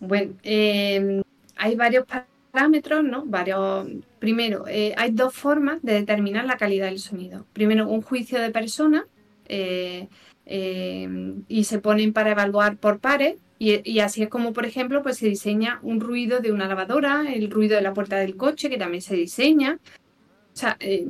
Bueno, 0.00 0.34
em, 0.42 1.22
hay 1.56 1.76
varios 1.76 2.04
parámetros, 2.52 3.04
¿no? 3.04 3.24
Varios. 3.24 3.88
Primero, 4.18 4.66
eh, 4.68 4.94
hay 4.96 5.10
dos 5.12 5.34
formas 5.34 5.82
de 5.82 5.94
determinar 5.94 6.44
la 6.44 6.56
calidad 6.56 6.86
del 6.86 6.98
sonido. 6.98 7.46
Primero, 7.52 7.88
un 7.88 8.02
juicio 8.02 8.40
de 8.40 8.50
persona 8.50 9.06
eh, 9.48 10.08
em, 10.46 11.44
y 11.48 11.64
se 11.64 11.78
ponen 11.78 12.12
para 12.12 12.32
evaluar 12.32 12.76
por 12.76 13.00
pares. 13.00 13.36
Y, 13.58 14.00
así 14.00 14.22
es 14.22 14.28
como, 14.28 14.52
por 14.52 14.66
ejemplo, 14.66 15.02
pues 15.02 15.16
se 15.18 15.26
diseña 15.26 15.78
un 15.82 16.00
ruido 16.00 16.40
de 16.40 16.52
una 16.52 16.68
lavadora, 16.68 17.32
el 17.32 17.50
ruido 17.50 17.76
de 17.76 17.82
la 17.82 17.94
puerta 17.94 18.16
del 18.16 18.36
coche, 18.36 18.68
que 18.68 18.76
también 18.76 19.00
se 19.00 19.14
diseña. 19.16 19.78
O 20.52 20.56
sea, 20.56 20.76
eh, 20.80 21.06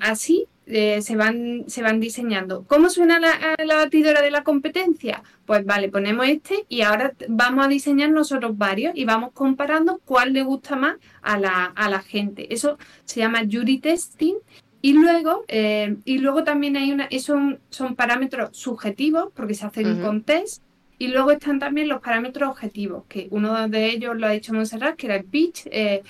así 0.00 0.46
eh, 0.70 1.00
se, 1.02 1.16
van, 1.16 1.64
se 1.66 1.82
van 1.82 1.98
diseñando. 1.98 2.64
¿Cómo 2.66 2.90
suena 2.90 3.18
la, 3.18 3.56
la, 3.64 3.76
batidora 3.76 4.20
de 4.20 4.30
la 4.30 4.44
competencia? 4.44 5.22
Pues 5.46 5.64
vale, 5.64 5.88
ponemos 5.88 6.28
este 6.28 6.66
y 6.68 6.82
ahora 6.82 7.14
vamos 7.28 7.64
a 7.64 7.68
diseñar 7.68 8.10
nosotros 8.10 8.56
varios 8.58 8.92
y 8.94 9.04
vamos 9.04 9.32
comparando 9.32 10.00
cuál 10.04 10.34
le 10.34 10.42
gusta 10.42 10.76
más 10.76 10.96
a 11.22 11.38
la, 11.38 11.64
a 11.64 11.88
la 11.88 12.00
gente. 12.00 12.52
Eso 12.52 12.78
se 13.04 13.20
llama 13.20 13.42
jury 13.50 13.78
testing. 13.78 14.34
Y 14.80 14.92
luego, 14.92 15.44
eh, 15.48 15.96
y 16.04 16.18
luego 16.18 16.44
también 16.44 16.76
hay 16.76 16.92
una, 16.92 17.04
esos 17.06 17.36
son, 17.70 17.96
parámetros 17.96 18.56
subjetivos 18.56 19.30
porque 19.34 19.54
se 19.54 19.66
hacen 19.66 20.00
con 20.00 20.22
test 20.22 20.62
y 20.98 21.08
luego 21.08 21.30
están 21.30 21.58
también 21.60 21.88
los 21.88 22.00
parámetros 22.00 22.50
objetivos, 22.50 23.04
que 23.08 23.28
uno 23.30 23.68
de 23.68 23.90
ellos 23.90 24.16
lo 24.16 24.26
ha 24.26 24.30
dicho 24.30 24.52
Montserrat, 24.52 24.96
que 24.96 25.06
era 25.06 25.16
el 25.16 25.24
pitch, 25.24 25.68
eh, 25.70 26.02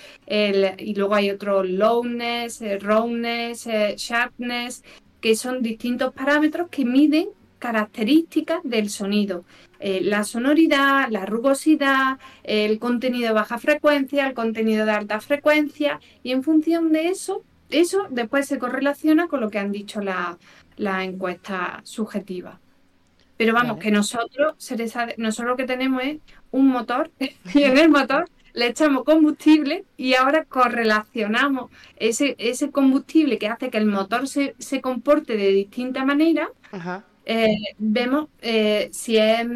y 0.78 0.94
luego 0.94 1.14
hay 1.14 1.30
otros 1.30 1.68
lowness, 1.68 2.62
eh, 2.62 2.78
roundness, 2.78 3.66
eh, 3.66 3.94
sharpness, 3.96 4.82
que 5.20 5.36
son 5.36 5.62
distintos 5.62 6.14
parámetros 6.14 6.68
que 6.70 6.84
miden 6.84 7.28
características 7.58 8.60
del 8.64 8.88
sonido. 8.88 9.44
la 9.80 10.24
sonoridad, 10.24 11.08
la 11.10 11.24
rugosidad, 11.24 12.18
el 12.42 12.80
contenido 12.80 13.28
de 13.28 13.34
baja 13.34 13.58
frecuencia, 13.58 14.26
el 14.26 14.34
contenido 14.34 14.84
de 14.84 14.90
alta 14.92 15.20
frecuencia, 15.20 16.00
y 16.24 16.32
en 16.32 16.42
función 16.42 16.90
de 16.92 17.08
eso, 17.08 17.44
eso 17.70 18.06
después 18.10 18.46
se 18.48 18.58
correlaciona 18.58 19.28
con 19.28 19.40
lo 19.40 19.50
que 19.50 19.60
han 19.60 19.70
dicho 19.70 20.00
la, 20.00 20.36
la 20.76 21.04
encuesta 21.04 21.80
subjetiva. 21.84 22.60
Pero 23.38 23.54
vamos, 23.54 23.78
que 23.78 23.90
nosotros, 23.90 24.56
nosotros 25.16 25.48
lo 25.48 25.56
que 25.56 25.64
tenemos 25.64 26.02
es 26.02 26.18
un 26.50 26.68
motor 26.68 27.10
y 27.54 27.62
en 27.62 27.78
el 27.78 27.88
motor 27.88 28.28
le 28.52 28.66
echamos 28.66 29.04
combustible 29.04 29.84
y 29.96 30.14
ahora 30.14 30.44
correlacionamos 30.44 31.70
ese, 31.96 32.34
ese 32.38 32.70
combustible 32.70 33.38
que 33.38 33.46
hace 33.46 33.70
que 33.70 33.78
el 33.78 33.86
motor 33.86 34.26
se, 34.26 34.54
comporte 34.82 35.36
de 35.36 35.48
distinta 35.50 36.04
manera. 36.04 36.50
Eh, 37.30 37.54
vemos 37.78 38.28
eh, 38.40 38.88
si, 38.90 39.18
es, 39.18 39.46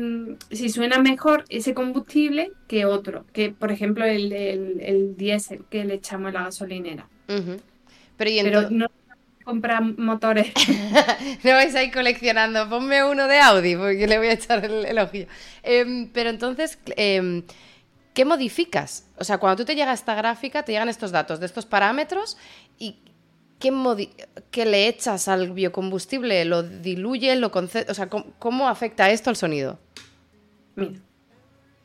si 0.51 0.69
suena 0.69 0.99
mejor 0.99 1.45
ese 1.49 1.75
combustible 1.75 2.53
que 2.69 2.85
otro, 2.85 3.25
que 3.33 3.51
por 3.51 3.73
ejemplo 3.73 4.05
el, 4.05 4.33
el, 4.33 5.17
diésel 5.17 5.65
que 5.71 5.85
le 5.85 5.95
echamos 5.95 6.29
a 6.29 6.33
la 6.33 6.45
gasolinera. 6.45 7.09
Pero, 7.27 8.31
¿y 8.31 8.43
no 8.71 8.87
comprar 9.45 9.83
motores. 9.83 10.53
no 11.45 11.53
vais 11.53 11.75
a 11.75 11.83
ir 11.83 11.93
coleccionando. 11.93 12.69
Ponme 12.69 13.05
uno 13.05 13.29
de 13.29 13.41
Audi 13.41 13.77
porque 13.77 14.07
le 14.07 14.19
voy 14.19 14.29
a 14.29 14.33
echar 14.33 14.65
el, 14.65 14.85
elogio. 14.85 15.27
Em, 15.63 16.09
pero 16.13 16.31
entonces, 16.31 16.79
em, 16.97 17.43
¿qué 18.15 18.25
modificas? 18.25 19.07
O 19.19 19.25
sea, 19.25 19.39
cuando 19.39 19.63
tú 19.63 19.65
te 19.65 19.75
llega 19.75 19.91
a 19.91 19.95
esta 19.95 20.15
gráfica, 20.15 20.65
te 20.65 20.73
llegan 20.73 20.89
estos 20.89 21.11
datos 21.11 21.41
de 21.41 21.47
estos 21.47 21.67
parámetros 21.67 22.37
y 22.79 22.97
¿qué, 23.59 23.73
qué 24.51 24.65
le 24.65 24.89
echas 24.89 25.29
al 25.29 25.53
biocombustible? 25.53 26.45
¿Lo 26.45 26.63
diluye? 26.63 27.37
Lo 27.37 27.51
O 27.53 27.95
sea, 27.95 28.09
¿cómo, 28.09 28.69
afecta 28.69 29.11
esto 29.11 29.31
al 29.31 29.37
sonido? 29.37 29.79
Mira. 30.77 31.01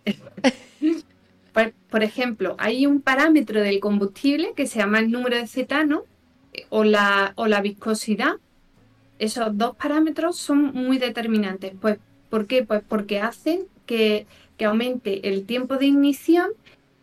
Pues, 1.57 1.73
por 1.89 2.03
ejemplo, 2.03 2.55
hay 2.59 2.85
un 2.85 3.01
parámetro 3.01 3.59
del 3.61 3.79
combustible 3.79 4.53
que 4.55 4.67
se 4.67 4.77
llama 4.77 4.99
el 4.99 5.09
número 5.09 5.37
de 5.37 5.47
cetano 5.47 6.03
o 6.69 6.83
la, 6.83 7.33
o 7.35 7.47
la 7.47 7.61
viscosidad, 7.61 8.35
esos 9.19 9.57
dos 9.57 9.75
parámetros 9.75 10.37
son 10.37 10.73
muy 10.73 10.97
determinantes. 10.97 11.73
Pues, 11.79 11.99
¿Por 12.29 12.45
qué? 12.47 12.63
Pues 12.63 12.81
porque 12.87 13.19
hacen 13.19 13.61
que, 13.85 14.27
aumente 14.59 15.29
el 15.29 15.45
tiempo 15.45 15.77
de 15.77 15.85
ignición 15.85 16.47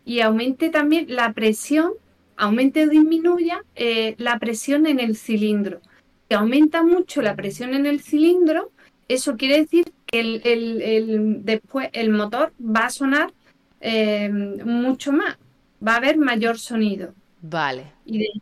y 0.03 0.19
aumente 0.19 0.69
también 0.69 1.05
la 1.07 1.31
presión, 1.33 1.91
aumente 2.35 2.85
o 2.85 2.89
disminuya 2.89 3.63
eh, 3.75 4.15
la 4.17 4.37
presión 4.39 4.85
en 4.87 4.99
el 4.99 5.15
cilindro. 5.15 5.79
Si 6.27 6.35
aumenta 6.35 6.83
mucho 6.83 7.21
la 7.21 7.35
presión 7.35 7.73
en 7.73 7.85
el 7.85 8.01
cilindro, 8.01 8.71
eso 9.07 9.37
quiere 9.37 9.59
decir 9.59 9.93
que 10.05 10.19
el, 10.19 11.45
después 11.45 11.89
el 11.93 12.09
motor 12.09 12.53
va 12.59 12.87
a 12.87 12.89
sonar 12.89 13.31
eh, 13.79 14.29
mucho 14.29 15.13
más, 15.13 15.37
va 15.85 15.93
a 15.93 15.97
haber 15.97 16.17
mayor 16.17 16.57
sonido. 16.59 17.13
Vale. 17.41 17.93
Y 18.05 18.41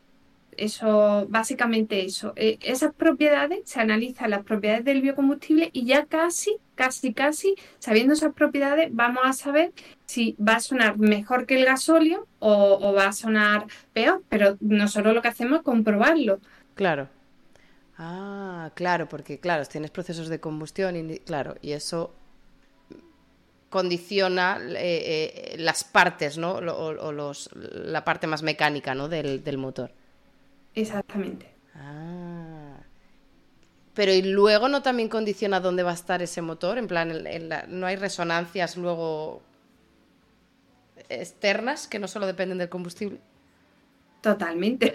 eso, 0.58 1.26
básicamente 1.30 2.06
eso. 2.06 2.34
Eh, 2.36 2.58
esas 2.62 2.94
propiedades, 2.94 3.62
se 3.66 3.80
analizan 3.80 4.30
las 4.30 4.44
propiedades 4.44 4.86
del 4.86 5.02
biocombustible 5.02 5.70
y 5.74 5.86
ya 5.86 6.06
casi, 6.06 6.58
casi, 6.76 7.14
casi, 7.14 7.56
sabiendo 7.80 8.14
esas 8.14 8.34
propiedades, 8.34 8.90
vamos 8.92 9.24
a 9.26 9.34
saber 9.34 9.74
si 10.06 10.36
va 10.40 10.56
a 10.56 10.60
sonar 10.60 10.98
mejor 10.98 11.46
que 11.46 11.60
el 11.60 11.66
gasóleo 11.66 12.28
o, 12.40 12.94
va 12.94 13.08
a 13.08 13.14
sonar 13.14 13.66
peor. 13.94 14.24
Pero 14.30 14.58
nosotros 14.60 15.14
lo 15.14 15.22
que 15.22 15.28
hacemos 15.28 15.60
es 15.60 15.64
comprobarlo. 15.64 16.40
Claro. 16.76 17.10
Ah, 17.98 18.72
claro, 18.74 19.08
porque 19.08 19.40
claro, 19.40 19.66
tienes 19.66 19.92
procesos 19.92 20.28
de 20.28 20.40
combustión 20.40 20.96
y 20.96 21.20
claro, 21.20 21.56
y 21.62 21.74
eso 21.74 22.14
condiciona 23.70 24.60
eh, 24.62 24.76
eh, 24.78 25.56
las 25.58 25.84
partes, 25.84 26.38
¿no? 26.38 26.54
O, 26.54 27.12
los, 27.12 27.50
la 27.54 28.04
parte 28.04 28.28
más 28.28 28.44
mecánica, 28.44 28.94
¿no? 28.94 29.10
del 29.10 29.58
motor. 29.58 29.92
Exactamente. 30.76 31.54
Ah. 31.76 32.78
Pero 33.94 34.12
y 34.12 34.24
luego 34.24 34.70
no 34.70 34.82
también 34.82 35.10
condiciona 35.10 35.60
dónde 35.60 35.84
va 35.84 35.92
a 35.92 35.96
estar 35.96 36.22
ese 36.22 36.42
motor, 36.42 36.78
en 36.78 36.88
plan, 36.88 37.14
no 37.68 37.86
hay 37.86 37.96
resonancias 37.96 38.76
luego 38.76 39.42
externas 41.10 41.88
que 41.88 42.00
no 42.00 42.08
solo 42.08 42.26
dependen 42.26 42.58
del 42.58 42.70
combustible. 42.70 43.20
Totalmente. 44.22 44.94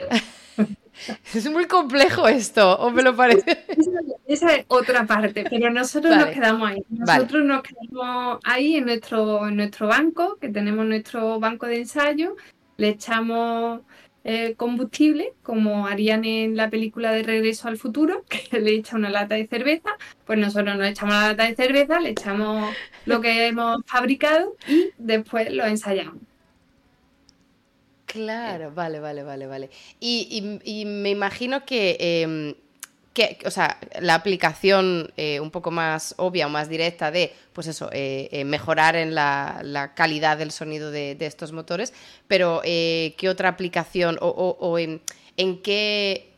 es 1.34 1.50
muy 1.50 1.66
complejo 1.66 2.26
esto, 2.26 2.78
¿o 2.78 2.90
me 2.90 3.02
lo 3.02 3.14
parece? 3.14 3.64
Esa, 4.26 4.56
es 4.56 4.64
otra 4.68 5.06
parte, 5.06 5.44
pero 5.48 5.70
nosotros 5.70 6.14
nos 6.14 6.26
quedamos 6.26 6.68
ahí. 6.68 6.82
Nosotros 6.90 7.44
nos 7.44 7.62
quedamos 7.62 8.40
ahí 8.44 8.76
en 8.76 8.86
nuestro, 8.86 9.48
en 9.48 9.56
nuestro 9.56 9.88
banco, 9.88 10.36
que 10.38 10.50
tenemos 10.50 10.84
nuestro 10.84 11.40
banco 11.40 11.66
de 11.66 11.78
ensayo, 11.78 12.36
le 12.76 12.88
echamos 12.88 13.80
eh, 14.30 14.56
combustible, 14.56 15.32
como 15.42 15.86
harían 15.86 16.22
en 16.26 16.54
la 16.54 16.68
película 16.68 17.12
de 17.12 17.22
Regreso 17.22 17.66
al 17.66 17.78
Futuro, 17.78 18.24
que 18.28 18.60
le 18.60 18.72
echa 18.72 18.94
una 18.94 19.08
lata 19.08 19.36
de 19.36 19.46
cerveza, 19.46 19.88
pues 20.26 20.38
nosotros 20.38 20.76
nos 20.76 20.86
echamos 20.86 21.14
la 21.14 21.28
lata 21.28 21.44
de 21.44 21.56
cerveza, 21.56 21.98
le 21.98 22.10
echamos 22.10 22.76
lo 23.06 23.22
que 23.22 23.46
hemos 23.48 23.78
fabricado 23.86 24.54
y 24.68 24.90
después 24.98 25.50
lo 25.50 25.64
ensayamos. 25.64 26.20
Claro, 28.04 28.70
vale, 28.74 29.00
vale, 29.00 29.22
vale, 29.22 29.46
vale. 29.46 29.70
Y, 29.98 30.42
me 30.84 31.08
imagino 31.08 31.64
que 31.64 32.54
o 33.44 33.50
sea, 33.50 33.78
la 34.00 34.14
aplicación 34.14 35.12
eh, 35.16 35.40
un 35.40 35.50
poco 35.50 35.70
más 35.70 36.14
obvia 36.18 36.46
o 36.46 36.50
más 36.50 36.68
directa 36.68 37.10
de, 37.10 37.32
pues 37.52 37.66
eso, 37.66 37.90
eh, 37.92 38.28
eh, 38.32 38.44
mejorar 38.44 38.96
en 38.96 39.14
la, 39.14 39.92
calidad 39.94 40.38
del 40.38 40.50
sonido 40.50 40.90
de, 40.90 41.16
estos 41.20 41.52
motores, 41.52 41.92
pero 42.26 42.60
¿qué 42.62 43.28
otra 43.28 43.48
aplicación 43.48 44.18
o, 44.20 44.78
en, 44.78 45.00
qué 45.62 46.32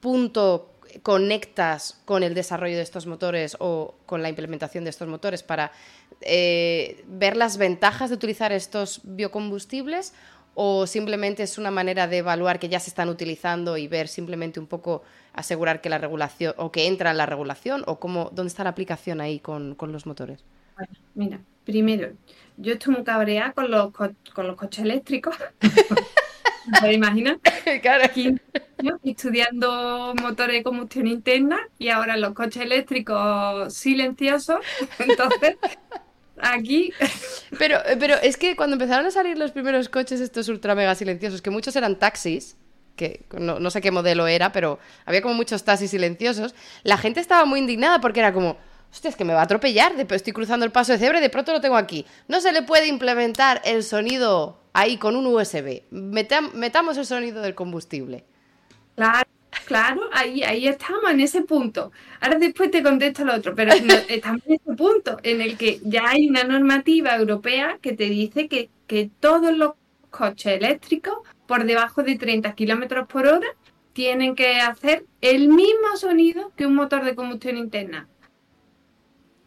punto 0.00 0.72
conectas 1.02 2.00
con 2.04 2.22
el 2.22 2.34
desarrollo 2.34 2.76
de 2.76 2.82
estos 2.82 3.06
motores 3.06 3.56
o 3.60 3.94
con 4.06 4.22
la 4.22 4.28
implementación 4.28 4.84
de 4.84 4.90
estos 4.90 5.08
motores 5.08 5.42
para 5.42 5.72
ver 6.20 7.36
las 7.36 7.56
ventajas 7.56 8.10
de 8.10 8.16
utilizar 8.16 8.52
estos 8.52 9.00
biocombustibles 9.04 10.12
o 10.54 10.86
simplemente 10.86 11.42
es 11.42 11.58
una 11.58 11.70
manera 11.70 12.06
de 12.06 12.18
evaluar 12.18 12.58
que 12.58 12.68
ya 12.68 12.80
se 12.80 12.90
están 12.90 13.08
utilizando 13.08 13.76
y 13.76 13.88
ver 13.88 14.08
simplemente 14.08 14.60
un 14.60 14.66
poco 14.66 15.02
asegurar 15.32 15.80
que 15.80 15.88
la 15.88 15.98
regulación 15.98 16.54
o 16.56 16.72
que 16.72 16.86
entra 16.86 17.10
en 17.10 17.16
la 17.16 17.26
regulación 17.26 17.84
o 17.86 18.00
cómo, 18.00 18.30
dónde 18.32 18.48
está 18.48 18.64
la 18.64 18.70
aplicación 18.70 19.20
ahí 19.20 19.40
con, 19.40 19.76
los 19.80 20.06
motores? 20.06 20.44
Bueno, 20.76 20.92
mira, 21.14 21.40
primero, 21.64 22.12
yo 22.56 22.72
estoy 22.72 22.94
muy 22.94 23.04
cabreada 23.04 23.52
con 23.52 23.70
los, 23.70 23.92
con 23.92 24.46
los 24.46 24.56
coches 24.56 24.84
eléctricos. 24.84 25.36
¿Te 26.80 26.92
imaginas? 26.92 27.38
Claro. 27.82 28.10
años 28.14 28.40
estudiando 29.04 30.14
motores 30.20 30.56
de 30.56 30.62
combustión 30.62 31.06
interna 31.06 31.58
y 31.78 31.88
ahora 31.88 32.16
los 32.16 32.32
coches 32.34 32.62
eléctricos 32.62 33.72
silenciosos. 33.72 34.58
Entonces, 34.98 35.56
aquí. 36.42 36.92
Pero, 37.58 37.78
pero 37.98 38.14
es 38.14 38.36
que 38.36 38.56
cuando 38.56 38.74
empezaron 38.74 39.06
a 39.06 39.10
salir 39.10 39.36
los 39.36 39.50
primeros 39.50 39.88
coches, 39.88 40.20
estos 40.20 40.48
ultra 40.48 40.74
mega 40.74 40.94
silenciosos, 40.94 41.42
que 41.42 41.50
muchos 41.50 41.74
eran 41.76 41.98
taxis, 41.98 42.56
que 42.96 43.24
no, 43.38 43.58
no 43.58 43.70
sé 43.70 43.80
qué 43.80 43.90
modelo 43.90 44.26
era, 44.26 44.52
pero 44.52 44.78
había 45.04 45.22
como 45.22 45.34
muchos 45.34 45.64
taxis 45.64 45.90
silenciosos, 45.90 46.54
la 46.82 46.96
gente 46.96 47.20
estaba 47.20 47.44
muy 47.44 47.60
indignada 47.60 48.00
porque 48.00 48.20
era 48.20 48.32
como 48.32 48.56
hostia, 48.92 49.08
es 49.08 49.16
que 49.16 49.24
me 49.24 49.34
va 49.34 49.40
a 49.40 49.44
atropellar, 49.44 49.96
después 49.96 50.20
estoy 50.20 50.32
cruzando 50.32 50.66
el 50.66 50.72
paso 50.72 50.92
de 50.92 50.98
cebra 50.98 51.18
y 51.18 51.22
de 51.22 51.30
pronto 51.30 51.52
lo 51.52 51.60
tengo 51.60 51.76
aquí. 51.76 52.06
No 52.28 52.40
se 52.40 52.52
le 52.52 52.62
puede 52.62 52.88
implementar 52.88 53.60
el 53.64 53.82
sonido 53.84 54.60
ahí 54.72 54.96
con 54.96 55.16
un 55.16 55.26
USB. 55.26 55.82
metamos 55.90 56.96
el 56.96 57.06
sonido 57.06 57.42
del 57.42 57.54
combustible. 57.54 58.24
Claro, 58.96 59.28
claro, 59.70 60.00
ahí, 60.12 60.42
ahí 60.42 60.66
estamos, 60.66 61.08
en 61.12 61.20
ese 61.20 61.42
punto. 61.42 61.92
Ahora 62.20 62.40
después 62.40 62.72
te 62.72 62.82
contesto 62.82 63.24
lo 63.24 63.36
otro, 63.36 63.54
pero 63.54 63.72
estamos 64.08 64.42
en 64.46 64.54
ese 64.54 64.74
punto 64.74 65.18
en 65.22 65.40
el 65.40 65.56
que 65.56 65.78
ya 65.84 66.08
hay 66.08 66.28
una 66.28 66.42
normativa 66.42 67.14
europea 67.14 67.78
que 67.80 67.92
te 67.92 68.06
dice 68.06 68.48
que, 68.48 68.68
que 68.88 69.10
todos 69.20 69.56
los 69.56 69.74
coches 70.10 70.54
eléctricos 70.54 71.18
por 71.46 71.66
debajo 71.66 72.02
de 72.02 72.18
30 72.18 72.52
kilómetros 72.56 73.06
por 73.06 73.28
hora 73.28 73.46
tienen 73.92 74.34
que 74.34 74.56
hacer 74.56 75.04
el 75.20 75.46
mismo 75.46 75.96
sonido 75.96 76.50
que 76.56 76.66
un 76.66 76.74
motor 76.74 77.04
de 77.04 77.14
combustión 77.14 77.56
interna. 77.56 78.08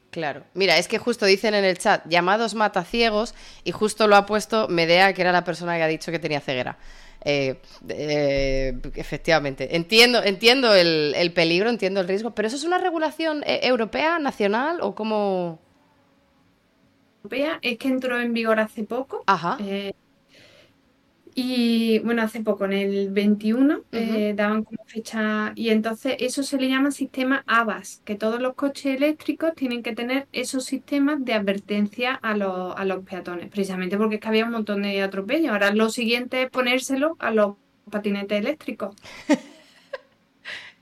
Claro. 0.10 0.46
Mira, 0.54 0.78
es 0.78 0.88
que 0.88 1.00
justo 1.00 1.26
dicen 1.26 1.54
en 1.54 1.66
el 1.66 1.78
chat, 1.78 2.08
llamados 2.08 2.56
mataciegos, 2.56 3.36
y 3.66 3.72
justo 3.72 4.08
lo 4.08 4.16
ha 4.16 4.26
puesto 4.26 4.70
Medea, 4.70 5.12
que 5.14 5.22
era 5.22 5.34
la 5.34 5.44
persona 5.44 5.76
que 5.76 5.84
ha 5.84 5.88
dicho 5.88 6.14
que 6.14 6.20
tenía 6.20 6.40
ceguera. 6.40 6.78
Eh, 7.26 7.56
eh, 7.88 8.78
efectivamente. 8.96 9.76
Entiendo, 9.76 10.24
entiendo 10.24 10.74
el, 10.74 11.32
peligro, 11.34 11.70
entiendo 11.70 12.02
el 12.02 12.08
riesgo, 12.08 12.32
pero 12.32 12.48
¿eso 12.48 12.58
es 12.58 12.64
una 12.64 12.78
regulación 12.78 13.44
eh, 13.46 13.62
europea, 13.64 14.20
nacional 14.20 14.80
o 14.82 14.94
cómo...? 14.96 15.60
Europea 17.24 17.60
es 17.62 17.78
que 17.78 17.88
entró 17.88 18.20
en 18.20 18.34
vigor 18.34 18.60
hace 18.60 18.84
poco. 18.84 19.24
Ajá. 19.28 19.58
Y 21.36 22.00
bueno, 22.00 22.22
hace 22.22 22.42
poco, 22.42 22.66
en 22.66 22.74
el 22.74 23.10
21, 23.10 23.84
eh, 23.92 24.34
daban 24.36 24.64
como 24.64 24.84
fecha, 24.86 25.52
y 25.56 25.70
entonces 25.70 26.16
eso 26.20 26.44
se 26.44 26.58
le 26.58 26.70
llama 26.70 26.92
sistema 26.92 27.44
ABAS, 27.48 28.02
que 28.06 28.16
todos 28.16 28.40
los 28.40 28.54
coches 28.54 28.98
eléctricos 28.98 29.56
tienen 29.56 29.82
que 29.82 29.96
tener 29.96 30.28
esos 30.32 30.66
sistemas 30.66 31.26
de 31.26 31.34
advertencia 31.34 32.14
a 32.14 32.38
los, 32.38 32.76
a 32.78 32.86
los 32.86 33.04
peatones, 33.04 33.50
precisamente 33.50 33.98
porque 33.98 34.16
es 34.16 34.22
que 34.22 34.28
había 34.28 34.46
un 34.46 34.52
montón 34.52 34.84
de 34.84 35.02
atropellos. 35.02 35.52
Ahora 35.52 35.74
lo 35.74 35.90
siguiente 35.90 36.44
es 36.44 36.50
ponérselo 36.52 37.16
a 37.20 37.32
los 37.32 37.56
patinetes 37.90 38.40
eléctricos. 38.40 38.96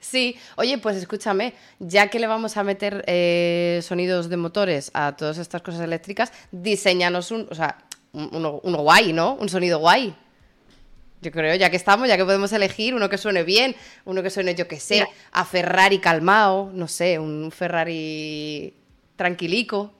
Sí, 0.02 0.36
oye, 0.57 0.80
pues 0.80 0.98
escúchame, 0.98 1.53
ya 1.80 2.07
que 2.07 2.19
le 2.19 2.26
vamos 2.26 2.57
a 2.57 2.64
meter 2.64 3.03
eh, 3.07 3.80
sonidos 3.84 4.30
de 4.30 4.36
motores 4.36 4.90
a 4.95 5.15
todas 5.15 5.38
estas 5.38 5.61
cosas 5.61 5.82
eléctricas, 5.82 6.34
diseñanos 6.52 7.30
un, 7.30 7.48
o 7.49 7.56
sea, 7.56 7.78
uno, 8.11 8.60
uno 8.64 8.80
guay, 8.80 9.14
¿no? 9.14 9.36
Un 9.36 9.48
sonido 9.48 9.78
guay. 9.80 10.14
Yo 11.22 11.31
creo, 11.31 11.56
ya 11.56 11.69
que 11.69 11.76
estamos, 11.76 12.07
ya 12.07 12.18
que 12.18 12.26
podemos 12.26 12.52
elegir 12.52 12.95
uno 12.95 13.07
que 13.10 13.18
suene 13.18 13.43
bien, 13.43 13.76
uno 14.06 14.23
que 14.23 14.31
suene, 14.31 14.56
yo 14.56 14.68
que 14.68 14.80
sé, 14.80 15.07
a 15.31 15.45
Ferrari 15.45 15.99
calmado, 15.99 16.72
no 16.73 16.88
sé, 16.88 17.19
un 17.19 17.52
Ferrari 17.52 18.73
tranquilico. 19.15 19.93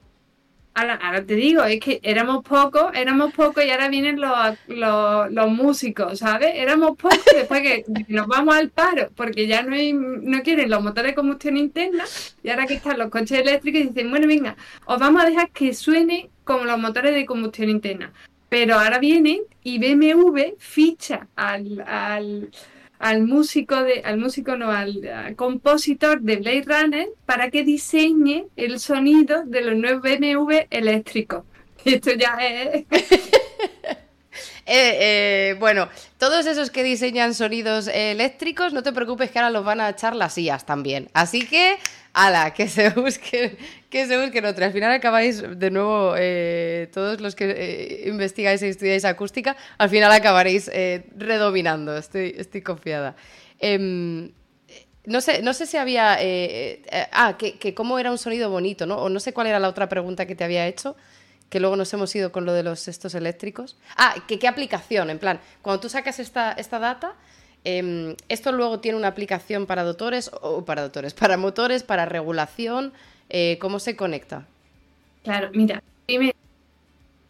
Ahora, 0.74 1.24
te 1.26 1.36
digo, 1.36 1.64
es 1.64 1.82
que 1.82 2.00
éramos 2.02 2.44
pocos, 2.46 2.92
éramos 2.96 3.34
pocos 3.34 3.64
y 3.64 3.70
ahora 3.70 3.90
vienen 3.90 4.22
los, 4.22 4.58
los, 4.68 5.52
músicos, 5.52 6.20
¿sabes? 6.20 6.52
Éramos 6.56 6.98
pocos 6.98 7.24
después 7.36 7.62
que 7.62 7.84
nos 8.08 8.26
vamos 8.26 8.56
al 8.56 8.70
paro, 8.70 9.10
porque 9.16 9.48
ya 9.48 9.64
no, 9.64 9.76
hay, 9.76 9.92
no 9.94 10.42
quieren 10.44 10.70
los 10.70 10.82
motores 10.82 11.12
de 11.12 11.16
combustión 11.16 11.58
interna 11.58 12.06
y 12.42 12.50
ahora 12.50 12.68
que 12.68 12.76
están 12.76 12.98
los 12.98 13.10
coches 13.10 13.40
eléctricos 13.40 13.82
y 13.82 13.88
dicen, 13.90 14.10
bueno, 14.10 14.28
venga, 14.28 14.56
os 14.86 14.98
vamos 14.98 15.22
a 15.22 15.26
dejar 15.26 15.52
que 15.52 15.74
suene 15.74 16.30
como 16.46 16.64
los 16.64 16.80
motores 16.80 17.14
de 17.14 17.26
combustión 17.26 17.70
interna. 17.70 18.14
Pero 18.52 18.78
ahora 18.78 19.00
vienen 19.00 19.44
y 19.64 19.80
BMW 19.80 20.56
ficha 20.58 21.30
al, 21.38 21.82
al, 23.00 23.22
músico 23.24 23.82
de, 23.82 24.02
al 24.04 24.18
músico 24.18 24.58
no, 24.58 24.70
al, 24.70 25.38
compositor 25.38 26.20
de 26.20 26.36
Blade 26.36 26.66
Runner 26.66 27.08
para 27.26 27.50
que 27.50 27.64
diseñe 27.64 28.48
el 28.58 28.82
sonido 28.82 29.46
de 29.46 29.62
los 29.62 29.76
nuevos 29.78 30.02
BMW 30.02 30.66
eléctricos. 30.70 31.46
esto 31.86 32.12
ya 32.12 32.38
es. 32.42 32.86
Eh, 34.68 34.98
eh, 35.02 35.56
bueno, 35.60 35.90
todos 36.18 36.46
esos 36.46 36.70
que 36.70 36.84
diseñan 36.84 37.34
sonidos 37.34 37.88
eléctricos, 37.88 38.72
no 38.72 38.84
te 38.84 38.94
preocupes 38.94 39.32
que 39.32 39.40
ahora 39.40 39.50
los 39.50 39.66
van 39.66 39.82
a 39.82 39.90
echar 39.90 40.16
las 40.16 40.38
IAS 40.38 40.66
también. 40.66 41.10
Así 41.14 41.46
que, 41.46 41.78
ala, 42.14 42.54
que 42.54 42.70
se 42.70 42.90
busquen, 42.92 43.58
que 43.92 44.08
se 44.08 44.20
busquen 44.20 44.46
otras. 44.46 44.68
Al 44.68 44.74
final 44.74 44.92
acabáis, 44.92 45.44
de 45.60 45.70
nuevo, 45.70 46.16
eh, 46.18 46.90
todos 46.92 47.22
los 47.22 47.36
que 47.36 48.06
investigáis 48.08 48.64
y 48.64 48.68
estudiáis 48.68 49.06
acústica, 49.06 49.56
al 49.78 49.90
final 49.90 50.12
acabaréis 50.12 50.72
redominando. 51.16 51.96
Estoy, 51.96 52.34
estoy 52.36 52.64
confiada. 52.64 53.16
Em, 53.60 54.32
no 55.06 55.22
sé, 55.22 55.44
no 55.44 55.54
sé 55.54 55.68
si 55.68 55.78
había. 55.78 56.18
ah, 57.12 57.38
que, 57.38 57.60
que, 57.60 57.76
cómo 57.76 58.00
era 58.00 58.10
un 58.10 58.18
sonido 58.18 58.50
bonito, 58.50 58.88
¿no? 58.88 58.98
O 58.98 59.10
no 59.10 59.20
sé 59.20 59.34
cuál 59.34 59.46
era 59.46 59.60
la 59.60 59.70
otra 59.70 59.88
pregunta 59.88 60.26
que 60.26 60.34
te 60.34 60.44
había 60.44 60.66
hecho 60.66 60.96
que 61.52 61.60
luego 61.60 61.76
nos 61.76 61.94
hemos 61.94 62.16
ido 62.16 62.32
con 62.32 62.46
lo 62.46 62.54
de 62.54 62.64
los 62.64 62.88
estos 62.88 63.14
eléctricos. 63.14 63.76
Ah, 63.98 64.16
que 64.26 64.40
qué 64.40 64.48
aplicación, 64.48 65.10
en 65.10 65.20
plan, 65.20 65.42
cuando 65.62 65.82
tú 65.82 65.90
sacas 65.90 66.18
esta, 66.20 66.54
esta 66.54 66.80
data, 66.80 67.14
em, 67.66 68.16
esto 68.30 68.54
luego 68.54 68.80
tiene 68.80 68.98
una 68.98 69.10
aplicación 69.10 69.66
para 69.66 69.84
doctores, 69.84 70.32
o 70.42 70.64
para 70.64 70.82
doctores, 70.82 71.14
para 71.14 71.36
motores, 71.36 71.84
para 71.84 72.06
regulación, 72.06 72.94
eh, 73.32 73.58
¿cómo 73.60 73.80
se 73.80 73.96
conecta? 73.96 74.48
Claro, 75.24 75.50
mira, 75.54 75.82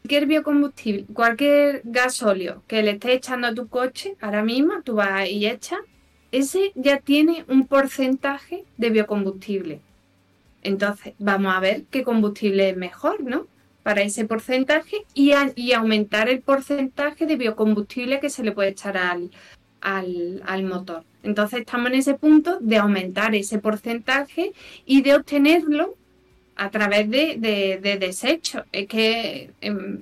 cualquier 0.01 0.25
biocombustible, 0.25 1.05
cualquier 1.13 1.81
gasóleo 1.83 2.63
que 2.67 2.83
le 2.83 2.91
estés 2.91 3.11
echando 3.11 3.47
a 3.47 3.53
tu 3.53 3.67
coche, 3.67 4.17
ahora 4.19 4.43
mismo 4.43 4.81
tú 4.83 4.95
vas 4.95 5.29
y 5.29 5.47
echas, 5.47 5.79
ese 6.31 6.71
ya 6.75 6.99
tiene 6.99 7.45
un 7.47 7.67
porcentaje 7.67 8.65
de 8.77 8.89
biocombustible. 8.89 9.81
Entonces, 10.63 11.13
vamos 11.19 11.53
a 11.55 11.59
ver 11.59 11.83
qué 11.91 12.03
combustible 12.03 12.69
es 12.69 12.77
mejor, 12.77 13.21
¿no? 13.23 13.47
para 13.83 14.01
ese 14.01 14.25
porcentaje 14.25 15.05
y, 15.13 15.31
y, 15.55 15.73
aumentar 15.73 16.29
el 16.29 16.41
porcentaje 16.41 17.25
de 17.25 17.35
biocombustible 17.35 18.19
que 18.19 18.29
se 18.29 18.43
le 18.43 18.51
puede 18.51 18.69
echar 18.69 18.97
al, 18.97 19.31
al, 19.81 20.63
motor. 20.63 21.03
Entonces 21.23 21.61
estamos 21.61 21.87
en 21.87 21.95
ese 21.95 22.13
punto 22.13 22.59
de 22.59 22.77
aumentar 22.77 23.35
ese 23.35 23.59
porcentaje 23.59 24.53
y 24.85 25.01
de 25.01 25.15
obtenerlo 25.15 25.95
a 26.55 26.69
través 26.69 27.09
de, 27.09 27.37
de, 27.81 27.97
desechos. 27.97 28.63
Es 28.71 28.87
que, 28.87 29.51
em, 29.61 29.99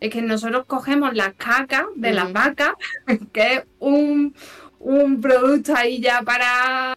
es 0.00 0.10
que 0.10 0.22
nosotros 0.22 0.66
cogemos 0.66 1.14
la 1.14 1.32
caca 1.32 1.86
de 1.96 2.12
las 2.12 2.32
vacas, 2.32 2.72
que 3.32 3.54
es 3.54 3.62
un, 3.78 4.34
un 4.78 5.20
producto 5.20 5.74
ahí 5.74 6.00
ya 6.00 6.22
para 6.22 6.96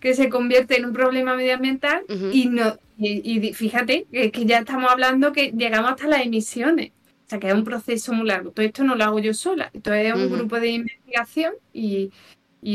que 0.00 0.14
se 0.14 0.28
convierte 0.28 0.76
en 0.76 0.86
un 0.86 0.92
problema 0.92 1.36
medioambiental 1.36 2.02
y 2.32 2.46
no 2.46 2.76
y, 3.04 3.52
fíjate 3.52 4.06
que, 4.10 4.46
ya 4.46 4.58
estamos 4.58 4.90
hablando 4.90 5.32
que 5.32 5.52
llegamos 5.52 5.92
hasta 5.92 6.06
las 6.06 6.24
emisiones. 6.24 6.92
O 7.32 7.34
sea, 7.34 7.40
que 7.40 7.48
es 7.48 7.54
un 7.54 7.64
proceso 7.64 8.12
muy 8.12 8.26
largo. 8.26 8.50
Todo 8.50 8.66
esto 8.66 8.84
no 8.84 8.94
lo 8.94 9.04
hago 9.04 9.18
yo 9.18 9.32
sola. 9.32 9.70
Esto 9.72 9.94
es 9.94 10.14
un 10.14 10.30
grupo 10.30 10.60
de 10.60 10.68
investigación 10.68 11.54
y, 11.72 12.10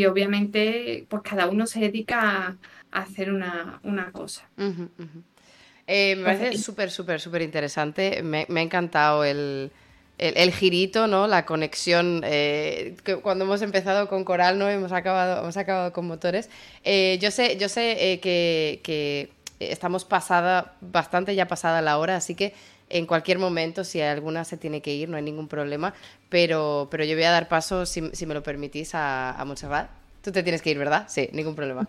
obviamente 0.07 1.05
pues 1.07 1.21
cada 1.21 1.47
uno 1.47 1.67
se 1.67 1.79
dedica 1.79 2.57
a, 2.91 3.01
hacer 3.01 3.31
una, 3.31 3.79
cosa. 4.13 4.49
Eh, 5.85 6.15
me 6.15 6.23
parece 6.23 6.57
súper, 6.57 6.89
súper, 6.89 7.21
súper 7.21 7.43
interesante. 7.43 8.23
Me, 8.23 8.47
ha 8.49 8.61
encantado 8.61 9.23
el, 9.23 9.69
el, 10.17 10.51
girito, 10.51 11.05
¿no? 11.05 11.27
La 11.27 11.45
conexión. 11.45 12.21
Eh, 12.23 12.95
que 13.03 13.17
cuando 13.17 13.45
hemos 13.45 13.61
empezado 13.61 14.09
con 14.09 14.23
Coral, 14.23 14.57
¿no? 14.57 14.67
Hemos 14.67 14.91
acabado, 14.91 15.43
hemos 15.43 15.57
acabado 15.57 15.93
con 15.93 16.07
motores. 16.07 16.49
Eh, 16.84 17.19
yo 17.21 17.29
sé, 17.29 17.57
yo 17.57 17.69
sé 17.69 18.19
que 18.23 19.29
estamos 19.59 20.03
pasada, 20.03 20.73
bastante 20.81 21.35
ya 21.35 21.47
pasada 21.47 21.84
la 21.84 21.99
hora, 21.99 22.15
así 22.15 22.34
que 22.34 22.55
en 22.89 23.05
cualquier 23.05 23.39
momento, 23.39 23.84
si 23.84 24.01
alguna 24.01 24.43
se 24.45 24.57
tiene 24.57 24.81
que 24.81 24.93
ir, 24.93 25.09
no 25.09 25.18
hay 25.18 25.23
ningún 25.23 25.47
problema, 25.47 25.93
pero, 26.30 26.88
pero 26.89 27.03
yo 27.03 27.15
voy 27.15 27.23
a 27.23 27.31
dar 27.31 27.47
paso, 27.47 27.85
si, 27.85 28.01
me 28.01 28.34
lo 28.34 28.43
permitís, 28.43 28.95
a, 28.95 29.31
a 29.31 29.45
Montserrat. 29.45 29.89
Tú 30.22 30.31
te 30.31 30.43
tienes 30.43 30.61
que 30.61 30.72
ir, 30.72 30.77
¿verdad? 30.77 31.05
Sí, 31.07 31.30
ningún 31.34 31.55
problema. 31.55 31.88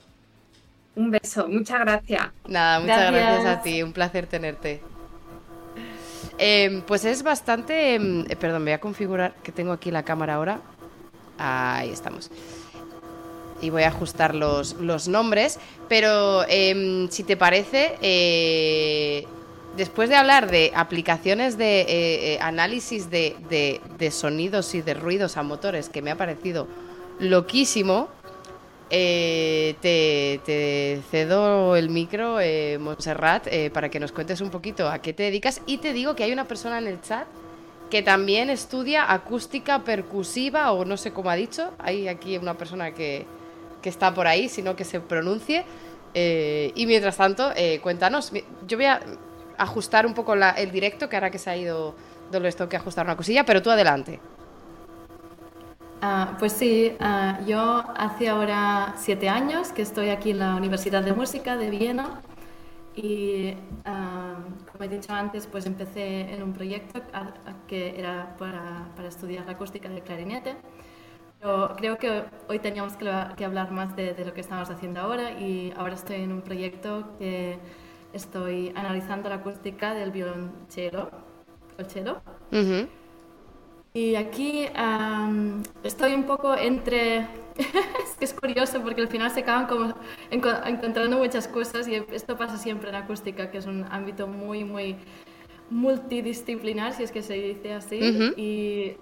Un 0.96 1.10
beso, 1.10 1.46
muchas 1.48 1.80
gracias. 1.80 2.28
Nada, 2.46 2.80
muchas 2.80 3.12
gracias, 3.12 3.46
a 3.46 3.62
ti, 3.62 3.82
un 3.82 3.92
placer 3.92 4.26
tenerte. 4.26 4.80
Em, 6.38 6.82
pues 6.82 7.04
es 7.04 7.22
bastante... 7.22 7.94
Em, 7.94 8.24
eh, 8.28 8.36
perdón, 8.36 8.64
voy 8.64 8.72
a 8.72 8.80
configurar 8.80 9.34
que 9.42 9.52
tengo 9.52 9.72
aquí 9.72 9.90
la 9.90 10.02
cámara 10.04 10.34
ahora. 10.34 10.60
Ahí 11.38 11.90
estamos 11.90 12.30
y 13.60 13.70
voy 13.70 13.82
a 13.82 13.88
ajustar 13.88 14.34
los, 14.34 14.74
los 14.74 15.08
nombres, 15.08 15.58
pero 15.88 16.44
em, 16.48 17.08
si 17.08 17.24
te 17.24 17.36
parece, 17.36 17.96
eh, 18.02 19.26
después 19.76 20.08
de 20.08 20.16
hablar 20.16 20.50
de 20.50 20.72
aplicaciones 20.74 21.56
de 21.56 21.82
eh, 21.82 21.86
eh, 22.34 22.38
análisis 22.40 23.10
de, 23.10 23.36
de, 23.98 24.10
sonidos 24.10 24.74
y 24.74 24.82
de 24.82 24.94
ruidos 24.94 25.36
a 25.36 25.42
motores, 25.42 25.88
que 25.88 26.02
me 26.02 26.10
ha 26.10 26.16
parecido 26.16 26.66
loquísimo, 27.18 28.08
Eh, 28.90 29.74
te, 29.82 31.02
cedo 31.10 31.76
el 31.76 31.90
micro, 31.90 32.38
Montserrat, 32.80 33.46
para 33.70 33.90
que 33.90 34.00
nos 34.00 34.12
cuentes 34.12 34.40
un 34.40 34.48
poquito 34.48 34.88
a 34.88 34.98
qué 35.00 35.12
te 35.12 35.24
dedicas. 35.24 35.60
Y 35.66 35.76
te 35.76 35.92
digo 35.92 36.14
que 36.14 36.24
hay 36.24 36.32
una 36.32 36.46
persona 36.46 36.78
en 36.78 36.86
el 36.86 36.98
chat 37.02 37.26
que 37.90 38.00
también 38.02 38.48
estudia 38.48 39.12
acústica 39.12 39.84
percusiva, 39.84 40.72
o 40.72 40.86
no 40.86 40.96
sé 40.96 41.12
cómo 41.12 41.28
ha 41.28 41.36
dicho. 41.36 41.70
Hay 41.78 42.08
aquí 42.08 42.38
una 42.38 42.54
persona 42.54 42.94
que, 42.94 43.26
que 43.82 43.90
está 43.90 44.14
por 44.14 44.26
ahí, 44.26 44.48
sino 44.48 44.74
que 44.74 44.84
se 44.84 45.00
pronuncie. 45.00 45.66
y 46.14 46.86
mientras 46.86 47.18
tanto, 47.18 47.52
cuéntanos. 47.82 48.32
Yo 48.66 48.78
voy 48.78 48.86
a 48.86 49.00
ajustar 49.58 50.06
un 50.06 50.14
poco 50.14 50.34
el 50.34 50.70
directo, 50.70 51.08
que 51.08 51.16
ahora 51.16 51.30
que 51.30 51.38
se 51.38 51.50
ha 51.50 51.56
ido 51.56 51.94
Dolores, 52.30 52.56
tengo 52.56 52.68
que 52.68 52.76
ajustar 52.76 53.06
una 53.06 53.16
cosilla, 53.16 53.44
pero 53.44 53.62
tú 53.62 53.70
adelante. 53.70 54.20
Ah, 56.00 56.36
pues 56.38 56.52
sí, 56.52 56.96
ah, 57.00 57.40
yo 57.46 57.82
hace 57.96 58.28
ahora 58.28 58.94
siete 58.96 59.28
años 59.28 59.72
que 59.72 59.82
estoy 59.82 60.10
aquí 60.10 60.30
en 60.30 60.38
la 60.38 60.54
Universidad 60.54 61.02
de 61.02 61.12
Música 61.12 61.56
de 61.56 61.70
Viena 61.70 62.20
y 62.94 63.54
ah, 63.84 64.36
como 64.70 64.84
he 64.84 64.88
dicho 64.88 65.12
antes, 65.12 65.46
pues 65.46 65.66
empecé 65.66 66.32
en 66.32 66.42
un 66.42 66.52
proyecto 66.52 67.00
que 67.66 67.98
era 67.98 68.36
para, 68.38 68.88
para, 68.94 69.08
estudiar 69.08 69.46
la 69.46 69.52
acústica 69.52 69.88
del 69.88 70.02
clarinete. 70.02 70.56
Pero 71.40 71.74
creo 71.76 71.98
que 71.98 72.24
hoy 72.48 72.58
teníamos 72.58 72.96
que, 72.96 73.10
que 73.36 73.44
hablar 73.44 73.70
más 73.70 73.94
de, 73.96 74.14
de, 74.14 74.24
lo 74.24 74.34
que 74.34 74.40
estamos 74.40 74.70
haciendo 74.70 75.00
ahora 75.00 75.32
y 75.32 75.72
ahora 75.76 75.94
estoy 75.94 76.16
en 76.16 76.32
un 76.32 76.42
proyecto 76.42 77.16
que 77.18 77.58
estoy 78.12 78.72
analizando 78.74 79.28
la 79.28 79.36
acústica 79.36 79.94
del 79.94 80.10
violonchelo. 80.10 81.10
El 81.78 81.86
cello. 81.86 82.20
Y 83.94 84.14
aquí 84.16 84.66
estoy 85.82 86.14
un 86.14 86.24
poco 86.24 86.54
entre... 86.54 87.18
es 87.58 88.16
que 88.18 88.24
es 88.24 88.34
curioso 88.34 88.80
porque 88.82 89.00
al 89.00 89.08
final 89.08 89.30
se 89.30 89.40
acaban 89.40 89.66
como 89.66 89.94
encontrando 90.30 91.18
muchas 91.18 91.48
cosas 91.48 91.88
y 91.88 91.96
esto 92.12 92.36
pasa 92.36 92.56
siempre 92.56 92.90
en 92.90 92.96
acústica, 92.96 93.50
que 93.50 93.58
es 93.58 93.66
un 93.66 93.84
ámbito 93.90 94.26
muy, 94.26 94.64
muy 94.64 94.96
multidisciplinar, 95.70 96.92
si 96.92 97.02
es 97.02 97.12
que 97.12 97.22
se 97.22 97.34
dice 97.34 97.74
así. 97.74 97.98
Y 98.36 98.96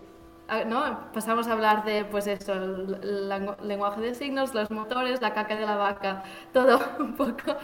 ¿no? 0.66 1.12
pasamos 1.12 1.48
a 1.48 1.52
hablar 1.52 1.84
de 1.84 2.04
pues 2.04 2.26
eso, 2.26 2.52
el, 2.52 3.28
lenguaje 3.62 4.00
de 4.00 4.14
signos, 4.14 4.54
los 4.54 4.70
motores, 4.70 5.20
la 5.20 5.32
caca 5.34 5.56
de 5.56 5.66
la 5.66 5.76
vaca, 5.76 6.22
todo 6.52 6.80
un 6.98 7.14
poco. 7.14 7.56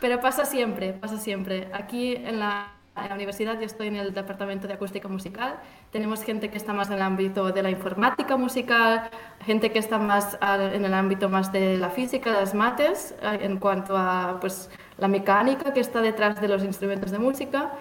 pero 0.00 0.20
pasa 0.20 0.44
siempre, 0.44 0.92
pasa 0.92 1.18
siempre. 1.18 1.68
Aquí 1.72 2.16
en 2.16 2.40
la 2.40 2.74
en 2.96 3.08
la 3.08 3.14
universidad 3.16 3.58
yo 3.58 3.66
estoy 3.66 3.88
en 3.88 3.96
el 3.96 4.14
departamento 4.14 4.68
de 4.68 4.74
acústica 4.74 5.08
musical. 5.08 5.56
Tenemos 5.90 6.22
gente 6.22 6.50
que 6.50 6.56
está 6.56 6.72
más 6.72 6.88
en 6.88 6.94
el 6.94 7.02
ámbito 7.02 7.50
de 7.50 7.62
la 7.62 7.70
informática 7.70 8.36
musical, 8.36 9.10
gente 9.44 9.72
que 9.72 9.80
está 9.80 9.98
más 9.98 10.38
en 10.40 10.84
el 10.84 10.94
ámbito 10.94 11.28
más 11.28 11.50
de 11.50 11.76
la 11.76 11.90
física, 11.90 12.32
las 12.32 12.54
mates, 12.54 13.14
eh, 13.20 13.40
en 13.42 13.58
cuanto 13.58 13.96
a 13.96 14.38
pues, 14.40 14.70
la 14.98 15.08
mecánica 15.08 15.72
que 15.72 15.80
está 15.80 16.00
detrás 16.02 16.40
de 16.40 16.46
los 16.46 16.62
instrumentos 16.62 17.10
de 17.10 17.18
música. 17.18 17.72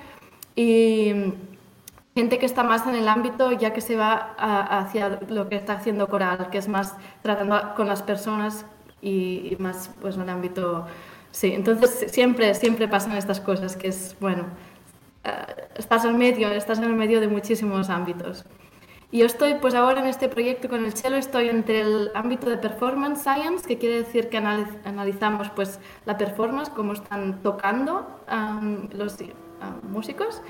Y 0.55 1.13
gente 2.15 2.37
que 2.37 2.45
está 2.45 2.63
más 2.63 2.85
en 2.87 2.95
el 2.95 3.07
ámbito 3.07 3.51
ya 3.51 3.73
que 3.73 3.81
se 3.81 3.95
va 3.95 4.35
hacia 4.37 5.19
lo 5.27 5.49
que 5.49 5.55
está 5.55 5.73
haciendo 5.73 6.07
coral, 6.07 6.49
que 6.49 6.57
es 6.57 6.67
más 6.67 6.95
tratando 7.21 7.73
con 7.75 7.87
las 7.87 8.03
personas 8.03 8.65
y, 9.01 9.55
más 9.59 9.91
pues, 10.01 10.15
en 10.15 10.23
el 10.23 10.29
ámbito... 10.29 10.85
Sí, 11.31 11.51
entonces 11.51 12.11
siempre, 12.11 12.53
siempre 12.53 12.87
pasan 12.87 13.17
estas 13.17 13.39
cosas 13.39 13.75
que 13.75 13.87
es, 13.87 14.15
bueno, 14.19 14.43
eh, 15.23 15.31
estás 15.75 16.05
en 16.05 16.15
medio, 16.15 16.51
estás 16.51 16.77
en 16.77 16.83
el 16.83 16.93
medio 16.93 17.19
de 17.19 17.27
muchísimos 17.27 17.89
ámbitos. 17.89 18.45
Y 19.09 19.19
yo 19.19 19.25
estoy, 19.25 19.55
pues 19.55 19.73
ahora 19.73 20.01
en 20.01 20.07
este 20.07 20.29
proyecto 20.29 20.69
con 20.69 20.85
el 20.85 20.93
cello, 20.93 21.15
estoy 21.15 21.49
entre 21.49 21.81
el 21.81 22.11
ámbito 22.13 22.49
de 22.49 22.57
performance 22.57 23.21
science, 23.21 23.67
que 23.67 23.77
quiere 23.77 23.97
decir 23.97 24.29
que 24.29 24.37
analizamos 24.37 25.49
pues 25.51 25.79
la 26.05 26.17
performance, 26.17 26.69
cómo 26.69 26.93
están 26.93 27.41
tocando 27.41 28.07
los 28.91 29.17
músicos, 29.83 30.41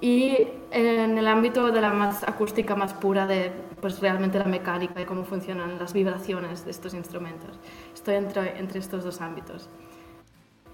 y 0.00 0.48
en 0.70 1.18
el 1.18 1.26
ámbito 1.26 1.70
de 1.70 1.80
la 1.80 1.92
más 1.92 2.22
acústica 2.22 2.74
más 2.74 2.94
pura, 2.94 3.26
de 3.26 3.52
pues 3.80 4.00
realmente 4.00 4.38
la 4.38 4.44
mecánica 4.44 5.00
y 5.00 5.04
cómo 5.04 5.24
funcionan 5.24 5.78
las 5.78 5.92
vibraciones 5.92 6.64
de 6.64 6.70
estos 6.70 6.94
instrumentos. 6.94 7.58
Estoy 7.94 8.16
entre, 8.16 8.58
entre 8.58 8.78
estos 8.78 9.04
dos 9.04 9.20
ámbitos. 9.20 9.68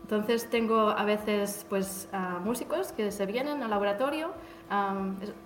Entonces 0.07 0.49
tengo 0.49 0.91
a 0.91 1.05
veces 1.05 1.67
pues 1.69 2.09
músicos 2.45 2.93
que 2.93 3.11
se 3.11 3.27
vienen 3.27 3.65
al 3.65 3.71
laboratorio. 3.71 4.31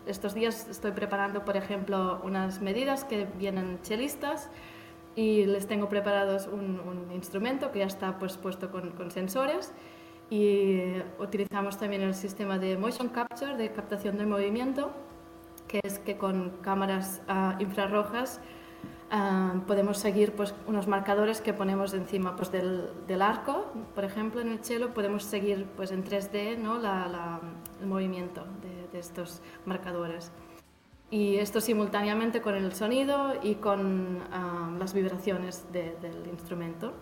estos 0.07 0.35
días 0.35 0.69
estoy 0.69 0.91
preparando, 0.91 1.47
por 1.47 1.57
ejemplo, 1.57 2.21
unas 2.25 2.61
medidas 2.61 3.05
que 3.05 3.27
vienen 3.39 3.79
chelistas 3.83 4.51
y 5.17 5.47
les 5.47 5.67
tengo 5.67 5.89
preparados 5.89 6.47
un, 6.47 7.11
instrumento 7.15 7.73
que 7.73 7.79
ya 7.79 7.87
está 7.87 8.19
pues, 8.19 8.37
puesto 8.37 8.71
con, 8.71 8.91
con, 8.91 9.11
sensores 9.11 9.73
y 10.31 10.95
utilizamos 11.19 11.77
también 11.77 12.03
el 12.03 12.15
sistema 12.15 12.59
de 12.59 12.79
motion 12.79 13.09
capture, 13.09 13.57
de 13.57 13.73
captación 13.73 14.17
del 14.17 14.29
movimiento, 14.29 14.93
que 15.69 15.81
es 15.83 15.99
que 15.99 16.17
con 16.17 16.51
cámaras 16.63 17.21
ah, 17.29 17.57
infrarrojas 17.59 18.41
Ah, 19.13 19.55
podemos 19.67 19.99
seguir 19.99 20.37
pues, 20.37 20.55
unos 20.69 20.87
marcadores 20.87 21.41
que 21.41 21.53
ponemos 21.53 21.95
encima 21.95 22.37
pues, 22.37 22.53
del, 22.53 23.23
arco, 23.23 23.67
por 23.93 24.05
ejemplo, 24.05 24.41
en 24.41 24.53
el 24.53 24.65
cello 24.65 24.95
podemos 24.95 25.25
seguir 25.25 25.67
pues, 25.75 25.91
en 25.91 26.05
3D 26.05 26.57
¿no? 26.57 26.79
la, 26.79 27.41
el 27.81 27.87
movimiento 27.89 28.47
de, 28.63 28.99
estos 28.99 29.41
marcadores. 29.65 30.31
Y 31.11 31.37
esto 31.37 31.61
simultáneamente 31.61 32.43
con 32.43 32.55
el 32.55 32.73
sonido 32.73 33.35
y 33.43 33.57
con 33.57 34.19
ah, 34.31 34.71
las 34.79 34.95
vibraciones 34.95 35.65
del 35.73 36.29
instrumento. 36.31 36.93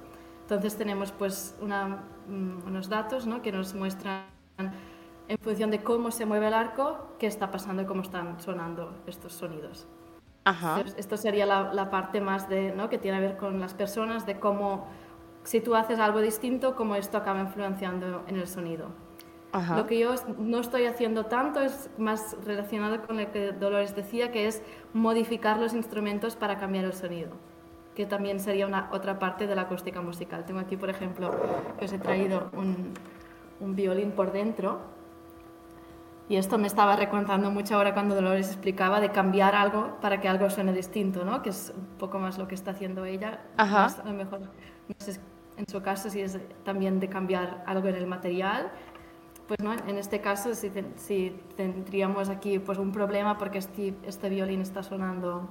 Entonces 0.51 0.79
tenemos 0.79 1.13
pues, 1.13 1.55
una, 1.61 2.05
mm, 2.27 2.67
unos 2.67 2.89
datos 2.89 3.27
¿no? 3.27 3.43
que 3.43 3.53
nos 3.53 3.75
muestran 3.75 4.23
en 4.57 5.39
función 5.43 5.71
de 5.71 5.83
cómo 5.83 6.11
se 6.11 6.25
mueve 6.25 6.47
el 6.47 6.55
arco, 6.55 7.15
qué 7.19 7.27
está 7.27 7.51
pasando 7.51 7.83
y 7.83 7.85
cómo 7.85 8.01
están 8.01 8.41
sonando 8.41 8.95
estos 9.07 9.35
sonidos. 9.35 9.87
Esto 10.97 11.19
sería 11.19 11.45
la, 11.45 11.91
parte 11.91 12.23
más 12.23 12.49
de, 12.49 12.73
¿no? 12.73 12.89
que 12.89 12.97
tiene 12.97 13.19
que 13.19 13.27
ver 13.27 13.37
con 13.37 13.61
las 13.61 13.75
personas, 13.75 14.25
de 14.25 14.41
cómo, 14.41 14.87
si 15.45 15.61
tú 15.61 15.75
haces 15.75 15.99
algo 15.99 16.23
distinto, 16.23 16.75
cómo 16.75 16.95
esto 16.95 17.19
acaba 17.19 17.41
influenciando 17.41 18.25
en 18.27 18.37
el 18.39 18.47
sonido. 18.47 18.87
Lo 19.77 19.87
que 19.87 19.99
yo 19.99 20.15
no 20.39 20.61
estoy 20.61 20.87
haciendo 20.87 21.27
tanto 21.27 21.61
es 21.61 21.91
más 21.99 22.37
relacionado 22.47 23.03
con 23.07 23.19
lo 23.19 23.31
que 23.31 23.53
Dolores 23.53 23.95
decía, 23.95 24.33
que 24.33 24.47
es 24.47 24.63
modificar 24.95 25.59
los 25.59 25.75
instrumentos 25.75 26.37
para 26.37 26.57
cambiar 26.57 26.87
el 26.87 26.95
sonido, 26.95 27.33
que 27.99 28.07
también 28.07 28.39
sería 28.39 28.65
una 28.65 28.89
otra 28.93 29.19
parte 29.19 29.49
de 29.49 29.57
la 29.57 29.63
acústica 29.63 30.01
musical. 30.01 30.45
Tengo 30.45 30.61
aquí, 30.61 30.77
por 30.77 30.89
ejemplo, 30.89 31.33
que 31.81 31.87
os 31.87 31.93
he 31.93 31.99
traído 31.99 32.49
un, 32.53 32.95
un 33.59 33.75
violín 33.75 34.13
por 34.13 34.31
dentro, 34.31 34.79
y 36.29 36.37
esto 36.37 36.59
me 36.59 36.69
estaba 36.69 36.95
recontando 36.95 37.51
mucho 37.51 37.75
ahora 37.75 37.95
cuando 37.95 38.15
Dolores 38.15 38.47
explicaba 38.47 39.01
de 39.01 39.11
cambiar 39.11 39.57
algo 39.57 39.99
para 40.01 40.21
que 40.21 40.29
algo 40.29 40.49
suene 40.49 40.73
distinto, 40.73 41.25
¿no? 41.25 41.43
Que 41.43 41.51
es 41.51 41.73
un 41.77 41.99
poco 41.99 42.21
más 42.21 42.39
lo 42.39 42.47
que 42.47 42.55
está 42.55 42.71
haciendo 42.71 43.05
ella. 43.05 43.41
Ajá. 43.57 43.87
a 43.87 44.07
lo 44.07 44.15
mejor, 44.15 44.43
no 44.43 44.95
sé 44.99 45.19
en 45.57 45.67
su 45.69 45.83
caso 45.83 46.09
si 46.09 46.21
es 46.21 46.39
también 46.63 47.01
de 47.01 47.09
cambiar 47.09 47.65
algo 47.67 47.89
en 47.89 47.97
el 47.97 48.07
material. 48.07 48.71
Pues 49.49 49.59
no, 49.61 49.73
en 49.73 49.99
este 49.99 50.21
caso 50.21 50.55
si, 50.55 50.71
si 50.95 51.37
tendríamos 51.57 52.29
aquí 52.29 52.61
pues 52.61 52.79
un 52.79 52.93
problema 52.93 53.39
porque 53.39 53.59
este, 53.59 53.95
este 54.05 54.29
violín 54.29 54.61
está 54.61 54.85
sonando, 54.85 55.49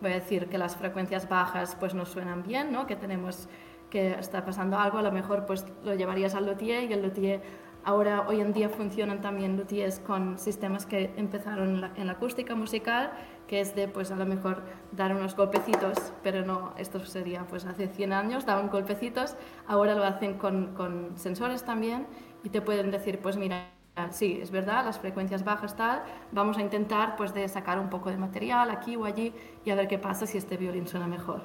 voy 0.00 0.12
a 0.12 0.14
decir 0.14 0.48
que 0.48 0.58
las 0.58 0.76
frecuencias 0.76 1.28
bajas 1.28 1.76
pues 1.78 1.94
no 1.94 2.06
suenan 2.06 2.42
bien, 2.42 2.72
¿no? 2.72 2.86
Que 2.86 2.96
tenemos 2.96 3.48
que 3.90 4.12
está 4.12 4.44
pasando 4.44 4.78
algo, 4.78 4.98
a 4.98 5.02
lo 5.02 5.10
mejor 5.10 5.46
pues 5.46 5.64
lo 5.84 5.94
llevarías 5.94 6.34
al 6.34 6.46
luthier 6.46 6.88
y 6.88 6.92
el 6.92 7.02
luthier 7.02 7.42
Ahora, 7.82 8.26
hoy 8.28 8.40
en 8.40 8.52
día 8.52 8.68
funcionan 8.68 9.22
también 9.22 9.56
luthiers 9.56 10.00
con 10.00 10.38
sistemas 10.38 10.84
que 10.84 11.10
empezaron 11.16 11.82
en 11.96 12.06
la, 12.06 12.12
acústica 12.12 12.54
musical, 12.54 13.10
que 13.46 13.60
es 13.60 13.74
de, 13.74 13.88
pues 13.88 14.10
a 14.10 14.16
lo 14.16 14.26
mejor, 14.26 14.62
dar 14.92 15.14
unos 15.14 15.34
golpecitos, 15.34 16.12
pero 16.22 16.44
no, 16.44 16.74
esto 16.76 17.02
sería, 17.06 17.46
pues 17.46 17.64
hace 17.64 17.88
100 17.88 18.12
años 18.12 18.44
daban 18.44 18.68
golpecitos, 18.68 19.34
ahora 19.66 19.94
lo 19.94 20.04
hacen 20.04 20.34
con, 20.34 20.74
con 20.74 21.16
sensores 21.16 21.64
también 21.64 22.06
y 22.44 22.50
te 22.50 22.60
pueden 22.60 22.90
decir, 22.90 23.18
pues 23.20 23.38
mira, 23.38 23.70
sí, 24.10 24.38
es 24.42 24.50
verdad, 24.50 24.84
las 24.84 24.98
frecuencias 24.98 25.44
bajas 25.44 25.76
tal, 25.76 26.02
vamos 26.32 26.58
a 26.58 26.60
intentar 26.60 27.16
pues 27.16 27.34
de 27.34 27.48
sacar 27.48 27.78
un 27.78 27.90
poco 27.90 28.10
de 28.10 28.16
material 28.16 28.70
aquí 28.70 28.96
o 28.96 29.04
allí 29.04 29.32
y 29.64 29.70
a 29.70 29.74
ver 29.74 29.88
qué 29.88 29.98
pasa 29.98 30.26
si 30.26 30.38
este 30.38 30.56
violín 30.56 30.86
suena 30.86 31.06
mejor. 31.06 31.42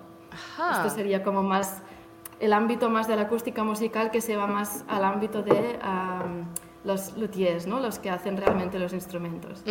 Esto 0.72 0.90
sería 0.90 1.23
como 1.23 1.44
más 1.44 1.82
el 2.40 2.53
ámbito 2.53 2.90
más 2.90 3.07
de 3.07 3.15
la 3.15 3.23
acústica 3.23 3.64
musical 3.64 4.11
que 4.11 4.22
se 4.22 4.36
va 4.36 4.48
más 4.48 4.84
al 4.88 5.03
ámbito 5.03 5.41
de 5.41 5.80
los 6.84 7.18
luthiers, 7.18 7.65
¿no? 7.65 7.80
los 7.80 7.99
que 7.99 8.10
hacen 8.10 8.38
realmente 8.38 8.77
los 8.77 8.94
instrumentos. 8.94 9.64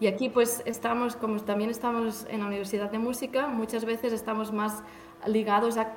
Y 0.00 0.06
aquí 0.06 0.28
pues 0.28 0.62
estamos, 0.66 1.16
como 1.16 1.40
también 1.40 1.70
estamos 1.70 2.26
en 2.28 2.40
la 2.40 2.46
Universidad 2.46 2.90
de 2.90 2.98
Música, 2.98 3.46
muchas 3.46 3.84
veces 3.84 4.12
estamos 4.12 4.52
más 4.52 4.82
ligados 5.26 5.76
a 5.78 5.92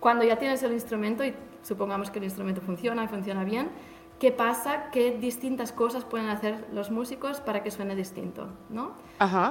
cuando 0.00 0.24
ya 0.24 0.36
tienes 0.36 0.62
el 0.62 0.72
instrumento 0.72 1.24
y 1.24 1.34
supongamos 1.62 2.10
que 2.10 2.18
el 2.18 2.24
instrumento 2.24 2.60
funciona 2.60 3.04
y 3.04 3.08
funciona 3.08 3.44
bien, 3.44 3.70
¿qué 4.18 4.32
pasa? 4.32 4.90
¿Qué 4.90 5.12
distintas 5.18 5.72
cosas 5.72 6.04
pueden 6.04 6.28
hacer 6.28 6.64
los 6.72 6.90
músicos 6.90 7.40
para 7.40 7.62
que 7.62 7.70
suene 7.70 7.94
distinto? 7.94 8.48
¿no? 8.70 8.92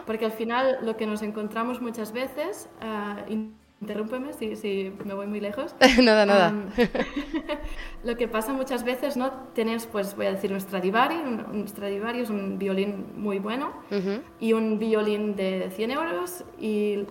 Porque 0.06 0.26
al 0.26 0.32
final 0.32 0.80
lo 0.82 0.98
que 0.98 1.06
nos 1.06 1.22
encontramos 1.22 1.82
muchas 1.82 2.12
veces, 2.12 2.70
uh, 2.82 3.32
interrúmpeme 3.82 4.34
si, 4.34 4.56
si, 4.56 4.94
me 5.04 5.14
voy 5.14 5.28
muy 5.28 5.40
lejos. 5.40 5.76
nada, 6.02 6.26
nada. 6.26 6.54
lo 8.04 8.16
que 8.18 8.28
pasa 8.28 8.54
muchas 8.54 8.84
veces, 8.84 9.18
¿no? 9.18 9.32
Tienes, 9.54 9.86
pues 9.86 10.16
voy 10.16 10.28
a 10.28 10.32
decir, 10.32 10.52
un 10.52 10.62
Stradivari, 10.62 11.16
un, 11.16 11.68
Stradivari 11.68 12.22
es 12.22 12.30
un 12.30 12.58
violín 12.58 13.14
muy 13.18 13.40
bueno 13.40 13.74
y 14.40 14.54
un 14.54 14.80
violín 14.80 15.36
de 15.36 15.72
100 15.76 15.92
euros 15.92 16.44
y 16.60 17.06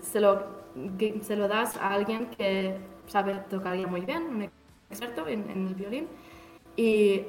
se 0.00 0.20
lo, 0.20 0.46
se 1.22 1.36
lo 1.36 1.48
das 1.48 1.76
a 1.76 1.90
alguien 1.90 2.26
que 2.26 2.76
sabe 3.06 3.34
tocar 3.48 3.76
muy 3.88 4.02
bien, 4.02 4.22
un 4.22 4.50
experto 4.90 5.26
en, 5.26 5.48
en 5.50 5.68
el 5.68 5.74
violín 5.74 6.08
y 6.80 7.26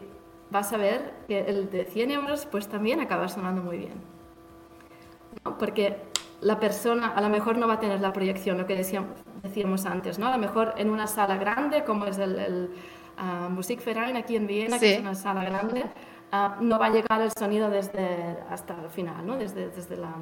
vas 0.50 0.72
a 0.72 0.78
ver 0.78 1.14
que 1.28 1.42
el 1.42 1.70
de 1.70 1.84
100 1.84 2.12
euros 2.12 2.48
pues 2.50 2.70
también 2.70 3.02
acaba 3.02 3.28
sonando 3.28 3.62
muy 3.62 3.80
bien. 3.80 4.02
Porque 5.60 5.98
la 6.40 6.58
persona 6.58 7.10
a 7.10 7.20
lo 7.20 7.28
mejor 7.28 7.58
no 7.58 7.68
va 7.68 7.74
a 7.74 7.80
tener 7.80 8.00
la 8.00 8.14
proyección, 8.14 8.58
lo 8.58 8.66
que 8.66 8.78
decíamos, 8.78 9.12
decíamos 9.44 9.86
antes, 9.86 10.20
¿no? 10.20 10.28
A 10.28 10.32
lo 10.32 10.38
mejor 10.38 10.74
en 10.78 10.90
una 10.90 11.06
sala 11.06 11.36
grande, 11.36 11.84
como 11.84 12.06
es 12.06 12.18
el, 12.18 12.40
el 12.40 12.70
uh, 13.18 13.50
Musikverein 13.50 14.16
aquí 14.16 14.38
en 14.38 14.48
Viena, 14.48 14.80
que 14.80 14.94
es 14.94 15.02
una 15.02 15.16
sala 15.16 15.44
grande, 15.44 15.84
uh, 16.32 16.64
no 16.64 16.80
va 16.80 16.86
a 16.86 16.92
llegar 16.92 17.22
el 17.22 17.32
sonido 17.38 17.70
desde 17.70 18.38
hasta 18.50 18.82
el 18.82 18.90
final, 18.90 19.26
¿no? 19.28 19.36
Desde, 19.36 19.68
desde 19.68 19.98
la, 19.98 20.14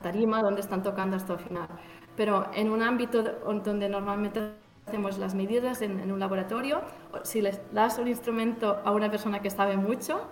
tarima 0.00 0.42
donde 0.42 0.62
están 0.62 0.82
tocando 0.82 1.16
hasta 1.16 1.34
el 1.34 1.40
final. 1.40 1.68
Pero 2.16 2.46
en 2.54 2.70
un 2.70 2.82
ámbito 2.82 3.22
donde 3.22 3.90
normalmente 3.90 4.67
hacemos 4.88 5.18
las 5.18 5.34
medidas 5.34 5.82
en, 5.82 6.00
en, 6.00 6.10
un 6.10 6.18
laboratorio, 6.18 6.80
si 7.22 7.40
le 7.42 7.52
das 7.72 7.98
un 7.98 8.08
instrumento 8.08 8.80
a 8.84 8.90
una 8.90 9.10
persona 9.10 9.40
que 9.40 9.50
sabe 9.50 9.76
mucho, 9.76 10.22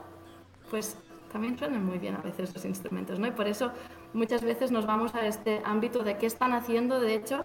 pues 0.71 0.97
también 1.31 1.59
suenan 1.59 1.85
muy 1.85 1.99
bien 1.99 2.15
a 2.15 2.23
veces 2.23 2.55
los 2.55 2.65
instrumentos, 2.65 3.19
¿no? 3.19 3.27
Y 3.27 3.33
por 3.33 3.47
eso 3.47 3.71
muchas 4.15 4.43
veces 4.43 4.71
nos 4.71 4.87
vamos 4.87 5.15
a 5.15 5.27
este 5.27 5.61
ámbito 5.65 6.03
de 6.03 6.17
qué 6.17 6.27
están 6.27 6.53
haciendo, 6.53 6.99
de 7.01 7.15
hecho, 7.15 7.45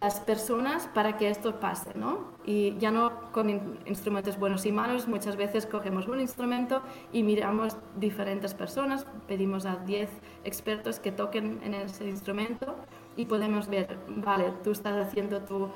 las 0.00 0.18
personas 0.18 0.88
para 0.94 1.16
que 1.16 1.28
esto 1.28 1.60
pase, 1.60 1.92
¿no? 1.94 2.32
Y 2.44 2.76
ya 2.78 2.90
no 2.90 3.30
con 3.30 3.78
instrumentos 3.86 4.36
buenos 4.36 4.66
y 4.66 4.72
malos, 4.72 5.06
muchas 5.06 5.36
veces 5.36 5.64
cogemos 5.66 6.08
un 6.08 6.20
instrumento 6.20 6.82
y 7.12 7.22
miramos 7.22 7.76
diferentes 7.96 8.52
personas, 8.52 9.06
pedimos 9.28 9.64
a 9.64 9.76
10 9.76 10.10
expertos 10.44 10.98
que 10.98 11.12
toquen 11.12 11.60
en 11.62 11.74
ese 11.74 12.08
instrumento 12.08 12.74
y 13.14 13.26
podemos 13.26 13.68
ver, 13.68 13.96
vale, 14.08 14.52
tú 14.64 14.72
estás 14.72 15.06
haciendo 15.06 15.42
tu, 15.42 15.68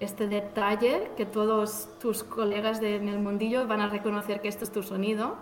este 0.00 0.26
detalle 0.26 1.10
que 1.16 1.26
todos 1.26 1.88
tus 2.00 2.24
colegas 2.24 2.80
de, 2.80 2.96
en 2.96 3.08
el 3.08 3.18
mundillo 3.18 3.66
van 3.66 3.80
a 3.80 3.88
reconocer 3.88 4.40
que 4.40 4.48
esto 4.48 4.64
es 4.64 4.72
tu 4.72 4.82
sonido 4.82 5.36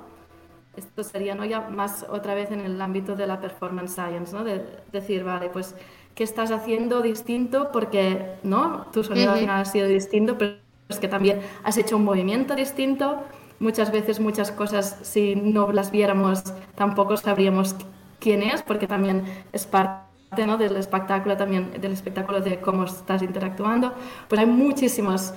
esto 0.77 1.03
sería 1.03 1.35
¿no? 1.35 1.45
ya 1.45 1.69
más 1.69 2.07
otra 2.09 2.35
vez 2.35 2.51
en 2.51 2.61
el 2.61 2.81
ámbito 2.81 3.17
de 3.17 3.27
la 3.27 3.41
performance 3.41 3.93
science, 3.95 4.35
¿no? 4.35 4.45
de 4.45 4.65
decir, 4.93 5.25
vale, 5.25 5.49
pues, 5.49 5.75
¿qué 6.15 6.25
estás 6.25 6.51
haciendo 6.53 7.03
distinto? 7.03 7.71
Porque 7.73 8.37
¿no? 8.43 8.87
tu 8.93 9.03
sonido 9.03 9.33
al 9.33 9.41
final 9.41 9.61
ha 9.61 9.65
sido 9.65 9.89
distinto, 9.89 10.39
pero 10.39 10.57
es 10.89 10.99
que 10.99 11.09
también 11.09 11.41
has 11.65 11.77
hecho 11.77 11.97
un 11.97 12.05
movimiento 12.05 12.55
distinto. 12.55 13.23
Muchas 13.59 13.93
veces 13.93 14.21
muchas 14.21 14.53
cosas, 14.53 14.99
si 15.03 15.35
no 15.35 15.71
las 15.73 15.91
viéramos, 15.91 16.45
tampoco 16.77 17.17
sabríamos 17.17 17.75
quién 18.19 18.43
es, 18.43 18.63
porque 18.63 18.87
también 18.87 19.25
es 19.53 19.67
parte 19.67 20.10
¿no? 20.47 20.57
del 20.57 20.77
espectáculo, 20.77 21.37
también 21.37 21.81
del 21.81 21.93
espectáculo 21.93 22.41
de 22.41 22.61
cómo 22.61 22.85
estás 22.85 23.23
interactuando. 23.23 23.95
Pues 24.29 24.41
hay 24.41 24.47
muchísimos 24.47 25.35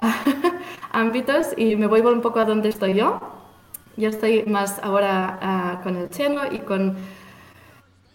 ámbitos 0.92 1.48
y 1.56 1.76
me 1.76 1.86
voy 1.86 2.00
un 2.00 2.20
poco 2.20 2.40
a 2.40 2.44
donde 2.44 2.68
estoy 2.68 2.94
yo 2.94 3.20
yo 3.96 4.08
estoy 4.08 4.44
más 4.44 4.80
ahora 4.82 5.78
uh, 5.80 5.82
con 5.82 5.96
el 5.96 6.08
cello 6.08 6.40
y 6.50 6.58
con 6.58 6.96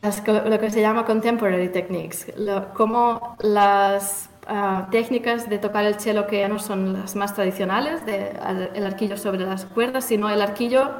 las, 0.01 0.26
lo 0.27 0.60
que 0.60 0.69
se 0.69 0.81
llama 0.81 1.06
contemporary 1.06 1.69
techniques, 1.69 2.31
lo, 2.38 2.73
como 2.73 3.35
las 3.39 4.30
uh, 4.49 4.89
técnicas 4.91 5.49
de 5.49 5.57
tocar 5.57 5.85
el 5.85 5.99
cello 5.99 6.27
que 6.27 6.39
ya 6.39 6.47
no 6.47 6.60
son 6.60 6.93
las 6.93 7.15
más 7.15 7.34
tradicionales, 7.34 8.06
de, 8.06 8.34
el 8.73 8.85
arquillo 8.85 9.18
sobre 9.18 9.45
las 9.45 9.65
cuerdas, 9.65 10.06
sino 10.06 10.30
el 10.30 10.41
arquillo 10.41 10.91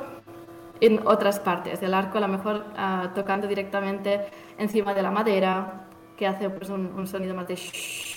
en 0.82 1.06
otras 1.06 1.40
partes 1.40 1.82
del 1.82 1.94
arco, 1.94 2.18
a 2.18 2.22
lo 2.22 2.28
mejor 2.28 2.66
uh, 2.74 3.14
tocando 3.14 3.48
directamente 3.48 4.28
encima 4.58 4.94
de 4.94 5.02
la 5.02 5.12
madera, 5.12 5.88
que 6.16 6.28
hace 6.28 6.50
pues, 6.50 6.70
un, 6.70 6.94
un 6.96 7.08
sonido 7.08 7.34
más 7.36 7.48
de 7.48 7.56
shh, 7.56 8.10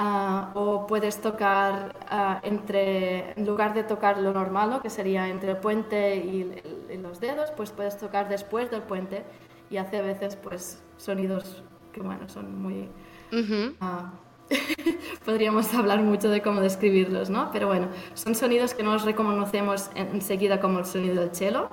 Ah, 0.00 0.52
o 0.54 0.86
puedes 0.86 1.20
tocar 1.20 1.96
uh, 2.12 2.46
entre, 2.46 3.32
en 3.32 3.44
lugar 3.44 3.74
de 3.74 3.82
tocar 3.82 4.18
lo 4.18 4.32
normal, 4.32 4.78
que 4.80 4.90
sería 4.90 5.28
entre 5.28 5.50
el 5.50 5.56
puente 5.56 6.14
y, 6.14 6.62
los 7.02 7.18
dedos, 7.18 7.50
pues 7.56 7.72
puedes 7.72 7.98
tocar 7.98 8.28
después 8.28 8.70
del 8.70 8.82
puente 8.82 9.24
y 9.70 9.76
hace 9.76 9.96
a 9.98 10.02
veces 10.02 10.36
pues 10.36 10.80
sonidos 10.98 11.64
que 11.92 12.00
bueno, 12.00 12.28
son 12.28 12.62
muy... 12.62 12.88
Uh, 13.32 14.27
podríamos 15.24 15.72
hablar 15.74 16.02
mucho 16.02 16.30
de 16.30 16.42
cómo 16.42 16.60
describirlos, 16.60 17.30
¿no? 17.30 17.50
Pero 17.52 17.66
bueno, 17.66 17.88
son 18.14 18.34
sonidos 18.34 18.74
que 18.74 18.82
no 18.82 18.92
los 18.92 19.04
reconocemos 19.04 19.90
enseguida 19.94 20.60
como 20.60 20.78
el 20.78 20.86
sonido 20.86 21.20
del 21.20 21.34
cello, 21.34 21.68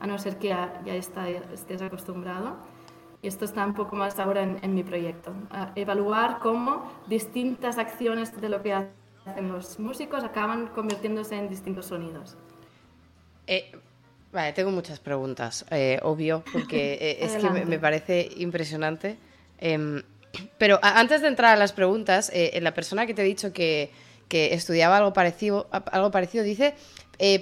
a 0.00 0.06
no 0.06 0.18
ser 0.18 0.38
que 0.38 0.48
ya, 0.48 0.80
ya 0.84 0.94
está, 0.94 1.28
estés 1.28 1.82
acostumbrado. 1.82 2.56
Y 3.22 3.28
esto 3.28 3.44
está 3.44 3.66
un 3.66 3.74
poco 3.74 3.96
más 3.96 4.18
ahora 4.18 4.42
en, 4.42 4.74
mi 4.74 4.82
proyecto. 4.82 5.32
evaluar 5.74 6.38
cómo 6.38 6.90
distintas 7.06 7.76
acciones 7.76 8.40
de 8.40 8.48
lo 8.48 8.62
que 8.62 8.72
hacen 8.72 9.52
los 9.52 9.78
músicos 9.78 10.24
acaban 10.24 10.68
convirtiéndose 10.68 11.36
en 11.36 11.50
distintos 11.50 11.86
sonidos. 11.86 12.38
Eh, 13.46 13.72
vale, 14.32 14.54
tengo 14.54 14.70
muchas 14.70 15.00
preguntas, 15.00 15.66
eh, 15.70 16.00
obvio, 16.02 16.42
porque 16.50 16.94
eh, 16.94 17.18
es 17.20 17.36
que 17.36 17.50
me, 17.50 17.78
parece 17.78 18.26
impresionante. 18.36 19.18
Em, 19.58 20.02
pero 20.58 20.78
antes 20.82 21.22
de 21.22 21.28
entrar 21.28 21.54
a 21.54 21.56
las 21.56 21.72
preguntas, 21.72 22.32
la 22.60 22.74
persona 22.74 23.06
que 23.06 23.14
te 23.14 23.22
he 23.22 23.24
dicho 23.24 23.52
que, 23.52 23.90
que 24.28 24.54
estudiaba 24.54 24.96
algo 24.98 25.12
parecido, 25.12 25.68
algo 25.70 26.10
parecido 26.10 26.44
dice 26.44 26.74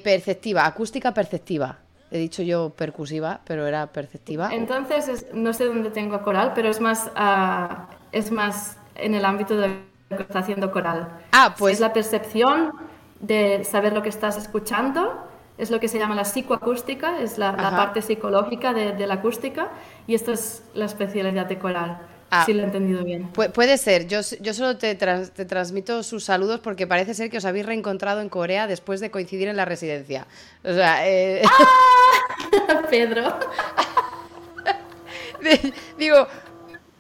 perceptiva, 0.03 0.67
acústica 0.67 1.13
perceptiva. 1.13 1.79
He 2.11 2.19
dicho 2.19 2.43
yo 2.43 2.71
percusiva, 2.71 3.41
pero 3.45 3.67
era 3.67 3.89
perceptiva. 3.89 4.49
Entonces, 4.53 5.27
no 5.35 5.53
sé 5.53 5.67
dónde 5.67 5.91
tengo 5.91 6.23
coral, 6.23 6.53
pero 6.55 6.71
es 6.71 6.81
más, 6.81 7.11
uh, 7.15 7.75
es 8.13 8.33
más 8.33 8.79
en 8.95 9.15
el 9.15 9.25
ámbito 9.27 9.57
de 9.57 9.69
lo 10.09 10.17
que 10.17 10.23
está 10.23 10.39
haciendo 10.39 10.73
coral. 10.73 11.09
Ah, 11.33 11.55
pues. 11.59 11.75
Es 11.75 11.81
la 11.81 11.93
percepción 11.93 12.73
de 13.21 13.63
saber 13.65 13.93
lo 13.93 14.03
que 14.03 14.09
estás 14.09 14.39
escuchando, 14.39 15.29
es 15.59 15.71
lo 15.71 15.81
que 15.81 15.89
se 15.89 15.99
llama 15.99 16.15
la 16.15 16.25
psicoacústica, 16.25 17.21
es 17.21 17.37
la, 17.37 17.53
la 17.53 17.71
parte 17.73 18.01
psicológica 18.01 18.73
de, 18.73 18.93
de, 18.93 19.07
la 19.07 19.15
acústica, 19.15 19.69
y 20.07 20.15
esto 20.15 20.33
es 20.33 20.63
la 20.73 20.87
especialidad 20.87 21.47
de 21.47 21.59
coral. 21.59 21.99
Ah, 22.31 22.45
sí, 22.45 22.53
lo 22.53 22.63
he 22.63 22.65
entendido 22.65 23.05
bien. 23.05 23.29
puede 23.29 23.79
ser. 23.79 24.07
Yo, 24.07 24.21
yo 24.41 24.53
solo 24.53 24.77
te, 24.77 24.95
te, 24.95 25.45
transmito 25.45 26.03
sus 26.03 26.25
saludos 26.25 26.61
porque 26.61 26.87
parece 26.87 27.15
ser 27.15 27.31
que 27.31 27.39
os 27.39 27.45
habéis 27.45 27.65
reencontrado 27.65 28.21
en 28.21 28.29
Corea 28.29 28.67
después 28.67 29.01
de 29.01 29.11
coincidir 29.11 29.49
en 29.49 29.57
la 29.57 29.65
residencia. 29.65 30.27
O 30.63 30.73
sea, 30.73 31.09
eh... 31.09 31.43
¡Ah! 31.45 32.83
Pedro. 32.91 33.39
Digo, 35.99 36.27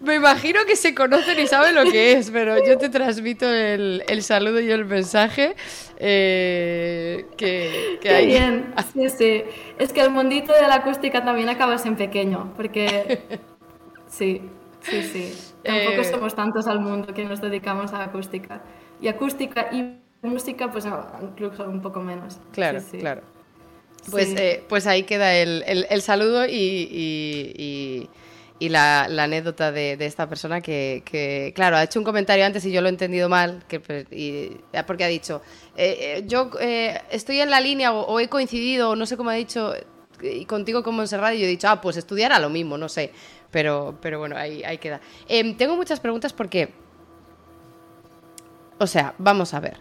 me 0.00 0.14
imagino 0.14 0.64
que 0.64 0.76
se 0.76 0.94
conocen 0.94 1.38
y 1.40 1.46
saben 1.46 1.74
lo 1.74 1.84
que 1.90 2.12
es, 2.12 2.30
pero 2.30 2.64
yo 2.64 2.78
te 2.78 2.88
transmito 2.88 3.52
el, 3.52 4.04
el 4.08 4.22
saludo 4.22 4.60
y 4.60 4.70
el 4.70 4.84
mensaje 4.84 5.56
eh, 5.98 7.26
que, 7.36 7.98
que 8.00 8.08
hay. 8.08 8.26
bien, 8.26 8.72
sí, 8.92 9.10
sí. 9.10 9.42
Es 9.78 9.92
que 9.92 10.00
el 10.00 10.10
mundito 10.10 10.52
de 10.52 10.62
la 10.62 10.76
acústica 10.76 11.24
también 11.24 11.48
acabas 11.48 11.84
en 11.86 11.96
pequeño, 11.96 12.52
porque 12.56 13.20
sí, 14.08 14.42
Sí, 14.90 15.02
sí. 15.02 15.34
Tampoco 15.64 16.00
eh, 16.00 16.04
somos 16.04 16.34
tantos 16.34 16.66
al 16.66 16.80
mundo 16.80 17.12
que 17.12 17.24
nos 17.24 17.40
dedicamos 17.40 17.92
a 17.92 18.04
acústica. 18.04 18.62
Y 19.00 19.08
acústica 19.08 19.68
y 19.72 19.98
música, 20.22 20.70
pues 20.70 20.86
incluso 21.22 21.64
un 21.68 21.80
poco 21.80 22.00
menos. 22.00 22.38
Claro, 22.52 22.80
claro. 22.98 23.22
Pues, 24.10 24.30
eh, 24.36 24.64
pues 24.68 24.86
ahí 24.86 25.02
queda 25.02 25.34
el, 25.34 25.64
el, 25.66 26.02
saludo 26.02 26.46
y, 26.46 26.50
y, 26.50 28.08
y, 28.58 28.68
la, 28.70 29.06
la, 29.08 29.24
anécdota 29.24 29.70
de, 29.70 29.96
de 29.96 30.06
esta 30.06 30.28
persona 30.28 30.60
que, 30.60 31.02
que, 31.04 31.52
claro, 31.54 31.76
ha 31.76 31.82
hecho 31.82 31.98
un 31.98 32.04
comentario 32.04 32.46
antes 32.46 32.64
y 32.64 32.72
yo 32.72 32.80
lo 32.80 32.86
he 32.86 32.90
entendido 32.90 33.28
mal, 33.28 33.64
que, 33.68 34.06
y, 34.10 34.56
porque 34.86 35.04
ha 35.04 35.08
dicho, 35.08 35.42
eh, 35.76 36.24
yo 36.26 36.50
estoy 37.10 37.40
en 37.40 37.50
la 37.50 37.60
línea 37.60 37.92
o, 37.92 38.06
o, 38.06 38.18
he 38.20 38.28
coincidido, 38.28 38.90
o 38.90 38.96
no 38.96 39.04
sé 39.04 39.16
cómo 39.16 39.30
ha 39.30 39.34
dicho, 39.34 39.74
y 40.22 40.44
contigo 40.46 40.82
como 40.82 40.98
Montserrat, 40.98 41.34
y 41.34 41.40
yo 41.40 41.44
he 41.44 41.48
dicho, 41.48 41.68
ah, 41.68 41.80
pues 41.80 41.96
estudiará 41.96 42.38
lo 42.38 42.48
mismo, 42.48 42.78
no 42.78 42.88
sé. 42.88 43.12
Pero, 43.50 43.96
pero 44.00 44.18
bueno, 44.18 44.36
ahí, 44.36 44.62
ahí 44.64 44.78
queda. 44.78 45.00
Em, 45.26 45.56
tengo 45.56 45.76
muchas 45.76 46.00
preguntas 46.00 46.32
porque... 46.32 46.72
O 48.78 48.86
sea, 48.86 49.14
vamos 49.18 49.54
a 49.54 49.60
ver. 49.60 49.78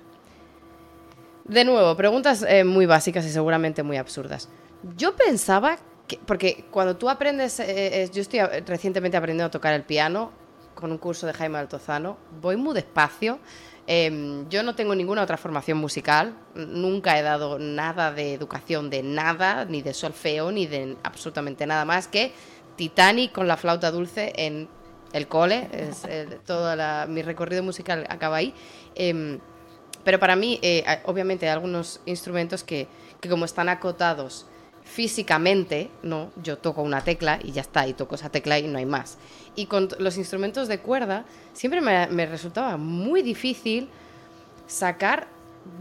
De 1.44 1.64
nuevo, 1.64 1.95
preguntas 1.95 2.44
eh, 2.48 2.64
muy 2.64 2.85
básicas 2.85 3.26
y 3.26 3.30
seguramente 3.30 3.84
muy 3.84 3.98
absurdas. 3.98 4.49
Yo 4.95 5.15
pensaba 5.15 5.77
que... 6.07 6.19
Porque 6.26 6.65
cuando 6.72 6.95
tú 6.95 7.10
aprendes... 7.10 7.60
Eh, 7.60 8.03
eh, 8.03 8.10
yo 8.14 8.22
estoy 8.22 8.39
recientemente 8.65 9.18
aprendiendo 9.18 9.45
a 9.45 9.52
tocar 9.52 9.73
el 9.73 9.84
piano 9.84 10.31
con 10.73 10.91
un 10.91 10.98
curso 10.98 11.27
de 11.27 11.34
Jaime 11.34 11.57
Altozano. 11.57 12.18
Voy 12.41 12.56
muy 12.56 12.73
despacio. 12.73 13.39
Em, 13.89 14.49
yo 14.49 14.64
no 14.64 14.76
tengo 14.76 14.94
ninguna 14.94 15.23
otra 15.23 15.38
formación 15.38 15.77
musical, 15.77 16.35
nunca 16.56 17.18
he 17.18 17.22
dado 17.22 17.57
nada 17.57 18.11
de 18.11 18.34
educación 18.34 18.89
de 18.89 19.02
nada, 19.02 19.64
ni 19.64 19.81
de 19.81 19.94
solfeo, 19.94 20.52
ni 20.52 20.68
de 20.68 20.98
absolutamente 21.03 21.65
nada 21.65 21.85
más 21.85 22.10
que 22.10 22.34
Titanic 22.77 23.33
con 23.33 23.47
la 23.47 23.57
flauta 23.57 23.91
dulce 23.91 24.31
en 24.37 24.69
el 25.11 25.27
cole, 25.27 25.67
es, 25.73 26.05
toda 26.45 27.05
mi 27.07 27.21
recorrido 27.21 27.63
musical 27.63 28.05
acaba 28.09 28.37
ahí. 28.37 28.53
Em, 28.95 29.39
pero 30.03 30.19
para 30.19 30.35
mí, 30.35 30.59
eh, 30.61 30.85
obviamente, 31.05 31.47
hay 31.47 31.53
algunos 31.53 31.99
instrumentos 32.05 32.63
que, 32.63 32.87
que, 33.19 33.27
como 33.27 33.43
están 33.43 33.67
acotados 33.67 34.45
físicamente, 34.83 35.89
no, 36.01 36.31
yo 36.41 36.57
toco 36.57 36.81
una 36.81 37.01
tecla 37.01 37.39
y 37.43 37.51
ya 37.51 37.61
está, 37.61 37.85
y 37.87 37.93
toco 37.93 38.15
esa 38.15 38.29
tecla 38.29 38.57
y 38.57 38.67
no 38.67 38.77
hay 38.77 38.85
más. 38.85 39.17
Y 39.55 39.65
con 39.65 39.89
los 39.99 40.17
instrumentos 40.17 40.69
de 40.69 40.79
cuerda, 40.79 41.25
siempre 41.51 41.81
me, 41.81 42.07
me 42.07 42.25
resultaba 42.25 42.77
muy 42.77 43.21
difícil 43.21 43.89
sacar 44.65 45.27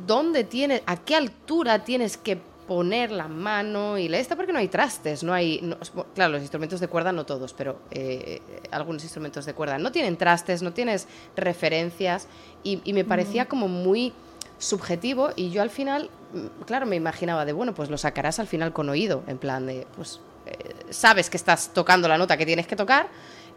dónde 0.06 0.44
tienes, 0.44 0.82
a 0.86 0.96
qué 0.96 1.14
altura 1.14 1.84
tienes 1.84 2.16
que 2.16 2.40
poner 2.66 3.10
la 3.10 3.28
mano 3.28 3.96
y 3.98 4.08
la 4.08 4.18
esta 4.18 4.36
porque 4.36 4.52
no 4.52 4.58
hay 4.58 4.68
trastes, 4.68 5.22
no 5.22 5.32
hay, 5.32 5.74
claro, 6.14 6.32
los 6.32 6.42
instrumentos 6.42 6.80
de 6.80 6.88
cuerda 6.88 7.12
no 7.12 7.24
todos, 7.24 7.52
pero 7.54 7.80
eh, 7.90 8.40
algunos 8.70 9.02
instrumentos 9.04 9.46
de 9.46 9.54
cuerda 9.54 9.78
no 9.78 9.92
tienen 9.92 10.16
trastes, 10.16 10.62
no 10.62 10.72
tienes 10.72 11.06
referencias 11.36 12.28
y, 12.62 12.92
me 12.92 13.04
parecía 13.04 13.46
como 13.46 13.68
muy 13.68 14.12
subjetivo 14.58 15.30
y 15.36 15.50
yo 15.50 15.62
al 15.62 15.70
final, 15.70 16.10
mm, 16.32 16.64
claro, 16.64 16.86
me 16.86 16.96
imaginaba 16.96 17.44
de, 17.44 17.52
bueno, 17.52 17.74
pues 17.74 17.90
lo 17.90 17.98
sacarás 17.98 18.38
al 18.38 18.46
final 18.46 18.72
con 18.72 18.88
oído, 18.88 19.22
en 19.26 19.38
plan 19.38 19.66
de, 19.66 19.86
pues 19.94 20.20
eh, 20.46 20.74
sabes 20.90 21.30
que 21.30 21.36
estás 21.36 21.72
tocando 21.72 22.08
la 22.08 22.18
nota 22.18 22.36
que 22.36 22.46
tienes 22.46 22.66
que 22.66 22.74
tocar 22.74 23.08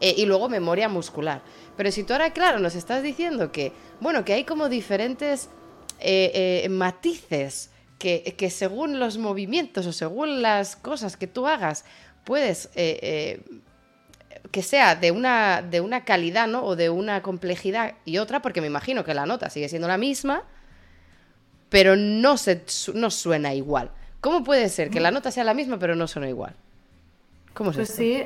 eh, 0.02 0.14
y 0.18 0.26
luego 0.26 0.49
memoria 0.49 0.90
muscular. 0.90 1.41
Pero 1.77 1.91
si 1.91 2.03
tú 2.03 2.14
ahora, 2.14 2.31
claro, 2.31 2.60
nos 2.60 2.76
estás 2.76 3.02
diciendo 3.02 3.52
que, 3.52 3.72
bueno, 4.02 4.23
que 4.23 4.34
hay 4.34 4.44
como 4.44 4.69
diferentes 4.69 5.49
matices, 6.69 7.72
que, 8.00 8.50
según 8.50 8.98
los 8.98 9.18
movimientos 9.18 9.86
o 9.86 9.94
según 9.94 10.42
las 10.42 10.76
cosas 10.78 11.18
que 11.18 11.28
tú 11.28 11.48
hagas, 11.48 11.84
puedes 12.24 12.68
eh, 12.76 13.00
eh, 13.02 13.42
que 14.52 14.64
sea 14.64 14.96
de 14.96 15.12
una, 15.12 15.62
de 15.62 15.82
una 15.82 16.06
calidad 16.06 16.48
¿no? 16.48 16.64
o 16.64 16.76
de 16.76 16.90
una 16.90 17.22
complejidad 17.22 17.96
y 18.06 18.18
otra, 18.18 18.42
porque 18.42 18.62
me 18.62 18.68
imagino 18.68 19.04
que 19.04 19.14
la 19.14 19.26
nota 19.26 19.50
sigue 19.50 19.68
siendo 19.68 19.88
la 19.88 19.98
misma, 19.98 20.44
pero 21.70 21.96
no, 21.96 22.38
se, 22.38 22.64
no 22.94 23.12
suena 23.12 23.54
igual. 23.54 23.92
¿Cómo 24.22 24.44
puede 24.44 24.70
ser 24.70 24.90
que 24.90 25.00
la 25.00 25.12
nota 25.12 25.30
sea 25.30 25.44
la 25.44 25.54
misma 25.54 25.78
pero 25.78 25.96
no 25.96 26.08
suena 26.08 26.30
igual? 26.30 26.56
¿Cómo 27.54 27.72
es 27.72 27.76
pues 27.76 27.90
sí, 27.90 28.24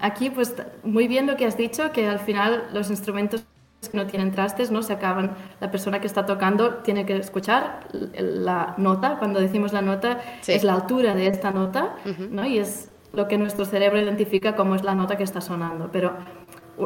aquí 0.00 0.28
pues 0.28 0.54
muy 0.82 1.08
bien 1.08 1.26
lo 1.26 1.36
que 1.36 1.46
has 1.46 1.56
dicho, 1.56 1.92
que 1.92 2.06
al 2.06 2.20
final 2.20 2.68
los 2.72 2.90
instrumentos 2.90 3.44
que 3.88 3.96
no 3.96 4.06
tienen 4.06 4.30
trastes, 4.30 4.70
¿no? 4.70 4.82
Se 4.82 4.92
acaban, 4.92 5.32
la 5.60 5.70
persona 5.70 6.00
que 6.00 6.06
está 6.06 6.26
tocando 6.26 6.76
tiene 6.76 7.06
que 7.06 7.16
escuchar 7.16 7.86
la 8.12 8.74
nota, 8.78 9.18
cuando 9.18 9.40
decimos 9.40 9.72
la 9.72 9.82
nota 9.82 10.20
es 10.46 10.64
la 10.64 10.74
altura 10.74 11.14
de 11.14 11.26
esta 11.26 11.50
nota, 11.50 11.96
¿no? 12.30 12.44
Y 12.44 12.58
es 12.58 12.90
lo 13.12 13.28
que 13.28 13.38
nuestro 13.38 13.64
cerebro 13.64 14.00
identifica 14.00 14.56
como 14.56 14.74
es 14.74 14.82
la 14.82 14.94
nota 14.94 15.16
que 15.16 15.24
está 15.24 15.40
sonando, 15.40 15.88
pero 15.92 16.14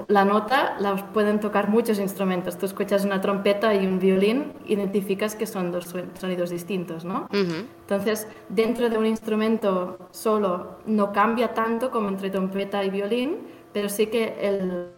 la 0.08 0.24
nota 0.24 0.76
la 0.78 0.96
pueden 0.96 1.40
tocar 1.40 1.70
muchos 1.70 1.98
instrumentos. 1.98 2.58
Tú 2.58 2.66
escuchas 2.66 3.04
una 3.04 3.20
trompeta 3.20 3.74
y 3.74 3.86
un 3.86 3.98
violín, 3.98 4.52
identificas 4.66 5.34
que 5.34 5.46
son 5.46 5.72
dos 5.72 5.94
sonidos 6.20 6.50
distintos, 6.50 7.04
¿no? 7.04 7.28
Entonces, 7.32 8.28
dentro 8.50 8.90
de 8.90 8.98
un 8.98 9.06
instrumento 9.06 10.10
solo 10.10 10.78
no 10.86 11.12
cambia 11.12 11.54
tanto 11.54 11.90
como 11.90 12.08
entre 12.08 12.28
trompeta 12.28 12.84
y 12.84 12.90
violín, 12.90 13.38
pero 13.72 13.88
sí 13.88 14.08
que 14.08 14.36
el 14.40 14.90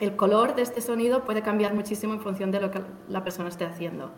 el 0.00 0.16
color 0.16 0.54
de 0.54 0.62
este 0.62 0.80
sonido 0.80 1.24
puede 1.24 1.42
cambiar 1.42 1.74
muchísimo 1.74 2.14
en 2.14 2.20
función 2.20 2.50
de 2.50 2.60
lo 2.60 2.70
que 2.70 2.80
la 3.08 3.22
persona 3.22 3.50
esté 3.50 3.66
haciendo, 3.66 4.10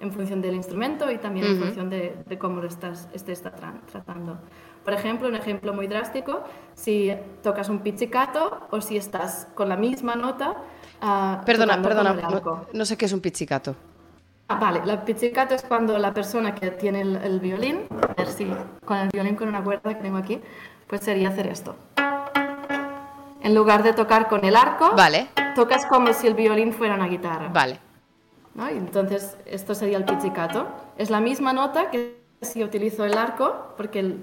en 0.00 0.10
función 0.10 0.40
del 0.40 0.54
instrumento 0.54 1.10
y 1.10 1.18
también 1.18 1.46
en 1.46 1.58
función 1.58 1.90
de, 1.90 2.38
cómo 2.38 2.60
lo 2.60 2.66
estás, 2.66 3.08
estés 3.12 3.42
tratando. 3.42 4.38
Por 4.82 4.94
ejemplo, 4.94 5.28
un 5.28 5.34
ejemplo 5.34 5.74
muy 5.74 5.86
drástico, 5.86 6.42
si 6.74 7.12
tocas 7.42 7.68
un 7.68 7.80
pizzicato 7.80 8.66
o 8.70 8.80
si 8.80 8.96
estás 8.96 9.48
con 9.54 9.68
la 9.68 9.76
misma 9.76 10.16
nota. 10.16 10.56
Uh, 11.02 11.44
perdona, 11.44 11.82
perdona, 11.82 12.16
no, 12.72 12.84
sé 12.84 12.96
qué 12.96 13.04
es 13.04 13.12
un 13.12 13.20
pizzicato. 13.20 13.76
Ah, 14.48 14.58
vale, 14.60 14.80
el 14.90 14.98
pizzicato 15.00 15.54
es 15.54 15.62
cuando 15.62 15.98
la 15.98 16.14
persona 16.14 16.54
que 16.54 16.70
tiene 16.70 17.02
el, 17.02 17.16
el 17.16 17.40
violín, 17.40 17.80
a 17.90 18.14
ver 18.14 18.28
si 18.28 18.46
con 18.84 18.96
el 18.96 19.08
violín 19.08 19.34
con 19.34 19.48
una 19.48 19.62
cuerda 19.62 19.94
que 19.94 20.02
tengo 20.02 20.16
aquí, 20.16 20.40
pues 20.86 21.02
sería 21.02 21.28
hacer 21.28 21.48
esto 21.48 21.74
en 23.46 23.54
lugar 23.54 23.84
de 23.84 23.92
tocar 23.92 24.28
con 24.28 24.44
el 24.44 24.56
arco, 24.56 24.92
vale. 24.96 25.28
tocas 25.54 25.86
como 25.86 26.12
si 26.12 26.26
el 26.26 26.34
violín 26.34 26.72
fuera 26.72 26.96
una 26.96 27.06
guitarra. 27.06 27.48
Vale. 27.48 27.78
entonces, 28.70 29.36
esto 29.46 29.72
sería 29.76 29.98
el 29.98 30.04
pizzicato. 30.04 30.66
Es 30.98 31.10
la 31.10 31.20
misma 31.20 31.52
nota 31.52 31.90
que 31.92 32.20
si 32.42 32.64
utilizo 32.64 33.04
el 33.04 33.16
arco, 33.16 33.74
porque 33.76 34.16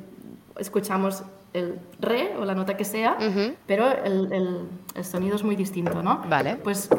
escuchamos 0.57 1.23
el 1.53 1.79
re 2.01 2.35
o 2.37 2.43
la 2.43 2.53
nota 2.53 2.75
que 2.75 2.83
sea, 2.83 3.17
pero 3.65 3.89
el, 3.89 4.67
el, 4.93 5.05
sonido 5.05 5.37
es 5.37 5.43
muy 5.43 5.55
distinto, 5.55 6.03
¿no? 6.03 6.21
Vale. 6.27 6.57
Pues 6.57 6.89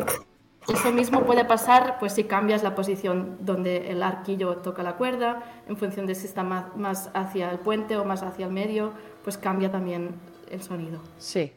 eso 0.66 0.92
mismo 0.92 1.24
puede 1.24 1.44
pasar 1.44 1.98
pues 2.00 2.14
si 2.14 2.24
cambias 2.24 2.62
la 2.62 2.74
posición 2.74 3.36
donde 3.40 3.90
el 3.90 4.02
arquillo 4.02 4.56
toca 4.58 4.82
la 4.82 4.96
cuerda, 4.96 5.42
en 5.68 5.76
función 5.76 6.06
de 6.06 6.14
si 6.14 6.26
está 6.26 6.42
más, 6.42 6.74
más 6.74 7.10
hacia 7.12 7.50
el 7.50 7.58
puente 7.58 7.98
o 7.98 8.04
más 8.06 8.22
hacia 8.22 8.46
el 8.46 8.52
medio, 8.52 8.92
pues 9.22 9.36
cambia 9.36 9.70
también 9.70 10.14
el 10.50 10.62
sonido. 10.62 11.00
Sí. 11.18 11.52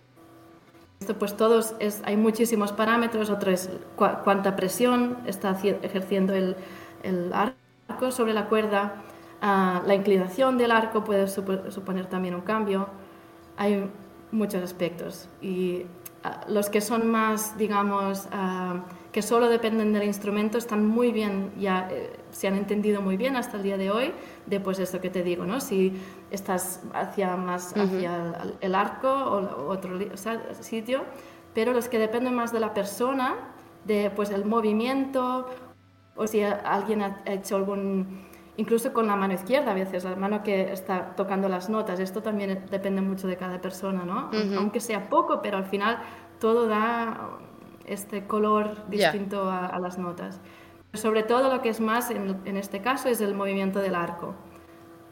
Esto 0.99 1.17
pues 1.17 1.37
todos 1.37 1.75
es, 1.79 2.01
hay 2.05 2.17
muchísimos 2.17 2.71
parámetros, 2.71 3.29
otro 3.29 3.51
es 3.51 3.69
cuánta 3.95 4.55
presión 4.55 5.17
está 5.25 5.51
ejerciendo 5.51 6.33
el, 6.33 6.55
el, 7.03 7.31
arco 7.33 8.11
sobre 8.11 8.33
la 8.33 8.47
cuerda, 8.47 8.95
ah, 9.41 9.81
la 9.85 9.95
inclinación 9.95 10.57
del 10.57 10.71
arco 10.71 11.03
puede 11.03 11.27
suponer 11.27 12.07
también 12.07 12.33
un 12.33 12.41
cambio, 12.41 12.89
hay 13.57 13.89
muchos 14.31 14.63
aspectos 14.63 15.29
y 15.41 15.85
ah, 16.23 16.41
los 16.47 16.69
que 16.69 16.81
son 16.81 17.07
más, 17.07 17.57
digamos, 17.57 18.27
ah, 18.31 18.81
que 19.11 19.21
solo 19.21 19.49
dependen 19.49 19.93
del 19.93 20.03
instrumento 20.03 20.57
están 20.57 20.85
muy 20.85 21.11
bien, 21.11 21.51
ya 21.57 21.87
eh, 21.91 22.11
se 22.31 22.47
han 22.47 22.55
entendido 22.55 23.01
muy 23.01 23.17
bien 23.17 23.35
hasta 23.35 23.57
el 23.57 23.63
día 23.63 23.77
de 23.77 23.89
hoy, 23.89 24.11
de 24.45 24.59
pues 24.59 24.79
esto 24.79 24.99
que 24.99 25.09
te 25.09 25.23
digo, 25.23 25.45
¿no? 25.45 25.59
Si 25.59 25.93
estás 26.29 26.81
hacia 26.93 27.35
más 27.35 27.75
hacia 27.75 28.35
el, 28.61 28.75
arco 28.75 29.09
o 29.09 29.69
otro 29.69 29.97
sitio, 30.59 31.03
pero 31.53 31.73
los 31.73 31.87
que 31.87 31.99
dependen 31.99 32.35
más 32.35 32.51
de 32.51 32.59
la 32.59 32.73
persona, 32.73 33.35
de 33.85 34.11
pues 34.15 34.29
el 34.29 34.45
movimiento, 34.45 35.47
o 36.15 36.27
si 36.27 36.43
alguien 36.43 37.01
ha 37.01 37.21
hecho 37.25 37.55
algún, 37.55 38.27
incluso 38.57 38.91
con 38.91 39.07
la 39.07 39.15
mano 39.15 39.33
izquierda 39.33 39.71
a 39.71 39.73
veces, 39.73 40.03
la 40.03 40.15
mano 40.15 40.43
que 40.43 40.71
está 40.71 41.15
tocando 41.15 41.47
las 41.47 41.69
notas, 41.69 41.99
esto 41.99 42.21
también 42.21 42.65
depende 42.69 43.01
mucho 43.01 43.27
de 43.27 43.37
cada 43.37 43.61
persona, 43.61 44.03
¿no? 44.03 44.29
Aunque 44.57 44.79
sea 44.79 45.09
poco, 45.09 45.41
pero 45.41 45.57
al 45.57 45.65
final 45.65 45.99
todo 46.39 46.67
da 46.67 47.39
este 47.87 48.25
color 48.27 48.87
distinto 48.89 49.49
a, 49.49 49.77
las 49.79 49.97
notas. 49.97 50.39
Sobre 50.93 51.23
todo 51.23 51.53
lo 51.53 51.61
que 51.61 51.69
es 51.69 51.79
más 51.79 52.11
en, 52.11 52.37
en, 52.45 52.57
este 52.57 52.81
caso 52.81 53.09
es 53.09 53.21
el 53.21 53.33
movimiento 53.33 53.79
del 53.79 53.95
arco, 53.95 54.35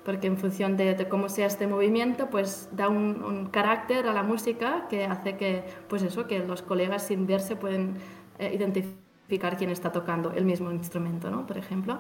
porque 0.06 0.27
en 0.27 0.38
función 0.38 0.77
de, 0.77 1.07
cómo 1.10 1.30
sea 1.30 1.47
este 1.47 1.65
movimiento, 1.65 2.30
pues 2.30 2.69
da 2.72 2.88
un, 2.88 3.49
carácter 3.52 4.07
a 4.07 4.14
la 4.14 4.22
música 4.22 4.85
que 4.88 5.03
hace 5.03 5.35
que, 5.35 5.64
pues 5.89 6.03
eso, 6.03 6.27
que 6.27 6.39
los 6.39 6.61
colegas 6.61 7.07
sin 7.07 7.26
verse 7.26 7.56
pueden 7.56 7.97
eh, 8.38 8.53
identificar 8.53 9.57
quién 9.57 9.72
está 9.72 9.91
tocando 9.91 10.31
el 10.31 10.45
mismo 10.45 10.72
instrumento, 10.72 11.31
¿no? 11.31 11.47
Por 11.47 11.57
ejemplo. 11.57 11.99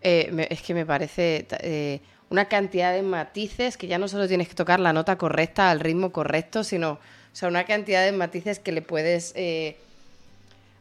Eh, 0.00 0.46
es 0.50 0.62
que 0.62 0.72
me 0.72 0.86
parece 0.86 1.46
eh, 1.60 2.00
una 2.30 2.46
cantidad 2.46 2.94
de 2.94 3.02
matices 3.02 3.76
que 3.76 3.86
ya 3.86 3.98
no 3.98 4.08
solo 4.08 4.26
tienes 4.26 4.48
que 4.48 4.54
tocar 4.54 4.80
la 4.80 4.94
nota 4.94 5.16
correcta 5.16 5.70
al 5.70 5.80
ritmo 5.80 6.12
correcto, 6.12 6.64
sino 6.64 6.98
o 7.34 7.36
sea, 7.36 7.48
una 7.48 7.64
cantidad 7.64 8.04
de 8.04 8.12
matices 8.12 8.60
que 8.60 8.70
le 8.70 8.80
puedes 8.80 9.32
eh, 9.34 9.76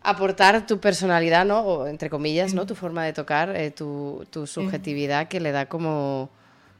aportar 0.03 0.67
tu 0.67 0.79
personalidad, 0.79 1.45
¿no? 1.45 1.61
O 1.61 1.87
entre 1.87 2.11
comillas, 2.11 2.53
¿no? 2.53 2.67
Tu 2.67 2.75
forma 2.75 3.03
de 3.03 3.11
tocar, 3.11 3.55
eh, 3.55 3.71
tu, 3.71 4.23
subjetividad 4.45 5.29
que 5.29 5.39
le 5.39 5.51
da 5.51 5.65
como, 5.65 6.29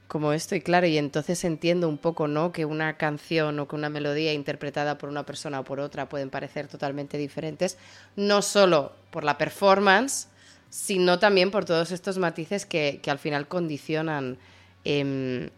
como 0.08 0.32
esto. 0.32 0.54
Y 0.56 0.62
claro, 0.62 0.86
y 0.86 1.00
entonces 1.00 1.44
entiendo 1.44 1.90
un 1.90 1.98
poco, 1.98 2.28
¿no? 2.28 2.52
Que 2.52 2.66
una 2.66 2.98
canción 2.98 3.60
o 3.60 3.68
que 3.68 3.76
una 3.76 3.90
melodía 3.90 4.32
interpretada 4.32 5.00
por 5.00 5.10
una 5.10 5.26
persona 5.26 5.62
o 5.62 5.64
por 5.64 5.80
otra 5.80 6.08
pueden 6.08 6.30
parecer 6.30 6.68
totalmente 6.68 7.18
diferentes, 7.18 7.80
no 8.16 8.44
solo 8.44 8.92
por 9.10 9.24
la 9.24 9.40
performance, 9.40 10.28
sino 10.70 11.18
también 11.18 11.50
por 11.50 11.66
todos 11.66 11.90
estos 11.90 12.20
matices 12.20 12.68
que, 12.68 13.02
al 13.08 13.18
final 13.18 13.48
condicionan 13.48 14.38
em, 14.86 15.50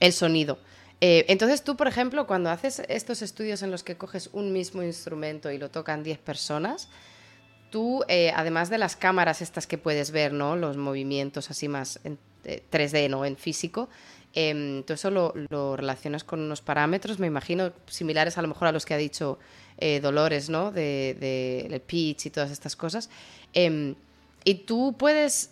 el 0.00 0.12
sonido. 0.14 0.58
Eh, 1.00 1.26
entonces 1.28 1.62
tú, 1.62 1.76
por 1.76 1.88
ejemplo, 1.88 2.26
cuando 2.26 2.50
haces 2.50 2.82
estos 2.88 3.22
estudios 3.22 3.62
en 3.62 3.70
los 3.70 3.82
que 3.82 3.96
coges 3.96 4.30
un 4.32 4.52
mismo 4.52 4.82
instrumento 4.82 5.50
y 5.50 5.58
lo 5.58 5.70
tocan 5.70 6.02
10 6.02 6.18
personas, 6.18 6.88
tú, 7.74 8.04
eh, 8.06 8.30
además 8.36 8.70
de 8.70 8.78
las 8.78 8.94
cámaras 8.94 9.42
estas 9.42 9.66
que 9.66 9.78
puedes 9.78 10.12
ver, 10.12 10.32
¿no? 10.32 10.54
Los 10.54 10.76
movimientos 10.76 11.50
así 11.50 11.66
más 11.66 11.98
en 12.04 12.20
3D, 12.44 13.06
eh, 13.06 13.08
¿no? 13.08 13.24
En 13.24 13.36
físico, 13.36 13.88
eh, 14.32 14.84
tú 14.86 14.92
eso 14.92 15.10
lo, 15.10 15.76
relacionas 15.76 16.22
con 16.22 16.38
unos 16.38 16.62
parámetros, 16.62 17.18
me 17.18 17.26
imagino, 17.26 17.72
similares 17.88 18.38
a 18.38 18.42
lo 18.42 18.46
mejor 18.46 18.68
a 18.68 18.72
los 18.72 18.86
que 18.86 18.94
ha 18.94 18.96
dicho 18.96 19.40
Dolores, 20.00 20.50
¿no? 20.50 20.70
De, 20.70 21.16
de, 21.18 21.80
pitch 21.80 22.26
y 22.26 22.30
todas 22.30 22.52
estas 22.52 22.76
cosas. 22.76 23.10
Em, 23.54 23.96
y 24.44 24.54
tú 24.54 24.94
puedes 24.96 25.50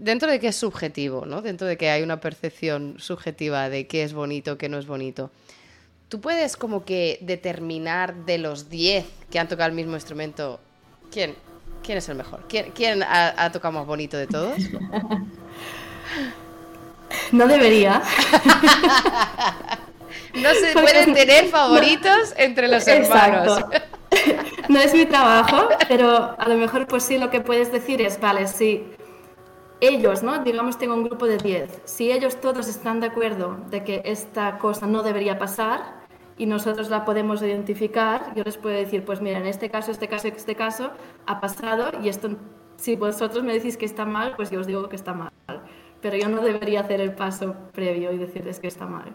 dentro 0.00 0.30
de 0.30 0.40
que 0.40 0.48
es 0.48 0.56
subjetivo, 0.56 1.26
¿no? 1.26 1.42
Dentro 1.42 1.66
de 1.66 1.76
que 1.76 1.90
hay 1.90 2.02
una 2.02 2.20
percepción 2.20 2.96
subjetiva 2.98 3.68
de 3.68 3.86
qué 3.86 4.02
es 4.02 4.12
bonito, 4.12 4.58
qué 4.58 4.68
no 4.68 4.78
es 4.78 4.86
bonito. 4.86 5.30
tú 6.08 6.20
puedes 6.20 6.56
como 6.56 6.84
que 6.84 7.18
determinar 7.20 8.14
de 8.24 8.38
los 8.38 8.68
10 8.68 9.06
que 9.30 9.38
han 9.38 9.46
tocado 9.48 9.68
el 9.68 9.76
mismo 9.76 9.94
instrumento, 9.94 10.58
¿quién, 11.12 11.36
quién 11.84 11.98
es 11.98 12.08
el 12.08 12.16
mejor? 12.16 12.44
¿Quién, 12.48 12.72
quién 12.72 13.02
ha, 13.04 13.44
ha 13.44 13.52
tocado 13.52 13.72
más 13.72 13.86
bonito 13.86 14.16
de 14.16 14.26
todos? 14.26 14.58
No 17.32 17.46
debería. 17.46 18.02
no 20.34 20.54
se 20.54 20.72
pueden 20.72 21.14
tener 21.14 21.46
favoritos 21.50 22.34
entre 22.36 22.68
los 22.68 22.86
hermanos. 22.86 23.64
No 24.68 24.80
es 24.80 24.94
mi 24.94 25.06
trabajo, 25.06 25.68
pero 25.88 26.36
a 26.38 26.48
lo 26.48 26.56
mejor 26.56 26.86
pues 26.86 27.04
sí 27.04 27.18
lo 27.18 27.30
que 27.30 27.40
puedes 27.40 27.72
decir 27.72 28.00
es, 28.00 28.20
vale, 28.20 28.46
si 28.46 28.84
ellos, 29.80 30.22
¿no? 30.22 30.42
Digamos 30.44 30.78
tengo 30.78 30.94
un 30.94 31.04
grupo 31.04 31.26
de 31.26 31.38
10, 31.38 31.82
si 31.84 32.12
ellos 32.12 32.40
todos 32.40 32.68
están 32.68 33.00
de 33.00 33.08
acuerdo 33.08 33.58
de 33.70 33.84
que 33.84 34.02
esta 34.04 34.58
cosa 34.58 34.86
no 34.86 35.02
debería 35.02 35.38
pasar 35.38 36.00
y 36.36 36.46
nosotros 36.46 36.90
la 36.90 37.04
podemos 37.04 37.42
identificar, 37.42 38.34
yo 38.34 38.44
les 38.44 38.56
puedo 38.56 38.76
decir, 38.76 39.04
pues 39.04 39.20
mira, 39.20 39.38
en 39.38 39.46
este 39.46 39.70
caso, 39.70 39.90
este 39.90 40.08
caso, 40.08 40.28
este 40.28 40.54
caso 40.54 40.90
ha 41.26 41.40
pasado 41.40 41.90
y 42.02 42.08
esto, 42.08 42.30
si 42.76 42.96
vosotros 42.96 43.44
me 43.44 43.52
decís 43.52 43.76
que 43.76 43.86
está 43.86 44.04
mal, 44.04 44.34
pues 44.36 44.50
yo 44.50 44.60
os 44.60 44.66
digo 44.66 44.88
que 44.88 44.96
está 44.96 45.12
mal 45.12 45.30
pero 46.00 46.16
yo 46.16 46.28
no 46.28 46.42
debería 46.42 46.80
hacer 46.80 47.00
el 47.00 47.12
paso 47.12 47.54
previo 47.72 48.12
y 48.12 48.18
decirles 48.18 48.58
que 48.60 48.68
está 48.68 48.86
mal. 48.86 49.14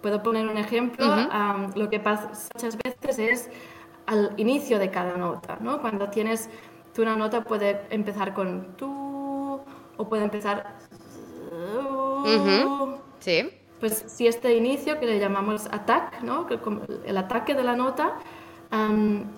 Puedo 0.00 0.22
poner 0.22 0.46
un 0.48 0.56
ejemplo. 0.56 1.06
lo 1.74 1.90
que 1.90 2.00
pasa 2.00 2.30
muchas 2.54 2.78
veces 2.78 3.18
es 3.18 3.50
al 4.06 4.32
inicio 4.36 4.78
de 4.78 4.90
cada 4.90 5.16
nota, 5.16 5.58
¿no? 5.60 5.80
Cuando 5.80 6.08
tienes, 6.08 6.48
tú 6.94 7.02
una 7.02 7.16
nota 7.16 7.42
puede 7.42 7.82
empezar 7.90 8.32
con 8.32 8.76
tú 8.76 9.08
o 9.98 10.08
puede 10.08 10.24
empezar... 10.24 10.76
Sí. 13.20 13.50
Pues 13.80 14.04
si 14.06 14.26
este 14.26 14.56
inicio, 14.56 14.98
que 14.98 15.06
le 15.06 15.18
llamamos 15.18 15.66
attack, 15.66 16.22
¿no? 16.22 16.46
El 17.04 17.16
ataque 17.16 17.54
de 17.54 17.62
la 17.62 17.76
nota, 17.76 18.14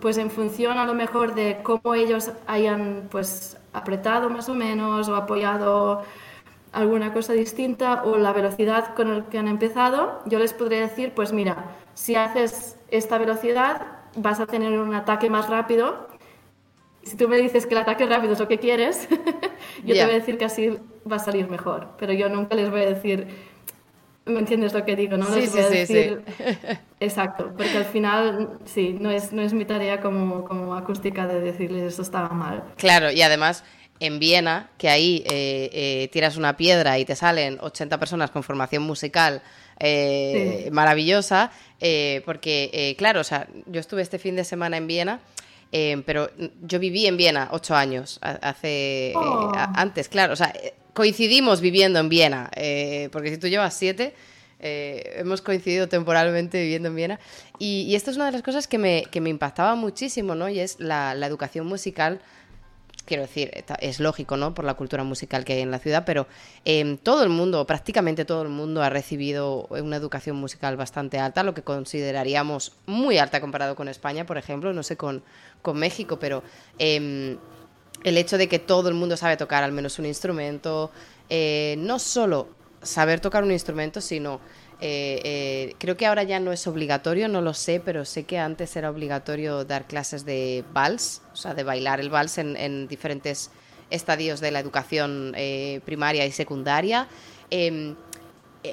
pues 0.00 0.16
en 0.18 0.30
función 0.30 0.78
a 0.78 0.86
lo 0.86 0.94
mejor 0.94 1.34
de 1.34 1.60
cómo 1.62 1.94
ellos 1.94 2.30
hayan 2.46 3.08
pues 3.10 3.58
apretado 3.72 4.30
más 4.30 4.48
o 4.48 4.54
menos 4.54 5.08
o 5.08 5.16
apoyado 5.16 6.02
alguna 6.72 7.12
cosa 7.12 7.32
distinta 7.32 8.02
o 8.04 8.16
la 8.16 8.32
velocidad 8.32 8.94
con 8.94 9.18
la 9.18 9.24
que 9.24 9.38
han 9.38 9.48
empezado, 9.48 10.20
yo 10.26 10.38
les 10.38 10.52
podría 10.52 10.80
decir, 10.80 11.12
pues 11.14 11.32
mira, 11.32 11.76
si 11.94 12.14
haces 12.14 12.78
esta 12.88 13.18
velocidad 13.18 13.86
vas 14.16 14.40
a 14.40 14.46
tener 14.46 14.78
un 14.78 14.94
ataque 14.94 15.30
más 15.30 15.48
rápido. 15.48 16.08
Si 17.02 17.16
tú 17.16 17.28
me 17.28 17.38
dices 17.38 17.66
que 17.66 17.74
el 17.74 17.80
ataque 17.80 18.06
rápido 18.06 18.34
es 18.34 18.38
lo 18.38 18.48
que 18.48 18.58
quieres, 18.58 19.08
yo 19.84 19.94
te 19.94 20.04
voy 20.04 20.12
a 20.12 20.18
decir 20.18 20.38
que 20.38 20.44
así 20.44 20.76
va 21.10 21.16
a 21.16 21.20
salir 21.20 21.48
mejor. 21.48 21.88
Pero 21.98 22.12
yo 22.12 22.28
nunca 22.28 22.54
les 22.54 22.70
voy 22.70 22.82
a 22.82 22.86
decir, 22.86 23.26
¿me 24.26 24.38
entiendes 24.38 24.74
lo 24.74 24.84
que 24.84 24.96
digo? 24.96 25.16
No 25.16 25.28
les 25.34 25.52
voy 25.52 25.62
a 25.62 25.70
decir... 25.70 26.22
Exacto, 27.00 27.54
porque 27.56 27.78
al 27.78 27.86
final, 27.86 28.58
sí, 28.66 28.94
no 29.00 29.10
es, 29.10 29.32
no 29.32 29.40
es 29.40 29.54
mi 29.54 29.64
tarea 29.64 30.02
como, 30.02 30.44
como 30.44 30.74
acústica 30.74 31.26
de 31.26 31.40
decirles 31.40 31.84
esto 31.84 32.02
estaba 32.02 32.28
mal. 32.28 32.62
Claro, 32.76 33.10
y 33.10 33.22
además 33.22 33.64
en 34.00 34.18
Viena, 34.18 34.70
que 34.78 34.88
ahí 34.88 35.22
eh, 35.30 35.70
eh, 35.72 36.08
tiras 36.10 36.36
una 36.36 36.56
piedra 36.56 36.98
y 36.98 37.04
te 37.04 37.14
salen 37.14 37.58
80 37.60 37.98
personas 37.98 38.30
con 38.30 38.42
formación 38.42 38.82
musical 38.82 39.42
eh, 39.78 40.68
maravillosa, 40.72 41.52
porque, 42.24 42.94
claro, 42.98 43.20
o 43.20 43.24
sea, 43.24 43.46
yo 43.66 43.80
estuve 43.80 44.02
este 44.02 44.18
fin 44.18 44.36
de 44.36 44.44
semana 44.44 44.76
en 44.76 44.86
Viena. 44.86 45.20
Pero 45.70 46.30
yo 46.62 46.78
viví 46.78 47.06
en 47.06 47.16
Viena 47.16 47.48
ocho 47.52 47.74
años, 47.74 48.18
hace 48.22 49.12
oh. 49.16 49.52
antes, 49.54 50.08
claro, 50.08 50.32
o 50.32 50.36
sea, 50.36 50.52
coincidimos 50.94 51.60
viviendo 51.60 51.98
en 51.98 52.08
Viena, 52.08 52.50
porque 53.12 53.30
si 53.30 53.38
tú 53.38 53.48
llevas 53.48 53.74
siete, 53.74 54.14
hemos 54.58 55.40
coincidido 55.42 55.88
temporalmente 55.88 56.60
viviendo 56.60 56.88
en 56.88 56.96
Viena. 56.96 57.20
Y, 57.58 57.94
esto 57.94 58.10
es 58.10 58.16
una 58.16 58.26
de 58.26 58.32
las 58.32 58.42
cosas 58.42 58.66
que 58.66 58.78
me, 58.78 59.04
que 59.10 59.20
me 59.20 59.30
impactaba 59.30 59.74
muchísimo, 59.74 60.34
¿no? 60.34 60.48
Y 60.48 60.60
es 60.60 60.80
la, 60.80 61.14
la 61.14 61.26
educación 61.26 61.66
musical 61.66 62.20
quiero 63.10 63.24
decir, 63.24 63.50
es 63.80 63.98
lógico, 63.98 64.36
¿no? 64.36 64.54
Por 64.54 64.64
la 64.64 64.74
cultura 64.74 65.02
musical 65.02 65.44
que 65.44 65.54
hay 65.54 65.62
en 65.62 65.72
la 65.72 65.80
ciudad, 65.80 66.04
pero 66.06 66.28
em, 66.64 66.96
todo 66.96 67.24
el 67.24 67.28
mundo, 67.28 67.66
prácticamente 67.66 68.24
todo 68.24 68.42
el 68.42 68.50
mundo 68.50 68.84
ha 68.84 68.88
recibido 68.88 69.66
una 69.70 69.96
educación 69.96 70.36
musical 70.36 70.76
bastante 70.76 71.18
alta, 71.18 71.42
lo 71.42 71.52
que 71.52 71.62
consideraríamos 71.62 72.72
muy 72.86 73.18
alta 73.18 73.40
comparado 73.40 73.74
con 73.74 73.88
España, 73.88 74.26
por 74.26 74.38
ejemplo, 74.38 74.72
no 74.72 74.84
sé 74.84 74.96
con, 74.96 75.24
con 75.60 75.76
México, 75.76 76.20
pero 76.20 76.44
em, 76.78 77.36
el 78.04 78.16
hecho 78.16 78.38
de 78.38 78.48
que 78.48 78.60
todo 78.60 78.88
el 78.88 78.94
mundo 78.94 79.16
sabe 79.16 79.36
tocar 79.36 79.64
al 79.64 79.72
menos 79.72 79.98
un 79.98 80.06
instrumento, 80.06 80.92
eh, 81.28 81.74
no 81.78 81.98
solo 81.98 82.46
saber 82.80 83.18
tocar 83.18 83.42
un 83.42 83.50
instrumento, 83.50 84.00
sino 84.00 84.40
eh, 84.82 85.20
eh, 85.24 85.74
creo 85.78 85.96
que 85.96 86.06
ahora 86.06 86.22
ya 86.22 86.40
no 86.40 86.52
es 86.52 86.66
obligatorio, 86.66 87.28
no 87.28 87.42
lo 87.42 87.52
sé, 87.52 87.82
pero 87.84 88.06
sé 88.06 88.24
que 88.24 88.38
antes 88.38 88.74
era 88.76 88.90
obligatorio 88.90 89.64
dar 89.64 89.86
clases 89.86 90.24
de 90.24 90.64
vals, 90.72 91.20
o 91.32 91.36
sea, 91.36 91.54
de 91.54 91.64
bailar 91.64 92.00
el 92.00 92.08
vals 92.08 92.38
en, 92.38 92.88
diferentes 92.88 93.50
estadios 93.90 94.40
de 94.40 94.50
la 94.50 94.60
educación 94.60 95.34
eh, 95.36 95.80
primaria 95.84 96.24
y 96.24 96.32
secundaria. 96.32 97.08
Em, 97.50 97.94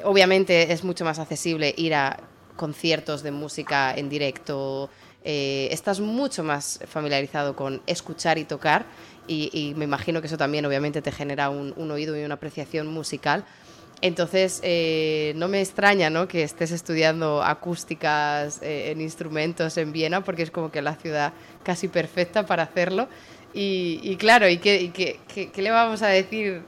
obviamente 0.05 0.71
es 0.71 0.83
mucho 0.83 1.03
más 1.03 1.19
accesible 1.19 1.73
ir 1.77 1.93
a 1.93 2.19
conciertos 2.55 3.21
de 3.21 3.31
música 3.31 3.93
en 3.93 4.09
directo. 4.09 4.89
estás 5.23 5.99
mucho 5.99 6.41
más 6.41 6.79
familiarizado 6.87 7.53
con 7.53 7.81
escuchar 7.85 8.37
y 8.37 8.45
tocar 8.45 8.85
y, 9.27 9.73
me 9.75 9.83
imagino 9.83 10.21
que 10.21 10.27
eso 10.27 10.37
también 10.37 10.65
obviamente 10.65 11.01
te 11.01 11.11
genera 11.11 11.49
un 11.49 11.91
oído 11.91 12.15
y 12.15 12.23
una 12.23 12.35
apreciación 12.35 12.87
musical 12.87 13.43
entonces, 14.01 14.59
eh, 14.63 15.33
no 15.35 15.47
me 15.47 15.59
extraña 15.59 16.09
¿no? 16.09 16.27
que 16.27 16.43
estés 16.43 16.71
estudiando 16.71 17.41
acústicas 17.41 18.61
eh, 18.61 18.91
en 18.91 19.01
instrumentos 19.01 19.75
en 19.77 19.91
Viena, 19.91 20.23
porque 20.23 20.43
es 20.43 20.51
como 20.51 20.71
que 20.71 20.81
la 20.81 20.95
ciudad 20.95 21.33
casi 21.63 21.87
perfecta 21.87 22.45
para 22.45 22.63
hacerlo. 22.63 23.07
Y, 23.53 24.15
claro, 24.17 24.47
¿y 24.47 24.57
qué, 24.57 25.19
le 25.55 25.71
vamos 25.71 26.03
a 26.03 26.07
decir 26.09 26.61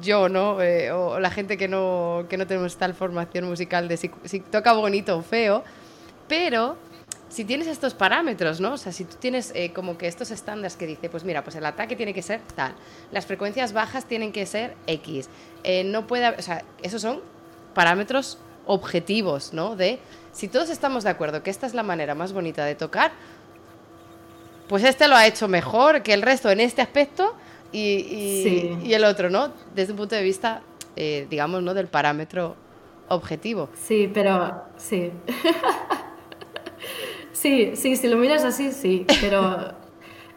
yo, 0.00 0.28
¿no? 0.28 0.62
Eh, 0.62 0.92
o 0.92 1.18
la 1.18 1.30
gente 1.30 1.56
que 1.56 1.66
no, 1.66 2.26
que 2.28 2.36
no 2.36 2.46
tenemos 2.46 2.76
tal 2.76 2.94
formación 2.94 3.46
musical 3.46 3.88
de 3.88 3.96
si 3.96 4.08
toca 4.48 4.72
bonito 4.72 5.18
o 5.18 5.22
feo, 5.22 5.64
pero 6.28 6.76
si 7.28 7.44
tienes 7.44 7.66
estos 7.66 7.94
parámetros, 7.94 8.60
¿no? 8.60 8.74
O 8.74 8.76
sea, 8.76 8.92
si 8.92 9.04
tú 9.04 9.16
tienes 9.18 9.52
eh, 9.54 9.72
como 9.72 9.98
que 9.98 10.06
estos 10.06 10.30
estándares 10.30 10.76
que 10.76 10.86
dice, 10.86 11.08
pues 11.08 11.24
mira, 11.24 11.44
pues 11.44 11.56
el 11.56 11.66
ataque 11.66 11.94
tiene 11.96 12.14
que 12.14 12.22
ser 12.22 12.40
tal, 12.54 12.74
las 13.12 13.26
frecuencias 13.26 13.72
bajas 13.72 14.06
tienen 14.06 14.32
que 14.32 14.46
ser 14.46 14.74
X, 14.86 15.28
eh, 15.64 15.84
no 15.84 16.06
puede, 16.06 16.28
o 16.28 16.42
sea, 16.42 16.64
esos 16.82 17.02
son 17.02 17.20
parámetros 17.74 18.38
objetivos, 18.66 19.52
¿no? 19.52 19.76
De 19.76 19.98
si 20.32 20.48
todos 20.48 20.70
estamos 20.70 21.04
de 21.04 21.10
acuerdo 21.10 21.42
que 21.42 21.50
esta 21.50 21.66
es 21.66 21.74
la 21.74 21.82
manera 21.82 22.14
más 22.14 22.32
bonita 22.32 22.64
de 22.64 22.74
tocar, 22.74 23.12
pues 24.68 24.84
este 24.84 25.08
lo 25.08 25.16
ha 25.16 25.26
hecho 25.26 25.48
mejor 25.48 26.02
que 26.02 26.12
el 26.12 26.22
resto 26.22 26.50
en 26.50 26.60
este 26.60 26.82
aspecto 26.82 27.34
y, 27.72 28.78
y, 28.82 28.94
el 28.94 29.04
otro, 29.04 29.30
¿no? 29.30 29.52
Desde 29.74 29.92
un 29.92 29.98
punto 29.98 30.14
de 30.14 30.22
vista, 30.22 30.62
eh, 30.96 31.26
digamos, 31.28 31.62
¿no? 31.62 31.74
Del 31.74 31.88
parámetro 31.88 32.56
objetivo. 33.08 33.68
Sí, 33.74 34.10
pero 34.12 34.64
sí. 34.76 35.10
Sí, 37.38 37.76
sí, 37.76 37.94
si 37.94 38.08
lo 38.08 38.16
miras 38.16 38.44
así, 38.44 38.72
sí, 38.72 39.06
pero 39.20 39.72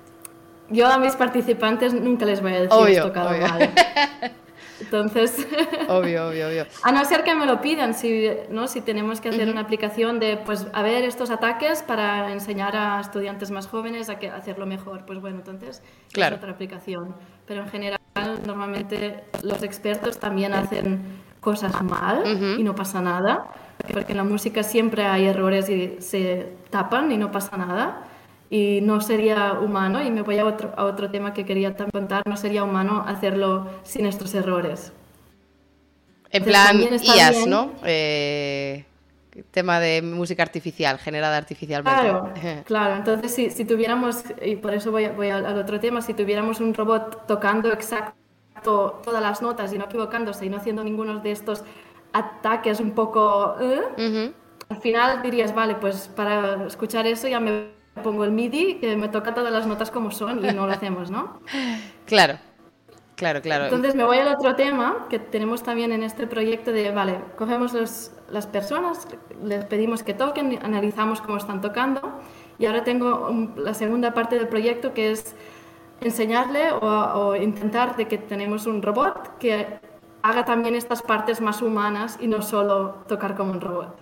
yo 0.70 0.88
a 0.88 1.00
mis 1.00 1.16
participantes 1.16 1.96
nunca 1.96 2.26
les 2.26 2.42
voy 2.44 2.52
a 2.52 2.62
decir 2.62 2.70
obvio, 2.72 3.08
tocado 3.08 3.32
mal. 3.32 3.72
Entonces, 4.80 5.48
obvio, 5.88 6.28
obvio, 6.28 6.48
obvio. 6.48 6.68
A 6.84 6.92
no 6.92 7.04
ser 7.06 7.24
que 7.24 7.34
me 7.34 7.48
lo 7.48 7.60
pidan, 7.60 7.96
si, 7.96 8.30
¿no? 8.52 8.68
si 8.68 8.82
tenemos 8.82 9.20
que 9.20 9.30
hacer 9.30 9.50
una 9.50 9.62
aplicación 9.62 10.20
de, 10.20 10.38
pues, 10.38 10.68
a 10.74 10.84
ver 10.84 11.04
estos 11.04 11.32
ataques 11.32 11.82
para 11.82 12.32
enseñar 12.32 12.76
a 12.76 13.00
estudiantes 13.00 13.50
más 13.50 13.68
jóvenes 13.68 14.10
a 14.10 14.20
que 14.20 14.30
hacerlo 14.30 14.68
mejor, 14.68 15.04
pues 15.08 15.20
bueno, 15.22 15.38
entonces 15.38 15.82
claro. 16.14 16.36
es 16.36 16.40
otra 16.40 16.52
aplicación. 16.52 17.16
Pero 17.48 17.64
en 17.64 17.70
general, 17.70 18.00
normalmente 18.46 19.24
los 19.42 19.64
expertos 19.64 20.20
también 20.20 20.54
hacen 20.54 21.20
cosas 21.40 21.82
mal 21.82 22.24
y 22.60 22.64
no 22.64 22.76
pasa 22.76 23.02
nada 23.02 23.48
porque 23.94 24.12
en 24.14 24.18
la 24.18 24.24
música 24.24 24.64
siempre 24.64 25.06
hay 25.06 25.26
errores 25.26 25.70
y 25.70 25.98
se 26.00 26.48
tapan 26.70 27.12
y 27.12 27.18
no 27.18 27.32
pasa 27.32 27.58
nada. 27.58 28.08
Y 28.50 28.82
no 28.82 29.00
sería 29.00 29.54
humano, 29.54 30.04
y 30.04 30.12
me 30.12 30.24
voy 30.24 30.38
a 30.38 30.46
otro, 30.46 30.74
a 30.76 30.84
otro 30.84 31.10
tema 31.10 31.34
que 31.34 31.46
quería 31.46 31.74
contar, 31.74 32.24
no 32.28 32.36
sería 32.36 32.66
humano 32.66 33.06
hacerlo 33.08 33.70
sin 33.84 34.06
estos 34.06 34.36
errores. 34.36 34.92
En 36.32 36.44
plan 36.44 36.78
IAS, 37.02 37.48
¿no? 37.48 37.72
Eh, 37.86 38.84
tema 39.52 39.80
de 39.80 40.02
música 40.02 40.44
artificial, 40.44 40.98
generada 40.98 41.38
artificialmente. 41.38 42.02
Claro, 42.02 42.34
claro. 42.66 42.96
Entonces, 42.96 43.34
si, 43.34 43.50
si, 43.50 43.66
tuviéramos, 43.66 44.24
y 44.44 44.58
por 44.58 44.74
eso 44.74 44.92
voy, 44.92 45.08
voy 45.08 45.30
al, 45.30 45.58
otro 45.58 45.80
tema, 45.80 46.02
si 46.02 46.14
tuviéramos 46.14 46.60
un 46.60 46.74
robot 46.74 47.28
tocando 47.28 47.72
exacto 47.72 48.16
todas 48.64 49.22
las 49.22 49.42
notas 49.42 49.74
y 49.74 49.78
no 49.78 49.86
equivocándose 49.86 50.46
y 50.46 50.50
no 50.50 50.58
haciendo 50.58 50.84
ninguno 50.84 51.20
de 51.20 51.32
estos 51.32 51.64
ataques 52.14 52.80
un 52.80 52.92
poco... 52.92 53.56
¿eh? 53.60 54.34
Al 54.70 54.78
final 54.78 55.22
dirías, 55.22 55.54
vale, 55.54 55.76
pues 55.76 56.08
para 56.16 56.66
escuchar 56.66 57.06
eso 57.06 57.28
ya 57.28 57.40
me 57.40 57.68
pongo 58.04 58.24
el 58.24 58.32
MIDI, 58.32 58.76
que 58.76 58.96
me 58.96 59.10
toca 59.10 59.34
todas 59.34 59.52
las 59.52 59.68
notas 59.68 59.92
como 59.92 60.12
son 60.12 60.46
y 60.46 60.54
no 60.54 60.66
lo 60.66 60.74
hacemos, 60.74 61.12
¿no? 61.12 61.40
Claro. 62.06 62.38
Claro, 63.16 63.40
claro. 63.40 63.66
Entonces 63.66 63.94
me 63.94 64.04
voy 64.04 64.18
al 64.18 64.30
otro 64.30 64.56
tema 64.56 65.06
que 65.08 65.20
tenemos 65.20 65.62
también 65.62 65.92
en 65.92 66.02
este 66.02 66.26
proyecto 66.26 66.72
de, 66.72 66.90
vale, 66.90 67.20
cogemos 67.38 67.72
las 68.32 68.48
personas, 68.48 69.08
les 69.44 69.64
pedimos 69.66 70.02
que 70.02 70.16
toquen, 70.16 70.58
analizamos 70.64 71.22
cómo 71.22 71.38
están 71.38 71.62
tocando 71.62 72.20
y 72.58 72.66
ahora 72.66 72.84
tengo 72.84 73.30
la 73.58 73.76
segunda 73.76 74.16
parte 74.16 74.38
del 74.38 74.48
proyecto 74.48 74.96
que 74.96 75.12
es 75.12 75.36
enseñarle 76.02 76.72
o, 76.72 77.36
intentar 77.36 77.96
de 77.96 78.08
que 78.08 78.18
tenemos 78.18 78.66
un 78.66 78.82
robot 78.82 79.38
que 79.38 79.80
haga 80.24 80.46
también 80.46 80.76
estas 80.76 81.02
partes 81.02 81.42
más 81.42 81.62
humanas 81.62 82.18
y 82.22 82.28
no 82.28 82.42
solo 82.42 83.04
tocar 83.08 83.36
como 83.36 83.52
un 83.52 83.62
robot. 83.62 83.98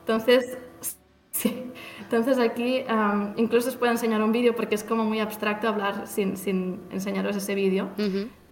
Entonces, 0.00 0.58
sí. 1.30 1.72
Entonces 2.00 2.38
aquí 2.38 2.84
incluso 3.36 3.68
os 3.68 3.76
puedo 3.76 3.92
enseñar 3.92 4.22
un 4.22 4.32
vídeo 4.32 4.54
porque 4.54 4.74
es 4.74 4.84
como 4.84 5.04
muy 5.04 5.20
abstracto 5.20 5.68
hablar 5.68 6.06
sin, 6.06 6.36
sin 6.36 6.80
enseñaros 6.90 7.36
ese 7.36 7.54
vídeo. 7.54 7.88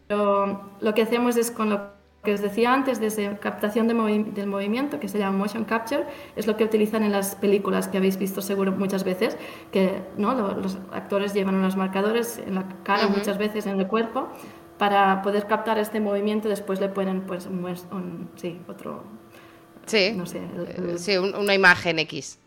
Pero 0.07 0.71
lo 0.81 0.95
que 0.95 1.03
hacemos 1.03 1.37
es 1.37 1.51
con 1.51 1.71
lo 1.71 2.01
que 2.23 2.35
os 2.35 2.41
decía 2.41 2.75
antes, 2.75 3.01
desde 3.01 3.39
captación 3.39 3.89
de 3.89 3.95
del 4.35 4.47
movimiento, 4.47 5.01
que 5.01 5.09
se 5.09 5.19
llama 5.19 5.39
motion 5.39 5.65
capture, 5.65 6.05
es 6.37 6.47
lo 6.47 6.57
que 6.57 6.65
utilizan 6.65 7.03
en 7.03 7.13
las 7.13 7.35
películas 7.35 7.89
que 7.89 7.97
habéis 7.97 8.19
visto 8.19 8.43
seguro 8.43 8.73
muchas 8.73 9.05
veces, 9.05 9.39
que 9.73 10.03
¿no? 10.19 10.35
los 10.35 10.79
actores 10.93 11.33
llevan 11.33 11.55
unos 11.55 11.77
marcadores 11.77 12.39
en 12.39 12.57
la 12.57 12.65
cara, 12.83 13.09
muchas 13.09 13.39
veces 13.39 13.67
en 13.67 13.81
el 13.81 13.87
cuerpo, 13.87 14.29
para 14.81 15.21
poder 15.21 15.47
captar 15.47 15.79
este 15.79 16.01
movimiento, 16.01 16.49
después 16.49 16.81
le 16.81 16.89
ponen 16.89 17.21
pues 17.27 17.45
un, 17.45 18.31
sí, 18.37 18.59
otro... 18.67 19.05
Sí, 19.85 20.15
no 20.17 20.25
sé, 20.25 20.39
eh, 20.39 20.95
sí, 20.97 21.19
una 21.19 21.53
imagen 21.53 21.99
X. 21.99 22.39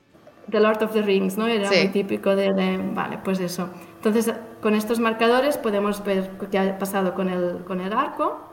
The 0.49 0.59
Lord 0.59 0.81
of 0.81 0.93
the 0.93 1.03
Rings, 1.03 1.37
¿no? 1.37 1.45
Era 1.45 1.69
muy 1.69 1.89
típico 1.89 2.35
de, 2.35 2.51
de, 2.51 2.79
Vale, 2.91 3.19
pues 3.23 3.39
eso. 3.39 3.69
Entonces, 3.97 4.33
con 4.63 4.73
estos 4.73 4.99
marcadores 4.99 5.57
podemos 5.57 6.03
ver 6.03 6.31
qué 6.49 6.57
ha 6.57 6.79
pasado 6.79 7.13
con 7.13 7.29
el, 7.29 7.63
con 7.65 7.79
el 7.81 7.93
arco, 7.93 8.49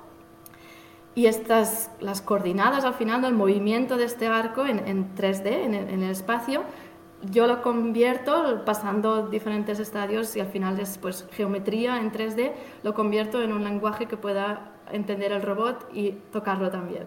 y 1.15 1.25
estas, 1.25 1.91
las 2.01 2.21
coordenadas 2.21 2.85
al 2.85 2.95
final 2.95 3.23
del 3.23 3.33
movimiento 3.33 3.97
de 3.97 4.05
este 4.05 4.27
arco 4.27 4.67
en, 4.67 4.87
en 4.87 5.15
3D, 5.15 5.47
en 5.47 5.73
el, 5.73 5.89
en 5.89 6.03
el, 6.03 6.11
espacio, 6.11 6.65
yo 7.23 7.47
lo 7.47 7.63
convierto 7.63 8.63
pasando 8.65 9.29
diferentes 9.29 9.79
estadios 9.79 10.35
y 10.37 10.41
al 10.41 10.49
final 10.49 10.79
es 10.81 10.99
pues, 10.99 11.27
geometría 11.33 11.99
en 11.99 12.13
3D, 12.13 12.53
lo 12.83 12.95
convierto 12.95 13.43
en 13.43 13.53
un 13.53 13.65
lenguaje 13.65 14.07
que 14.07 14.17
pueda 14.17 14.73
entender 14.91 15.33
el 15.33 15.43
robot 15.43 15.89
y 15.93 16.13
tocarlo 16.33 16.71
también. 16.71 17.07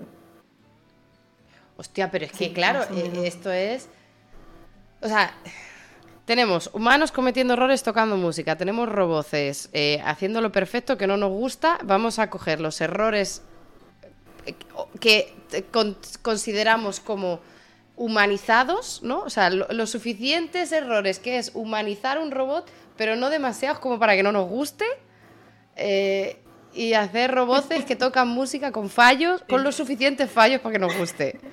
Hostia, 1.77 2.11
pero 2.11 2.26
es 2.26 2.31
que 2.31 2.53
claro, 2.53 2.84
eh, 2.94 3.23
esto 3.26 3.52
es... 3.52 3.90
O 5.02 5.07
sea, 5.07 5.34
tenemos 6.26 6.69
humanos 6.73 7.11
cometiendo 7.11 7.53
errores 7.53 7.84
tocando 7.84 8.15
música, 8.15 8.56
tenemos 8.56 8.88
roboces 8.88 9.69
eh, 9.73 10.02
haciendo 10.06 10.40
lo 10.40 10.52
perfecto 10.52 10.98
que 10.98 11.07
no 11.07 11.18
nos 11.18 11.31
gusta, 11.31 11.80
vamos 11.84 12.19
a 12.19 12.30
coger 12.30 12.61
los 12.61 12.80
errores 12.80 13.41
que 14.99 15.34
consideramos 16.22 16.99
como 16.99 17.40
humanizados, 17.95 19.02
¿no? 19.03 19.20
O 19.20 19.30
sea, 19.30 19.49
los 19.49 19.90
suficientes 19.90 20.72
errores 20.72 21.20
que 21.20 21.38
es 21.38 21.52
humanizar 21.53 22.20
un 22.20 22.32
robot, 22.32 22.70
pero 22.98 23.15
no 23.15 23.30
demasiados 23.30 23.80
como 23.80 23.99
para 23.99 24.15
que 24.15 24.24
no 24.24 24.32
nos 24.32 24.49
guste. 24.49 24.86
Eh, 25.76 26.40
y 26.76 26.94
hacer 26.94 27.32
robots 27.32 27.86
que 27.86 27.95
tocan 27.95 28.28
música 28.28 28.72
con 28.72 28.90
fallos, 28.90 29.44
con 29.48 29.64
los 29.64 29.76
suficientes 29.76 30.30
fallos 30.30 30.61
para 30.61 30.74
que 30.74 30.80
nos 30.80 30.98
guste. 30.98 31.40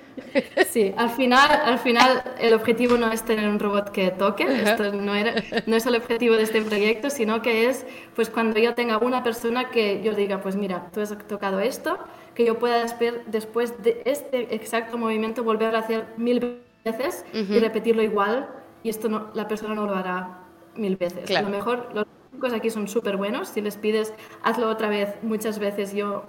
Sí, 0.69 0.93
al 0.95 1.09
final, 1.09 1.49
al 1.65 1.79
final 1.79 2.23
el 2.39 2.53
objetivo 2.53 2.95
no 2.95 3.11
es 3.11 3.23
tener 3.23 3.49
un 3.49 3.59
robot 3.59 3.89
que 3.89 4.11
toque, 4.11 4.45
esto 4.63 4.93
no, 4.93 5.13
era, 5.13 5.33
no 5.65 5.75
es 5.75 5.85
el 5.85 5.95
objetivo 5.95 6.35
de 6.35 6.43
este 6.43 6.61
proyecto, 6.61 7.09
sino 7.09 7.41
que 7.41 7.67
es 7.67 7.85
pues 8.15 8.29
cuando 8.29 8.57
yo 8.57 8.73
tenga 8.73 8.97
una 8.97 9.23
persona 9.23 9.69
que 9.71 10.01
yo 10.01 10.13
diga, 10.13 10.41
pues 10.41 10.55
mira, 10.55 10.89
tú 10.93 11.01
has 11.01 11.17
tocado 11.27 11.59
esto, 11.59 11.99
que 12.35 12.45
yo 12.45 12.59
pueda 12.59 12.85
después 13.27 13.81
de 13.83 14.01
este 14.05 14.55
exacto 14.55 14.97
movimiento 14.97 15.43
volver 15.43 15.75
a 15.75 15.79
hacer 15.79 16.07
mil 16.17 16.61
veces 16.83 17.25
y 17.33 17.59
repetirlo 17.59 18.01
igual 18.01 18.49
y 18.83 18.89
esto 18.89 19.09
no, 19.09 19.29
la 19.33 19.47
persona 19.47 19.75
no 19.75 19.85
lo 19.85 19.95
hará 19.95 20.39
mil 20.75 20.97
veces. 20.97 21.29
A 21.35 21.41
lo 21.41 21.49
mejor 21.49 21.89
los 21.93 22.05
chicos 22.31 22.53
aquí 22.53 22.69
son 22.69 22.87
súper 22.87 23.17
buenos, 23.17 23.49
si 23.49 23.61
les 23.61 23.77
pides 23.77 24.13
hazlo 24.43 24.69
otra 24.69 24.89
vez, 24.89 25.15
muchas 25.21 25.59
veces 25.59 25.93
yo 25.93 26.23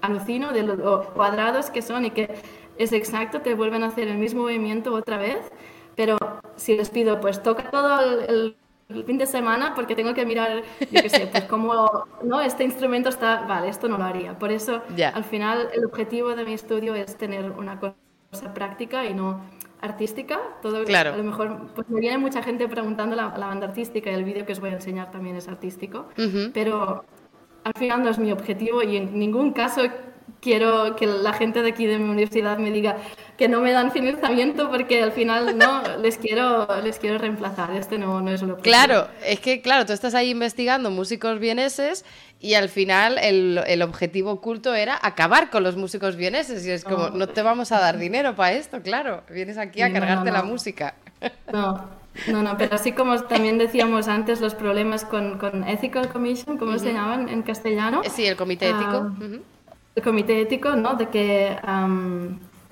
alucino 0.00 0.52
de 0.52 0.62
lo 0.62 1.04
cuadrados 1.14 1.70
que 1.70 1.82
son 1.82 2.04
y 2.04 2.10
que 2.10 2.34
es 2.76 2.92
exacto, 2.92 3.40
te 3.40 3.54
vuelven 3.54 3.82
a 3.82 3.86
hacer 3.86 4.08
el 4.08 4.18
mismo 4.18 4.42
movimiento 4.42 4.94
otra 4.94 5.16
vez, 5.16 5.50
pero 5.96 6.18
si 6.56 6.76
les 6.76 6.90
pido 6.90 7.20
pues 7.20 7.42
toca 7.42 7.70
todo 7.70 8.20
el 8.20 8.28
el 8.28 8.56
fin 9.04 9.18
de 9.18 9.26
semana 9.26 9.74
porque 9.74 9.94
tengo 9.94 10.14
que 10.14 10.24
mirar, 10.24 10.62
yo 10.90 11.02
qué 11.02 11.10
sé, 11.10 11.26
pues 11.30 11.44
cómo, 11.48 12.06
¿no? 12.22 12.40
Este 12.40 12.64
instrumento 12.64 13.10
está, 13.10 13.42
vale, 13.42 13.68
esto 13.68 13.88
no 13.88 13.98
lo 13.98 14.04
haría. 14.04 14.38
Por 14.38 14.50
eso, 14.50 14.82
al 15.12 15.24
final, 15.24 15.68
el 15.74 15.84
objetivo 15.84 16.34
de 16.34 16.44
mi 16.44 16.54
estudio 16.54 16.94
es 16.94 17.16
tener 17.16 17.50
una 17.50 17.78
cosa 17.78 17.94
práctica 18.54 19.04
y 19.04 19.14
no 19.14 19.42
artística. 19.80 20.40
Todo, 20.62 20.84
claro. 20.84 21.12
A 21.12 21.16
lo 21.16 21.24
mejor, 21.24 21.68
pues 21.74 21.88
me 21.90 22.00
viene 22.00 22.18
mucha 22.18 22.42
gente 22.42 22.66
preguntando 22.66 23.14
la, 23.14 23.36
la 23.36 23.46
banda 23.46 23.66
artística 23.66 24.10
y 24.10 24.14
el 24.14 24.24
vídeo 24.24 24.46
que 24.46 24.52
os 24.52 24.60
voy 24.60 24.70
a 24.70 24.74
enseñar 24.74 25.10
también 25.10 25.36
es 25.36 25.48
artístico, 25.48 26.06
pero 26.54 27.04
al 27.64 27.72
final 27.74 28.02
no 28.02 28.10
es 28.10 28.18
mi 28.18 28.32
objetivo 28.32 28.82
y 28.82 28.96
en 28.96 29.18
ningún 29.18 29.52
caso 29.52 29.82
quiero 30.40 30.96
que 30.96 31.06
la 31.06 31.32
gente 31.32 31.62
de 31.62 31.70
aquí 31.70 31.86
de 31.86 31.98
mi 31.98 32.08
universidad 32.08 32.58
me 32.58 32.70
diga 32.70 32.96
que 33.38 33.48
no 33.48 33.60
me 33.60 33.70
dan 33.72 33.92
financiamiento 33.92 34.68
porque 34.68 35.00
al 35.02 35.12
final 35.12 35.56
no 35.56 35.96
les 35.98 36.18
quiero 36.18 36.66
les 36.82 36.98
quiero 36.98 37.18
reemplazar 37.18 37.70
este 37.70 37.96
no, 37.96 38.20
no 38.20 38.30
es 38.30 38.42
lo 38.42 38.58
claro 38.58 39.06
es 39.24 39.38
que 39.38 39.62
claro 39.62 39.86
tú 39.86 39.92
estás 39.92 40.14
ahí 40.14 40.30
investigando 40.30 40.90
músicos 40.90 41.38
vieneses 41.38 42.04
y 42.40 42.54
al 42.54 42.68
final 42.68 43.16
el, 43.18 43.62
el 43.66 43.82
objetivo 43.82 44.32
oculto 44.32 44.74
era 44.74 44.98
acabar 45.00 45.50
con 45.50 45.62
los 45.62 45.76
músicos 45.76 46.16
vieneses 46.16 46.66
y 46.66 46.70
es 46.70 46.82
como 46.84 47.10
no, 47.10 47.28
te 47.28 47.42
vamos 47.42 47.70
a 47.70 47.78
dar 47.78 47.96
dinero 47.96 48.34
para 48.34 48.52
esto 48.52 48.82
claro 48.82 49.22
vienes 49.30 49.56
aquí 49.56 49.82
a 49.82 49.92
cargarte 49.92 50.32
la 50.32 50.42
música 50.42 50.94
no 51.52 51.96
no, 52.26 52.42
no, 52.42 52.56
pero 52.58 52.74
así 52.74 52.92
como 52.92 53.16
también 53.22 53.58
decíamos 53.58 54.08
antes, 54.08 54.40
los 54.40 54.54
problemas 54.54 55.04
con, 55.04 55.38
con 55.38 55.62
Ethical 55.62 56.08
Commission, 56.08 56.58
¿cómo 56.58 56.78
se 56.78 56.92
llaman 56.92 57.28
en 57.28 57.42
castellano? 57.42 58.02
Sí, 58.10 58.26
el 58.26 58.36
comité 58.36 58.70
ético. 58.70 59.12
Ah, 59.12 59.74
el 59.94 60.02
comité 60.02 60.40
ético, 60.40 60.74
¿no? 60.74 60.94
De 60.94 61.08
que, 61.08 61.56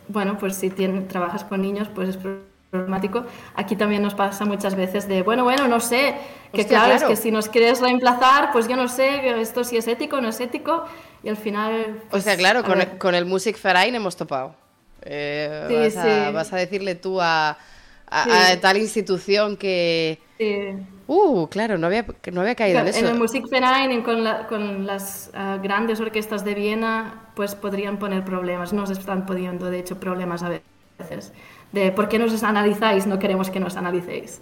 bueno, 0.08 0.38
pues 0.38 0.56
si 0.56 0.70
trabajas 0.70 1.44
con 1.44 1.62
niños, 1.62 1.88
pues 1.94 2.10
es 2.10 2.18
problemático. 2.70 3.24
Aquí 3.54 3.76
también 3.76 4.02
nos 4.02 4.14
pasa 4.14 4.44
muchas 4.44 4.74
veces 4.74 5.08
de, 5.08 5.22
bueno, 5.22 5.44
bueno, 5.44 5.68
no 5.68 5.80
sé, 5.80 6.14
que 6.52 6.66
claro, 6.66 6.94
es 6.94 7.04
que 7.04 7.16
si 7.16 7.30
nos 7.30 7.48
quieres 7.48 7.80
reemplazar, 7.80 8.52
pues 8.52 8.68
yo 8.68 8.76
no 8.76 8.88
sé 8.88 9.40
esto 9.40 9.64
si 9.64 9.76
es 9.76 9.86
ético 9.88 10.20
no 10.20 10.28
es 10.28 10.40
ético, 10.40 10.84
y 11.22 11.28
al 11.28 11.36
final... 11.36 12.02
o 12.10 12.20
sea, 12.20 12.34
pues, 12.34 12.36
claro, 12.38 12.64
con 12.64 12.80
el, 12.80 12.98
con 12.98 13.14
el, 13.14 13.24
Music 13.24 13.60
Verein 13.62 13.94
hemos 13.94 14.16
topado. 14.16 14.54
Eh, 15.02 15.92
vas, 15.94 15.96
a, 15.96 16.30
vas, 16.32 16.52
a, 16.52 16.56
decirle 16.56 16.96
tú 16.96 17.20
a, 17.20 17.56
a 18.08 18.56
tal 18.60 18.76
institución 18.76 19.56
que 19.56 20.18
Uh, 21.08 21.46
claro, 21.46 21.78
no 21.78 21.86
había, 21.86 22.04
no 22.32 22.40
había 22.40 22.54
caído 22.56 22.80
en 22.80 22.88
eso. 22.88 22.98
En 22.98 23.06
el 23.06 23.14
Musikverein, 23.14 24.02
con, 24.02 24.24
con 24.48 24.86
las 24.86 25.30
ah, 25.34 25.58
grandes 25.62 26.00
orquestas 26.00 26.44
de 26.44 26.54
Viena, 26.54 27.30
pues 27.34 27.54
podrían 27.54 27.98
poner 27.98 28.24
problemas. 28.24 28.72
Nos 28.72 28.90
están 28.90 29.24
poniendo, 29.24 29.70
de 29.70 29.78
hecho, 29.78 30.00
problemas 30.00 30.42
a 30.42 30.60
veces. 30.98 31.32
De 31.70 31.92
por 31.92 32.08
qué 32.08 32.18
nos 32.18 32.42
analizáis, 32.42 33.06
no 33.06 33.18
queremos 33.18 33.50
que 33.50 33.60
nos 33.60 33.76
analicéis. 33.76 34.40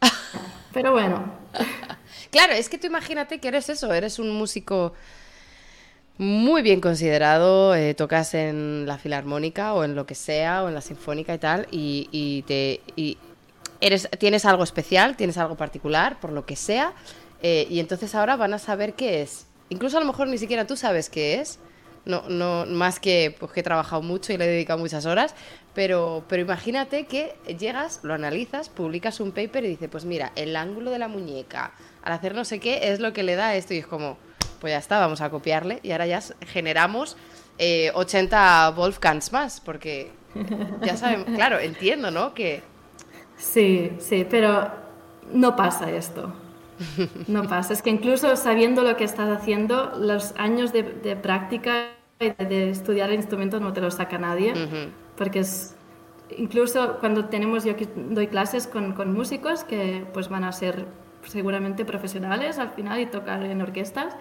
Pero 0.72 0.92
bueno. 0.92 1.24
claro, 2.30 2.52
es 2.52 2.68
que 2.68 2.78
tú 2.78 2.86
imagínate 2.86 3.40
que 3.40 3.48
eres 3.48 3.68
eso, 3.68 3.92
eres 3.92 4.20
un 4.20 4.30
músico 4.30 4.92
muy 6.18 6.62
bien 6.62 6.80
considerado, 6.80 7.74
eh, 7.74 7.94
tocas 7.94 8.34
en 8.34 8.86
la 8.86 8.98
filarmónica 8.98 9.74
o 9.74 9.82
en 9.82 9.96
lo 9.96 10.06
que 10.06 10.14
sea, 10.14 10.62
o 10.62 10.68
en 10.68 10.74
la 10.74 10.80
sinfónica 10.80 11.34
y 11.34 11.38
tal, 11.38 11.66
y, 11.72 12.08
y 12.12 12.42
te... 12.42 12.80
Y, 12.94 13.18
tienes 14.18 14.44
algo 14.44 14.64
especial, 14.64 15.16
tienes 15.16 15.36
algo 15.38 15.56
particular, 15.56 16.18
por 16.20 16.32
lo 16.32 16.46
que 16.46 16.56
sea, 16.56 16.92
eh, 17.42 17.66
y 17.68 17.80
entonces 17.80 18.14
ahora 18.14 18.36
van 18.36 18.54
a 18.54 18.58
saber 18.58 18.94
qué 18.94 19.22
es. 19.22 19.46
Incluso 19.68 19.98
a 19.98 20.00
lo 20.00 20.06
mejor 20.06 20.28
ni 20.28 20.38
siquiera 20.38 20.66
tú 20.66 20.76
sabes 20.76 21.10
qué 21.10 21.40
es, 21.40 21.58
no, 22.06 22.22
no, 22.28 22.66
más 22.66 23.00
que 23.00 23.34
pues, 23.38 23.52
que 23.52 23.60
he 23.60 23.62
trabajado 23.62 24.02
mucho 24.02 24.32
y 24.32 24.36
le 24.36 24.44
he 24.44 24.48
dedicado 24.48 24.78
muchas 24.78 25.06
horas, 25.06 25.34
pero, 25.74 26.24
pero 26.28 26.42
imagínate 26.42 27.06
que 27.06 27.34
llegas, 27.58 28.00
lo 28.02 28.14
analizas, 28.14 28.68
publicas 28.68 29.20
un 29.20 29.32
paper 29.32 29.64
y 29.64 29.68
dices, 29.68 29.88
pues 29.90 30.04
mira, 30.04 30.32
el 30.36 30.56
ángulo 30.56 30.90
de 30.90 30.98
la 30.98 31.08
muñeca, 31.08 31.72
al 32.02 32.12
hacer 32.12 32.34
no 32.34 32.44
sé 32.44 32.60
qué, 32.60 32.92
es 32.92 33.00
lo 33.00 33.12
que 33.12 33.22
le 33.22 33.36
da 33.36 33.54
esto, 33.54 33.74
y 33.74 33.78
es 33.78 33.86
como, 33.86 34.16
pues 34.60 34.72
ya 34.72 34.78
está, 34.78 34.98
vamos 34.98 35.20
a 35.20 35.30
copiarle, 35.30 35.80
y 35.82 35.92
ahora 35.92 36.06
ya 36.06 36.22
generamos 36.46 37.16
80 37.58 38.68
eh, 38.68 38.72
Wolfgangs 38.74 39.32
más, 39.32 39.60
porque 39.60 40.10
ya 40.82 40.96
saben, 40.96 41.24
claro, 41.34 41.58
entiendo, 41.58 42.10
¿no? 42.10 42.34
Que 42.34 42.62
Sí, 43.36 43.92
sí, 43.98 44.26
pero 44.28 44.70
no 45.32 45.56
pasa 45.56 45.90
esto. 45.90 46.32
No 47.28 47.44
pasa. 47.44 47.72
Es 47.72 47.82
que 47.82 47.90
incluso 47.90 48.36
sabiendo 48.36 48.82
lo 48.82 48.96
que 48.96 49.04
estás 49.04 49.28
haciendo, 49.30 49.92
los 49.98 50.34
años 50.36 50.72
de, 50.72 50.82
práctica 51.16 51.90
y 52.20 52.30
de, 52.30 52.70
estudiar 52.70 53.10
el 53.10 53.16
instrumento 53.16 53.60
no 53.60 53.72
te 53.72 53.80
lo 53.80 53.90
saca 53.90 54.18
nadie. 54.18 54.54
Porque 55.16 55.40
es. 55.40 55.76
Incluso 56.36 56.96
cuando 57.00 57.26
tenemos, 57.26 57.64
yo 57.64 57.74
doy 57.94 58.26
clases 58.26 58.66
con, 58.66 58.92
con, 58.92 59.12
músicos 59.12 59.62
que 59.62 60.04
pues 60.12 60.28
van 60.28 60.42
a 60.42 60.52
ser 60.52 60.86
seguramente 61.22 61.84
profesionales 61.84 62.58
al 62.58 62.70
final 62.70 63.00
y 63.00 63.06
tocar 63.06 63.44
en 63.44 63.60
orquestas. 63.60 64.16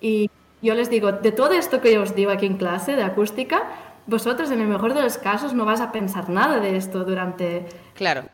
Y 0.00 0.30
yo 0.62 0.74
les 0.74 0.90
digo, 0.90 1.12
de 1.12 1.32
todo 1.32 1.52
esto 1.52 1.80
que 1.80 1.92
yo 1.92 2.02
os 2.02 2.14
digo 2.14 2.30
aquí 2.30 2.46
en 2.46 2.56
clase 2.56 2.96
de 2.96 3.02
acústica, 3.02 3.62
vosotros 4.06 4.50
en 4.50 4.60
el 4.60 4.68
mejor 4.68 4.94
de 4.94 5.02
los 5.02 5.18
casos 5.18 5.54
no 5.54 5.64
vas 5.64 5.80
a 5.80 5.92
pensar 5.92 6.28
nada 6.28 6.60
de 6.60 6.76
esto 6.76 7.04
durante 7.04 7.66
claro. 7.94 8.24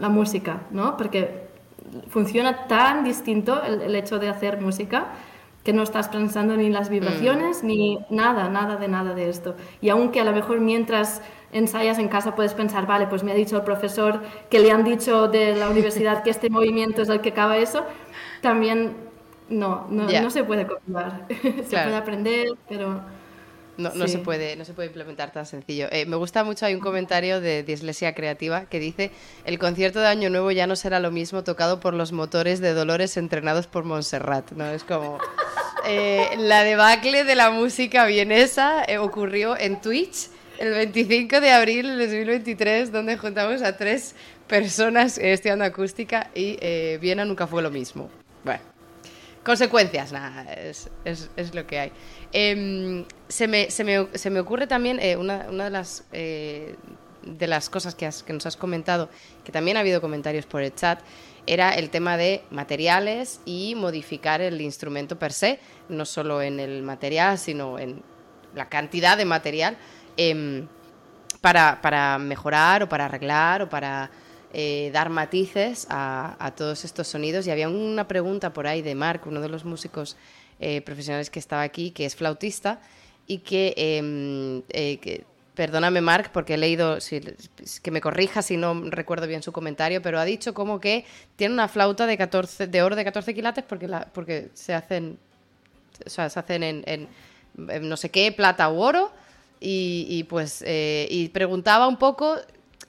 la 0.00 0.08
música, 0.08 0.62
¿no? 0.70 0.96
Porque 0.96 1.46
funciona 2.08 2.66
tan 2.66 3.04
distinto 3.04 3.62
el, 3.62 3.94
hecho 3.94 4.18
de 4.18 4.28
hacer 4.28 4.60
música 4.60 5.06
que 5.64 5.72
no 5.72 5.82
estás 5.82 6.08
pensando 6.08 6.56
ni 6.56 6.66
en 6.66 6.72
las 6.72 6.88
vibraciones 6.88 7.62
mm. 7.62 7.66
ni 7.66 7.98
nada, 8.10 8.48
nada 8.48 8.76
de 8.76 8.88
nada 8.88 9.14
de 9.14 9.28
esto. 9.28 9.56
Y 9.80 9.88
aunque 9.88 10.20
a 10.20 10.24
lo 10.24 10.32
mejor 10.32 10.60
mientras 10.60 11.22
ensayas 11.52 11.98
en 11.98 12.08
casa 12.08 12.34
puedes 12.34 12.54
pensar, 12.54 12.86
vale, 12.86 13.06
pues 13.06 13.24
me 13.24 13.32
ha 13.32 13.34
dicho 13.34 13.56
el 13.56 13.62
profesor 13.62 14.22
que 14.48 14.60
le 14.60 14.70
han 14.70 14.84
dicho 14.84 15.28
de 15.28 15.56
la 15.56 15.68
universidad 15.68 16.22
que 16.22 16.30
este 16.30 16.50
movimiento 16.50 17.02
es 17.02 17.08
el 17.08 17.20
que 17.20 17.30
acaba 17.30 17.56
eso, 17.56 17.84
también 18.42 18.96
no, 19.48 19.86
no, 19.90 20.04
no 20.04 20.30
se 20.30 20.44
puede 20.44 20.66
copiar. 20.66 21.26
se 21.30 21.76
puede 21.76 21.96
aprender, 21.96 22.48
pero... 22.68 23.15
No, 23.78 23.92
no, 23.94 24.08
se 24.08 24.18
puede, 24.18 24.56
no 24.56 24.64
se 24.64 24.72
puede 24.72 24.88
implementar 24.88 25.32
tan 25.32 25.44
sencillo. 25.44 25.88
Eh, 25.90 26.06
me 26.06 26.16
gusta 26.16 26.44
mucho, 26.44 26.64
hay 26.64 26.74
un 26.74 26.80
comentario 26.80 27.40
de 27.40 27.62
Dislexia 27.62 28.14
Creativa 28.14 28.66
que 28.66 28.80
dice, 28.80 29.10
el 29.44 29.58
concierto 29.58 30.00
de 30.00 30.06
Año 30.06 30.30
Nuevo 30.30 30.50
ya 30.50 30.66
no 30.66 30.76
será 30.76 30.98
lo 30.98 31.10
mismo 31.10 31.44
tocado 31.44 31.78
por 31.78 31.92
los 31.92 32.12
motores 32.12 32.60
de 32.60 32.72
Dolores 32.72 33.16
entrenados 33.16 33.66
por 33.66 33.84
Montserrat. 33.84 34.52
¿no? 34.52 34.66
Es 34.66 34.84
como... 34.84 35.18
Eh, 35.86 36.30
la 36.38 36.64
debacle 36.64 37.24
de 37.24 37.34
la 37.34 37.50
música 37.50 38.06
vienesa 38.06 38.82
eh, 38.88 38.98
ocurrió 38.98 39.56
en 39.56 39.80
Twitch 39.80 40.30
el 40.58 40.70
25 40.70 41.40
de 41.40 41.50
abril 41.52 41.98
de 41.98 42.06
2023, 42.06 42.90
donde 42.90 43.18
juntamos 43.18 43.62
a 43.62 43.76
tres 43.76 44.14
personas 44.48 45.18
estudiando 45.18 45.64
acústica 45.64 46.30
y 46.34 46.56
Viena 46.96 47.24
nunca 47.26 47.46
fue 47.46 47.62
lo 47.62 47.70
mismo. 47.70 48.08
Bueno, 48.42 48.62
consecuencias, 49.44 50.12
nada, 50.12 50.52
es, 50.54 50.90
es, 51.04 51.30
es 51.36 51.54
lo 51.54 51.66
que 51.66 51.78
hay. 51.78 51.92
Em, 52.38 53.06
se, 53.28 53.48
me, 53.48 53.70
se, 53.70 53.82
me, 53.82 54.08
se, 54.12 54.28
me, 54.28 54.40
ocurre 54.40 54.66
también 54.66 55.00
eh, 55.00 55.16
una, 55.16 55.46
una, 55.48 55.64
de 55.64 55.70
las, 55.70 56.04
eh, 56.12 56.76
de 57.22 57.46
las 57.46 57.70
cosas 57.70 57.94
que, 57.94 58.04
has, 58.04 58.22
que, 58.22 58.34
nos 58.34 58.44
has 58.44 58.58
comentado, 58.58 59.08
que 59.42 59.52
también 59.52 59.78
ha 59.78 59.80
habido 59.80 60.02
comentarios 60.02 60.44
por 60.44 60.60
el 60.60 60.74
chat, 60.74 61.00
era 61.46 61.70
el 61.70 61.88
tema 61.88 62.18
de 62.18 62.42
materiales 62.50 63.40
y 63.46 63.74
modificar 63.74 64.42
el 64.42 64.60
instrumento 64.60 65.18
per 65.18 65.32
se, 65.32 65.60
no 65.88 66.04
solo 66.04 66.42
en 66.42 66.60
el 66.60 66.82
material, 66.82 67.38
sino 67.38 67.78
en 67.78 68.02
la 68.54 68.68
cantidad 68.68 69.16
de 69.16 69.24
material, 69.24 69.78
em, 70.18 70.68
para, 71.40 71.80
para, 71.80 72.18
mejorar 72.18 72.82
o 72.82 72.88
para 72.90 73.06
arreglar 73.06 73.62
o 73.62 73.70
para 73.70 74.10
eh, 74.52 74.90
dar 74.92 75.08
matices 75.08 75.86
a, 75.88 76.36
a, 76.38 76.50
todos 76.50 76.84
estos 76.84 77.08
sonidos. 77.08 77.46
Y 77.46 77.50
había 77.50 77.70
una 77.70 78.06
pregunta 78.06 78.52
por 78.52 78.66
ahí 78.66 78.82
de 78.82 78.94
Mark, 78.94 79.22
uno 79.24 79.40
de 79.40 79.48
los 79.48 79.64
músicos 79.64 80.18
eh, 80.58 80.80
profesionales 80.80 81.28
que 81.28 81.38
estaba 81.38 81.62
aquí, 81.62 81.90
que 81.90 82.06
es 82.06 82.16
flautista 82.16 82.80
y 83.26 83.38
que, 83.38 83.74
em, 83.76 84.62
eh, 84.70 85.22
perdóname 85.54 86.00
Marc, 86.00 86.30
porque 86.30 86.54
he 86.54 86.56
leído, 86.56 86.96
que 87.82 87.90
me 87.90 88.00
corrija 88.00 88.40
si 88.40 88.56
no 88.56 88.88
recuerdo 88.88 89.26
bien 89.26 89.42
su 89.42 89.52
comentario, 89.52 90.00
pero 90.00 90.18
ha 90.18 90.24
dicho 90.24 90.54
como 90.54 90.80
que 90.80 91.04
tiene 91.36 91.52
una 91.52 91.68
flauta 91.68 92.06
de, 92.06 92.16
14, 92.16 92.68
de 92.68 92.82
oro 92.82 92.96
de 92.96 93.04
14 93.04 93.34
quilates 93.34 93.64
porque, 93.64 93.86
la, 93.86 94.06
porque 94.06 94.48
se 94.54 94.72
hacen, 94.72 95.18
o 96.06 96.08
sea, 96.08 96.30
se 96.30 96.38
hacen 96.38 96.62
en, 96.62 97.08
no 97.56 97.96
sé 97.98 98.10
qué, 98.10 98.32
plata 98.32 98.70
u 98.70 98.80
oro. 98.80 99.12
Y, 99.58 100.24
pues 100.24 100.62
eh, 100.66 101.08
y 101.10 101.28
preguntaba 101.30 101.88
un 101.88 101.96
poco 101.96 102.36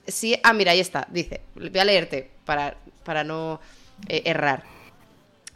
si 0.06 0.38
ah 0.42 0.52
mira 0.52 0.72
ahí 0.72 0.80
está 0.80 1.08
dice 1.10 1.40
voy 1.54 1.78
a 1.78 1.84
leerte 1.84 2.30
para, 2.44 2.76
para 3.04 3.24
no 3.24 3.58
errar 4.06 4.62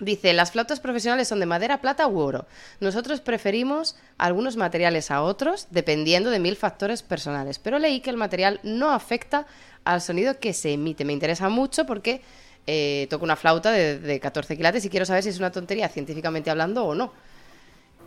Dice, 0.03 0.33
las 0.33 0.51
flautas 0.51 0.81
profesionales 0.81 1.29
son 1.29 1.39
de 1.39 1.47
madera, 1.47 1.81
plata 1.81 2.09
u 2.09 2.19
oro. 2.19 2.47
Nosotros 2.81 3.21
preferimos 3.21 3.95
algunos 4.19 4.57
materiales 4.57 5.13
a 5.13 5.23
otros 5.23 5.69
dependiendo 5.71 6.31
de 6.31 6.41
mil 6.41 6.57
factores 6.57 7.05
personales, 7.05 7.61
pero 7.61 7.79
leí 7.79 8.01
que 8.01 8.11
el 8.11 8.17
material 8.17 8.59
no 8.65 8.91
afecta 8.91 9.47
al 9.85 10.01
sonido 10.01 10.41
que 10.41 10.55
se 10.55 10.73
emite. 10.73 11.05
Me 11.05 11.13
interesa 11.13 11.49
mucho 11.49 11.87
porque 11.87 12.21
eh, 12.67 13.07
toco 13.11 13.25
una 13.25 13.37
flauta 13.37 13.71
de, 13.71 14.01
de 14.01 14.19
14 14.19 14.57
quilates 14.57 14.85
y 14.85 14.89
quiero 14.89 15.07
saber 15.07 15.23
si 15.23 15.29
es 15.29 15.39
una 15.39 15.53
tontería 15.53 15.89
científicamente 15.89 16.51
hablando 16.51 16.85
o 16.85 16.97
no. 16.97 17.13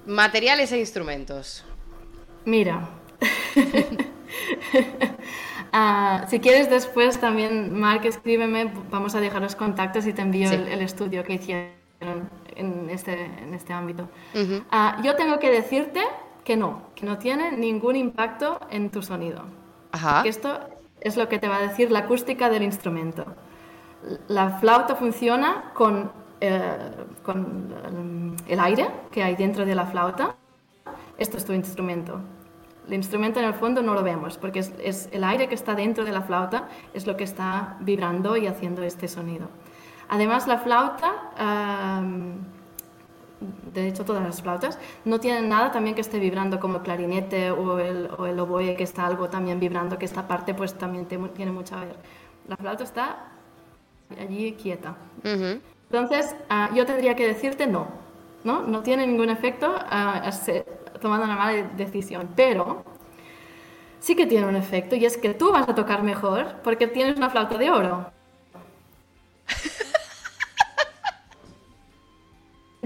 Materiales 0.05 0.73
e 0.73 0.79
instrumentos. 0.79 1.63
Mira. 2.43 2.89
Ah, 5.77 6.25
si 6.29 6.39
quieres 6.39 6.69
después 6.69 7.19
también, 7.19 7.77
Mark, 7.77 8.05
escríbeme, 8.05 8.71
vamos 8.89 9.13
a 9.13 9.19
dejar 9.19 9.41
los 9.41 9.57
contactos 9.57 10.07
y 10.07 10.13
te 10.13 10.21
envío 10.21 10.49
el, 10.49 10.69
el, 10.69 10.81
estudio 10.81 11.25
que 11.25 11.33
hicieron 11.33 11.84
en 12.55 12.89
este, 12.89 13.25
en 13.25 13.53
este 13.53 13.73
ámbito. 13.73 14.07
Ah, 14.71 14.99
yo 15.03 15.15
tengo 15.15 15.39
que 15.39 15.51
decirte 15.51 16.01
que 16.43 16.55
no, 16.55 16.83
que 16.95 17.05
no 17.05 17.17
tiene 17.17 17.51
ningún 17.51 17.95
impacto 17.95 18.59
en 18.69 18.89
tu 18.89 19.01
sonido. 19.01 19.43
esto 20.23 20.59
es 21.01 21.17
lo 21.17 21.27
que 21.27 21.39
te 21.39 21.47
va 21.47 21.57
a 21.57 21.61
decir 21.61 21.91
la 21.91 21.99
acústica 21.99 22.49
del 22.49 22.63
instrumento. 22.63 23.25
La 24.27 24.59
flauta 24.59 24.95
funciona 24.95 25.71
con, 25.73 26.11
eh, 26.39 26.91
con 27.23 28.35
el 28.47 28.59
aire 28.59 28.87
que 29.11 29.23
hay 29.23 29.35
dentro 29.35 29.65
de 29.65 29.75
la 29.75 29.85
flauta. 29.85 30.35
Esto 31.17 31.37
es 31.37 31.45
tu 31.45 31.53
instrumento. 31.53 32.21
El 32.87 32.93
instrumento 32.93 33.39
en 33.39 33.45
el 33.45 33.55
fondo 33.55 33.81
no 33.81 33.95
lo 33.95 34.03
vemos 34.03 34.37
porque 34.37 34.59
es, 34.59 34.73
es 34.79 35.09
el 35.11 35.23
aire 35.23 35.47
que 35.47 35.55
está 35.55 35.73
dentro 35.73 36.05
de 36.05 36.11
la 36.11 36.21
flauta 36.21 36.67
es 36.93 37.07
lo 37.07 37.17
que 37.17 37.23
está 37.23 37.77
vibrando 37.79 38.37
y 38.37 38.45
haciendo 38.45 38.83
este 38.83 39.07
sonido. 39.07 39.49
Además, 40.09 40.47
la 40.47 40.59
flauta, 40.59 42.01
de 43.73 43.87
hecho 43.87 44.05
todas 44.05 44.23
las 44.23 44.41
flautas, 44.41 44.79
no 45.03 45.19
tienen 45.19 45.49
nada 45.49 45.71
también 45.71 45.95
que 45.95 46.01
esté 46.01 46.19
vibrando 46.19 46.59
como 46.59 46.77
el 46.77 46.83
clarinete 46.83 47.51
o 47.51 47.79
el, 47.79 48.09
o 48.17 48.25
el 48.25 48.39
oboe 48.39 48.75
que 48.75 48.83
está 48.83 49.05
algo 49.05 49.29
también 49.29 49.59
vibrando, 49.59 49.97
que 49.97 50.05
esta 50.05 50.27
parte 50.27 50.53
pues 50.53 50.73
también 50.75 51.05
tiene 51.05 51.51
mucho 51.51 51.75
a 51.75 51.85
ver. 51.85 51.95
La 52.47 52.57
flauta 52.57 52.83
está 52.83 53.17
allí 54.19 54.53
quieta. 54.53 54.95
Entonces, 55.23 56.35
ah, 56.49 56.69
yo 56.73 56.85
tendría 56.85 57.15
que 57.15 57.27
decirte 57.27 57.67
no, 57.67 57.87
no, 58.43 58.61
no 58.61 58.81
tiene 58.83 59.07
ningún 59.07 59.29
efecto 59.29 59.75
uh, 59.75 60.99
tomando 60.99 61.25
una 61.25 61.35
mala 61.35 61.63
decisión, 61.75 62.29
pero 62.35 62.83
sí 63.99 64.15
que 64.15 64.27
tiene 64.27 64.47
un 64.47 64.55
efecto 64.55 64.95
y 64.95 65.05
es 65.05 65.17
que 65.17 65.33
tú 65.33 65.51
vas 65.51 65.67
a 65.67 65.75
tocar 65.75 66.03
mejor 66.03 66.57
porque 66.63 66.87
tienes 66.87 67.17
una 67.17 67.29
flauta 67.29 67.57
de 67.57 67.71
oro. 67.71 68.11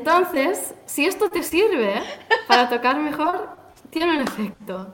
Entonces, 0.10 0.74
si 0.86 1.06
esto 1.06 1.30
te 1.30 1.44
sirve 1.44 2.02
para 2.48 2.68
tocar 2.68 3.00
mejor, 3.00 3.50
tiene 3.90 4.18
un 4.18 4.22
efecto. 4.22 4.88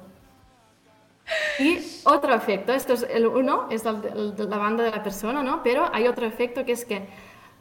Y 1.58 1.80
otro 2.04 2.34
efecto, 2.34 2.74
esto 2.74 2.94
es 2.94 3.04
el 3.10 3.26
uno, 3.26 3.68
es 3.72 3.86
la, 3.86 3.94
banda 4.58 4.84
de 4.84 4.92
la 4.92 5.02
persona, 5.02 5.42
¿no? 5.42 5.64
Pero 5.64 5.90
hay 5.94 6.08
otro 6.08 6.26
efecto 6.26 6.66
que 6.66 6.74
es 6.74 6.86
que 6.86 7.08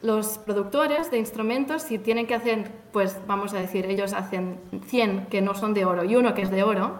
los 0.03 0.37
productores 0.39 1.11
de 1.11 1.19
instrumentos, 1.19 1.83
si 1.83 1.99
tienen 1.99 2.27
que 2.27 2.35
hacer, 2.35 2.71
pues 2.93 3.19
vamos 3.27 3.55
a 3.55 3.59
decir, 3.59 3.87
ellos 3.87 4.13
hacen 4.13 4.59
100 4.89 5.27
que 5.27 5.41
no 5.41 5.55
son 5.55 5.73
de 5.73 5.85
oro 5.85 6.05
y 6.05 6.17
uno 6.17 6.35
que 6.35 6.43
es 6.43 6.51
de 6.51 6.63
oro, 6.63 6.99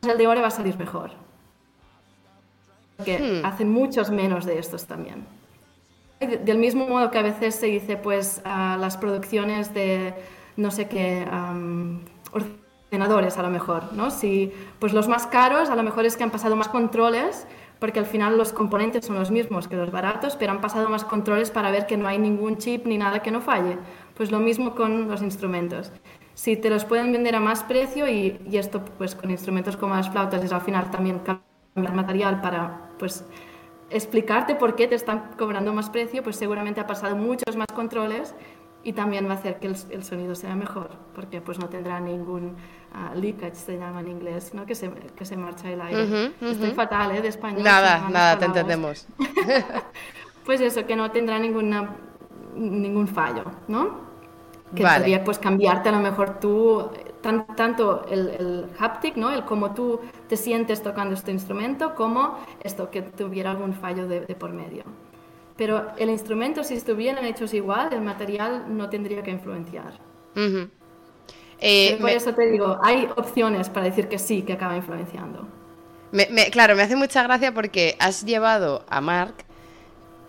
pues 0.00 0.12
el 0.12 0.18
de 0.18 0.26
oro 0.28 0.42
va 0.42 0.48
a 0.48 0.52
salir 0.52 0.78
mejor. 0.78 1.10
Porque 2.96 3.18
hmm. 3.18 3.46
hacen 3.46 3.72
muchos 3.72 4.10
menos 4.10 4.44
de 4.44 4.58
estos 4.58 4.86
también. 4.86 5.26
Del 6.20 6.58
mismo 6.58 6.86
modo 6.86 7.10
que 7.10 7.18
a 7.18 7.22
veces 7.22 7.54
se 7.54 7.66
dice, 7.66 7.96
pues, 7.96 8.40
las 8.44 8.96
producciones 8.96 9.74
de, 9.74 10.14
no 10.56 10.70
sé 10.70 10.88
qué, 10.88 11.26
ordenadores 12.32 13.36
a 13.36 13.42
lo 13.42 13.50
mejor, 13.50 13.92
¿no? 13.92 14.10
Si, 14.10 14.52
pues 14.78 14.92
los 14.92 15.08
más 15.08 15.26
caros 15.26 15.68
a 15.68 15.76
lo 15.76 15.82
mejor 15.82 16.06
es 16.06 16.16
que 16.16 16.24
han 16.24 16.30
pasado 16.30 16.56
más 16.56 16.68
controles, 16.68 17.46
porque 17.80 17.98
al 17.98 18.06
final 18.06 18.38
los 18.38 18.52
componentes 18.52 19.04
son 19.04 19.16
los 19.16 19.30
mismos 19.30 19.68
que 19.68 19.76
los 19.76 19.90
baratos, 19.90 20.36
pero 20.36 20.52
han 20.52 20.60
pasado 20.60 20.88
más 20.88 21.04
controles 21.04 21.50
para 21.50 21.70
ver 21.70 21.86
que 21.86 21.96
no 21.96 22.08
hay 22.08 22.18
ningún 22.18 22.56
chip 22.56 22.86
ni 22.86 22.96
nada 22.96 23.20
que 23.20 23.30
no 23.30 23.40
falle. 23.40 23.76
Pues 24.14 24.30
lo 24.30 24.38
mismo 24.38 24.74
con 24.74 25.08
los 25.08 25.20
instrumentos. 25.20 25.92
Si 26.34 26.56
te 26.56 26.70
los 26.70 26.84
pueden 26.84 27.12
vender 27.12 27.34
a 27.34 27.40
más 27.40 27.62
precio 27.64 28.08
y, 28.08 28.40
y 28.48 28.56
esto 28.56 28.82
pues 28.96 29.14
con 29.14 29.30
instrumentos 29.30 29.76
como 29.76 29.94
las 29.94 30.08
flautas 30.08 30.42
es 30.42 30.52
al 30.52 30.62
final 30.62 30.90
también 30.90 31.18
cambiar 31.18 31.94
material 31.94 32.40
para 32.40 32.88
pues 32.98 33.24
explicarte 33.90 34.54
por 34.54 34.74
qué 34.76 34.88
te 34.88 34.94
están 34.94 35.30
cobrando 35.38 35.72
más 35.72 35.90
precio, 35.90 36.22
pues 36.22 36.36
seguramente 36.36 36.80
ha 36.80 36.86
pasado 36.86 37.16
muchos 37.16 37.56
más 37.56 37.66
controles 37.74 38.34
y 38.82 38.92
también 38.92 39.26
va 39.26 39.32
a 39.32 39.34
hacer 39.34 39.58
que 39.58 39.66
el, 39.66 40.04
sonido 40.04 40.34
sea 40.34 40.54
mejor, 40.54 40.90
porque 41.14 41.40
pues 41.40 41.58
no 41.58 41.68
tendrá 41.68 42.00
ningún 42.00 42.56
uh, 42.94 43.18
leakage, 43.18 43.54
se 43.54 43.78
llama 43.78 44.00
en 44.00 44.08
inglés, 44.08 44.52
¿no? 44.52 44.66
que, 44.66 44.74
se, 44.74 44.90
que 44.90 45.24
se 45.24 45.36
marcha 45.36 45.70
el 45.70 45.80
aire. 45.80 46.32
Estoy 46.40 46.70
fatal, 46.72 47.16
¿eh? 47.16 47.22
De 47.22 47.28
español. 47.28 47.62
Nada, 47.62 48.08
nada, 48.10 48.38
te 48.38 48.44
entendemos. 48.44 49.06
pues 50.44 50.60
eso, 50.60 50.84
que 50.86 50.96
no 50.96 51.10
tendrá 51.10 51.38
ninguna, 51.38 51.96
ningún 52.54 53.08
fallo, 53.08 53.44
¿no? 53.68 54.04
Que 54.74 54.82
podría 54.82 55.24
pues 55.24 55.38
cambiarte 55.38 55.88
a 55.88 55.92
lo 55.92 56.00
mejor 56.00 56.40
tú 56.40 56.90
tanto 57.56 58.06
el, 58.10 58.66
haptic, 58.78 59.16
¿no? 59.16 59.32
el 59.32 59.44
cómo 59.44 59.74
tú 59.74 60.00
te 60.28 60.36
sientes 60.36 60.82
tocando 60.82 61.14
este 61.14 61.32
instrumento, 61.32 61.94
como 61.94 62.38
esto, 62.62 62.90
que 62.90 63.02
tuviera 63.02 63.50
algún 63.50 63.74
fallo 63.74 64.06
de, 64.06 64.20
por 64.34 64.52
medio. 64.52 64.84
Pero 65.56 65.92
el 65.96 66.10
instrumento, 66.10 66.62
si 66.64 66.74
estuvieran 66.74 67.24
hechos 67.24 67.54
igual, 67.54 67.92
el 67.92 68.00
material 68.00 68.64
no 68.68 68.90
tendría 68.90 69.22
que 69.22 69.30
influenciar. 69.30 69.94
Eh, 71.60 71.96
por 72.00 72.10
eso 72.10 72.34
te 72.34 72.50
digo, 72.50 72.78
hay 72.82 73.08
opciones 73.16 73.68
para 73.68 73.86
decir 73.86 74.08
que 74.08 74.18
sí, 74.18 74.42
que 74.42 74.52
acaba 74.52 74.76
influenciando. 74.76 75.46
claro, 76.50 76.76
me 76.76 76.82
hace 76.82 76.96
mucha 76.96 77.22
gracia 77.22 77.54
porque 77.54 77.96
has 77.98 78.24
llevado 78.24 78.84
a 78.88 79.00
Mark 79.00 79.34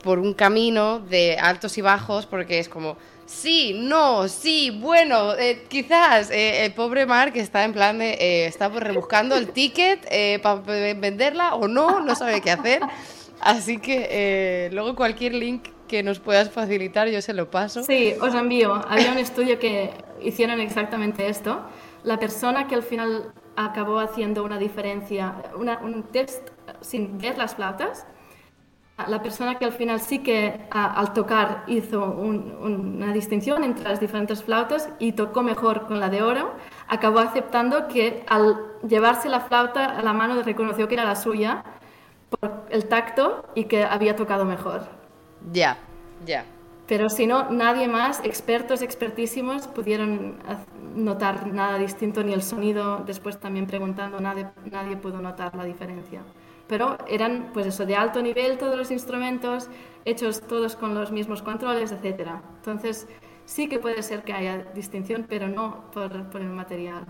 por 0.04 0.20
un 0.20 0.36
camino 0.36 1.00
de 1.00 1.38
altos 1.38 1.78
y 1.80 1.82
bajos, 1.82 2.28
porque 2.28 2.60
es 2.60 2.70
como, 2.70 2.96
sí, 3.26 3.74
no, 3.76 4.28
sí, 4.28 4.72
bueno, 4.72 5.34
eh, 5.36 5.66
quizás 5.68 6.32
eh, 6.32 6.66
el 6.66 6.74
pobre 6.74 7.06
Mark 7.06 7.34
está 7.36 7.64
en 7.64 7.74
plan 7.74 8.00
de, 8.00 8.12
eh, 8.12 8.46
está 8.46 8.70
pues 8.70 8.84
rebuscando 8.84 9.36
el 9.36 9.50
ticket 9.50 10.08
para 10.42 10.62
venderla 10.62 11.56
o 11.56 11.68
no, 11.68 12.02
no 12.02 12.16
sabe 12.16 12.42
qué 12.42 12.52
hacer. 12.52 12.82
Así 13.42 13.78
que 13.78 14.70
luego 14.72 14.96
cualquier 14.96 15.34
link 15.34 15.68
que 15.88 16.02
nos 16.02 16.20
puedas 16.20 16.50
facilitar 16.50 17.08
yo 17.10 17.22
se 17.22 17.34
lo 17.34 17.52
paso. 17.52 17.84
Sí, 17.84 18.14
os 18.20 18.34
envío. 18.34 18.74
Había 18.88 19.12
un 19.12 19.18
estudio 19.18 19.60
que 19.60 19.92
hicieron 20.22 20.60
exactamente 20.60 21.28
esto. 21.28 21.62
La 22.04 22.18
persona 22.18 22.68
que 22.68 22.76
al 22.76 22.84
final 22.84 23.34
acabó 23.56 24.00
haciendo 24.00 24.44
una 24.44 24.58
diferencia, 24.58 25.36
un 25.56 26.04
test 26.12 26.50
sin 26.82 27.18
ver 27.18 27.38
las 27.38 27.56
flautas, 27.56 28.06
la 28.98 29.22
persona 29.22 29.56
que 29.56 29.66
al 29.66 29.74
final 29.74 30.00
sí 30.00 30.20
que 30.20 30.68
al 30.72 31.14
tocar 31.14 31.64
hizo 31.68 32.06
una 32.06 33.12
distinción 33.12 33.64
entre 33.64 33.84
las 33.84 34.00
diferentes 34.00 34.44
flautas 34.44 34.90
y 35.00 35.12
tocó 35.12 35.44
mejor 35.44 35.86
con 35.86 36.00
la 36.00 36.10
de 36.10 36.22
oro, 36.22 36.54
acabó 36.88 37.20
aceptando 37.20 37.90
que 37.90 38.24
al 38.28 38.58
llevarse 38.88 39.28
la 39.28 39.42
flauta 39.42 39.86
a 39.86 40.02
la 40.02 40.14
mano 40.14 40.42
reconoció 40.42 40.88
que 40.88 40.94
era 40.94 41.04
la 41.04 41.16
suya 41.16 41.64
por 42.30 42.66
el 42.70 42.86
tacto 42.88 43.46
y 43.54 43.66
que 43.66 43.84
había 43.84 44.16
tocado 44.16 44.46
mejor. 44.46 44.88
Ya, 45.52 45.78
ya. 46.26 46.46
Pero 46.88 47.10
si 47.10 47.28
no, 47.28 47.50
nadie 47.50 47.88
más, 47.88 48.22
expertos, 48.24 48.82
expertísimos, 48.82 49.68
pudieron 49.68 50.38
notar 50.96 51.48
nada 51.48 51.78
distinto, 51.78 52.24
ni 52.24 52.32
el 52.32 52.44
sonido, 52.44 53.04
después 53.06 53.40
también 53.40 53.66
preguntando, 53.68 54.22
nadie, 54.22 54.48
nadie 54.72 54.96
pudo 54.96 55.20
notar 55.20 55.54
la 55.56 55.66
diferencia 55.66 56.22
pero 56.68 56.98
eran 57.08 57.52
pues 57.54 57.66
eso 57.68 57.86
de 57.86 57.96
alto 57.96 58.22
nivel 58.22 58.58
todos 58.58 58.78
los 58.78 58.92
instrumentos 58.92 59.70
hechos 60.06 60.42
todos 60.42 60.76
con 60.76 60.96
los 60.96 61.12
mismos 61.12 61.42
controles 61.42 61.92
etcétera 61.92 62.42
entonces 62.58 63.08
sí 63.46 63.68
que 63.70 63.80
puede 63.80 64.02
ser 64.04 64.24
que 64.24 64.34
haya 64.34 64.58
distinción 64.74 65.26
pero 65.28 65.48
no 65.48 65.92
por, 65.92 66.12
el 66.14 66.50
material 66.50 67.06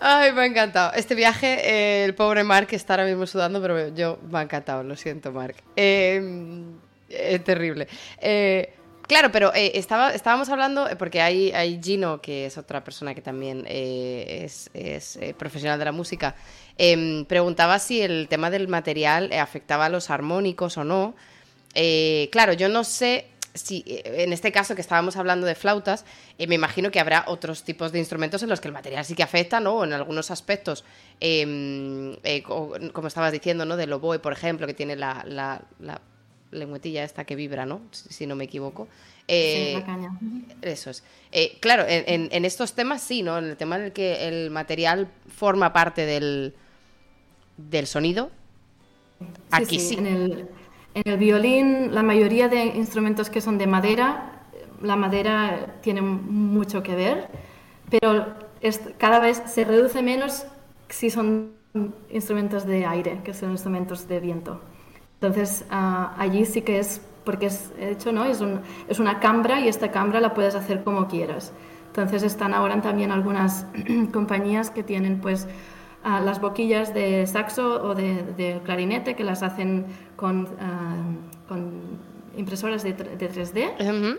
Ay, 0.00 0.32
me 0.32 0.40
ha 0.40 0.46
encantado. 0.46 0.92
Este 0.94 1.14
viaje, 1.14 1.60
eh, 1.62 2.04
el 2.04 2.14
pobre 2.14 2.42
Mark 2.44 2.68
está 2.70 2.94
ahora 2.94 3.04
mismo 3.04 3.26
sudando, 3.26 3.60
pero 3.60 3.88
yo 3.88 4.18
me 4.30 4.38
ha 4.38 4.42
encantado, 4.42 4.82
lo 4.82 4.96
siento, 4.96 5.30
Mark. 5.32 5.56
Em, 5.76 6.72
es 7.08 7.44
terrible. 7.44 7.86
Eh, 8.20 8.72
claro, 9.02 9.30
pero 9.30 9.54
eh, 9.54 9.72
estaba, 9.74 10.14
estábamos 10.14 10.48
hablando, 10.48 10.88
porque 10.98 11.20
hay, 11.20 11.52
hay 11.52 11.78
Gino, 11.80 12.20
que 12.20 12.46
es 12.46 12.56
otra 12.56 12.82
persona 12.82 13.14
que 13.14 13.20
también 13.20 13.64
es, 13.68 14.70
es 14.72 15.18
profesional 15.36 15.78
de 15.78 15.84
la 15.84 15.92
música, 15.92 16.34
Em, 16.80 17.24
preguntaba 17.24 17.80
si 17.80 18.00
el 18.00 18.28
tema 18.28 18.50
del 18.50 18.68
material 18.68 19.32
eh, 19.32 19.40
afectaba 19.40 19.86
a 19.86 19.88
los 19.88 20.10
armónicos 20.10 20.78
o 20.78 20.84
no. 20.84 21.16
Eh, 21.74 22.28
claro, 22.30 22.52
yo 22.52 22.68
no 22.68 22.84
sé 22.84 23.26
si 23.52 23.82
eh, 23.88 24.22
en 24.22 24.32
este 24.32 24.52
caso 24.52 24.76
que 24.76 24.80
estábamos 24.80 25.16
hablando 25.16 25.44
de 25.44 25.56
flautas, 25.56 26.04
me 26.38 26.54
imagino 26.54 26.92
que 26.92 27.00
habrá 27.00 27.24
otros 27.26 27.64
tipos 27.64 27.90
de 27.90 27.98
instrumentos 27.98 28.44
en 28.44 28.48
los 28.48 28.60
que 28.60 28.68
el 28.68 28.74
material 28.74 29.04
sí 29.04 29.16
que 29.16 29.24
afecta, 29.24 29.58
¿no? 29.58 29.82
En 29.82 29.92
algunos 29.92 30.30
aspectos, 30.30 30.84
em, 31.18 32.14
como 32.92 33.08
estabas 33.08 33.32
diciendo, 33.32 33.64
¿no? 33.64 33.76
Del 33.76 33.92
oboe, 33.92 34.20
por 34.20 34.32
ejemplo, 34.32 34.64
que 34.68 34.74
tiene 34.74 34.94
la, 34.94 35.24
la, 35.26 36.00
lengüetilla 36.52 37.02
esta 37.02 37.24
que 37.24 37.34
vibra, 37.34 37.66
¿no? 37.66 37.80
Si, 37.90 38.24
no 38.24 38.36
me 38.36 38.44
equivoco. 38.44 38.86
sí, 39.26 39.72
la 39.74 39.84
caña. 39.84 40.18
Eso 40.62 40.90
es. 40.90 41.02
claro, 41.58 41.84
en, 41.88 42.28
en, 42.30 42.44
estos 42.44 42.74
temas 42.74 43.02
sí, 43.02 43.22
¿no? 43.22 43.36
En 43.36 43.46
el 43.46 43.56
tema 43.56 43.76
en 43.76 43.82
el 43.82 43.92
que 43.92 44.28
el 44.28 44.50
material 44.50 45.08
forma 45.28 45.72
parte 45.72 46.06
del, 46.06 46.54
del 47.58 47.86
sonido. 47.86 48.30
Aquí 49.50 49.78
sí. 49.78 49.96
En, 49.96 50.06
el, 50.06 50.48
en, 50.94 51.02
el, 51.04 51.18
violín, 51.18 51.94
la 51.94 52.02
mayoría 52.02 52.48
de 52.48 52.64
instrumentos 52.64 53.28
que 53.28 53.40
son 53.40 53.58
de 53.58 53.66
madera, 53.66 54.44
la 54.80 54.96
madera 54.96 55.74
tiene 55.82 56.00
mucho 56.00 56.82
que 56.82 56.94
ver, 56.94 57.28
pero 57.90 58.34
cada 58.96 59.18
vez 59.18 59.42
se 59.46 59.64
reduce 59.64 60.02
menos 60.02 60.46
si 60.88 61.10
son 61.10 61.52
instrumentos 62.10 62.64
de 62.64 62.86
aire, 62.86 63.20
que 63.24 63.34
son 63.34 63.50
instrumentos 63.50 64.08
de 64.08 64.20
viento. 64.20 64.60
Entonces, 65.20 65.64
ah, 65.70 66.14
allí 66.16 66.44
sí 66.44 66.62
que 66.62 66.78
es, 66.78 67.00
porque 67.24 67.46
es 67.46 67.72
hecho, 67.78 68.12
¿no? 68.12 68.24
Es, 68.24 68.40
un, 68.40 68.60
es 68.88 69.00
una 69.00 69.20
cambra 69.20 69.60
y 69.60 69.68
esta 69.68 69.90
cambra 69.90 70.20
la 70.20 70.32
puedes 70.32 70.54
hacer 70.54 70.84
como 70.84 71.08
quieras. 71.08 71.52
Entonces 71.88 72.22
están 72.22 72.54
ahora 72.54 72.80
también 72.80 73.10
algunas 73.10 73.66
compañías 74.12 74.70
que 74.70 74.84
tienen 74.84 75.20
pues 75.20 75.48
las 76.04 76.40
boquillas 76.40 76.94
de 76.94 77.26
saxo 77.26 77.82
o 77.82 77.94
de, 77.94 78.60
clarinete 78.64 79.14
que 79.14 79.24
las 79.24 79.42
hacen 79.42 79.86
con, 80.16 80.48
ah, 80.60 80.96
con 81.48 81.98
impresoras 82.36 82.82
de, 82.82 82.96
3D. 82.96 84.18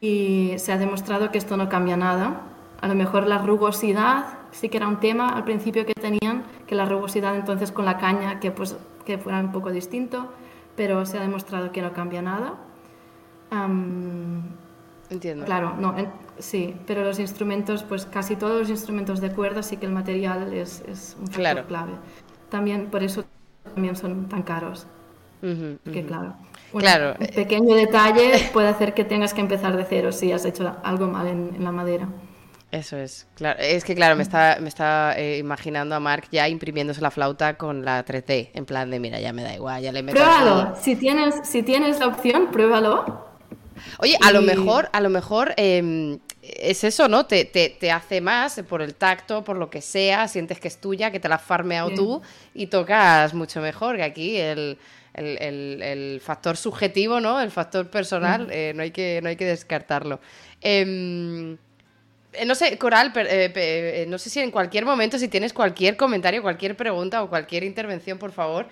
Y 0.00 0.54
se 0.58 0.72
ha 0.72 0.78
demostrado 0.78 1.30
que 1.30 1.38
esto 1.38 1.56
no 1.56 1.68
cambia 1.68 1.96
nada. 1.96 2.42
A 2.80 2.88
lo 2.88 2.94
mejor 2.94 3.26
la 3.26 3.38
rugosidad 3.38 4.26
sí 4.50 4.68
que 4.68 4.76
era 4.76 4.88
un 4.88 5.00
tema 5.00 5.30
al 5.30 5.44
principio 5.44 5.86
que 5.86 5.94
tenían, 5.94 6.44
que 6.66 6.74
la 6.74 6.84
rugosidad 6.84 7.34
entonces 7.34 7.72
con 7.72 7.84
la 7.84 7.96
caña 7.96 8.40
que, 8.40 8.50
pues, 8.50 8.76
que 9.06 9.18
fuera 9.18 9.40
un 9.40 9.52
poco 9.52 9.70
distinto, 9.70 10.28
pero 10.76 11.06
se 11.06 11.18
ha 11.18 11.22
demostrado 11.22 11.72
que 11.72 11.80
no 11.80 11.92
cambia 11.92 12.22
nada. 12.22 12.54
Entiendo. 15.10 15.44
Claro, 15.44 15.74
no, 15.78 15.94
sí, 16.38 16.74
pero 16.86 17.04
los 17.04 17.18
instrumentos, 17.18 17.82
pues 17.82 18.06
casi 18.06 18.36
todos 18.36 18.60
los 18.60 18.70
instrumentos 18.70 19.20
de 19.20 19.30
cuerda 19.30 19.62
sí 19.62 19.76
que 19.76 19.86
el 19.86 19.92
material 19.92 20.52
es, 20.52 20.82
es 20.88 21.16
un 21.20 21.28
factor 21.28 21.66
clave. 21.66 21.92
También 22.50 22.86
por 22.86 23.02
eso 23.02 23.24
también 23.74 23.96
son 23.96 24.28
tan 24.28 24.42
caros. 24.42 24.86
Que 25.40 26.06
claro, 26.06 26.36
claro. 26.72 27.16
un 27.20 27.26
pequeño 27.26 27.74
detalle 27.74 28.48
puede 28.54 28.68
hacer 28.68 28.94
que 28.94 29.04
tengas 29.04 29.34
que 29.34 29.42
empezar 29.42 29.76
de 29.76 29.84
cero 29.84 30.10
si 30.10 30.32
has 30.32 30.46
hecho 30.46 30.74
algo 30.82 31.06
mal 31.06 31.26
en, 31.26 31.62
la 31.62 31.70
madera. 31.70 32.08
Eso 32.70 32.96
es, 32.96 33.26
claro. 33.34 33.60
Es 33.60 33.84
que, 33.84 33.94
claro, 33.94 34.16
me 34.16 34.22
está, 34.22 34.56
me 34.60 34.68
está 34.68 35.14
eh, 35.18 35.36
imaginando 35.36 35.94
a 35.94 36.00
Mark 36.00 36.24
ya 36.32 36.48
imprimiéndose 36.48 37.02
la 37.02 37.10
flauta 37.10 37.58
con 37.58 37.84
la 37.84 38.04
3D, 38.04 38.50
en 38.54 38.64
plan 38.64 38.90
de, 38.90 38.98
mira, 38.98 39.20
ya 39.20 39.34
me 39.34 39.42
da 39.42 39.54
igual, 39.54 39.82
ya 39.82 39.92
le 39.92 40.02
meto... 40.02 40.18
Pruébalo, 40.18 40.74
si 40.80 40.96
tienes, 40.96 41.46
si 41.46 41.62
tienes 41.62 42.00
la 42.00 42.06
opción, 42.06 42.48
pruébalo 42.50 43.34
Oye, 43.98 44.16
a 44.22 44.32
lo 44.32 44.42
mejor, 44.42 44.88
a 44.92 45.00
lo 45.00 45.10
mejor 45.10 45.54
em, 45.56 46.18
es 46.56 46.84
eso, 46.84 47.08
¿no? 47.08 47.26
Te, 47.26 47.44
te, 47.44 47.90
hace 47.90 48.20
más 48.20 48.62
por 48.68 48.82
el 48.82 48.94
tacto, 48.94 49.44
por 49.44 49.56
lo 49.56 49.70
que 49.70 49.80
sea, 49.80 50.28
sientes 50.28 50.60
que 50.60 50.68
es 50.68 50.80
tuya, 50.80 51.10
que 51.10 51.20
te 51.20 51.28
la 51.28 51.36
has 51.36 51.42
farmeado 51.42 51.90
tú 51.90 52.22
y 52.52 52.66
tocas 52.66 53.32
mucho 53.34 53.60
mejor, 53.60 53.96
que 53.96 54.02
aquí 54.02 54.36
el, 54.36 54.78
factor 56.22 56.56
subjetivo, 56.56 57.20
¿no? 57.20 57.40
El 57.40 57.50
factor 57.50 57.88
personal, 57.88 58.48
eh, 58.50 58.72
no, 58.74 58.82
hay 58.82 58.90
que, 58.90 59.20
no 59.22 59.28
hay 59.28 59.36
que 59.36 59.46
descartarlo. 59.46 60.20
Em, 60.60 61.54
eh, 61.54 61.56
no 62.46 62.54
sé, 62.54 62.78
Coral, 62.78 63.12
eh, 63.16 64.04
no 64.08 64.18
sé 64.18 64.30
si 64.30 64.40
en 64.40 64.50
cualquier 64.50 64.84
momento, 64.84 65.18
si 65.18 65.28
tienes 65.28 65.52
cualquier 65.52 65.96
comentario, 65.96 66.42
cualquier 66.42 66.76
pregunta 66.76 67.22
o 67.22 67.28
cualquier 67.28 67.64
intervención, 67.64 68.18
por 68.18 68.32
favor, 68.32 68.68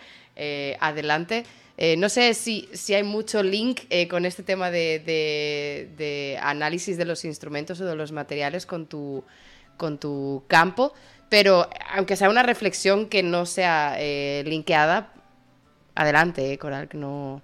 adelante. 0.80 1.44
Eh, 1.78 1.96
no 1.96 2.08
sé 2.08 2.34
si, 2.34 2.68
si, 2.72 2.94
hay 2.94 3.02
mucho 3.02 3.42
link 3.42 3.80
eh, 3.88 4.06
con 4.06 4.26
este 4.26 4.42
tema 4.42 4.70
de, 4.70 6.38
análisis 6.40 6.96
de 6.98 7.04
los 7.04 7.24
instrumentos 7.24 7.80
o 7.80 7.86
de 7.86 7.96
los 7.96 8.12
materiales 8.12 8.66
con 8.66 8.86
tu, 8.86 9.24
con 9.76 9.98
tu 9.98 10.44
campo, 10.48 10.92
pero 11.28 11.68
aunque 11.94 12.16
sea 12.16 12.28
una 12.28 12.42
reflexión 12.42 13.06
que 13.08 13.22
no 13.22 13.46
sea 13.46 13.96
eh, 13.98 14.42
linkeada, 14.46 15.12
adelante, 15.94 16.56
Coral, 16.58 16.88
que 16.88 16.98
no... 16.98 17.42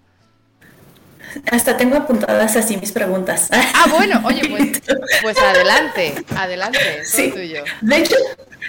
Hasta 1.50 1.76
tengo 1.76 1.96
apuntadas 1.96 2.56
así 2.56 2.76
mis 2.76 2.92
preguntas. 2.92 3.48
Ah, 3.50 3.86
bueno, 3.90 4.20
oye, 4.24 4.48
pues, 4.48 4.82
pues 5.22 5.38
adelante, 5.38 6.14
adelante, 6.36 7.04
sí. 7.04 7.30
tuyo. 7.30 7.64
De 7.80 7.96
hecho, 7.96 8.16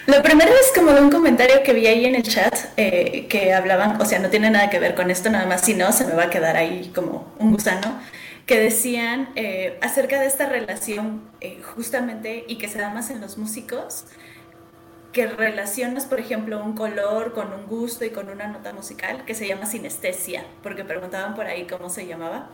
lo 0.07 0.21
primero 0.23 0.51
es 0.51 0.71
como 0.73 0.91
de 0.91 1.01
un 1.01 1.11
comentario 1.11 1.63
que 1.63 1.73
vi 1.73 1.87
ahí 1.87 2.05
en 2.05 2.15
el 2.15 2.23
chat 2.23 2.55
eh, 2.77 3.27
que 3.29 3.53
hablaban, 3.53 4.01
o 4.01 4.05
sea, 4.05 4.19
no 4.19 4.29
tiene 4.29 4.49
nada 4.49 4.69
que 4.69 4.79
ver 4.79 4.95
con 4.95 5.11
esto, 5.11 5.29
nada 5.29 5.45
más 5.45 5.61
si 5.61 5.73
no, 5.73 5.91
se 5.91 6.05
me 6.05 6.13
va 6.13 6.23
a 6.23 6.29
quedar 6.29 6.57
ahí 6.57 6.91
como 6.93 7.33
un 7.39 7.51
gusano, 7.51 7.99
que 8.45 8.59
decían 8.59 9.29
eh, 9.35 9.77
acerca 9.81 10.19
de 10.19 10.27
esta 10.27 10.47
relación 10.47 11.21
eh, 11.41 11.61
justamente 11.75 12.45
y 12.47 12.57
que 12.57 12.67
se 12.67 12.79
da 12.79 12.89
más 12.89 13.09
en 13.11 13.21
los 13.21 13.37
músicos, 13.37 14.05
que 15.11 15.27
relacionas, 15.27 16.05
por 16.05 16.19
ejemplo, 16.19 16.63
un 16.63 16.75
color 16.75 17.33
con 17.33 17.51
un 17.53 17.65
gusto 17.65 18.05
y 18.05 18.11
con 18.11 18.29
una 18.29 18.47
nota 18.47 18.73
musical 18.73 19.25
que 19.25 19.33
se 19.33 19.47
llama 19.47 19.65
sinestesia, 19.65 20.45
porque 20.61 20.83
preguntaban 20.83 21.35
por 21.35 21.47
ahí 21.47 21.65
cómo 21.65 21.89
se 21.89 22.05
llamaba. 22.05 22.49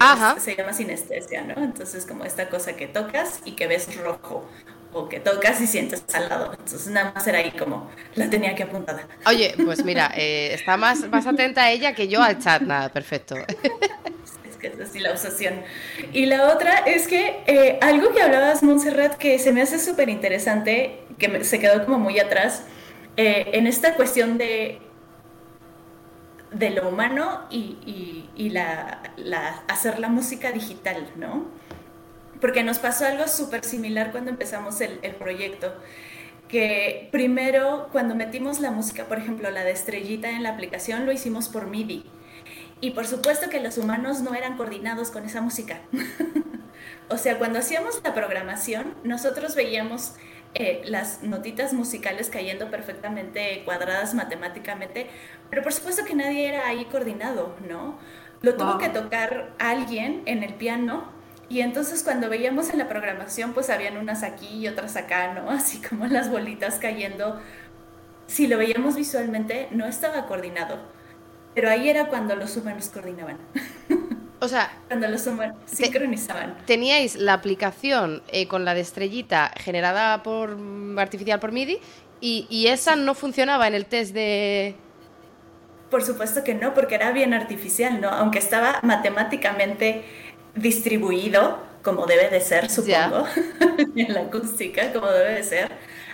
Ajá. 0.00 0.40
Se 0.40 0.56
llama 0.56 0.72
sinestesia, 0.72 1.42
¿no? 1.42 1.62
Entonces, 1.62 2.06
como 2.06 2.24
esta 2.24 2.48
cosa 2.48 2.74
que 2.74 2.86
tocas 2.86 3.40
y 3.44 3.52
que 3.52 3.66
ves 3.66 3.94
rojo 4.02 4.48
o 4.92 5.08
que 5.08 5.20
tocas 5.20 5.60
y 5.60 5.66
sientes 5.66 6.02
al 6.14 6.28
lado. 6.28 6.52
Entonces 6.52 6.86
nada 6.88 7.12
más 7.14 7.26
era 7.26 7.38
ahí 7.38 7.50
como 7.52 7.90
la 8.14 8.30
tenía 8.30 8.54
que 8.54 8.62
apuntar. 8.62 9.06
Oye, 9.26 9.54
pues 9.64 9.84
mira, 9.84 10.12
eh, 10.16 10.54
está 10.54 10.76
más, 10.76 11.08
más 11.08 11.26
atenta 11.26 11.70
ella 11.70 11.94
que 11.94 12.08
yo 12.08 12.22
al 12.22 12.38
chat, 12.38 12.62
nada, 12.62 12.88
perfecto. 12.88 13.36
que 14.58 14.68
es 14.68 15.00
la 15.00 15.12
obsesión. 15.12 15.62
Y 16.12 16.26
la 16.26 16.52
otra 16.52 16.78
es 16.78 17.06
que 17.06 17.42
eh, 17.46 17.78
algo 17.80 18.12
que 18.12 18.22
hablabas, 18.22 18.62
Montserrat, 18.62 19.14
que 19.14 19.38
se 19.38 19.52
me 19.52 19.62
hace 19.62 19.78
súper 19.78 20.08
interesante, 20.08 21.00
que 21.18 21.44
se 21.44 21.58
quedó 21.58 21.84
como 21.84 21.98
muy 21.98 22.18
atrás, 22.18 22.64
eh, 23.16 23.50
en 23.52 23.66
esta 23.66 23.94
cuestión 23.94 24.38
de, 24.38 24.80
de 26.52 26.70
lo 26.70 26.88
humano 26.88 27.46
y, 27.50 28.26
y, 28.36 28.50
la, 28.50 29.02
la, 29.16 29.62
hacer 29.68 29.98
la 29.98 30.08
música 30.08 30.52
digital, 30.52 31.10
¿no? 31.16 31.46
Porque 32.40 32.62
nos 32.62 32.78
pasó 32.78 33.06
algo 33.06 33.26
súper 33.26 33.64
similar 33.64 34.12
cuando 34.12 34.30
empezamos 34.30 34.80
el, 34.80 35.00
el 35.02 35.14
proyecto 35.16 35.74
que 36.48 37.08
primero 37.12 37.88
cuando 37.92 38.14
metimos 38.14 38.58
la 38.58 38.70
música, 38.70 39.04
por 39.04 39.18
ejemplo, 39.18 39.50
la 39.50 39.64
de 39.64 39.70
estrellita 39.70 40.30
en 40.30 40.42
la 40.42 40.50
aplicación, 40.50 41.06
lo 41.06 41.12
hicimos 41.12 41.48
por 41.48 41.66
MIDI. 41.66 42.04
Y 42.80 42.92
por 42.92 43.06
supuesto 43.06 43.50
que 43.50 43.60
los 43.60 43.76
humanos 43.78 44.20
no 44.20 44.34
eran 44.34 44.56
coordinados 44.56 45.10
con 45.10 45.24
esa 45.24 45.40
música. 45.40 45.80
o 47.08 47.18
sea, 47.18 47.38
cuando 47.38 47.58
hacíamos 47.58 48.00
la 48.04 48.14
programación, 48.14 48.94
nosotros 49.02 49.54
veíamos 49.54 50.14
eh, 50.54 50.82
las 50.84 51.22
notitas 51.22 51.72
musicales 51.72 52.30
cayendo 52.30 52.70
perfectamente 52.70 53.62
cuadradas 53.64 54.14
matemáticamente, 54.14 55.08
pero 55.50 55.62
por 55.62 55.72
supuesto 55.72 56.04
que 56.04 56.14
nadie 56.14 56.48
era 56.48 56.66
ahí 56.66 56.84
coordinado, 56.86 57.56
¿no? 57.68 57.98
Lo 58.40 58.54
tuvo 58.54 58.78
que 58.78 58.88
tocar 58.88 59.52
alguien 59.58 60.22
en 60.26 60.44
el 60.44 60.54
piano 60.54 61.12
y 61.48 61.60
entonces 61.60 62.02
cuando 62.02 62.28
veíamos 62.28 62.70
en 62.70 62.78
la 62.78 62.88
programación, 62.88 63.52
pues 63.52 63.70
habían 63.70 63.96
unas 63.96 64.22
aquí 64.22 64.48
y 64.58 64.68
otras 64.68 64.96
acá, 64.96 65.34
¿no? 65.34 65.50
Así 65.50 65.80
como 65.80 66.06
las 66.06 66.30
bolitas 66.30 66.76
cayendo. 66.76 67.40
Si 68.26 68.46
lo 68.46 68.58
veíamos 68.58 68.96
visualmente, 68.96 69.68
no 69.70 69.86
estaba 69.86 70.26
coordinado. 70.26 70.78
Pero 71.58 71.70
ahí 71.70 71.88
era 71.88 72.04
cuando 72.04 72.36
los 72.36 72.56
humanos 72.56 72.88
coordinaban. 72.88 73.36
O 74.38 74.46
sea, 74.46 74.70
cuando 74.86 75.08
los 75.08 75.26
humanos 75.26 75.56
sincronizaban. 75.66 76.56
Teníais 76.66 77.16
la 77.16 77.32
aplicación 77.32 78.22
eh, 78.28 78.46
con 78.46 78.64
la 78.64 78.74
de 78.74 78.82
estrellita 78.82 79.50
generada 79.56 80.22
por 80.22 80.56
artificial 80.96 81.40
por 81.40 81.50
MIDI 81.50 81.80
y, 82.20 82.46
y 82.48 82.68
esa 82.68 82.94
no 82.94 83.16
funcionaba 83.16 83.66
en 83.66 83.74
el 83.74 83.86
test 83.86 84.14
de... 84.14 84.76
Por 85.90 86.04
supuesto 86.04 86.44
que 86.44 86.54
no, 86.54 86.74
porque 86.74 86.94
era 86.94 87.10
bien 87.10 87.34
artificial, 87.34 88.00
¿no? 88.00 88.10
Aunque 88.10 88.38
estaba 88.38 88.78
matemáticamente 88.84 90.04
distribuido, 90.54 91.58
como 91.82 92.06
debe 92.06 92.30
de 92.30 92.40
ser, 92.40 92.70
supongo, 92.70 93.26
en 93.96 94.14
la 94.14 94.20
acústica, 94.20 94.92
como 94.92 95.08
debe 95.08 95.34
de 95.34 95.42
ser, 95.42 95.72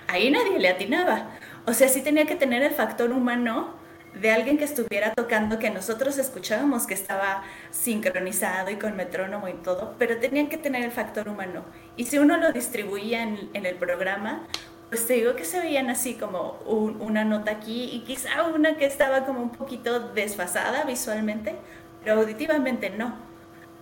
ahí 0.09 0.31
nadie 0.31 0.59
le 0.59 0.71
atinaba. 0.71 1.33
O 1.67 1.75
sea, 1.75 1.91
sí 1.91 2.01
tenía 2.01 2.25
que 2.25 2.35
tener 2.35 2.63
el 2.63 2.73
factor 2.73 3.13
humano 3.13 3.84
de 4.21 4.31
alguien 4.31 4.59
que 4.59 4.65
estuviera 4.65 5.13
tocando, 5.15 5.59
que 5.59 5.71
nosotros 5.71 6.19
escuchábamos 6.19 6.87
que 6.87 6.95
estaba 6.95 7.43
sincronizado 7.71 8.71
y 8.71 8.77
con 8.77 8.97
metrónomo 8.97 9.49
y 9.49 9.55
todo, 9.55 9.95
pero 9.99 10.19
tenían 10.19 10.49
que 10.49 10.57
tener 10.57 10.85
el 10.85 10.93
factor 10.93 11.29
humano. 11.29 11.65
Y 11.97 12.05
si 12.05 12.19
uno 12.19 12.37
lo 12.37 12.53
distribuía 12.53 13.23
en, 13.23 13.67
el 13.67 13.75
programa, 13.77 14.47
pues 14.89 15.07
te 15.07 15.15
digo 15.15 15.35
que 15.35 15.45
se 15.45 15.61
veían 15.61 15.91
así 15.91 16.15
como 16.15 16.59
una 16.65 17.25
nota 17.25 17.51
aquí 17.51 17.91
y 17.93 18.05
quizá 18.05 18.45
una 18.45 18.77
que 18.77 18.87
estaba 18.87 19.25
como 19.25 19.41
un 19.41 19.51
poquito 19.51 20.01
desfasada 20.13 20.85
visualmente, 20.85 21.57
pero 22.03 22.21
auditivamente 22.21 22.91
no 22.91 23.35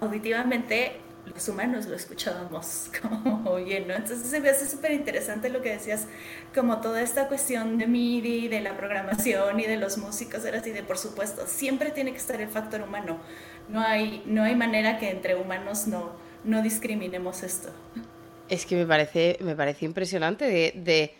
auditivamente 0.02 1.00
los 1.26 1.48
humanos 1.48 1.86
lo 1.86 1.94
escuchábamos 1.94 2.90
como 3.02 3.56
bien, 3.56 3.88
¿no? 3.88 3.94
Entonces 3.94 4.26
se 4.28 4.40
me 4.40 4.48
hace 4.50 4.68
súper 4.68 4.92
interesante 4.92 5.48
lo 5.48 5.62
que 5.62 5.70
decías, 5.70 6.06
como 6.54 6.80
toda 6.80 7.00
esta 7.02 7.28
cuestión 7.28 7.78
de 7.78 7.86
MIDI, 7.86 8.48
de 8.48 8.60
la 8.60 8.76
programación 8.76 9.60
y 9.60 9.66
de 9.66 9.76
los 9.76 9.98
músicos, 9.98 10.44
era 10.44 10.58
así 10.58 10.70
de, 10.70 10.82
por 10.82 10.98
supuesto, 10.98 11.46
siempre 11.46 11.90
tiene 11.90 12.12
que 12.12 12.18
estar 12.18 12.40
el 12.40 12.48
factor 12.48 12.82
humano. 12.82 13.18
No 13.68 13.80
hay, 13.80 14.22
no 14.26 14.42
hay 14.42 14.56
manera 14.56 14.98
que 14.98 15.10
entre 15.10 15.36
humanos 15.36 15.86
no, 15.86 16.12
no 16.44 16.62
discriminemos 16.62 17.42
esto. 17.42 17.70
Es 18.48 18.66
que 18.66 18.76
me 18.76 18.86
parece, 18.86 19.38
me 19.40 19.54
parece 19.54 19.84
impresionante 19.84 20.44
de, 20.44 20.72
de, 20.74 21.14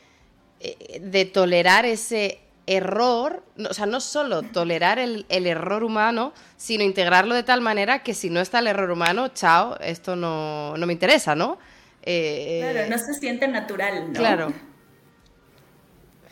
eh, 0.61 1.01
de 1.01 1.25
tolerar 1.25 1.87
ese 1.87 2.41
error, 2.67 3.43
o 3.69 3.75
sea, 3.75 3.87
no 3.87 4.01
solo 4.01 4.43
tolerar 4.43 4.99
el, 4.99 5.27
error 5.29 5.85
humano, 5.85 6.33
sino 6.57 6.85
integrarlo 6.85 7.35
de 7.35 7.43
tal 7.43 7.61
manera 7.61 8.03
que 8.03 8.15
si 8.15 8.31
no 8.31 8.41
está 8.41 8.61
el 8.61 8.69
error 8.69 8.91
humano, 8.91 9.29
chao, 9.29 9.79
esto 9.81 10.17
no, 10.17 10.75
me 10.79 10.93
interesa, 10.93 11.35
¿no? 11.35 11.59
Eh, 12.03 12.61
claro, 12.73 12.91
no 12.91 12.99
se 12.99 13.15
siente 13.15 13.49
natural, 13.49 14.13
¿no? 14.13 14.19
Claro. 14.19 14.53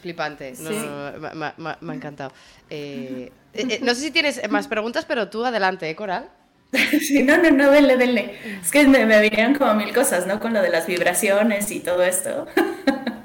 Flipante, 0.01 0.55
me, 0.59 1.47
ha 1.47 1.95
encantado. 1.95 2.33
Eh, 2.71 3.31
eh, 3.53 3.81
no 3.83 3.95
sé 3.95 4.01
si 4.01 4.11
tienes 4.11 4.41
más 4.51 4.67
preguntas, 4.67 5.05
pero 5.05 5.29
tú 5.29 5.45
adelante, 5.45 5.89
¿eh, 5.91 5.95
Coral? 5.95 6.31
Sí, 7.01 7.23
no, 7.23 7.37
no, 7.37 7.51
no, 7.51 7.71
denle, 7.71 7.97
denle. 7.97 8.35
Es 8.63 8.71
que 8.71 8.87
me, 8.87 9.05
me 9.05 9.21
vinieron 9.21 9.55
como 9.55 9.75
mil 9.75 9.93
cosas, 9.93 10.27
¿no? 10.27 10.41
Con 10.41 10.55
lo 10.55 10.63
de 10.63 10.71
las 10.71 10.87
vibraciones 10.87 11.71
y 11.71 11.81
todo 11.81 12.03
esto. 12.03 12.47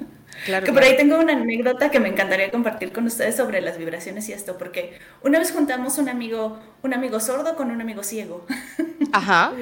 que 0.64 0.72
por 0.72 0.82
ahí 0.82 0.96
tengo 0.96 1.18
una 1.18 1.32
anécdota 1.32 1.90
que 1.90 2.00
me 2.00 2.08
encantaría 2.08 2.50
compartir 2.50 2.92
con 2.92 3.06
ustedes 3.06 3.36
sobre 3.36 3.60
las 3.60 3.78
vibraciones 3.78 4.28
y 4.28 4.32
esto, 4.32 4.56
porque 4.56 4.98
una 5.22 5.38
vez 5.38 5.52
juntamos 5.52 5.98
un 5.98 6.08
amigo, 6.08 6.58
un 6.82 6.94
amigo 6.94 7.20
sordo 7.20 7.56
con 7.56 7.70
un 7.70 7.80
amigo 7.80 8.02
ciego. 8.02 8.46
Ajá. 9.12 9.52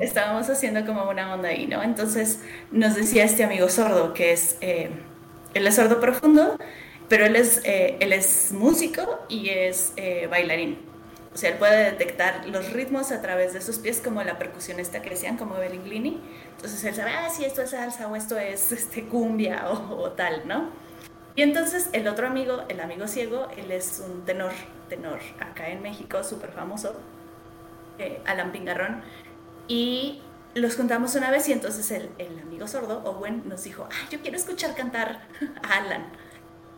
Estábamos 0.00 0.48
haciendo 0.48 0.84
como 0.86 1.08
una 1.08 1.34
onda 1.34 1.48
ahí, 1.48 1.66
¿no? 1.66 1.82
Entonces 1.82 2.40
nos 2.70 2.94
decía 2.94 3.24
este 3.24 3.44
amigo 3.44 3.68
sordo 3.68 4.14
que 4.14 4.32
es, 4.32 4.56
eh, 4.60 4.90
él 5.54 5.66
es 5.66 5.74
sordo 5.74 6.00
profundo, 6.00 6.58
pero 7.08 7.26
él 7.26 7.36
es, 7.36 7.60
eh, 7.64 7.96
él 8.00 8.12
es 8.12 8.52
músico 8.52 9.20
y 9.28 9.48
es 9.50 9.92
eh, 9.96 10.26
bailarín. 10.30 10.93
O 11.34 11.36
sea, 11.36 11.50
él 11.50 11.58
puede 11.58 11.90
detectar 11.90 12.46
los 12.46 12.72
ritmos 12.72 13.10
a 13.10 13.20
través 13.20 13.52
de 13.52 13.60
sus 13.60 13.78
pies, 13.78 14.00
como 14.00 14.22
la 14.22 14.38
percusionista 14.38 15.02
que 15.02 15.10
decían, 15.10 15.36
como 15.36 15.56
Belinglini. 15.56 16.22
Entonces 16.54 16.84
él 16.84 16.94
sabe, 16.94 17.10
ah, 17.10 17.28
sí, 17.28 17.44
esto 17.44 17.62
es 17.62 17.70
salsa 17.70 18.06
o 18.06 18.14
esto 18.14 18.38
es 18.38 18.70
este, 18.70 19.04
cumbia 19.06 19.68
o, 19.90 20.12
tal, 20.12 20.46
¿no? 20.46 20.70
Y 21.34 21.42
entonces 21.42 21.90
el 21.92 22.06
otro 22.06 22.28
amigo, 22.28 22.62
el 22.68 22.78
amigo 22.78 23.08
ciego, 23.08 23.48
él 23.56 23.72
es 23.72 24.00
un 24.06 24.24
tenor, 24.24 24.52
tenor 24.88 25.18
acá 25.40 25.68
en 25.70 25.82
México, 25.82 26.22
súper 26.22 26.52
famoso, 26.52 26.94
eh, 27.98 28.20
Alan 28.26 28.52
Pingarrón. 28.52 29.02
Y 29.66 30.22
los 30.54 30.76
juntamos 30.76 31.16
una 31.16 31.32
vez 31.32 31.48
y 31.48 31.52
entonces 31.52 31.90
el, 31.90 32.10
el 32.18 32.38
amigo 32.38 32.68
sordo, 32.68 33.02
Owen, 33.04 33.42
nos 33.48 33.64
dijo, 33.64 33.88
ah, 33.90 34.08
yo 34.08 34.20
quiero 34.20 34.36
escuchar 34.36 34.76
cantar 34.76 35.22
a 35.64 35.78
Alan. 35.78 36.06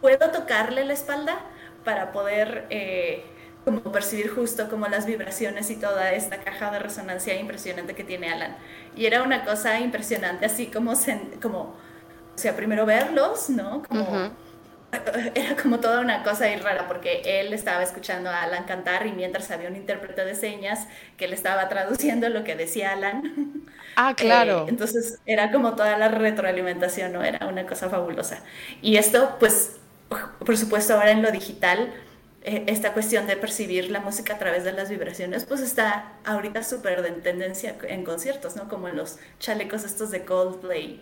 ¿Puedo 0.00 0.30
tocarle 0.30 0.86
la 0.86 0.94
espalda 0.94 1.40
para 1.84 2.12
poder... 2.12 2.64
Eh, 2.70 3.35
como 3.66 3.82
percibir 3.90 4.30
justo 4.32 4.68
como 4.70 4.86
las 4.86 5.06
vibraciones 5.06 5.70
y 5.70 5.76
toda 5.76 6.12
esta 6.12 6.38
caja 6.38 6.70
de 6.70 6.78
resonancia 6.78 7.34
impresionante 7.34 7.96
que 7.96 8.04
tiene 8.04 8.30
Alan. 8.30 8.56
Y 8.94 9.06
era 9.06 9.24
una 9.24 9.44
cosa 9.44 9.80
impresionante, 9.80 10.46
así 10.46 10.68
como, 10.68 10.94
como 11.42 11.58
o 11.60 12.38
sea, 12.38 12.54
primero 12.54 12.86
verlos, 12.86 13.50
¿no? 13.50 13.82
Como, 13.82 14.30
Era 15.34 15.56
como 15.60 15.80
toda 15.80 16.00
una 16.00 16.22
cosa 16.22 16.44
ahí 16.44 16.54
rara, 16.56 16.86
porque 16.86 17.22
él 17.24 17.52
estaba 17.52 17.82
escuchando 17.82 18.30
a 18.30 18.42
Alan 18.42 18.64
cantar 18.64 19.04
y 19.04 19.12
mientras 19.12 19.50
había 19.50 19.68
un 19.68 19.74
intérprete 19.74 20.24
de 20.24 20.36
señas 20.36 20.86
que 21.16 21.26
le 21.26 21.34
estaba 21.34 21.68
traduciendo 21.68 22.28
lo 22.28 22.44
que 22.44 22.54
decía 22.54 22.92
Alan. 22.92 23.64
Ah, 23.96 24.14
claro. 24.16 24.60
Eh, 24.60 24.66
entonces 24.68 25.18
era 25.26 25.50
como 25.50 25.74
toda 25.74 25.98
la 25.98 26.06
retroalimentación, 26.06 27.12
¿no? 27.12 27.24
Era 27.24 27.48
una 27.48 27.66
cosa 27.66 27.90
fabulosa. 27.90 28.44
Y 28.80 28.96
esto, 28.96 29.36
pues, 29.40 29.80
por 30.38 30.56
supuesto, 30.56 30.94
ahora 30.94 31.10
en 31.10 31.22
lo 31.22 31.32
digital, 31.32 31.92
esta 32.46 32.92
cuestión 32.92 33.26
de 33.26 33.36
percibir 33.36 33.90
la 33.90 33.98
música 33.98 34.34
a 34.34 34.38
través 34.38 34.62
de 34.62 34.72
las 34.72 34.88
vibraciones, 34.88 35.44
pues 35.44 35.60
está 35.60 36.12
ahorita 36.24 36.62
súper 36.62 37.02
de 37.02 37.10
tendencia 37.10 37.76
en 37.88 38.04
conciertos, 38.04 38.54
¿no? 38.54 38.68
Como 38.68 38.86
en 38.86 38.96
los 38.96 39.18
chalecos 39.40 39.82
estos 39.82 40.12
de 40.12 40.24
Coldplay 40.24 41.00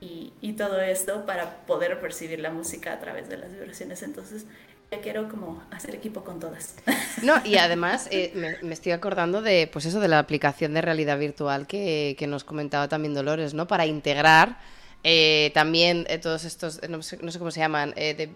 y, 0.00 0.32
y, 0.40 0.54
todo 0.54 0.80
esto 0.80 1.26
para 1.26 1.66
poder 1.66 2.00
percibir 2.00 2.40
la 2.40 2.50
música 2.50 2.94
a 2.94 3.00
través 3.00 3.28
de 3.28 3.36
las 3.36 3.52
vibraciones. 3.52 4.02
Entonces, 4.02 4.46
ya 4.90 5.02
quiero 5.02 5.28
como 5.28 5.62
hacer 5.70 5.94
equipo 5.94 6.24
con 6.24 6.40
todas. 6.40 6.76
No, 7.22 7.34
y 7.44 7.56
además 7.56 8.08
eh, 8.12 8.30
me, 8.34 8.56
me, 8.62 8.72
estoy 8.72 8.92
acordando 8.92 9.42
de, 9.42 9.68
pues 9.70 9.84
eso, 9.84 9.98
de 9.98 10.06
la 10.06 10.20
aplicación 10.20 10.72
de 10.72 10.80
realidad 10.80 11.18
virtual 11.18 11.66
que, 11.66 12.14
que 12.16 12.28
nos 12.28 12.44
comentaba 12.44 12.88
también 12.88 13.12
Dolores, 13.12 13.54
¿no? 13.54 13.66
Para 13.66 13.86
integrar 13.86 14.56
eh, 15.04 15.52
también 15.54 16.06
eh, 16.08 16.18
todos 16.18 16.44
estos, 16.44 16.80
no 16.88 17.02
sé, 17.02 17.18
cómo 17.18 17.50
se 17.52 17.60
llaman, 17.60 17.94
eh, 17.96 18.30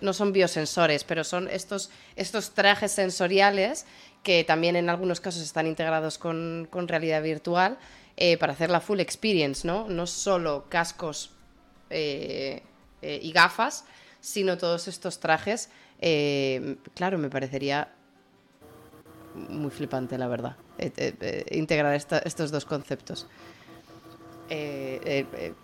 no 0.00 0.12
son 0.12 0.32
biosensores, 0.32 1.02
pero 1.02 1.24
son 1.24 1.48
estos, 1.48 1.90
estos 2.14 2.52
trajes 2.52 2.92
sensoriales 2.92 3.86
que 4.22 4.44
también 4.44 4.76
en 4.76 4.88
algunos 4.88 5.20
casos 5.20 5.42
están 5.42 5.66
integrados 5.66 6.16
con, 6.18 6.68
realidad 6.72 7.22
virtual 7.22 7.78
para 8.38 8.52
hacer 8.52 8.70
la 8.70 8.80
full 8.82 9.00
experience, 9.00 9.66
¿no? 9.66 9.88
No 9.88 10.06
solo 10.06 10.66
cascos 10.68 11.30
y 11.90 13.32
gafas, 13.32 13.86
sino 14.20 14.58
todos 14.58 14.88
estos 14.88 15.18
trajes. 15.20 15.70
claro, 16.94 17.16
me 17.16 17.30
parecería 17.30 17.88
muy 19.34 19.70
flipante, 19.70 20.18
la 20.18 20.28
verdad, 20.28 20.56
integrar 21.50 21.94
estos 21.94 22.50
dos 22.50 22.66
conceptos. 22.66 23.26
Eh, 24.50 25.26
eh, 25.32 25.54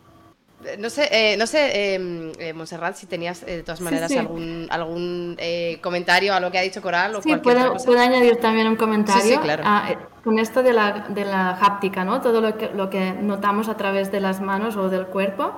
eh, 0.64 0.76
no 0.78 0.88
sé, 0.88 1.08
eh, 1.12 1.36
no 1.36 1.46
sé 1.46 1.94
em, 1.94 2.32
eh, 2.38 2.54
Monserrat, 2.54 2.96
si 2.96 3.06
tenías 3.06 3.44
de 3.44 3.62
todas 3.62 3.82
maneras 3.82 4.10
algún, 4.12 4.66
algún 4.70 5.36
comentario 5.82 6.32
a 6.32 6.40
lo 6.40 6.50
que 6.50 6.58
ha 6.58 6.62
dicho 6.62 6.80
Coral 6.80 7.14
o 7.14 7.22
sí, 7.22 7.36
puedo, 7.36 7.74
puedo, 7.84 8.00
añadir 8.00 8.36
también 8.36 8.66
un 8.66 8.76
comentario. 8.76 9.22
Sí, 9.22 9.38
claro. 9.38 9.62
Ah, 9.66 9.94
con 10.24 10.38
esto 10.38 10.62
de 10.62 10.72
la, 10.72 11.06
de 11.10 11.24
la 11.24 11.50
háptica, 11.50 12.04
¿no? 12.04 12.20
Todo 12.22 12.40
lo 12.40 12.56
que, 12.56 12.70
lo 12.70 12.88
que 12.88 13.12
notamos 13.12 13.68
a 13.68 13.76
través 13.76 14.10
de 14.10 14.20
las 14.20 14.40
manos 14.40 14.76
o 14.76 14.88
del 14.88 15.06
cuerpo. 15.06 15.52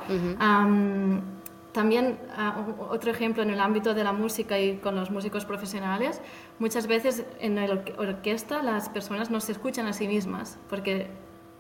también 1.73 2.19
ah, 2.37 2.57
otro 2.91 3.13
ejemplo 3.13 3.45
en 3.45 3.51
el 3.51 3.61
ámbito 3.61 3.95
de 3.95 4.03
la 4.03 4.13
música 4.13 4.59
y 4.59 4.79
con 4.79 4.97
los 4.97 5.13
músicos 5.13 5.45
profesionales, 5.45 6.21
muchas 6.59 6.89
veces 6.89 7.25
en 7.39 7.55
la 7.55 7.83
orquesta 7.99 8.65
las 8.65 8.89
personas 8.89 9.31
no 9.31 9.41
se 9.41 9.53
escuchan 9.53 9.87
a 9.87 9.93
sí 9.93 10.09
mismas 10.09 10.59
porque 10.69 11.07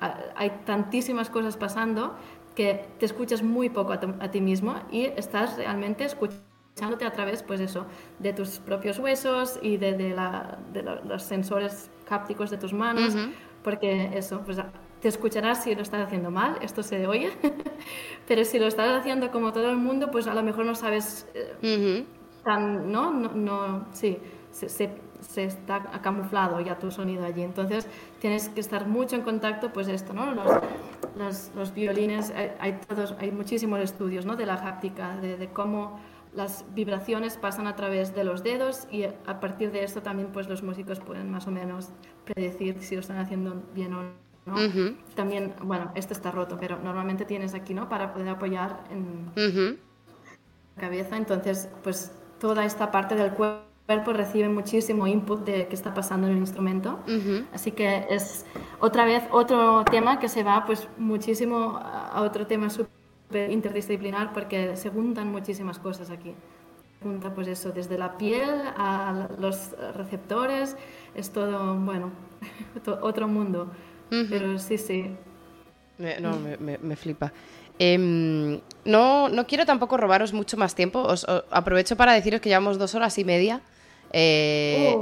hay 0.00 0.50
tantísimas 0.64 1.30
cosas 1.30 1.56
pasando 1.56 2.14
que 2.54 2.88
te 2.98 3.06
escuchas 3.06 3.42
muy 3.42 3.70
poco 3.70 3.92
a, 3.92 4.30
ti 4.30 4.40
mismo 4.40 4.74
y 4.90 5.04
estás 5.04 5.56
realmente 5.56 6.04
escuchándote 6.04 7.04
a 7.04 7.12
través, 7.12 7.42
pues 7.42 7.60
eso, 7.60 7.86
de 8.18 8.32
tus 8.32 8.58
propios 8.58 8.98
huesos 8.98 9.58
y 9.62 9.76
de, 9.76 10.10
la, 10.10 10.58
de 10.72 10.82
los 10.82 11.22
sensores 11.22 11.90
cápticos 12.08 12.50
de 12.50 12.56
tus 12.56 12.72
manos, 12.72 13.14
porque 13.62 14.10
eso, 14.14 14.42
pues 14.44 14.58
te 15.00 15.08
escucharás 15.08 15.62
si 15.62 15.74
lo 15.74 15.82
estás 15.82 16.06
haciendo 16.06 16.30
mal, 16.30 16.58
esto 16.60 16.82
se 16.82 17.06
oye, 17.06 17.30
pero 18.26 18.44
si 18.44 18.58
lo 18.58 18.66
estás 18.66 19.00
haciendo 19.00 19.30
como 19.30 19.52
todo 19.52 19.70
el 19.70 19.76
mundo, 19.76 20.10
pues 20.10 20.26
a 20.26 20.34
lo 20.34 20.42
mejor 20.42 20.64
no 20.64 20.74
sabes 20.74 21.28
eh, 21.34 22.04
tan, 22.44 22.90
¿no? 22.90 23.12
No, 23.12 23.32
no 23.34 23.86
sí, 23.92 24.18
se, 24.50 24.68
se, 24.68 24.90
se 25.20 25.44
está 25.44 25.82
camuflado 26.02 26.60
ya 26.60 26.78
tu 26.78 26.90
sonido 26.90 27.24
allí. 27.24 27.42
Entonces 27.42 27.86
tienes 28.20 28.48
que 28.48 28.60
estar 28.60 28.86
mucho 28.86 29.16
en 29.16 29.22
contacto, 29.22 29.72
pues 29.72 29.88
esto, 29.88 30.12
¿no? 30.12 30.34
Los, 30.34 31.50
los, 31.54 31.74
violines, 31.74 32.32
hay, 32.58 32.80
todos, 32.86 33.14
hay 33.18 33.30
muchísimos 33.30 33.80
estudios, 33.80 34.26
¿no? 34.26 34.36
De 34.36 34.46
la 34.46 34.54
háptica, 34.54 35.16
de, 35.16 35.48
cómo 35.52 36.00
las 36.34 36.64
vibraciones 36.74 37.36
pasan 37.36 37.66
a 37.66 37.74
través 37.74 38.14
de 38.14 38.24
los 38.24 38.42
dedos 38.42 38.86
y 38.90 39.04
a 39.04 39.40
partir 39.40 39.72
de 39.72 39.82
esto 39.82 40.02
también 40.02 40.28
pues 40.30 40.48
los 40.48 40.62
músicos 40.62 41.00
pueden 41.00 41.30
más 41.30 41.46
o 41.46 41.50
menos 41.50 41.88
predecir 42.24 42.82
si 42.82 42.94
lo 42.94 43.00
están 43.00 43.18
haciendo 43.18 43.62
bien 43.74 43.94
o 43.94 44.02
no. 44.46 44.56
También, 45.14 45.54
bueno, 45.62 45.90
este 45.94 46.14
está 46.14 46.30
roto, 46.30 46.56
pero 46.58 46.78
normalmente 46.78 47.24
tienes 47.24 47.54
aquí, 47.54 47.74
¿no? 47.74 47.88
Para 47.88 48.12
poder 48.12 48.28
apoyar 48.28 48.84
en 48.90 49.30
la 49.34 50.80
cabeza. 50.80 51.16
Entonces, 51.16 51.68
pues 51.82 52.12
toda 52.38 52.64
esta 52.64 52.90
parte 52.90 53.14
del 53.14 53.32
cuerpo 53.32 53.67
cuerpo 53.88 54.12
recibe 54.12 54.50
muchísimo 54.50 55.06
input 55.06 55.46
de 55.46 55.66
qué 55.66 55.74
está 55.74 55.94
pasando 55.94 56.26
en 56.26 56.34
el 56.34 56.38
instrumento. 56.40 56.98
Así 57.54 57.70
que 57.72 58.04
es 58.10 58.44
otra 58.80 59.06
vez 59.06 59.22
otro 59.30 59.82
tema 59.90 60.18
que 60.18 60.28
se 60.28 60.42
va 60.42 60.66
pues 60.66 60.86
muchísimo 60.98 61.80
a 61.82 62.20
otro 62.20 62.46
tema 62.46 62.68
súper 62.68 63.50
interdisciplinar 63.50 64.34
porque 64.34 64.76
se 64.76 64.90
juntan 64.90 65.32
muchísimas 65.32 65.78
cosas 65.78 66.10
aquí. 66.10 66.34
Junta 67.02 67.32
pues 67.32 67.48
eso, 67.48 67.72
desde 67.72 67.96
la 67.96 68.18
piel 68.18 68.50
a 68.76 69.30
los 69.38 69.74
receptores, 69.94 70.76
es 71.14 71.30
todo, 71.30 71.74
bueno, 71.76 72.10
otro 73.00 73.26
mundo. 73.26 73.70
Pero 74.10 74.58
sí, 74.58 74.76
sí. 74.76 75.16
no, 76.20 76.38
me, 76.38 76.76
me, 76.76 76.96
flipa. 76.96 77.32
Em, 77.78 78.60
no, 78.84 79.30
no 79.30 79.46
quiero 79.46 79.64
tampoco 79.64 79.96
robaros 79.96 80.34
mucho 80.34 80.58
más 80.58 80.74
tiempo. 80.74 81.00
os, 81.00 81.26
aprovecho 81.50 81.96
para 81.96 82.12
deciros 82.12 82.42
que 82.42 82.50
llevamos 82.50 82.78
dos 82.78 82.94
horas 82.94 83.16
y 83.16 83.24
media 83.24 83.62
eh, 84.12 84.94
oh. 84.96 85.00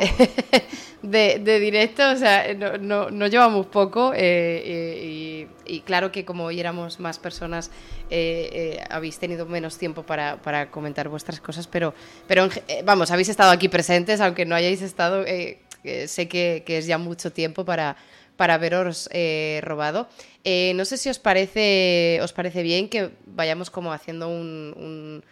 de, 1.02 1.60
directo, 1.60 2.10
o 2.10 2.16
sea, 2.16 2.54
no, 2.54 3.10
no, 3.10 3.26
llevamos 3.26 3.66
poco 3.66 4.12
eh, 4.14 5.46
y, 5.66 5.80
claro 5.80 6.10
que 6.10 6.24
como 6.24 6.44
hoy 6.44 6.60
éramos 6.60 6.98
más 7.00 7.18
personas, 7.18 7.70
eh, 8.10 8.82
habéis 8.90 9.18
tenido 9.18 9.46
menos 9.46 9.78
tiempo 9.78 10.02
para, 10.02 10.40
para, 10.42 10.70
comentar 10.70 11.08
vuestras 11.08 11.40
cosas, 11.40 11.66
pero, 11.66 11.94
pero 12.26 12.48
vamos, 12.84 13.10
habéis 13.10 13.28
estado 13.28 13.50
aquí 13.50 13.68
presentes, 13.68 14.20
aunque 14.20 14.44
no 14.44 14.54
hayáis 14.54 14.82
estado, 14.82 15.24
sé 15.24 16.28
que, 16.28 16.62
que, 16.66 16.78
es 16.78 16.86
ya 16.86 16.98
mucho 16.98 17.32
tiempo 17.32 17.64
para, 17.64 17.96
para 18.36 18.58
veros 18.58 19.08
robado. 19.62 20.08
no 20.44 20.84
sé 20.84 20.96
si 20.96 21.08
os 21.08 21.18
parece, 21.18 22.18
os 22.22 22.32
parece 22.32 22.62
bien 22.62 22.88
que 22.88 23.10
vayamos 23.26 23.70
como 23.70 23.92
haciendo 23.92 24.28
un 24.28 24.74
un 24.76 25.22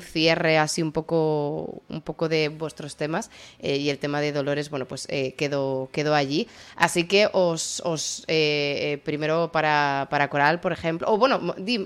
cierre 0.00 0.58
así 0.58 0.82
un 0.82 0.92
poco, 0.92 1.82
un 1.88 2.02
poco 2.02 2.28
de 2.28 2.48
vuestros 2.48 2.96
temas 2.96 3.30
eh, 3.58 3.76
y 3.76 3.90
el 3.90 3.98
tema 3.98 4.20
de 4.20 4.32
Dolores, 4.32 4.70
bueno, 4.70 4.86
pues 4.86 5.06
eh, 5.10 5.34
quedó, 5.34 5.88
quedó 5.92 6.14
allí. 6.14 6.48
Así 6.76 7.04
que 7.04 7.28
os, 7.32 7.82
os 7.84 8.24
eh, 8.28 9.00
primero 9.04 9.50
para, 9.52 10.08
para, 10.10 10.28
Coral, 10.28 10.60
por 10.60 10.72
ejemplo, 10.72 11.08
o 11.10 11.18
bueno, 11.18 11.54
di, 11.58 11.84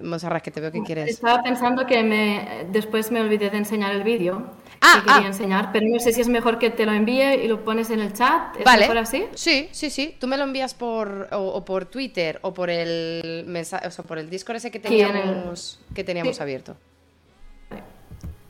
Monserrat, 0.00 0.42
que 0.42 0.50
te 0.50 0.60
veo 0.60 0.72
que 0.72 0.82
quieres. 0.82 1.08
Estaba 1.08 1.42
pensando 1.42 1.86
que 1.86 2.02
me, 2.02 2.66
después 2.70 3.10
me 3.10 3.20
olvidé 3.20 3.50
de 3.50 3.58
enseñar 3.58 3.94
el 3.94 4.02
vídeo. 4.02 4.46
Ah, 4.80 5.00
que 5.00 5.12
quería 5.12 5.24
ah. 5.24 5.32
enseñar, 5.32 5.70
pero 5.72 5.86
no 5.88 5.98
sé 5.98 6.12
si 6.12 6.20
es 6.20 6.28
mejor 6.28 6.58
que 6.58 6.70
te 6.70 6.86
lo 6.86 6.92
envíe 6.92 7.44
y 7.44 7.48
lo 7.48 7.64
pones 7.64 7.90
en 7.90 8.00
el 8.00 8.12
chat. 8.12 8.56
¿Es 8.56 8.64
vale. 8.64 8.82
mejor 8.82 8.98
así? 8.98 9.24
Sí, 9.34 9.68
sí, 9.72 9.90
sí. 9.90 10.16
Tú 10.20 10.28
me 10.28 10.36
lo 10.36 10.44
envías 10.44 10.74
por 10.74 11.28
o, 11.32 11.64
por 11.64 11.86
Twitter 11.86 12.38
o 12.42 12.54
por 12.54 12.70
el 12.70 13.44
mensaje, 13.46 13.86
o 13.88 13.90
sea, 13.90 14.04
por 14.04 14.18
el 14.18 14.30
Discord 14.30 14.56
ese 14.56 14.70
que 14.70 14.78
teníamos, 14.78 15.80
que 15.94 16.04
teníamos 16.04 16.40
abierto. 16.40 16.76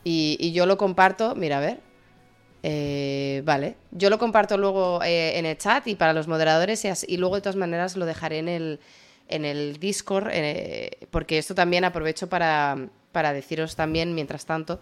Y, 0.03 0.51
yo 0.51 0.65
lo 0.65 0.77
comparto, 0.77 1.35
mira, 1.35 1.57
a 1.57 1.61
ver. 1.61 1.79
Eh, 2.61 3.41
vale, 3.45 3.75
yo 3.91 4.09
lo 4.09 4.19
comparto 4.19 4.57
luego 4.57 5.01
eh, 5.01 5.39
en 5.39 5.45
el 5.45 5.57
chat 5.57 5.87
y 5.87 5.95
para 5.95 6.11
los 6.11 6.27
moderadores 6.27 6.83
y, 7.07 7.15
luego 7.15 7.35
de 7.35 7.41
todas 7.41 7.55
maneras 7.55 7.95
lo 7.95 8.05
dejaré 8.05 8.39
en 8.39 8.49
el, 8.49 8.79
en 9.29 9.45
el 9.45 9.77
Discord 9.79 10.27
eh, 10.33 11.07
porque 11.09 11.37
esto 11.37 11.55
también 11.55 11.85
aprovecho 11.85 12.27
para, 12.27 12.89
para 13.11 13.33
deciros 13.33 13.75
también, 13.75 14.13
mientras 14.13 14.45
tanto, 14.45 14.79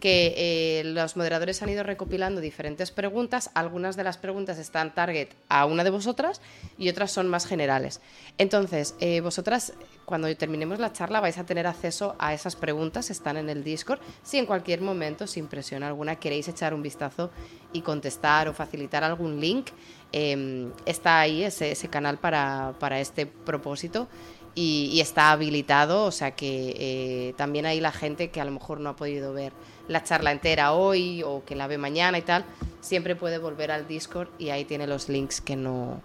que 0.00 0.34
eh, 0.36 0.82
los 0.84 1.16
moderadores 1.16 1.62
han 1.62 1.68
ido 1.68 1.82
recopilando 1.82 2.40
diferentes 2.40 2.90
preguntas. 2.90 3.50
Algunas 3.54 3.96
de 3.96 4.04
las 4.04 4.18
preguntas 4.18 4.58
están 4.58 4.94
target 4.94 5.28
a 5.48 5.64
una 5.66 5.84
de 5.84 5.90
vosotras 5.90 6.40
y 6.76 6.88
otras 6.88 7.12
son 7.12 7.28
más 7.28 7.46
generales. 7.46 8.00
Entonces, 8.36 8.94
eh, 9.00 9.20
vosotras, 9.20 9.74
cuando 10.04 10.34
terminemos 10.36 10.78
la 10.78 10.92
charla, 10.92 11.20
vais 11.20 11.38
a 11.38 11.44
tener 11.44 11.66
acceso 11.66 12.16
a 12.18 12.34
esas 12.34 12.56
preguntas, 12.56 13.10
están 13.10 13.36
en 13.36 13.48
el 13.48 13.62
Discord. 13.62 14.00
Si 14.22 14.38
en 14.38 14.46
cualquier 14.46 14.80
momento, 14.80 15.26
sin 15.26 15.46
presión 15.46 15.82
alguna, 15.82 16.16
queréis 16.16 16.48
echar 16.48 16.74
un 16.74 16.82
vistazo 16.82 17.30
y 17.72 17.82
contestar 17.82 18.48
o 18.48 18.54
facilitar 18.54 19.04
algún 19.04 19.40
link, 19.40 19.68
em, 20.10 20.72
está 20.86 21.20
ahí 21.20 21.44
ese, 21.44 21.70
ese 21.70 21.88
canal 21.88 22.18
para, 22.18 22.74
para 22.80 22.98
este 22.98 23.26
propósito 23.26 24.08
y, 24.54 25.00
está 25.00 25.30
habilitado, 25.30 26.04
o 26.04 26.10
sea 26.10 26.32
que 26.32 26.74
eh, 26.76 27.34
también 27.36 27.66
hay 27.66 27.80
la 27.80 27.92
gente 27.92 28.30
que 28.30 28.40
a 28.40 28.44
lo 28.44 28.50
mejor 28.50 28.80
no 28.80 28.90
ha 28.90 28.96
podido 28.96 29.32
ver 29.32 29.52
la 29.86 30.02
charla 30.02 30.32
entera 30.32 30.72
hoy 30.72 31.22
o 31.22 31.44
que 31.44 31.54
la 31.54 31.66
ve 31.66 31.78
mañana 31.78 32.18
y 32.18 32.22
tal, 32.22 32.44
siempre 32.80 33.16
puede 33.16 33.38
volver 33.38 33.70
al 33.70 33.86
Discord 33.86 34.28
y 34.38 34.50
ahí 34.50 34.64
tiene 34.64 34.86
los 34.86 35.08
links 35.08 35.40
que 35.40 35.56
no, 35.56 36.02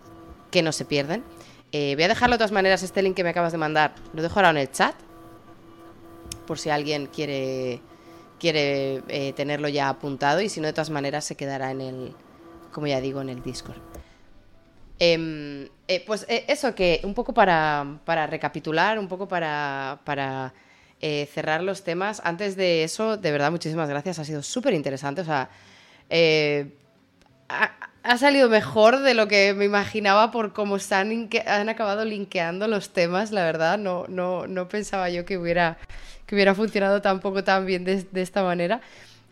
que 0.52 0.62
no 0.62 0.72
se 0.72 0.86
pierden. 0.86 1.24
Eh, 1.72 1.96
voy 1.96 2.04
a 2.04 2.08
dejarlo 2.08 2.36
de 2.36 2.38
todas 2.38 2.52
maneras, 2.52 2.84
este 2.84 3.02
link 3.02 3.16
que 3.16 3.24
me 3.24 3.32
acabas 3.32 3.52
de 3.52 3.58
mandar, 3.58 3.96
lo 4.14 4.22
dejo 4.22 4.36
ahora 4.36 4.52
en 4.52 4.58
el 4.58 4.72
chat, 4.72 4.96
por 6.46 6.60
si 6.60 6.70
alguien 6.70 7.08
quiere, 7.08 7.82
quiere 8.40 9.02
eh, 9.08 9.34
tenerlo 9.34 9.68
ya 9.68 9.90
apuntado 9.90 10.42
y 10.42 10.50
si 10.50 10.62
no, 10.62 10.68
de 10.68 10.74
todas 10.74 10.92
maneras 10.92 11.26
se 11.26 11.36
quedará 11.36 11.72
en 11.72 11.82
el, 11.82 12.16
como 12.72 12.88
ya 12.88 13.02
digo, 13.02 13.22
en 13.22 13.30
el 13.30 13.42
Discord. 13.42 13.93
Em, 15.00 15.68
eh, 15.88 16.04
pues 16.06 16.26
eh, 16.30 16.46
eso, 16.48 16.76
que 16.76 17.02
un 17.04 17.14
poco 17.14 17.34
para, 17.34 18.00
recapitular, 18.30 19.00
un 19.00 19.08
poco 19.08 19.28
para, 19.28 20.00
para 20.06 20.54
eh, 21.02 21.28
cerrar 21.34 21.64
los 21.64 21.84
temas. 21.84 22.22
Antes 22.24 22.56
de 22.56 22.84
eso, 22.84 23.18
de 23.18 23.32
verdad, 23.32 23.52
muchísimas 23.52 23.90
gracias. 23.90 24.20
Ha 24.20 24.26
sido 24.26 24.44
súper 24.44 24.74
interesante. 24.74 25.22
O 25.22 25.26
sea, 25.26 25.50
ha, 27.50 28.18
salido 28.18 28.50
mejor 28.50 29.00
de 29.00 29.14
lo 29.14 29.28
que 29.28 29.54
me 29.54 29.66
imaginaba 29.66 30.32
por 30.32 30.54
cómo 30.54 30.80
se 30.80 30.96
han, 30.96 31.30
han 31.48 31.70
acabado 31.70 32.06
linkeando 32.06 32.68
los 32.68 32.92
temas. 32.92 33.32
La 33.32 33.44
verdad, 33.44 33.78
no, 33.78 34.06
no, 34.08 34.48
no 34.48 34.70
pensaba 34.70 35.10
yo 35.10 35.26
que 35.26 35.38
hubiera, 35.38 35.78
que 36.26 36.36
hubiera 36.36 36.56
funcionado 36.56 37.02
tampoco 37.02 37.44
tan 37.44 37.66
bien 37.66 37.84
de, 37.84 38.06
esta 38.22 38.44
manera. 38.44 38.82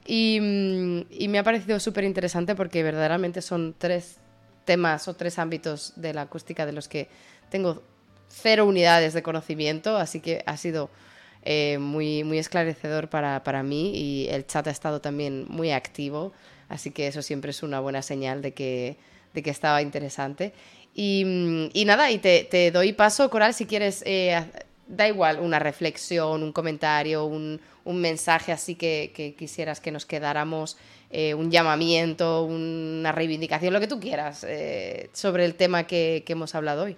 Y, 0.05 0.39
mm, 0.41 1.01
y 1.11 1.27
me 1.27 1.39
ha 1.39 1.43
parecido 1.43 1.79
súper 1.79 2.03
interesante 2.03 2.55
porque 2.55 2.83
verdaderamente 2.83 3.41
son 3.41 3.75
tres 3.77 4.17
temas 4.65 5.07
o 5.07 5.15
tres 5.15 5.39
ámbitos 5.39 5.93
de 5.95 6.13
la 6.13 6.23
acústica 6.23 6.65
de 6.65 6.73
los 6.73 6.87
que 6.87 7.09
tengo 7.49 7.81
cero 8.29 8.65
unidades 8.65 9.13
de 9.13 9.23
conocimiento, 9.23 9.97
así 9.97 10.19
que 10.19 10.43
ha 10.45 10.57
sido 10.57 10.89
eh, 11.43 11.77
muy, 11.79 12.23
muy 12.23 12.37
esclarecedor 12.37 13.09
para, 13.09 13.43
para, 13.43 13.63
mí 13.63 13.91
y 13.95 14.27
el 14.29 14.45
chat 14.45 14.67
ha 14.67 14.71
estado 14.71 15.01
también 15.01 15.45
muy 15.49 15.71
activo, 15.71 16.33
así 16.69 16.91
que 16.91 17.07
eso 17.07 17.21
siempre 17.21 17.51
es 17.51 17.63
una 17.63 17.79
buena 17.79 18.01
señal 18.01 18.41
de 18.41 18.53
que, 18.53 18.97
de 19.33 19.43
que 19.43 19.49
estaba 19.49 19.81
interesante. 19.81 20.53
Y, 20.93 21.23
mm, 21.25 21.85
nada, 21.85 22.11
y 22.11 22.19
te, 22.19 22.43
te, 22.43 22.71
doy 22.71 22.93
paso, 22.93 23.29
Coral, 23.29 23.53
si 23.53 23.65
quieres, 23.65 24.03
eh, 24.05 24.39
da 24.91 25.07
igual, 25.07 25.39
una 25.39 25.59
reflexión, 25.59 26.43
un 26.43 26.51
comentario, 26.51 27.25
un, 27.25 27.59
un 27.85 28.01
mensaje 28.01 28.51
así 28.51 28.75
que, 28.75 29.11
que, 29.15 29.33
quisieras 29.33 29.79
que 29.79 29.91
nos 29.91 30.05
quedáramos 30.05 30.77
eh, 31.09 31.33
un 31.33 31.49
llamamiento, 31.49 32.43
una 32.43 33.11
reivindicación, 33.11 33.73
lo 33.73 33.79
que 33.79 33.87
tú 33.87 33.99
quieras, 33.99 34.45
eh, 34.47 35.09
sobre 35.13 35.45
el 35.45 35.55
tema 35.55 35.87
que, 35.87 36.23
hemos 36.27 36.53
hablado 36.55 36.83
hoy. 36.83 36.97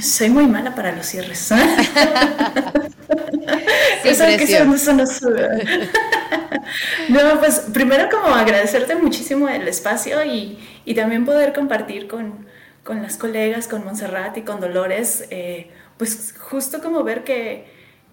Soy 0.00 0.30
muy 0.30 0.46
mala 0.46 0.74
para 0.74 0.92
los 0.92 1.06
cierres. 1.06 1.52
eso, 4.04 4.24
eso 4.24 4.92
no 4.92 5.04
no, 7.08 7.40
pues 7.40 7.66
primero 7.72 8.08
como 8.10 8.34
agradecerte 8.34 8.94
muchísimo 8.94 9.48
el 9.48 9.68
espacio 9.68 10.24
y, 10.24 10.58
y 10.84 10.94
también 10.94 11.24
poder 11.24 11.52
compartir 11.52 12.06
con, 12.06 12.46
con, 12.84 13.02
las 13.02 13.16
colegas, 13.16 13.68
con 13.68 13.84
Montserrat 13.84 14.36
y 14.38 14.42
con 14.42 14.60
Dolores, 14.60 15.26
eh, 15.30 15.70
pues 15.98 16.34
justo 16.38 16.80
como 16.80 17.04
ver 17.04 17.24
que, 17.24 17.66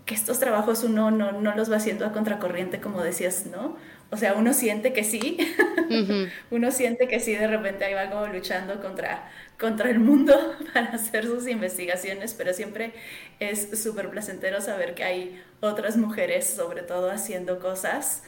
que 0.06 0.14
estos 0.14 0.40
trabajos 0.40 0.84
uno 0.84 1.12
no, 1.12 1.32
no, 1.32 1.56
los 1.56 1.72
va 1.72 1.78
haciendo 1.78 2.06
a 2.06 2.12
contracorriente, 2.12 2.80
como 2.80 3.02
decías, 3.02 3.46
¿no? 3.48 3.78
O 4.12 4.18
sea, 4.18 4.34
uno 4.34 4.54
siente 4.54 4.92
que 4.92 5.04
sí, 5.04 5.38
uno 6.52 6.72
siente 6.72 7.08
que 7.08 7.20
sí, 7.20 7.36
de 7.36 7.48
repente 7.48 7.86
ahí 7.86 7.94
va 7.94 8.10
como 8.10 8.26
luchando 8.28 8.82
contra, 8.82 9.30
contra 9.60 9.90
el 9.90 10.00
mundo 10.00 10.34
para 10.74 10.90
hacer 10.90 11.26
sus 11.26 11.48
investigaciones, 11.48 12.34
pero 12.34 12.54
siempre 12.54 12.94
es 13.40 13.80
súper 13.82 14.10
placentero 14.10 14.62
saber 14.62 14.96
que 14.96 15.04
hay 15.04 15.44
otras 15.62 15.98
mujeres, 15.98 16.48
sobre 16.48 16.82
todo, 16.82 17.12
haciendo 17.12 17.60
cosas 17.60 18.24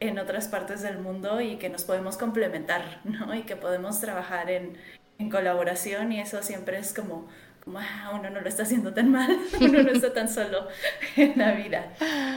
en 0.00 0.18
otras 0.18 0.48
partes 0.48 0.82
del 0.82 0.98
mundo 0.98 1.40
y 1.40 1.56
que 1.56 1.68
nos 1.68 1.84
podemos 1.84 2.16
complementar, 2.16 3.00
¿no? 3.04 3.34
Y 3.34 3.42
que 3.42 3.56
podemos 3.56 4.00
trabajar 4.00 4.50
en, 4.50 4.76
en 5.18 5.30
colaboración 5.30 6.12
y 6.12 6.20
eso 6.20 6.42
siempre 6.42 6.78
es 6.78 6.92
como, 6.92 7.28
como 7.64 7.78
ah, 7.78 8.12
uno 8.14 8.30
no 8.30 8.40
lo 8.40 8.48
está 8.48 8.64
haciendo 8.64 8.92
tan 8.92 9.10
mal, 9.10 9.38
uno 9.60 9.82
no 9.82 9.90
está 9.90 10.12
tan 10.12 10.28
solo 10.28 10.68
en 11.16 11.34
la 11.36 11.52
vida. 11.52 11.92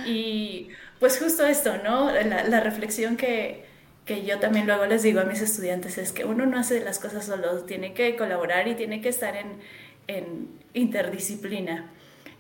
Y 0.06 0.70
pues 1.00 1.20
justo 1.20 1.46
esto, 1.46 1.78
¿no? 1.84 2.12
La, 2.12 2.44
la 2.44 2.60
reflexión 2.60 3.18
que, 3.18 3.66
que 4.06 4.26
yo 4.26 4.40
también 4.40 4.66
luego 4.66 4.86
les 4.86 5.04
digo 5.04 5.20
a 5.20 5.26
mis 5.26 5.42
estudiantes 5.42 5.98
es 5.98 6.12
que 6.12 6.26
uno 6.26 6.46
no 6.46 6.58
hace 6.58 6.84
las 6.84 7.00
cosas 7.00 7.26
solo, 7.26 7.64
tiene 7.66 7.94
que 7.94 8.16
colaborar 8.16 8.68
y 8.68 8.76
tiene 8.76 9.02
que 9.02 9.10
estar 9.10 9.36
en, 9.36 9.60
en 10.08 10.48
interdisciplina 10.74 11.92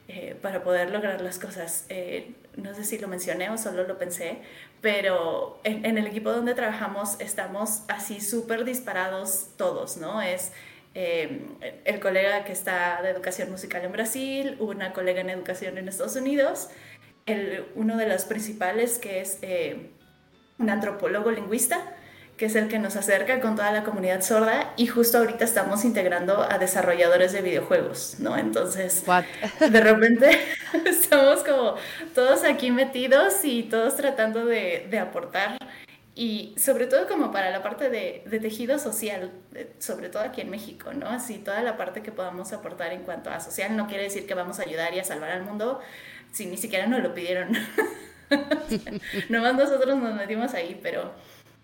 eh, 0.07 0.35
para 0.41 0.63
poder 0.63 0.89
lograr 0.89 1.19
las 1.21 1.37
cosas. 1.37 1.85
Eh, 1.89 2.31
no 2.55 2.73
sé 2.73 2.85
si 2.85 2.97
lo 2.97 3.09
mencioné 3.09 3.49
o 3.49 3.57
solo 3.57 3.85
lo 3.85 3.97
pensé, 3.97 4.37
pero 4.81 5.59
en, 5.63 5.85
en 5.85 5.97
el 5.97 6.07
equipo 6.07 6.31
donde 6.31 6.53
trabajamos 6.53 7.19
estamos 7.19 7.83
así 7.87 8.21
súper 8.21 8.63
disparados 8.65 9.49
todos, 9.57 9.97
¿no? 9.97 10.21
Es 10.21 10.51
eh, 10.93 11.41
el 11.85 11.99
colega 11.99 12.43
que 12.43 12.51
está 12.51 13.01
de 13.01 13.09
educación 13.09 13.51
musical 13.51 13.83
en 13.85 13.91
Brasil, 13.91 14.55
una 14.59 14.93
colega 14.93 15.21
en 15.21 15.29
educación 15.29 15.77
en 15.77 15.87
Estados 15.87 16.15
Unidos, 16.15 16.69
el, 17.25 17.65
uno 17.75 17.97
de 17.97 18.07
los 18.07 18.25
principales 18.25 18.97
que 18.97 19.21
es 19.21 19.39
un 20.57 20.69
antropólogo 20.69 21.31
lingüista, 21.31 21.81
que 22.37 22.45
es 22.45 22.55
el 22.55 22.67
que 22.67 22.77
nos 22.77 22.95
acerca 22.95 23.41
con 23.41 23.55
toda 23.55 23.71
la 23.71 23.83
comunidad 23.83 24.21
sorda 24.21 24.73
y 24.77 24.85
justo 24.85 25.17
ahorita 25.17 25.43
estamos 25.43 25.83
integrando 25.83 26.45
a 26.49 26.59
desarrolladores 26.59 27.33
de 27.33 27.41
videojuegos, 27.41 28.17
¿no? 28.19 28.37
Entonces, 28.37 29.03
de 29.59 29.81
repente 29.81 30.29
estamos 30.85 31.43
como 31.43 31.75
todos 32.13 32.43
aquí 32.43 32.71
metidos 32.71 33.43
y 33.43 33.63
todos 33.63 33.95
tratando 33.95 34.45
de, 34.45 34.87
de 34.89 34.99
aportar 34.99 35.57
y 36.13 36.55
sobre 36.57 36.87
todo 36.87 37.07
como 37.07 37.31
para 37.31 37.49
la 37.51 37.61
parte 37.61 37.89
de, 37.89 38.23
de 38.25 38.39
tejido 38.39 38.77
social, 38.79 39.31
sobre 39.79 40.09
todo 40.09 40.23
aquí 40.23 40.41
en 40.41 40.49
México, 40.49 40.93
¿no? 40.93 41.07
Así 41.07 41.39
toda 41.39 41.61
la 41.61 41.75
parte 41.75 42.01
que 42.01 42.11
podamos 42.11 42.53
aportar 42.53 42.91
en 42.91 43.01
cuanto 43.01 43.29
a 43.29 43.39
social 43.39 43.75
no 43.75 43.87
quiere 43.87 44.03
decir 44.03 44.27
que 44.27 44.33
vamos 44.35 44.59
a 44.59 44.63
ayudar 44.63 44.93
y 44.93 44.99
a 44.99 45.03
salvar 45.03 45.31
al 45.31 45.43
mundo 45.43 45.79
si 46.31 46.45
ni 46.45 46.57
siquiera 46.57 46.85
nos 46.87 47.01
lo 47.01 47.13
pidieron. 47.13 47.51
Nomás 49.29 49.55
nosotros 49.55 49.97
nos 49.97 50.13
metimos 50.15 50.53
ahí, 50.53 50.79
pero 50.81 51.13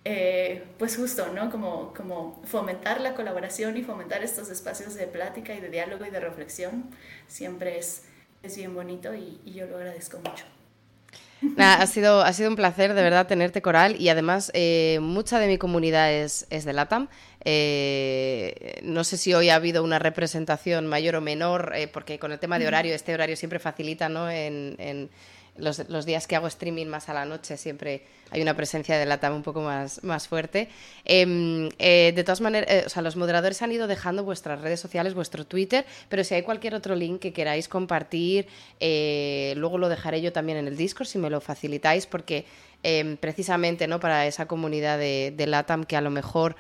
eh, 0.06 0.64
pues 0.78 0.98
justo, 0.98 1.28
¿no? 1.34 1.50
Como, 1.50 1.94
como 1.94 2.42
fomentar 2.46 3.00
la 3.00 3.14
colaboración 3.14 3.78
y 3.78 3.84
fomentar 3.84 4.22
estos 4.22 4.50
espacios 4.50 4.96
de 4.96 5.08
plática 5.08 5.54
y 5.54 5.62
de 5.62 5.70
diálogo 5.70 6.06
y 6.06 6.10
de 6.10 6.20
reflexión 6.20 6.90
siempre 7.28 7.78
es, 7.78 8.04
es 8.42 8.58
bien 8.58 8.76
bonito 8.76 9.14
y, 9.16 9.40
yo 9.46 9.66
lo 9.66 9.78
agradezco 9.78 10.18
mucho. 10.18 10.46
ha, 11.58 11.88
sido, 11.88 12.22
ha 12.22 12.34
sido 12.34 12.50
un 12.50 12.58
placer 12.58 12.94
de 12.94 13.02
verdad 13.02 13.28
tenerte, 13.28 13.62
Coral, 13.62 13.96
y 13.98 14.10
además 14.10 14.52
eh, 14.54 15.00
mucha 15.02 15.40
de 15.40 15.48
mi 15.48 15.58
comunidad 15.58 16.12
es, 16.12 16.48
es 16.50 16.66
de 16.66 16.74
LATAM. 16.74 17.08
Eh, 17.46 18.82
no 18.84 19.06
sé 19.06 19.16
si 19.16 19.34
hoy 19.34 19.50
ha 19.50 19.56
habido 19.56 19.86
una 19.86 20.00
representación 20.00 20.86
mayor 20.86 21.16
o 21.16 21.22
menor, 21.22 21.74
porque 21.94 22.20
con 22.20 22.34
el 22.34 22.40
tema 22.40 22.60
de 22.60 22.68
horario, 22.68 22.94
este 22.94 23.14
horario 23.14 23.38
siempre 23.38 23.60
facilita 23.60 24.10
¿no? 24.10 24.30
en 24.30 25.10
los, 25.58 26.06
días 26.06 26.28
que 26.28 26.36
hago 26.36 26.48
streaming 26.48 26.88
más 26.88 27.10
a 27.10 27.14
la 27.14 27.26
noche 27.26 27.58
siempre 27.58 28.04
hay 28.32 28.42
una 28.42 28.56
presencia 28.56 28.98
de 28.98 29.06
LATAM 29.06 29.36
un 29.36 29.44
poco 29.44 29.62
más, 29.62 30.04
más 30.04 30.28
fuerte. 30.28 30.70
Em, 31.06 31.70
eh, 31.78 32.12
de 32.16 32.24
todas 32.24 32.42
maneras, 32.42 32.70
eh, 32.72 32.84
o 32.86 32.90
sea, 32.90 33.04
los 33.04 33.16
moderadores 33.16 33.62
han 33.62 33.72
ido 33.72 33.86
dejando 33.86 34.24
vuestras 34.24 34.62
redes 34.62 34.80
sociales, 34.80 35.14
vuestro 35.14 35.46
Twitter, 35.46 35.86
pero 36.10 36.24
si 36.24 36.34
hay 36.34 36.42
cualquier 36.42 36.74
otro 36.74 36.96
link 36.96 37.20
que 37.20 37.34
queráis 37.34 37.68
compartir, 37.68 38.48
eh, 38.80 39.54
luego 39.58 39.78
lo 39.78 39.90
dejaré 39.90 40.22
yo 40.22 40.34
también 40.34 40.58
en 40.58 40.68
el 40.68 40.76
Discord 40.76 41.08
si 41.08 41.20
me 41.20 41.30
lo 41.30 41.42
facilitáis, 41.42 42.08
porque 42.08 42.46
em, 42.82 43.18
precisamente 43.18 43.88
¿no? 43.88 44.00
para 44.00 44.26
esa 44.26 44.48
comunidad 44.48 44.98
de, 44.98 45.34
de 45.36 45.48
LATAM 45.48 45.84
que 45.84 45.96
a 45.96 46.02
lo 46.02 46.10
mejor 46.10 46.56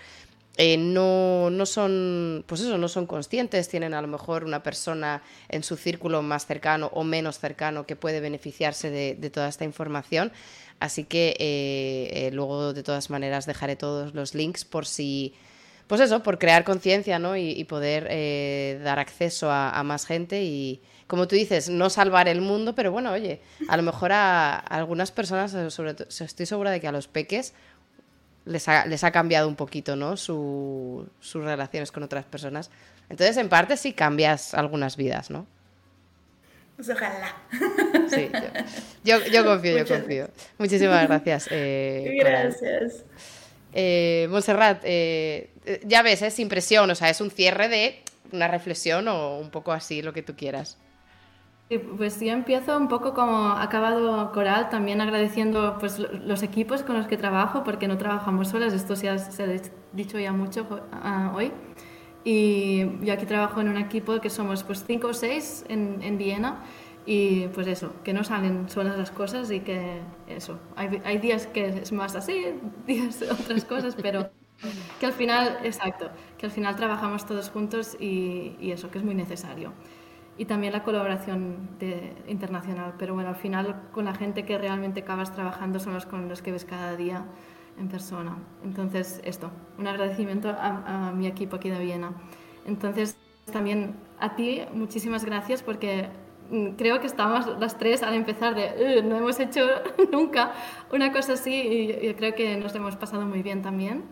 eh, 0.57 0.77
no, 0.77 1.49
no 1.49 1.65
son, 1.65 2.43
pues 2.45 2.61
eso, 2.61 2.77
no 2.77 2.88
son 2.88 3.07
conscientes, 3.07 3.69
tienen 3.69 3.95
a 3.95 4.01
lo 4.01 4.07
mejor 4.07 4.43
una 4.43 4.61
persona 4.61 5.23
en 5.49 5.63
su 5.63 5.77
círculo 5.77 6.21
más 6.21 6.45
cercano 6.45 6.91
o 6.93 7.03
menos 7.03 7.39
cercano 7.39 7.88
que 7.88 7.95
puede 7.95 8.19
beneficiarse 8.19 8.91
de, 8.91 9.30
toda 9.31 9.47
esta 9.47 9.65
información. 9.65 10.31
Así 10.80 11.05
que 11.05 11.35
eh, 11.39 12.27
eh, 12.27 12.30
luego 12.34 12.73
de 12.73 12.84
todas 12.84 13.09
maneras 13.09 13.47
dejaré 13.47 13.75
todos 13.75 14.13
los 14.13 14.35
links 14.35 14.63
por 14.63 14.85
si, 14.85 15.34
pues 15.88 16.01
eso, 16.01 16.21
por 16.21 16.38
crear 16.38 16.63
conciencia 16.63 17.17
¿no? 17.17 17.35
y, 17.35 17.63
poder 17.63 18.03
dar 18.84 18.99
acceso 18.99 19.49
a, 19.49 19.81
más 19.84 20.05
gente 20.05 20.43
y, 20.43 20.81
como 21.07 21.27
tú 21.27 21.35
dices, 21.35 21.69
no 21.69 21.89
salvar 21.89 22.27
el 22.27 22.41
mundo, 22.41 22.75
pero 22.75 22.91
bueno, 22.91 23.11
oye, 23.11 23.41
a 23.69 23.77
lo 23.77 23.81
mejor 23.81 24.11
a, 24.11 24.59
algunas 24.59 25.11
personas, 25.11 25.73
sobre 25.73 25.95
estoy 26.07 26.45
segura 26.45 26.69
de 26.69 26.80
que 26.80 26.88
a 26.88 26.91
los 26.91 27.07
peques 27.07 27.53
les 28.45 28.67
ha, 28.67 28.85
les 28.85 29.03
ha 29.03 29.11
cambiado 29.11 29.47
un 29.47 29.55
poquito, 29.55 29.95
¿no? 29.95 30.17
sus 30.17 31.07
relaciones 31.33 31.91
con 31.91 32.03
otras 32.03 32.25
personas. 32.25 32.69
Entonces, 33.09 33.37
en 33.37 33.49
parte 33.49 33.77
sí 33.77 33.93
cambias 33.93 34.53
algunas 34.53 34.97
vidas, 34.97 35.29
¿no? 35.29 35.45
Pues 36.75 36.89
ojalá. 36.89 37.35
Sí, 38.09 38.29
yo, 39.03 39.23
yo, 39.27 39.45
confío, 39.45 39.77
yo 39.77 39.85
confío. 39.85 40.29
Muchísimas 40.57 41.07
gracias. 41.07 41.47
Eh, 41.51 42.15
gracias. 42.19 43.03
Eh, 43.73 44.27
Montserrat, 44.29 44.81
eh, 44.83 45.49
ya 45.83 46.01
ves, 46.01 46.21
es 46.21 46.39
impresión, 46.39 46.89
o 46.89 46.95
sea, 46.95 47.09
es 47.09 47.21
un 47.21 47.31
cierre 47.31 47.69
de 47.69 48.01
una 48.31 48.47
reflexión 48.47 49.07
o 49.07 49.37
un 49.37 49.49
poco 49.49 49.71
así, 49.71 50.01
lo 50.01 50.13
que 50.13 50.23
tú 50.23 50.35
quieras. 50.35 50.77
Pues 51.69 52.19
yo 52.19 52.31
empiezo 52.34 52.77
un 52.77 52.88
poco 52.88 53.14
como 53.14 53.35
ha 53.48 53.64
acabado 53.64 54.31
Coral, 54.31 54.69
también 54.69 55.02
agradeciendo 55.02 55.77
pues, 55.80 55.98
los 55.99 56.44
equipos 56.44 56.84
con 56.84 56.98
los 56.98 57.07
que 57.07 57.18
trabajo, 57.18 57.64
porque 57.64 57.88
no 57.88 57.98
trabajamos 57.98 58.49
solas, 58.49 58.73
esto 58.73 58.95
se 58.95 59.10
ha, 59.10 59.15
dicho 59.94 60.19
ya 60.19 60.34
mucho 60.34 60.68
ah, 60.91 61.31
hoy. 61.35 61.52
Y 62.26 62.85
yo 63.02 63.14
aquí 63.14 63.26
trabajo 63.26 63.61
en 63.61 63.69
un 63.69 63.77
equipo 63.77 64.19
que 64.22 64.30
somos 64.30 64.64
pues 64.64 64.84
cinco 64.85 65.07
o 65.07 65.14
seis 65.14 65.65
en, 65.68 66.02
en, 66.02 66.18
Viena 66.18 66.64
y 67.06 67.48
pues 67.48 67.68
eso, 67.68 67.91
que 68.03 68.14
no 68.14 68.23
salen 68.23 68.69
solas 68.69 68.98
las 68.98 69.11
cosas 69.11 69.52
y 69.52 69.60
que 69.60 69.99
eso, 70.27 70.57
hay, 70.76 71.02
hay 71.03 71.18
días 71.18 71.48
que 71.48 71.68
es 71.68 71.91
más 71.91 72.15
así, 72.15 72.45
días 72.88 73.22
otras 73.23 73.65
cosas, 73.65 73.95
pero 74.02 74.30
que 74.99 75.06
al 75.06 75.14
final, 75.14 75.60
exacto, 75.64 76.10
que 76.38 76.45
al 76.45 76.52
final 76.52 76.76
trabajamos 76.76 77.26
todos 77.26 77.49
juntos 77.49 77.98
y, 77.99 78.56
y 78.60 78.72
eso, 78.72 78.90
que 78.91 78.99
es 78.99 79.03
muy 79.03 79.15
necesario 79.15 79.73
y 80.38 80.45
también 80.45 80.73
la 80.73 80.84
colaboración 80.84 81.69
internacional. 82.27 82.93
Pero 82.97 83.14
bueno, 83.14 83.30
al 83.30 83.35
final 83.35 83.84
con 83.91 84.05
la 84.05 84.15
gente 84.15 84.45
que 84.45 84.57
realmente 84.57 85.01
acabas 85.01 85.31
trabajando 85.31 85.80
son 85.80 85.93
los 85.93 86.05
con 86.05 86.27
los 86.27 86.41
que 86.41 86.51
ves 86.51 86.65
cada 86.65 86.95
día 86.95 87.26
en 87.77 87.88
persona. 87.88 88.38
Entonces, 88.64 89.22
esto, 89.23 89.51
un 89.77 89.88
agradecimiento 89.88 90.49
a, 90.49 91.11
mi 91.15 91.27
equipo 91.27 91.57
aquí 91.57 91.69
de 91.69 91.80
Viena. 91.80 92.14
Entonces, 92.65 93.18
también 93.51 93.95
a 94.19 94.35
ti, 94.35 94.61
muchísimas 94.73 95.26
gracias 95.26 95.61
porque 95.61 96.07
mm, 96.49 96.69
creo 96.72 96.99
que 96.99 97.07
estábamos 97.07 97.60
las 97.60 97.77
tres 97.77 98.03
al 98.03 98.14
empezar 98.14 98.55
de 98.55 99.03
no 99.03 99.18
hemos 99.18 99.39
hecho 99.39 99.68
nunca 100.11 100.53
una 100.91 101.11
cosa 101.11 101.34
así 101.34 101.53
y 101.53 102.07
yo 102.07 102.15
creo 102.15 102.34
que 102.35 102.57
nos 102.57 102.73
hemos 102.73 102.95
pasado 102.95 103.26
muy 103.26 103.43
bien 103.43 103.61
también. 103.61 104.03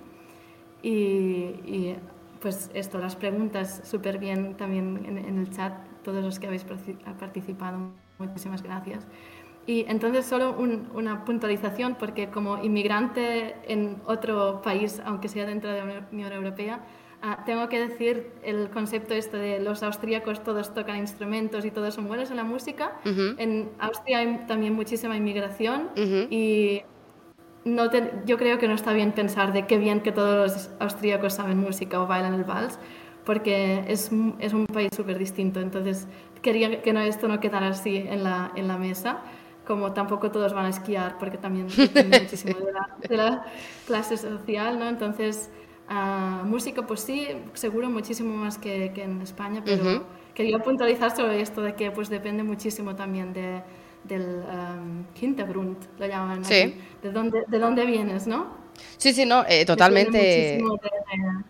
Y, 0.84 0.92
y 1.64 1.96
pues 2.42 2.72
esto, 2.74 2.98
las 2.98 3.16
preguntas 3.16 3.82
súper 3.86 4.18
bien 4.18 4.56
también 4.56 5.04
en, 5.06 5.18
en 5.18 5.38
el 5.38 5.52
chat 5.52 5.91
todos 6.04 6.24
los 6.24 6.40
que 6.40 6.48
habéis 6.48 6.66
participado. 7.20 7.92
Muchísimas 8.20 8.62
gracias. 8.62 9.08
Y 9.68 9.86
entonces 9.88 10.26
solo 10.26 10.56
una 10.58 11.24
puntualización, 11.24 11.96
porque 11.96 12.30
como 12.30 12.64
inmigrante 12.64 13.56
en 13.68 13.98
otro 14.06 14.62
país, 14.62 15.02
aunque 15.06 15.28
sea 15.28 15.46
dentro 15.46 15.72
de 15.72 15.86
la 15.86 16.08
Unión 16.12 16.32
Europea, 16.32 16.80
ah, 17.22 17.44
tengo 17.46 17.70
que 17.70 17.80
decir 17.80 18.32
el 18.42 18.70
concepto 18.72 19.14
este 19.14 19.38
de 19.38 19.60
los 19.60 19.84
austríacos 19.84 20.44
todos 20.44 20.74
tocan 20.74 20.98
instrumentos 20.98 21.64
y 21.64 21.72
todos 21.72 21.94
son 21.94 22.08
buenos 22.08 22.32
en 22.32 22.38
la 22.38 22.44
música. 22.44 22.94
En 23.06 23.70
Austria 23.80 24.20
hay 24.20 24.46
también 24.48 24.74
muchísima 24.74 25.16
inmigración 25.16 25.90
y 25.96 26.82
no 27.64 27.92
yo 28.26 28.38
creo 28.38 28.58
que 28.58 28.68
no 28.68 28.74
está 28.74 28.94
bien 28.94 29.12
pensar 29.12 29.54
de 29.54 29.68
qué 29.68 29.78
bien 29.78 30.02
que 30.02 30.12
todos 30.12 30.36
los 30.36 30.70
austríacos 30.80 31.34
saben 31.34 31.60
música 31.60 32.02
o 32.02 32.08
bailan 32.08 32.34
el 32.34 32.44
vals, 32.44 32.80
porque 33.26 33.84
es, 33.88 34.12
es 34.40 34.54
un 34.54 34.66
país 34.66 34.90
súper 34.96 35.18
distinto. 35.18 35.60
Entonces, 35.60 36.08
quería 36.42 36.82
que 36.82 36.94
no, 36.94 37.02
esto 37.02 37.28
no 37.28 37.40
quedara 37.40 37.68
así 37.68 37.98
en 37.98 38.24
la, 38.24 38.52
en 38.56 38.68
la 38.68 38.78
mesa 38.78 39.22
como 39.66 39.94
tampoco 39.94 40.32
todos 40.32 40.54
van 40.54 40.66
a 40.66 40.70
esquiar 40.70 41.18
porque 41.18 41.38
también 41.38 41.68
depende 41.78 42.20
muchísimo 42.22 42.60
de 42.60 42.74
la, 42.74 42.90
de 43.08 43.18
la, 43.18 43.46
clase 43.88 44.18
social, 44.18 44.80
¿no? 44.80 44.88
Entonces, 44.90 45.50
uh, 45.90 46.46
música, 46.46 46.86
pues 46.86 47.02
sí, 47.02 47.28
seguro 47.54 47.90
muchísimo 47.90 48.36
más 48.36 48.58
que, 48.58 48.92
que 48.94 49.04
en 49.04 49.22
España, 49.22 49.62
pero 49.64 50.04
quería 50.34 50.60
puntualizar 50.60 51.16
sobre 51.16 51.42
esto 51.42 51.62
de 51.62 51.76
que 51.76 51.92
pues 51.92 52.10
depende 52.10 52.44
muchísimo 52.44 52.96
también 52.96 53.34
de, 53.34 53.62
del 54.04 54.44
um, 54.44 55.06
Hintergrund, 55.20 55.78
lo 56.00 56.08
llaman, 56.08 56.44
sí. 56.44 56.76
de, 57.02 57.12
dónde, 57.12 57.44
de 57.48 57.60
dónde 57.60 57.86
vienes, 57.86 58.28
¿no? 58.28 58.61
Sí, 58.98 59.14
sí, 59.14 59.26
no, 59.26 59.46
eh, 59.48 59.66
totalmente, 59.66 60.62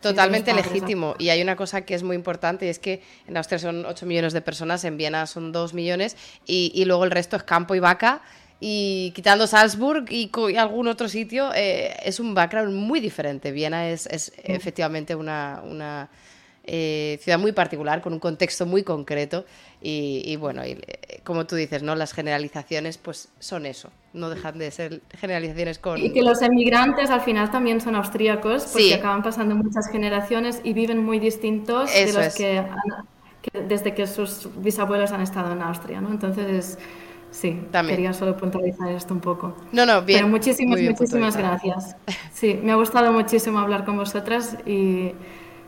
totalmente 0.02 0.54
legítimo. 0.54 1.16
Y 1.20 1.30
hay 1.30 1.42
una 1.42 1.56
cosa 1.56 1.82
que 1.82 1.94
es 1.94 2.04
muy 2.04 2.16
importante 2.16 2.66
y 2.66 2.70
es 2.70 2.80
que 2.80 3.02
en 3.28 3.38
Austria 3.38 3.60
son 3.60 3.86
8 3.86 4.06
millones 4.06 4.34
de 4.34 4.42
personas, 4.42 4.84
en 4.84 4.98
Viena 4.98 5.28
son 5.28 5.52
2 5.52 5.74
millones 5.74 6.16
y, 6.46 6.72
y 6.74 6.86
luego 6.86 7.04
el 7.04 7.12
resto 7.12 7.36
es 7.36 7.44
campo 7.44 7.76
y 7.76 7.80
vaca. 7.80 8.22
Y 8.64 9.12
quitando 9.16 9.48
Salzburg 9.48 10.06
y, 10.10 10.30
y 10.52 10.56
algún 10.56 10.88
otro 10.88 11.10
sitio, 11.10 11.52
eh, 11.56 11.96
es 12.04 12.20
un 12.20 12.36
background 12.36 12.74
muy 12.74 13.00
diferente. 13.00 13.52
Viena 13.52 13.90
es, 13.90 14.06
es 14.06 14.32
efectivamente 14.44 15.16
una, 15.16 15.62
una 15.66 16.10
eh, 16.64 17.20
ciudad 17.24 17.40
muy 17.40 17.54
particular, 17.54 18.02
con 18.02 18.14
un 18.14 18.20
contexto 18.20 18.68
muy 18.68 18.84
concreto. 18.84 19.46
Y, 19.84 20.36
bueno, 20.36 20.64
y, 20.64 20.72
eh, 20.72 21.22
como 21.24 21.48
tú 21.48 21.56
dices, 21.56 21.82
¿no? 21.82 21.96
Las 21.96 22.14
generalizaciones 22.14 23.00
pues 23.00 23.30
son 23.40 23.66
eso, 23.66 23.90
no 24.14 24.30
dejan 24.30 24.60
de 24.60 24.70
ser 24.70 25.02
generalizaciones 25.18 25.80
con... 25.80 25.98
Y 25.98 26.14
que 26.14 26.22
los 26.22 26.44
emigrantes 26.44 27.10
al 27.10 27.22
final 27.22 27.50
también 27.50 27.82
son 27.82 27.96
austríacos, 27.96 28.66
porque 28.72 28.94
acaban 28.94 29.24
pasando 29.24 29.56
muchas 29.56 29.90
generaciones 29.92 30.62
y 30.64 30.74
viven 30.74 31.04
muy 31.04 31.20
distintos 31.20 31.92
de 31.92 32.14
los 32.14 32.36
que, 32.36 32.64
desde 33.68 33.96
que 33.96 34.06
sus 34.06 34.50
bisabuelos 34.58 35.12
han 35.12 35.22
estado 35.22 35.52
en 35.54 35.64
Austria, 35.64 36.00
¿no? 36.00 36.12
Entonces, 36.12 36.78
sí, 37.32 37.60
También. 37.72 37.96
quería 37.96 38.14
solo 38.14 38.38
puntualizar 38.38 38.92
esto 38.92 39.16
un 39.16 39.22
poco. 39.22 39.58
No, 39.72 39.88
no, 39.88 40.04
bien. 40.04 40.20
Pero 40.20 40.30
muchísimas, 40.30 40.80
muchísimas 40.80 41.36
gracias. 41.36 41.96
Sí, 42.32 42.60
me 42.62 42.72
ha 42.72 42.76
gustado 42.76 43.12
muchísimo 43.12 43.58
hablar 43.58 43.84
con 43.84 43.98
vosotras 43.98 44.58
y 44.68 45.14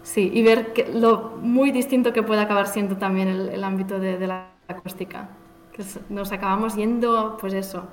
Sí, 0.03 0.29
y 0.33 0.43
ver 0.43 0.73
que, 0.73 0.91
lo 0.93 1.37
muy 1.41 1.71
distinto 1.71 2.11
que 2.11 2.23
puede 2.23 2.41
acabar 2.41 2.67
siendo 2.67 2.97
también 2.97 3.29
el, 3.29 3.63
ámbito 3.63 3.99
de, 3.99 4.27
la 4.27 4.49
acústica. 4.67 5.29
Que 5.71 5.83
nos 6.09 6.31
acabamos 6.31 6.75
yendo, 6.75 7.37
pues 7.39 7.53
eso, 7.53 7.87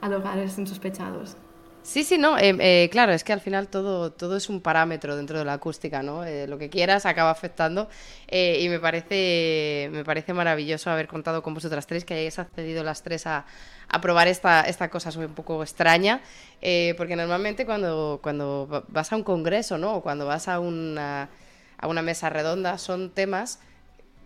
a 0.00 0.08
lugares 0.08 0.58
insospechados. 0.58 1.36
Sí, 1.82 2.04
sí, 2.04 2.16
no, 2.16 2.38
eh, 2.38 2.54
eh, 2.60 2.88
claro, 2.92 3.12
es 3.12 3.24
que 3.24 3.32
al 3.32 3.40
final 3.40 3.66
todo, 3.66 4.12
todo 4.12 4.36
es 4.36 4.48
un 4.48 4.60
parámetro 4.60 5.16
dentro 5.16 5.38
de 5.38 5.44
la 5.44 5.54
acústica, 5.54 6.00
¿no? 6.00 6.24
Eh, 6.24 6.46
lo 6.46 6.56
que 6.56 6.70
quieras 6.70 7.06
acaba 7.06 7.30
afectando 7.30 7.88
y 8.30 8.68
me 8.68 8.78
parece, 8.78 9.88
me 9.92 10.04
parece 10.04 10.32
maravilloso 10.32 10.90
haber 10.90 11.08
contado 11.08 11.42
con 11.42 11.54
vosotras 11.54 11.86
tres, 11.88 12.04
que 12.04 12.14
hayáis 12.14 12.38
accedido 12.38 12.84
las 12.84 13.02
tres 13.02 13.26
a, 13.26 13.46
a 13.88 14.00
probar 14.00 14.28
esta, 14.28 14.62
esta 14.62 14.88
cosa 14.90 15.10
un 15.18 15.34
poco 15.34 15.60
extraña, 15.62 16.22
porque 16.96 17.16
normalmente 17.16 17.66
cuando, 17.66 18.20
cuando 18.22 18.84
vas 18.88 19.12
a 19.12 19.16
un 19.16 19.24
congreso, 19.24 19.76
¿no? 19.76 19.96
O 19.96 20.02
cuando 20.02 20.24
vas 20.24 20.48
a 20.48 20.60
una 20.60 21.28
a 21.82 21.88
una 21.88 22.00
mesa 22.00 22.30
redonda 22.30 22.78
son 22.78 23.10
temas 23.10 23.58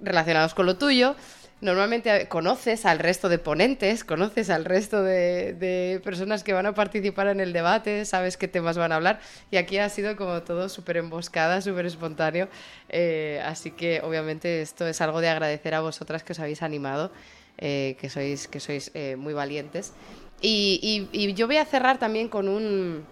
relacionados 0.01 0.55
con 0.55 0.67
lo 0.67 0.77
tuyo. 0.77 1.17
Normalmente 1.63 2.29
conoces 2.29 2.85
al 2.85 2.99
resto 2.99 3.31
de 3.31 3.39
ponentes, 3.39 4.05
conoces 4.05 4.51
al 4.51 4.67
resto 4.67 5.03
de, 5.03 6.01
personas 6.05 6.45
que 6.45 6.53
van 6.53 6.67
a 6.67 6.75
participar 6.75 7.29
en 7.29 7.41
el 7.41 7.55
debate, 7.55 8.05
sabes 8.05 8.37
qué 8.37 8.47
temas 8.47 8.77
van 8.77 8.93
a 8.93 8.97
hablar 8.97 9.21
y 9.51 9.57
aquí 9.57 9.79
ha 9.79 9.89
sido 9.89 10.17
como 10.17 10.43
todo 10.43 10.69
súper 10.69 10.99
emboscada, 10.99 11.63
súper 11.63 11.87
espontáneo. 11.87 12.49
Eh, 12.91 13.43
así 13.43 13.71
que 13.71 14.03
obviamente 14.03 14.61
esto 14.61 14.87
es 14.87 15.01
algo 15.01 15.23
de 15.23 15.31
agradecer 15.31 15.75
a 15.75 15.81
vosotras 15.81 16.23
que 16.23 16.35
os 16.35 16.41
habéis 16.41 16.63
animado, 16.63 17.11
eh, 17.57 17.97
que 17.99 18.11
sois, 18.11 18.49
que 18.49 18.61
sois 18.61 18.91
eh, 18.93 19.17
muy 19.17 19.33
valientes. 19.33 19.95
Y, 20.43 21.09
y, 21.11 21.33
yo 21.33 21.47
voy 21.47 21.57
a 21.57 21.65
cerrar 21.65 21.99
también 21.99 22.29
con 22.29 22.49
un, 22.49 23.07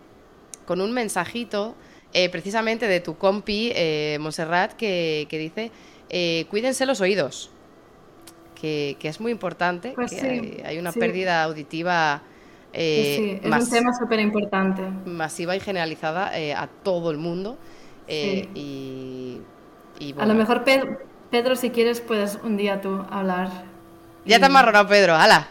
con 0.67 0.83
un 0.83 0.93
mensajito 0.93 1.75
eh, 2.17 2.29
precisamente 2.29 2.87
de 2.87 3.01
tu 3.01 3.17
compi, 3.17 3.73
eh, 3.75 4.19
Montserrat, 4.21 4.75
que, 4.75 5.27
dice, 5.29 5.73
eh, 6.09 6.47
cuídense 6.49 6.87
los 6.87 7.01
oídos, 7.01 7.51
que, 8.55 8.97
es 9.03 9.21
muy 9.21 9.33
importante, 9.33 9.93
pues 9.97 10.13
que 10.13 10.63
hay, 10.65 10.79
una 10.79 10.93
pérdida 10.93 11.43
auditiva. 11.43 12.23
Eh, 12.73 13.41
es 13.43 13.53
un 13.53 13.71
tema 13.71 13.93
súper 13.99 14.21
importante. 14.21 14.83
Masiva 15.05 15.57
y 15.57 15.61
generalizada 15.61 16.31
a 16.57 16.69
todo 16.69 17.11
el 17.11 17.19
mundo. 17.19 17.59
Y, 18.09 19.41
A 20.17 20.27
lo 20.27 20.35
mejor, 20.35 20.63
Pedro, 21.31 21.57
si 21.57 21.71
quieres, 21.71 22.01
puedes 22.01 22.39
un 22.45 22.57
día 22.57 22.81
tú 22.81 23.05
hablar. 23.11 23.49
Ya 24.25 24.39
te 24.39 24.45
has 24.45 24.51
marronado, 24.53 24.87
Pedro, 24.87 25.17
hala. 25.17 25.49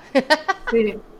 Sí. 0.72 0.95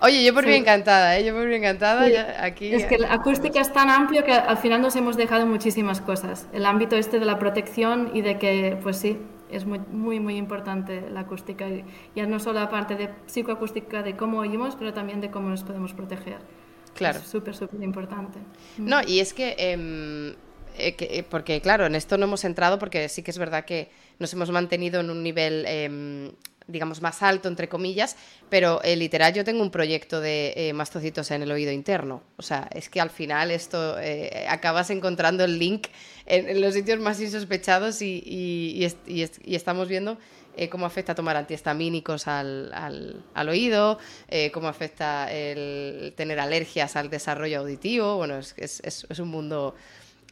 Oye, 0.00 0.24
yo 0.24 0.34
por 0.34 0.46
mí 0.46 0.54
encantada, 0.54 1.18
¿eh? 1.18 1.24
yo 1.24 1.34
por 1.34 1.46
mí 1.46 1.54
encantada. 1.54 2.06
aquí... 2.44 2.72
Es 2.74 2.86
que 2.86 2.98
la 2.98 3.12
acústica 3.12 3.60
es 3.60 3.72
tan 3.72 3.90
amplio 3.90 4.24
que 4.24 4.32
al 4.32 4.58
final 4.58 4.82
nos 4.82 4.96
hemos 4.96 5.16
dejado 5.16 5.46
muchísimas 5.46 6.00
cosas. 6.00 6.46
El 6.52 6.66
ámbito 6.66 6.96
este 6.96 7.18
de 7.18 7.26
la 7.26 7.38
protección 7.38 8.10
y 8.14 8.22
de 8.22 8.38
que, 8.38 8.78
pues 8.82 8.96
sí, 8.98 9.18
es 9.50 9.64
muy, 9.66 9.78
muy, 9.78 10.20
muy 10.20 10.36
importante 10.36 11.08
la 11.10 11.20
acústica. 11.20 11.66
Ya 12.14 12.26
no 12.26 12.40
solo 12.40 12.60
la 12.60 12.68
parte 12.68 12.96
de 12.96 13.08
psicoacústica 13.26 14.02
de 14.02 14.16
cómo 14.16 14.38
oímos, 14.38 14.76
pero 14.76 14.92
también 14.92 15.20
de 15.20 15.30
cómo 15.30 15.48
nos 15.48 15.62
podemos 15.62 15.92
proteger. 15.92 16.38
Claro. 16.94 17.18
Es 17.18 17.26
súper, 17.26 17.54
súper 17.54 17.82
importante. 17.82 18.38
No, 18.78 19.00
y 19.06 19.20
es 19.20 19.34
que, 19.34 19.54
em, 19.58 20.30
eh, 20.76 20.96
eh, 20.98 21.24
porque 21.28 21.60
claro, 21.60 21.86
en 21.86 21.94
esto 21.94 22.18
no 22.18 22.24
hemos 22.24 22.44
entrado 22.44 22.78
porque 22.78 23.08
sí 23.08 23.22
que 23.22 23.30
es 23.30 23.38
verdad 23.38 23.64
que 23.64 23.90
nos 24.18 24.32
hemos 24.32 24.50
mantenido 24.50 25.00
en 25.00 25.10
un 25.10 25.22
nivel 25.22 25.64
em, 25.66 26.32
digamos, 26.66 27.02
más 27.02 27.22
alto, 27.22 27.48
entre 27.48 27.68
comillas, 27.68 28.16
pero 28.48 28.82
eh, 28.82 28.96
literal 28.96 29.34
yo 29.34 29.44
tengo 29.44 29.62
un 29.62 29.70
proyecto 29.70 30.20
de 30.20 30.54
eh, 30.56 30.72
mastocitos 30.72 31.30
en 31.30 31.42
el 31.42 31.52
oído 31.52 31.70
interno. 31.70 32.22
O 32.36 32.42
sea, 32.42 32.68
es 32.72 32.88
que 32.88 33.00
al 33.00 33.10
final 33.10 33.50
esto 33.50 33.98
eh, 34.00 34.46
acabas 34.48 34.90
encontrando 34.90 35.44
el 35.44 35.58
link 35.58 35.88
en, 36.26 36.60
los 36.60 36.74
sitios 36.74 36.98
más 37.00 37.20
insospechados 37.20 38.00
y, 38.00 38.22
y, 39.06 39.54
estamos 39.54 39.88
viendo 39.88 40.16
eh, 40.56 40.70
cómo 40.70 40.86
afecta 40.86 41.14
tomar 41.14 41.36
antihistamínicos 41.36 42.28
al, 42.28 42.72
al, 42.72 43.48
oído, 43.48 43.98
cómo 44.52 44.68
afecta 44.68 45.30
el 45.30 46.14
tener 46.16 46.40
alergias 46.40 46.96
al 46.96 47.10
desarrollo 47.10 47.60
auditivo. 47.60 48.16
Bueno, 48.16 48.38
es, 48.38 48.54
es, 48.56 49.06
es 49.08 49.18
un 49.18 49.28
mundo 49.28 49.74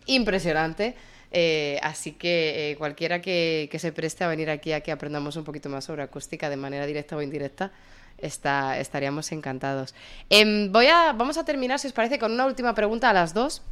impresionante. 0.06 0.96
Eh, 1.34 1.78
así 1.82 2.12
que 2.12 2.72
eh, 2.72 2.76
cualquiera 2.76 3.22
que, 3.22 3.68
se 3.78 3.92
preste 3.92 4.22
a 4.22 4.28
venir 4.28 4.50
aquí 4.50 4.72
a 4.72 4.82
que 4.82 4.92
aprendamos 4.92 5.36
un 5.36 5.44
poquito 5.44 5.70
más 5.70 5.84
sobre 5.84 6.02
acústica 6.02 6.50
de 6.50 6.56
manera 6.56 6.86
directa 6.86 7.16
o 7.16 7.22
indirecta, 7.22 7.72
está, 8.18 8.78
estaríamos 8.78 9.32
encantados. 9.32 9.94
Em, 10.28 10.70
voy 10.70 10.86
a, 10.86 11.12
vamos 11.14 11.38
a 11.38 11.44
terminar, 11.44 11.78
si 11.78 11.86
os 11.86 11.94
parece, 11.94 12.18
con 12.18 12.32
una 12.32 12.44
última 12.44 12.74
pregunta 12.74 13.08
a 13.08 13.14
las 13.14 13.32
dos. 13.32 13.62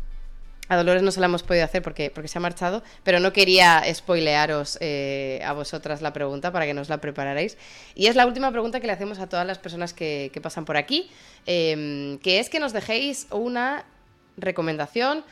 A 0.69 0.77
Dolores 0.77 1.03
no 1.03 1.11
se 1.11 1.19
la 1.19 1.27
hemos 1.27 1.43
podido 1.43 1.65
hacer 1.65 1.83
porque, 1.83 2.11
porque 2.15 2.29
se 2.29 2.39
ha 2.39 2.41
marchado, 2.41 2.83
pero 3.03 3.19
no 3.19 3.33
quería 3.33 3.83
spoilearos 3.93 4.79
eh, 4.81 5.43
a 5.45 5.53
vosotras 5.53 6.01
la 6.01 6.13
pregunta 6.13 6.53
para 6.53 6.65
que 6.65 6.73
nos 6.73 6.89
la 6.89 6.99
prepararéis. 6.99 7.59
Y 7.97 8.07
es 8.07 8.15
la 8.15 8.25
última 8.25 8.53
pregunta 8.53 8.81
que 8.81 8.87
le 8.87 8.93
hacemos 8.93 9.19
a 9.19 9.29
todas 9.29 9.45
las 9.45 9.59
personas 9.59 9.93
que, 9.93 10.31
que 10.33 10.41
pasan 10.41 10.65
por 10.65 10.77
aquí, 10.77 11.11
em, 11.45 12.19
que 12.21 12.39
es 12.39 12.49
que 12.49 12.61
nos 12.61 12.73
dejéis 12.73 13.27
una 13.33 13.85
recomendación 14.37 15.25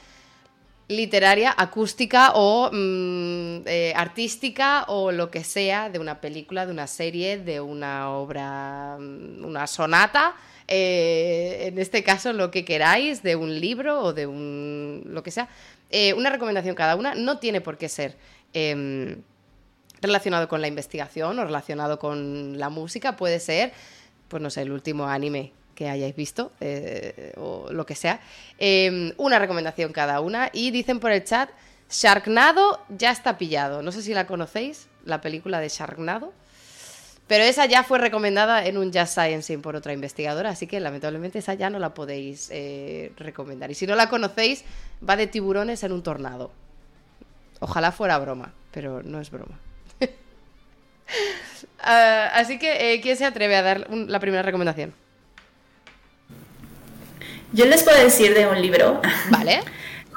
literaria, 0.88 1.54
acústica 1.56 2.32
o 2.34 2.70
mm, 2.72 3.66
eh, 3.66 3.92
artística 3.94 4.84
o 4.88 5.12
lo 5.12 5.30
que 5.30 5.44
sea 5.44 5.90
de 5.90 5.98
una 5.98 6.20
película, 6.20 6.64
de 6.64 6.72
una 6.72 6.86
serie, 6.86 7.38
de 7.38 7.60
una 7.60 8.10
obra, 8.10 8.96
mm, 8.98 9.44
una 9.44 9.66
sonata, 9.66 10.34
eh, 10.66 11.66
en 11.68 11.78
este 11.78 12.02
caso 12.02 12.32
lo 12.32 12.50
que 12.50 12.64
queráis, 12.64 13.22
de 13.22 13.36
un 13.36 13.60
libro 13.60 14.00
o 14.00 14.12
de 14.14 14.26
un 14.26 15.02
lo 15.06 15.22
que 15.22 15.30
sea. 15.30 15.48
Eh, 15.90 16.14
una 16.14 16.30
recomendación 16.30 16.74
cada 16.74 16.96
una 16.96 17.14
no 17.14 17.38
tiene 17.38 17.60
por 17.60 17.76
qué 17.78 17.88
ser 17.88 18.16
em, 18.54 19.22
relacionado 20.00 20.48
con 20.48 20.60
la 20.62 20.68
investigación 20.68 21.38
o 21.38 21.44
relacionado 21.44 21.98
con 21.98 22.58
la 22.58 22.70
música, 22.70 23.16
puede 23.16 23.40
ser, 23.40 23.72
pues 24.28 24.42
no 24.42 24.50
sé, 24.50 24.62
el 24.62 24.72
último 24.72 25.06
anime 25.06 25.52
que 25.78 25.88
hayáis 25.88 26.16
visto 26.16 26.50
eh, 26.58 27.32
o 27.36 27.68
lo 27.70 27.86
que 27.86 27.94
sea. 27.94 28.18
Em, 28.58 29.12
una 29.16 29.38
recomendación 29.38 29.92
cada 29.92 30.20
una. 30.20 30.50
Y 30.52 30.72
dicen 30.72 30.98
por 30.98 31.12
el 31.12 31.22
chat, 31.22 31.50
Sharknado 31.88 32.80
ya 32.88 33.12
está 33.12 33.38
pillado. 33.38 33.80
No 33.80 33.92
sé 33.92 34.02
si 34.02 34.12
la 34.12 34.26
conocéis, 34.26 34.88
la 35.04 35.20
película 35.20 35.60
de 35.60 35.68
Sharknado. 35.68 36.32
Pero 37.28 37.44
esa 37.44 37.66
ya 37.66 37.84
fue 37.84 37.98
recomendada 37.98 38.66
en 38.66 38.76
un 38.76 38.90
Jazz 38.90 39.12
Science 39.12 39.56
por 39.58 39.76
otra 39.76 39.92
investigadora, 39.92 40.50
así 40.50 40.66
que 40.66 40.80
lamentablemente 40.80 41.38
esa 41.38 41.54
ya 41.54 41.70
no 41.70 41.78
la 41.78 41.94
podéis 41.94 42.48
eh, 42.50 43.12
recomendar. 43.16 43.70
Y 43.70 43.74
si 43.74 43.86
no 43.86 43.94
la 43.94 44.08
conocéis, 44.08 44.64
va 45.08 45.14
de 45.14 45.28
tiburones 45.28 45.84
en 45.84 45.92
un 45.92 46.02
tornado. 46.02 46.50
Ojalá 47.60 47.92
fuera 47.92 48.18
broma, 48.18 48.52
pero 48.72 49.04
no 49.04 49.20
es 49.20 49.30
broma. 49.30 49.60
Ah, 51.80 52.32
así 52.34 52.58
que, 52.58 52.92
eh, 52.92 53.00
¿quién 53.00 53.16
se 53.16 53.24
atreve 53.24 53.56
a 53.56 53.62
dar 53.62 53.88
la 53.90 54.20
primera 54.20 54.42
recomendación? 54.42 54.92
Yo 57.52 57.64
les 57.64 57.82
puedo 57.82 57.98
decir 58.02 58.34
de 58.34 58.46
un 58.46 58.60
libro. 58.60 59.00
Vale. 59.30 59.60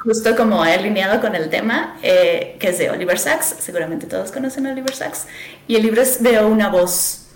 justo 0.02 0.34
como 0.36 0.62
alineado 0.62 1.20
con 1.20 1.34
el 1.36 1.48
tema, 1.48 1.96
eh, 2.02 2.56
que 2.58 2.70
es 2.70 2.78
de 2.78 2.90
Oliver 2.90 3.18
Sacks, 3.18 3.56
seguramente 3.60 4.06
todos 4.06 4.32
conocen 4.32 4.66
a 4.66 4.72
Oliver 4.72 4.94
Sacks, 4.94 5.26
y 5.68 5.76
el 5.76 5.82
libro 5.82 6.02
es 6.02 6.22
de 6.22 6.44
una 6.44 6.68
voz. 6.68 7.28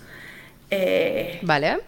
Eh, 0.69 1.39
vale. 1.43 1.79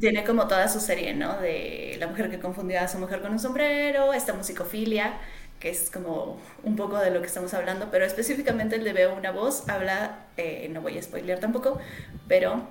Tiene 0.00 0.24
como 0.24 0.46
toda 0.46 0.68
su 0.68 0.80
serie, 0.80 1.14
¿no? 1.14 1.40
De 1.40 1.96
la 1.98 2.08
mujer 2.08 2.30
que 2.30 2.38
confundió 2.38 2.80
a 2.80 2.88
su 2.88 2.98
mujer 2.98 3.22
con 3.22 3.32
un 3.32 3.38
sombrero, 3.38 4.12
esta 4.12 4.34
musicofilia, 4.34 5.14
que 5.60 5.70
es 5.70 5.90
como 5.90 6.38
un 6.62 6.76
poco 6.76 6.98
de 6.98 7.10
lo 7.10 7.20
que 7.20 7.26
estamos 7.26 7.54
hablando, 7.54 7.88
pero 7.90 8.04
específicamente 8.04 8.76
el 8.76 8.84
de 8.84 8.92
Veo 8.92 9.14
una 9.16 9.30
voz 9.30 9.68
habla, 9.68 10.26
eh, 10.36 10.68
no 10.70 10.82
voy 10.82 10.98
a 10.98 11.02
spoilear 11.02 11.38
tampoco, 11.40 11.78
pero 12.28 12.68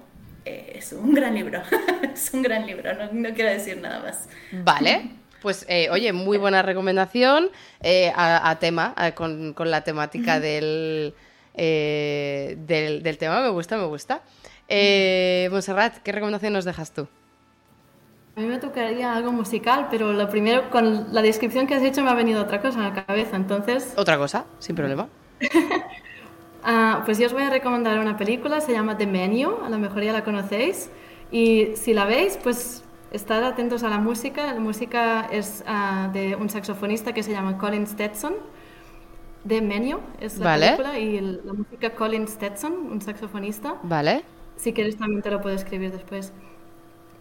es 0.74 0.94
un 0.94 1.14
gran 1.14 1.36
libro, 1.36 1.62
es 2.14 2.34
un 2.34 2.42
gran 2.42 2.66
libro, 2.66 2.94
no, 2.94 3.12
no 3.12 3.34
quiero 3.34 3.50
decir 3.50 3.78
nada 3.78 4.00
más. 4.00 4.28
Vale. 4.52 5.12
Pues, 5.42 5.66
eh, 5.70 5.90
oye, 5.92 6.14
muy 6.14 6.38
buena 6.38 6.62
recomendación 6.62 7.50
eh, 7.82 8.12
a, 8.16 8.58
tema, 8.60 8.96
con, 9.16 9.54
la 9.58 9.82
temática 9.82 10.40
del, 10.40 11.14
eh, 11.54 12.56
del, 12.60 13.04
del, 13.04 13.18
tema. 13.18 13.42
Me 13.42 13.50
gusta, 13.50 13.78
me 13.78 13.86
gusta. 13.86 14.24
Monserrat, 14.68 16.00
¿qué 16.00 16.12
recomendación 16.12 16.54
nos 16.54 16.66
dejas 16.66 16.92
tú? 16.92 17.08
A 18.36 18.40
mí 18.40 18.46
me 18.48 18.60
tocaría 18.60 19.16
algo 19.16 19.32
musical, 19.32 19.88
pero 19.90 20.12
lo 20.12 20.30
primero, 20.30 20.70
con 20.70 21.14
la 21.14 21.22
descripción 21.22 21.66
que 21.66 21.76
has 21.76 21.84
hecho, 21.84 22.04
me 22.04 22.10
ha 22.10 22.14
venido 22.14 22.42
otra 22.42 22.62
cosa 22.62 22.86
a 22.86 22.90
la 22.90 23.06
cabeza, 23.06 23.36
entonces... 23.36 23.94
Otra 23.96 24.18
cosa, 24.18 24.46
sin 24.60 24.76
problema. 24.76 25.08
Ah, 26.70 27.02
pues 27.06 27.18
yo 27.18 27.26
os 27.26 27.34
voy 27.34 27.44
a 27.44 27.50
recomendar 27.50 27.98
una 27.98 28.18
película, 28.18 28.62
se 28.62 28.74
llama 28.74 28.98
The 28.98 29.08
Menu, 29.08 29.64
a 29.64 29.70
lo 29.70 29.80
mejor 29.80 30.04
ya 30.04 30.14
la 30.14 30.24
conocéis, 30.24 30.92
y 31.32 31.70
si 31.76 31.94
la 31.94 32.06
veis, 32.06 32.38
pues 32.44 32.84
Estar 33.12 33.42
atentos 33.44 33.84
a 33.84 33.90
la 33.90 34.00
música. 34.00 34.54
La 34.54 34.60
música 34.60 35.28
es 35.32 35.64
uh, 35.66 36.12
de 36.12 36.36
un 36.36 36.50
saxofonista 36.50 37.14
que 37.14 37.24
se 37.24 37.32
llama 37.32 37.58
Colin 37.58 37.88
Stetson. 37.88 38.34
De 39.44 39.62
Menio 39.62 40.02
es 40.20 40.38
la 40.40 40.56
película 40.56 41.00
y 41.00 41.22
la 41.22 41.54
música 41.54 41.96
Colin 41.96 42.28
Stetson, 42.28 42.74
un 42.74 43.02
saxofonista. 43.02 43.76
Vale. 43.84 44.24
Si 44.58 44.74
quieres 44.74 44.98
también 44.98 45.22
te 45.22 45.32
lo 45.32 45.40
puedo 45.40 45.56
escribir 45.56 45.92
después. 45.92 46.34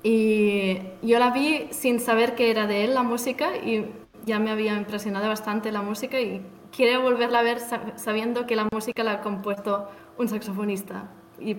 Y 0.02 0.78
yo 1.02 1.20
la 1.20 1.30
vi 1.30 1.68
sin 1.70 2.00
saber 2.00 2.34
que 2.34 2.50
era 2.50 2.66
de 2.66 2.84
él 2.84 2.94
la 2.94 3.04
música 3.04 3.56
y 3.56 3.86
ya 4.24 4.40
me 4.40 4.50
había 4.50 4.76
impresionado 4.76 5.28
bastante 5.28 5.70
la 5.70 5.82
música 5.82 6.20
y 6.20 6.42
quiero 6.76 7.00
volverla 7.00 7.38
a 7.38 7.42
ver 7.42 7.58
sabiendo 7.96 8.46
que 8.46 8.54
la 8.54 8.68
música 8.70 9.02
la 9.02 9.12
ha 9.12 9.20
compuesto 9.22 9.88
un 10.18 10.28
saxofonista 10.28 11.08
y 11.40 11.56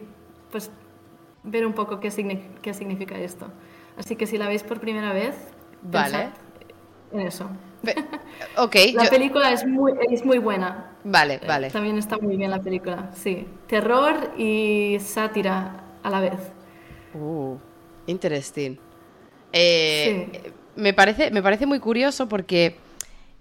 pues 0.52 0.72
ver 1.44 1.66
un 1.66 1.74
poco 1.74 2.00
qué, 2.00 2.10
qué 2.62 2.74
significa 2.74 3.18
esto. 3.18 3.48
Así 3.98 4.16
que 4.16 4.28
si 4.28 4.38
la 4.38 4.48
veis 4.48 4.64
por 4.64 4.80
primera 4.80 5.12
vez, 5.12 5.36
vale. 5.82 6.30
en 7.12 7.22
eso. 7.22 7.50
ok. 8.58 8.76
la 8.94 9.10
película 9.10 9.52
es 9.52 9.66
muy, 9.66 9.94
es 10.12 10.24
muy 10.24 10.38
buena. 10.38 10.96
Vale, 11.04 11.36
eh, 11.36 11.48
vale. 11.48 11.72
También 11.72 11.98
está 11.98 12.18
muy 12.18 12.38
bien 12.38 12.52
la 12.52 12.62
película, 12.62 13.10
sí. 13.14 13.48
Terror 13.68 14.34
y 14.38 14.98
sátira 15.00 15.84
a 16.04 16.10
la 16.10 16.20
vez. 16.22 16.52
Uh, 17.14 17.58
interesting. 18.06 18.78
Eh, 19.52 20.52
me, 20.76 20.94
parece, 20.94 21.32
me 21.32 21.42
parece 21.42 21.66
muy 21.66 21.80
curioso 21.80 22.28
porque 22.28 22.76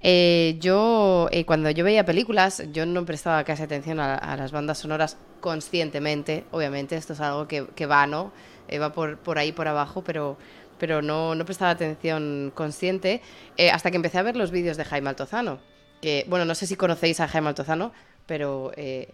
eh, 0.00 0.56
yo, 0.60 1.28
cuando 1.46 1.70
yo 1.70 1.84
veía 1.84 2.04
películas, 2.04 2.62
yo 2.72 2.86
no 2.86 3.04
prestaba 3.04 3.44
casi 3.44 3.62
atención 3.62 3.98
a, 4.00 4.36
las 4.36 4.52
bandas 4.52 4.78
sonoras 4.78 5.16
conscientemente. 5.40 6.44
Obviamente, 6.50 6.96
esto 6.96 7.12
es 7.12 7.20
algo 7.20 7.48
que, 7.48 7.66
que 7.74 7.86
va, 7.86 8.06
¿no? 8.06 8.32
Eh, 8.68 8.78
va 8.78 8.92
por, 8.92 9.18
por 9.18 9.38
ahí, 9.38 9.52
por 9.52 9.68
abajo, 9.68 10.02
pero, 10.02 10.36
pero 10.78 11.02
no, 11.02 11.34
no 11.34 11.44
prestaba 11.44 11.70
atención 11.70 12.52
consciente 12.54 13.22
eh, 13.56 13.70
hasta 13.70 13.90
que 13.90 13.96
empecé 13.96 14.18
a 14.18 14.22
ver 14.22 14.36
los 14.36 14.50
vídeos 14.50 14.76
de 14.76 14.84
Jaime 14.84 15.08
Altozano. 15.08 15.58
Que, 16.00 16.24
bueno, 16.28 16.44
no 16.44 16.54
sé 16.54 16.66
si 16.66 16.76
conocéis 16.76 17.20
a 17.20 17.28
Jaime 17.28 17.48
Altozano, 17.48 17.92
pero 18.26 18.72
eh, 18.76 19.12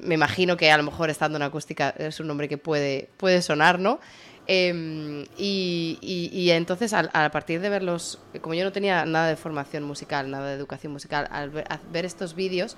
me 0.00 0.14
imagino 0.14 0.56
que 0.56 0.70
a 0.70 0.76
lo 0.76 0.82
mejor 0.82 1.10
estando 1.10 1.36
en 1.36 1.42
acústica 1.42 1.90
es 1.90 2.18
un 2.20 2.26
nombre 2.26 2.48
que 2.48 2.58
puede, 2.58 3.08
puede 3.16 3.42
sonar, 3.42 3.78
¿no? 3.78 4.00
Em, 4.46 5.24
y, 5.36 6.50
entonces, 6.50 6.92
a, 6.92 7.30
partir 7.30 7.60
de 7.60 7.68
verlos, 7.68 8.18
como 8.40 8.54
yo 8.54 8.64
no 8.64 8.72
tenía 8.72 9.04
nada 9.04 9.28
de 9.28 9.36
formación 9.36 9.84
musical, 9.84 10.30
nada 10.30 10.48
de 10.48 10.54
educación 10.54 10.92
musical, 10.92 11.28
al 11.30 11.50
ver, 11.50 11.66
ver 11.92 12.04
estos 12.04 12.34
vídeos, 12.34 12.76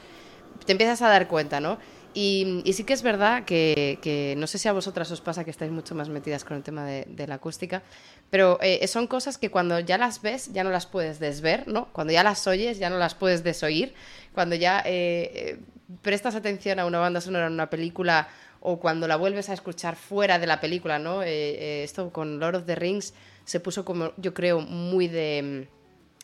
te 0.67 0.73
empiezas 0.73 1.03
a 1.03 1.09
dar 1.09 1.29
cuenta, 1.29 1.61
¿no? 1.61 1.79
Y, 2.15 2.63
sí 2.73 2.85
que 2.85 2.93
es 2.93 3.03
verdad 3.03 3.45
que, 3.45 4.35
no 4.39 4.47
sé 4.47 4.59
si 4.59 4.69
a 4.69 4.73
vosotras 4.73 5.11
os 5.11 5.21
pasa 5.21 5.43
que 5.43 5.51
estáis 5.51 5.73
mucho 5.73 5.97
más 5.97 6.09
metidas 6.09 6.45
con 6.45 6.57
el 6.57 6.63
tema 6.63 6.87
de, 6.87 7.27
la 7.27 7.35
acústica, 7.35 7.83
pero 8.31 8.59
eh, 8.63 8.87
son 8.87 9.09
cosas 9.09 9.37
que 9.37 9.51
cuando 9.51 9.81
ya 9.81 9.99
las 9.99 10.23
ves 10.23 10.53
ya 10.53 10.63
no 10.63 10.71
las 10.71 10.87
puedes 10.87 11.19
desver, 11.19 11.67
¿no? 11.67 11.87
Cuando 11.93 12.13
ya 12.13 12.23
las 12.23 12.47
oyes 12.47 12.79
ya 12.79 12.89
no 12.89 12.99
las 12.99 13.17
puedes 13.17 13.43
desoír, 13.43 13.95
cuando 14.33 14.55
ya 14.55 14.81
eh, 14.81 15.31
eh, 15.35 15.59
prestas 16.03 16.37
atención 16.37 16.79
a 16.79 16.87
una 16.87 17.01
banda 17.01 17.21
sonora 17.21 17.49
en 17.49 17.53
una 17.53 17.69
película 17.69 18.29
o 18.67 18.81
cuando 18.81 19.07
la 19.07 19.17
vuelves 19.17 19.51
a 19.51 19.53
escuchar 19.53 19.95
fuera 19.95 20.39
de 20.39 20.47
la 20.47 20.59
película, 20.59 20.99
¿no? 20.99 21.23
esto 21.23 22.11
con 22.11 22.41
Lord 22.41 22.57
of 22.57 22.65
the 22.65 22.75
Rings 22.75 23.13
se 23.45 23.61
puso 23.61 23.85
como, 23.85 24.13
yo 24.17 24.33
creo, 24.33 24.61
muy 24.61 25.07
de 25.07 25.69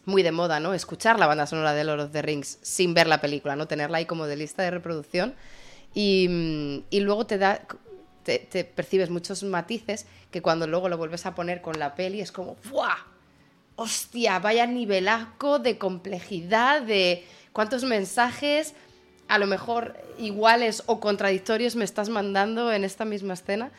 muy 0.07 0.23
de 0.23 0.33
moda, 0.33 0.59
¿no? 0.59 0.73
Escuchar 0.73 1.19
la 1.19 1.27
banda 1.27 1.47
sonora 1.47 1.75
de 1.75 1.85
Lord 1.85 2.01
of 2.01 2.13
the 2.13 2.23
Rings 2.23 2.59
sin 2.63 2.95
ver 2.95 3.07
la 3.07 3.21
película, 3.21 3.57
¿no? 3.57 3.67
Tenerla 3.69 3.99
ahí 3.99 4.07
como 4.07 4.27
de 4.27 4.37
lista 4.37 4.63
de 4.63 4.71
reproducción. 4.71 5.35
Y, 5.95 6.83
luego 6.91 7.27
te 7.27 7.37
da, 7.37 7.61
te, 8.25 8.65
percibes 8.65 9.11
muchos 9.11 9.43
matices 9.43 10.07
que 10.31 10.41
cuando 10.41 10.67
luego 10.67 10.89
lo 10.89 10.97
vuelves 10.97 11.27
a 11.27 11.35
poner 11.35 11.61
con 11.61 11.79
la 11.79 11.95
peli 11.95 12.23
es 12.23 12.33
como 12.33 12.57
¡buah! 12.71 12.97
¡Hostia! 13.77 14.39
Vaya 14.39 14.67
nivelasco 14.67 15.59
de 15.59 15.77
complejidad, 15.77 16.81
de 16.81 17.27
cuántos 17.53 17.85
mensajes 17.85 18.75
a 19.31 19.39
lo 19.39 19.47
mejor 19.47 19.97
iguales 20.19 20.83
o 20.87 20.99
contradictorios 20.99 21.77
me 21.77 21.85
estás 21.85 22.09
mandando 22.09 22.73
en 22.73 22.83
esta 22.83 23.05
misma 23.05 23.35
escena. 23.35 23.71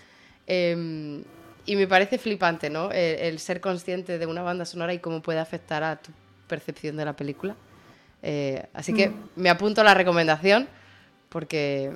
Em, 0.48 1.24
y 1.66 1.76
me 1.76 1.88
parece 1.88 2.18
flipante, 2.18 2.70
¿no? 2.70 2.90
El, 2.92 3.38
ser 3.38 3.60
consciente 3.60 4.18
de 4.18 4.26
una 4.26 4.44
banda 4.44 4.66
sonora 4.66 4.94
y 4.94 5.00
cómo 5.00 5.22
puede 5.22 5.40
afectar 5.40 5.84
a 5.84 5.98
tu 5.98 6.12
percepción 6.48 6.96
de 6.96 7.04
la 7.04 7.16
película. 7.18 7.56
Eh, 8.24 8.66
así 8.74 8.94
que 8.94 9.10
mm. 9.10 9.14
me 9.36 9.50
apunto 9.50 9.82
a 9.82 9.84
la 9.84 9.94
recomendación 9.94 10.70
porque 11.28 11.92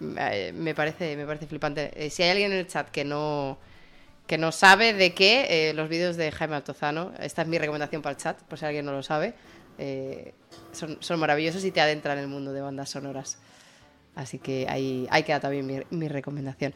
me 0.00 0.74
parece, 0.74 1.16
me 1.16 1.24
parece 1.24 1.46
flipante. 1.46 1.90
Eh, 1.94 2.10
si 2.10 2.22
hay 2.22 2.30
alguien 2.30 2.52
en 2.52 2.58
el 2.58 2.66
chat 2.66 2.90
que 2.90 3.06
no, 3.06 3.58
que 4.26 4.36
no 4.36 4.52
sabe 4.52 4.92
de 4.92 5.14
qué, 5.14 5.70
eh, 5.70 5.72
los 5.72 5.88
vídeos 5.88 6.18
de 6.18 6.30
Jaime 6.30 6.56
Altozano, 6.56 7.12
esta 7.20 7.40
es 7.40 7.48
mi 7.48 7.58
recomendación 7.58 8.02
para 8.02 8.12
el 8.12 8.18
chat, 8.18 8.38
por 8.42 8.58
si 8.58 8.66
alguien 8.66 8.84
no 8.84 8.92
lo 8.92 9.02
sabe, 9.02 9.32
son, 10.72 10.98
son, 11.00 11.20
maravillosos 11.20 11.64
y 11.64 11.70
te 11.70 11.80
adentran 11.80 12.18
en 12.18 12.24
el 12.24 12.30
mundo 12.30 12.52
de 12.52 12.60
bandas 12.60 12.90
sonoras. 12.90 13.38
Así 14.14 14.38
que 14.38 14.66
ahí, 14.68 15.06
ahí 15.10 15.22
queda 15.22 15.40
también 15.40 15.86
mi, 15.90 16.08
recomendación. 16.08 16.74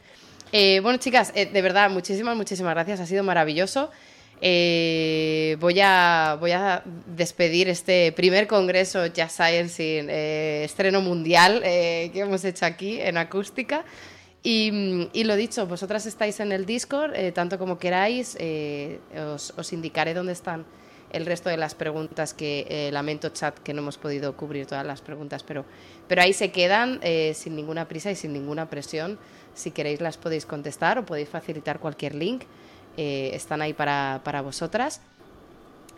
bueno, 0.51 0.97
chicas, 0.97 1.33
de 1.33 1.61
verdad, 1.61 1.89
muchísimas, 1.89 2.35
muchísimas 2.37 2.73
gracias. 2.73 2.99
Ha 2.99 3.05
sido 3.05 3.23
maravilloso. 3.23 3.91
Eh, 4.45 5.55
voy, 5.61 5.79
a, 5.81 6.35
voy 6.37 6.51
a 6.51 6.83
despedir 7.05 7.69
este 7.69 8.11
primer 8.11 8.45
congreso 8.45 9.05
Jazz 9.05 9.31
Science 9.31 9.99
en 9.99 10.09
eh, 10.09 10.65
estreno 10.65 10.99
mundial 10.99 11.61
eh, 11.63 12.09
que 12.11 12.19
hemos 12.19 12.43
hecho 12.43 12.65
aquí 12.65 12.99
en 12.99 13.15
acústica. 13.15 13.85
Y, 14.45 15.23
lo 15.23 15.37
dicho, 15.37 15.65
vosotras 15.65 16.05
estáis 16.05 16.41
en 16.41 16.51
el 16.51 16.65
Discord, 16.65 17.13
tanto 17.31 17.57
como 17.57 17.79
queráis, 17.79 18.35
os, 18.35 19.71
indicaré 19.71 20.13
dónde 20.13 20.33
están 20.33 20.65
el 21.13 21.25
resto 21.25 21.49
de 21.49 21.57
las 21.57 21.75
preguntas 21.75 22.33
que 22.33 22.89
lamento 22.91 23.29
chat 23.29 23.57
que 23.59 23.73
no 23.73 23.81
hemos 23.81 23.97
podido 23.97 24.35
cubrir 24.35 24.65
todas 24.65 24.85
las 24.85 25.01
preguntas, 25.01 25.43
pero, 25.43 25.63
pero 26.07 26.21
ahí 26.21 26.33
se 26.33 26.51
quedan 26.51 26.99
sin 27.33 27.55
ninguna 27.55 27.87
prisa 27.87 28.11
y 28.11 28.15
sin 28.15 28.33
ninguna 28.33 28.69
presión. 28.69 29.17
Si 29.53 29.71
queréis 29.71 30.01
las 30.01 30.17
podéis 30.17 30.45
contestar 30.45 30.97
o 30.97 31.05
podéis 31.05 31.29
facilitar 31.29 31.79
cualquier 31.79 32.15
link. 32.15 32.43
Eh, 32.97 33.31
están 33.33 33.61
ahí 33.61 33.73
para, 33.73 34.41
vosotras. 34.43 35.01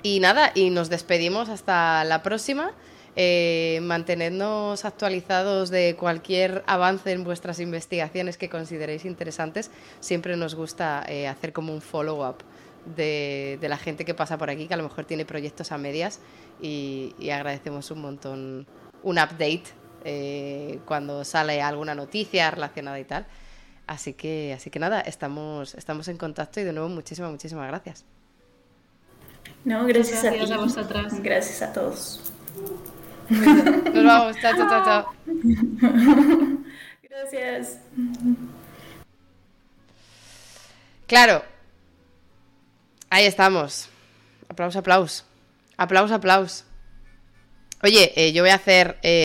Y 0.04 0.20
nada, 0.20 0.52
y 0.54 0.70
nos 0.70 0.90
despedimos 0.90 1.50
hasta 1.50 2.04
la 2.04 2.22
próxima. 2.22 2.72
Eh, 3.18 3.80
mantenednos 3.82 4.84
actualizados 4.84 5.70
de 5.70 5.96
cualquier 5.98 6.64
avance 6.68 7.14
en 7.14 7.24
vuestras 7.24 7.60
investigaciones 7.60 8.38
que 8.38 8.50
consideréis 8.50 9.06
interesantes. 9.06 9.72
Siempre 10.00 10.36
nos 10.36 10.56
gusta 10.56 11.06
eh, 11.08 11.28
hacer 11.28 11.54
como 11.54 11.74
un 11.74 11.82
follow-up 11.82 12.38
de, 12.86 13.58
la 13.62 13.78
gente 13.78 14.06
que 14.06 14.14
pasa 14.14 14.38
por 14.38 14.50
aquí, 14.50 14.68
que 14.68 14.74
a 14.74 14.78
lo 14.78 14.84
mejor 14.84 15.06
tiene 15.06 15.26
proyectos 15.26 15.72
a 15.72 15.78
medias 15.78 16.20
y, 16.62 17.14
agradecemos 17.32 17.92
un 17.92 18.02
montón 18.02 18.68
un 19.04 19.20
update 19.20 19.64
cuando 20.86 21.24
sale 21.24 21.62
alguna 21.62 21.96
noticia 21.96 22.52
relacionada 22.52 23.00
y 23.00 23.06
tal. 23.06 23.26
Así 23.88 24.14
que, 24.14 24.54
así 24.54 24.70
que 24.70 24.80
nada, 24.80 25.02
estamos, 25.02 25.76
estamos 25.76 26.08
en 26.08 26.18
contacto 26.18 26.60
y 26.60 26.64
de 26.64 26.74
nuevo 26.74 26.90
muchísimas, 26.90 27.32
muchísimas 27.32 27.68
gracias. 27.68 28.06
No, 29.64 29.86
gracias, 29.86 30.24
a 30.24 30.32
ti. 30.32 30.40
Gracias 31.22 31.62
a 31.62 31.74
todos. 31.74 32.32
Nos 33.30 34.04
vamos, 34.04 34.36
chao, 34.42 34.54
chao, 34.56 34.86
chao. 34.86 35.14
Gracias. 37.10 37.80
Claro. 41.08 41.55
Ahí 43.16 43.24
estamos. 43.24 43.88
Aplausos, 44.50 44.76
aplausos. 44.76 45.26
Aplausos, 45.78 46.12
aplausos. 46.12 46.66
Oye, 47.82 48.12
eh, 48.18 48.34
yo 48.34 48.44
voy 48.44 48.50
a 48.50 48.56
hacer 48.56 48.98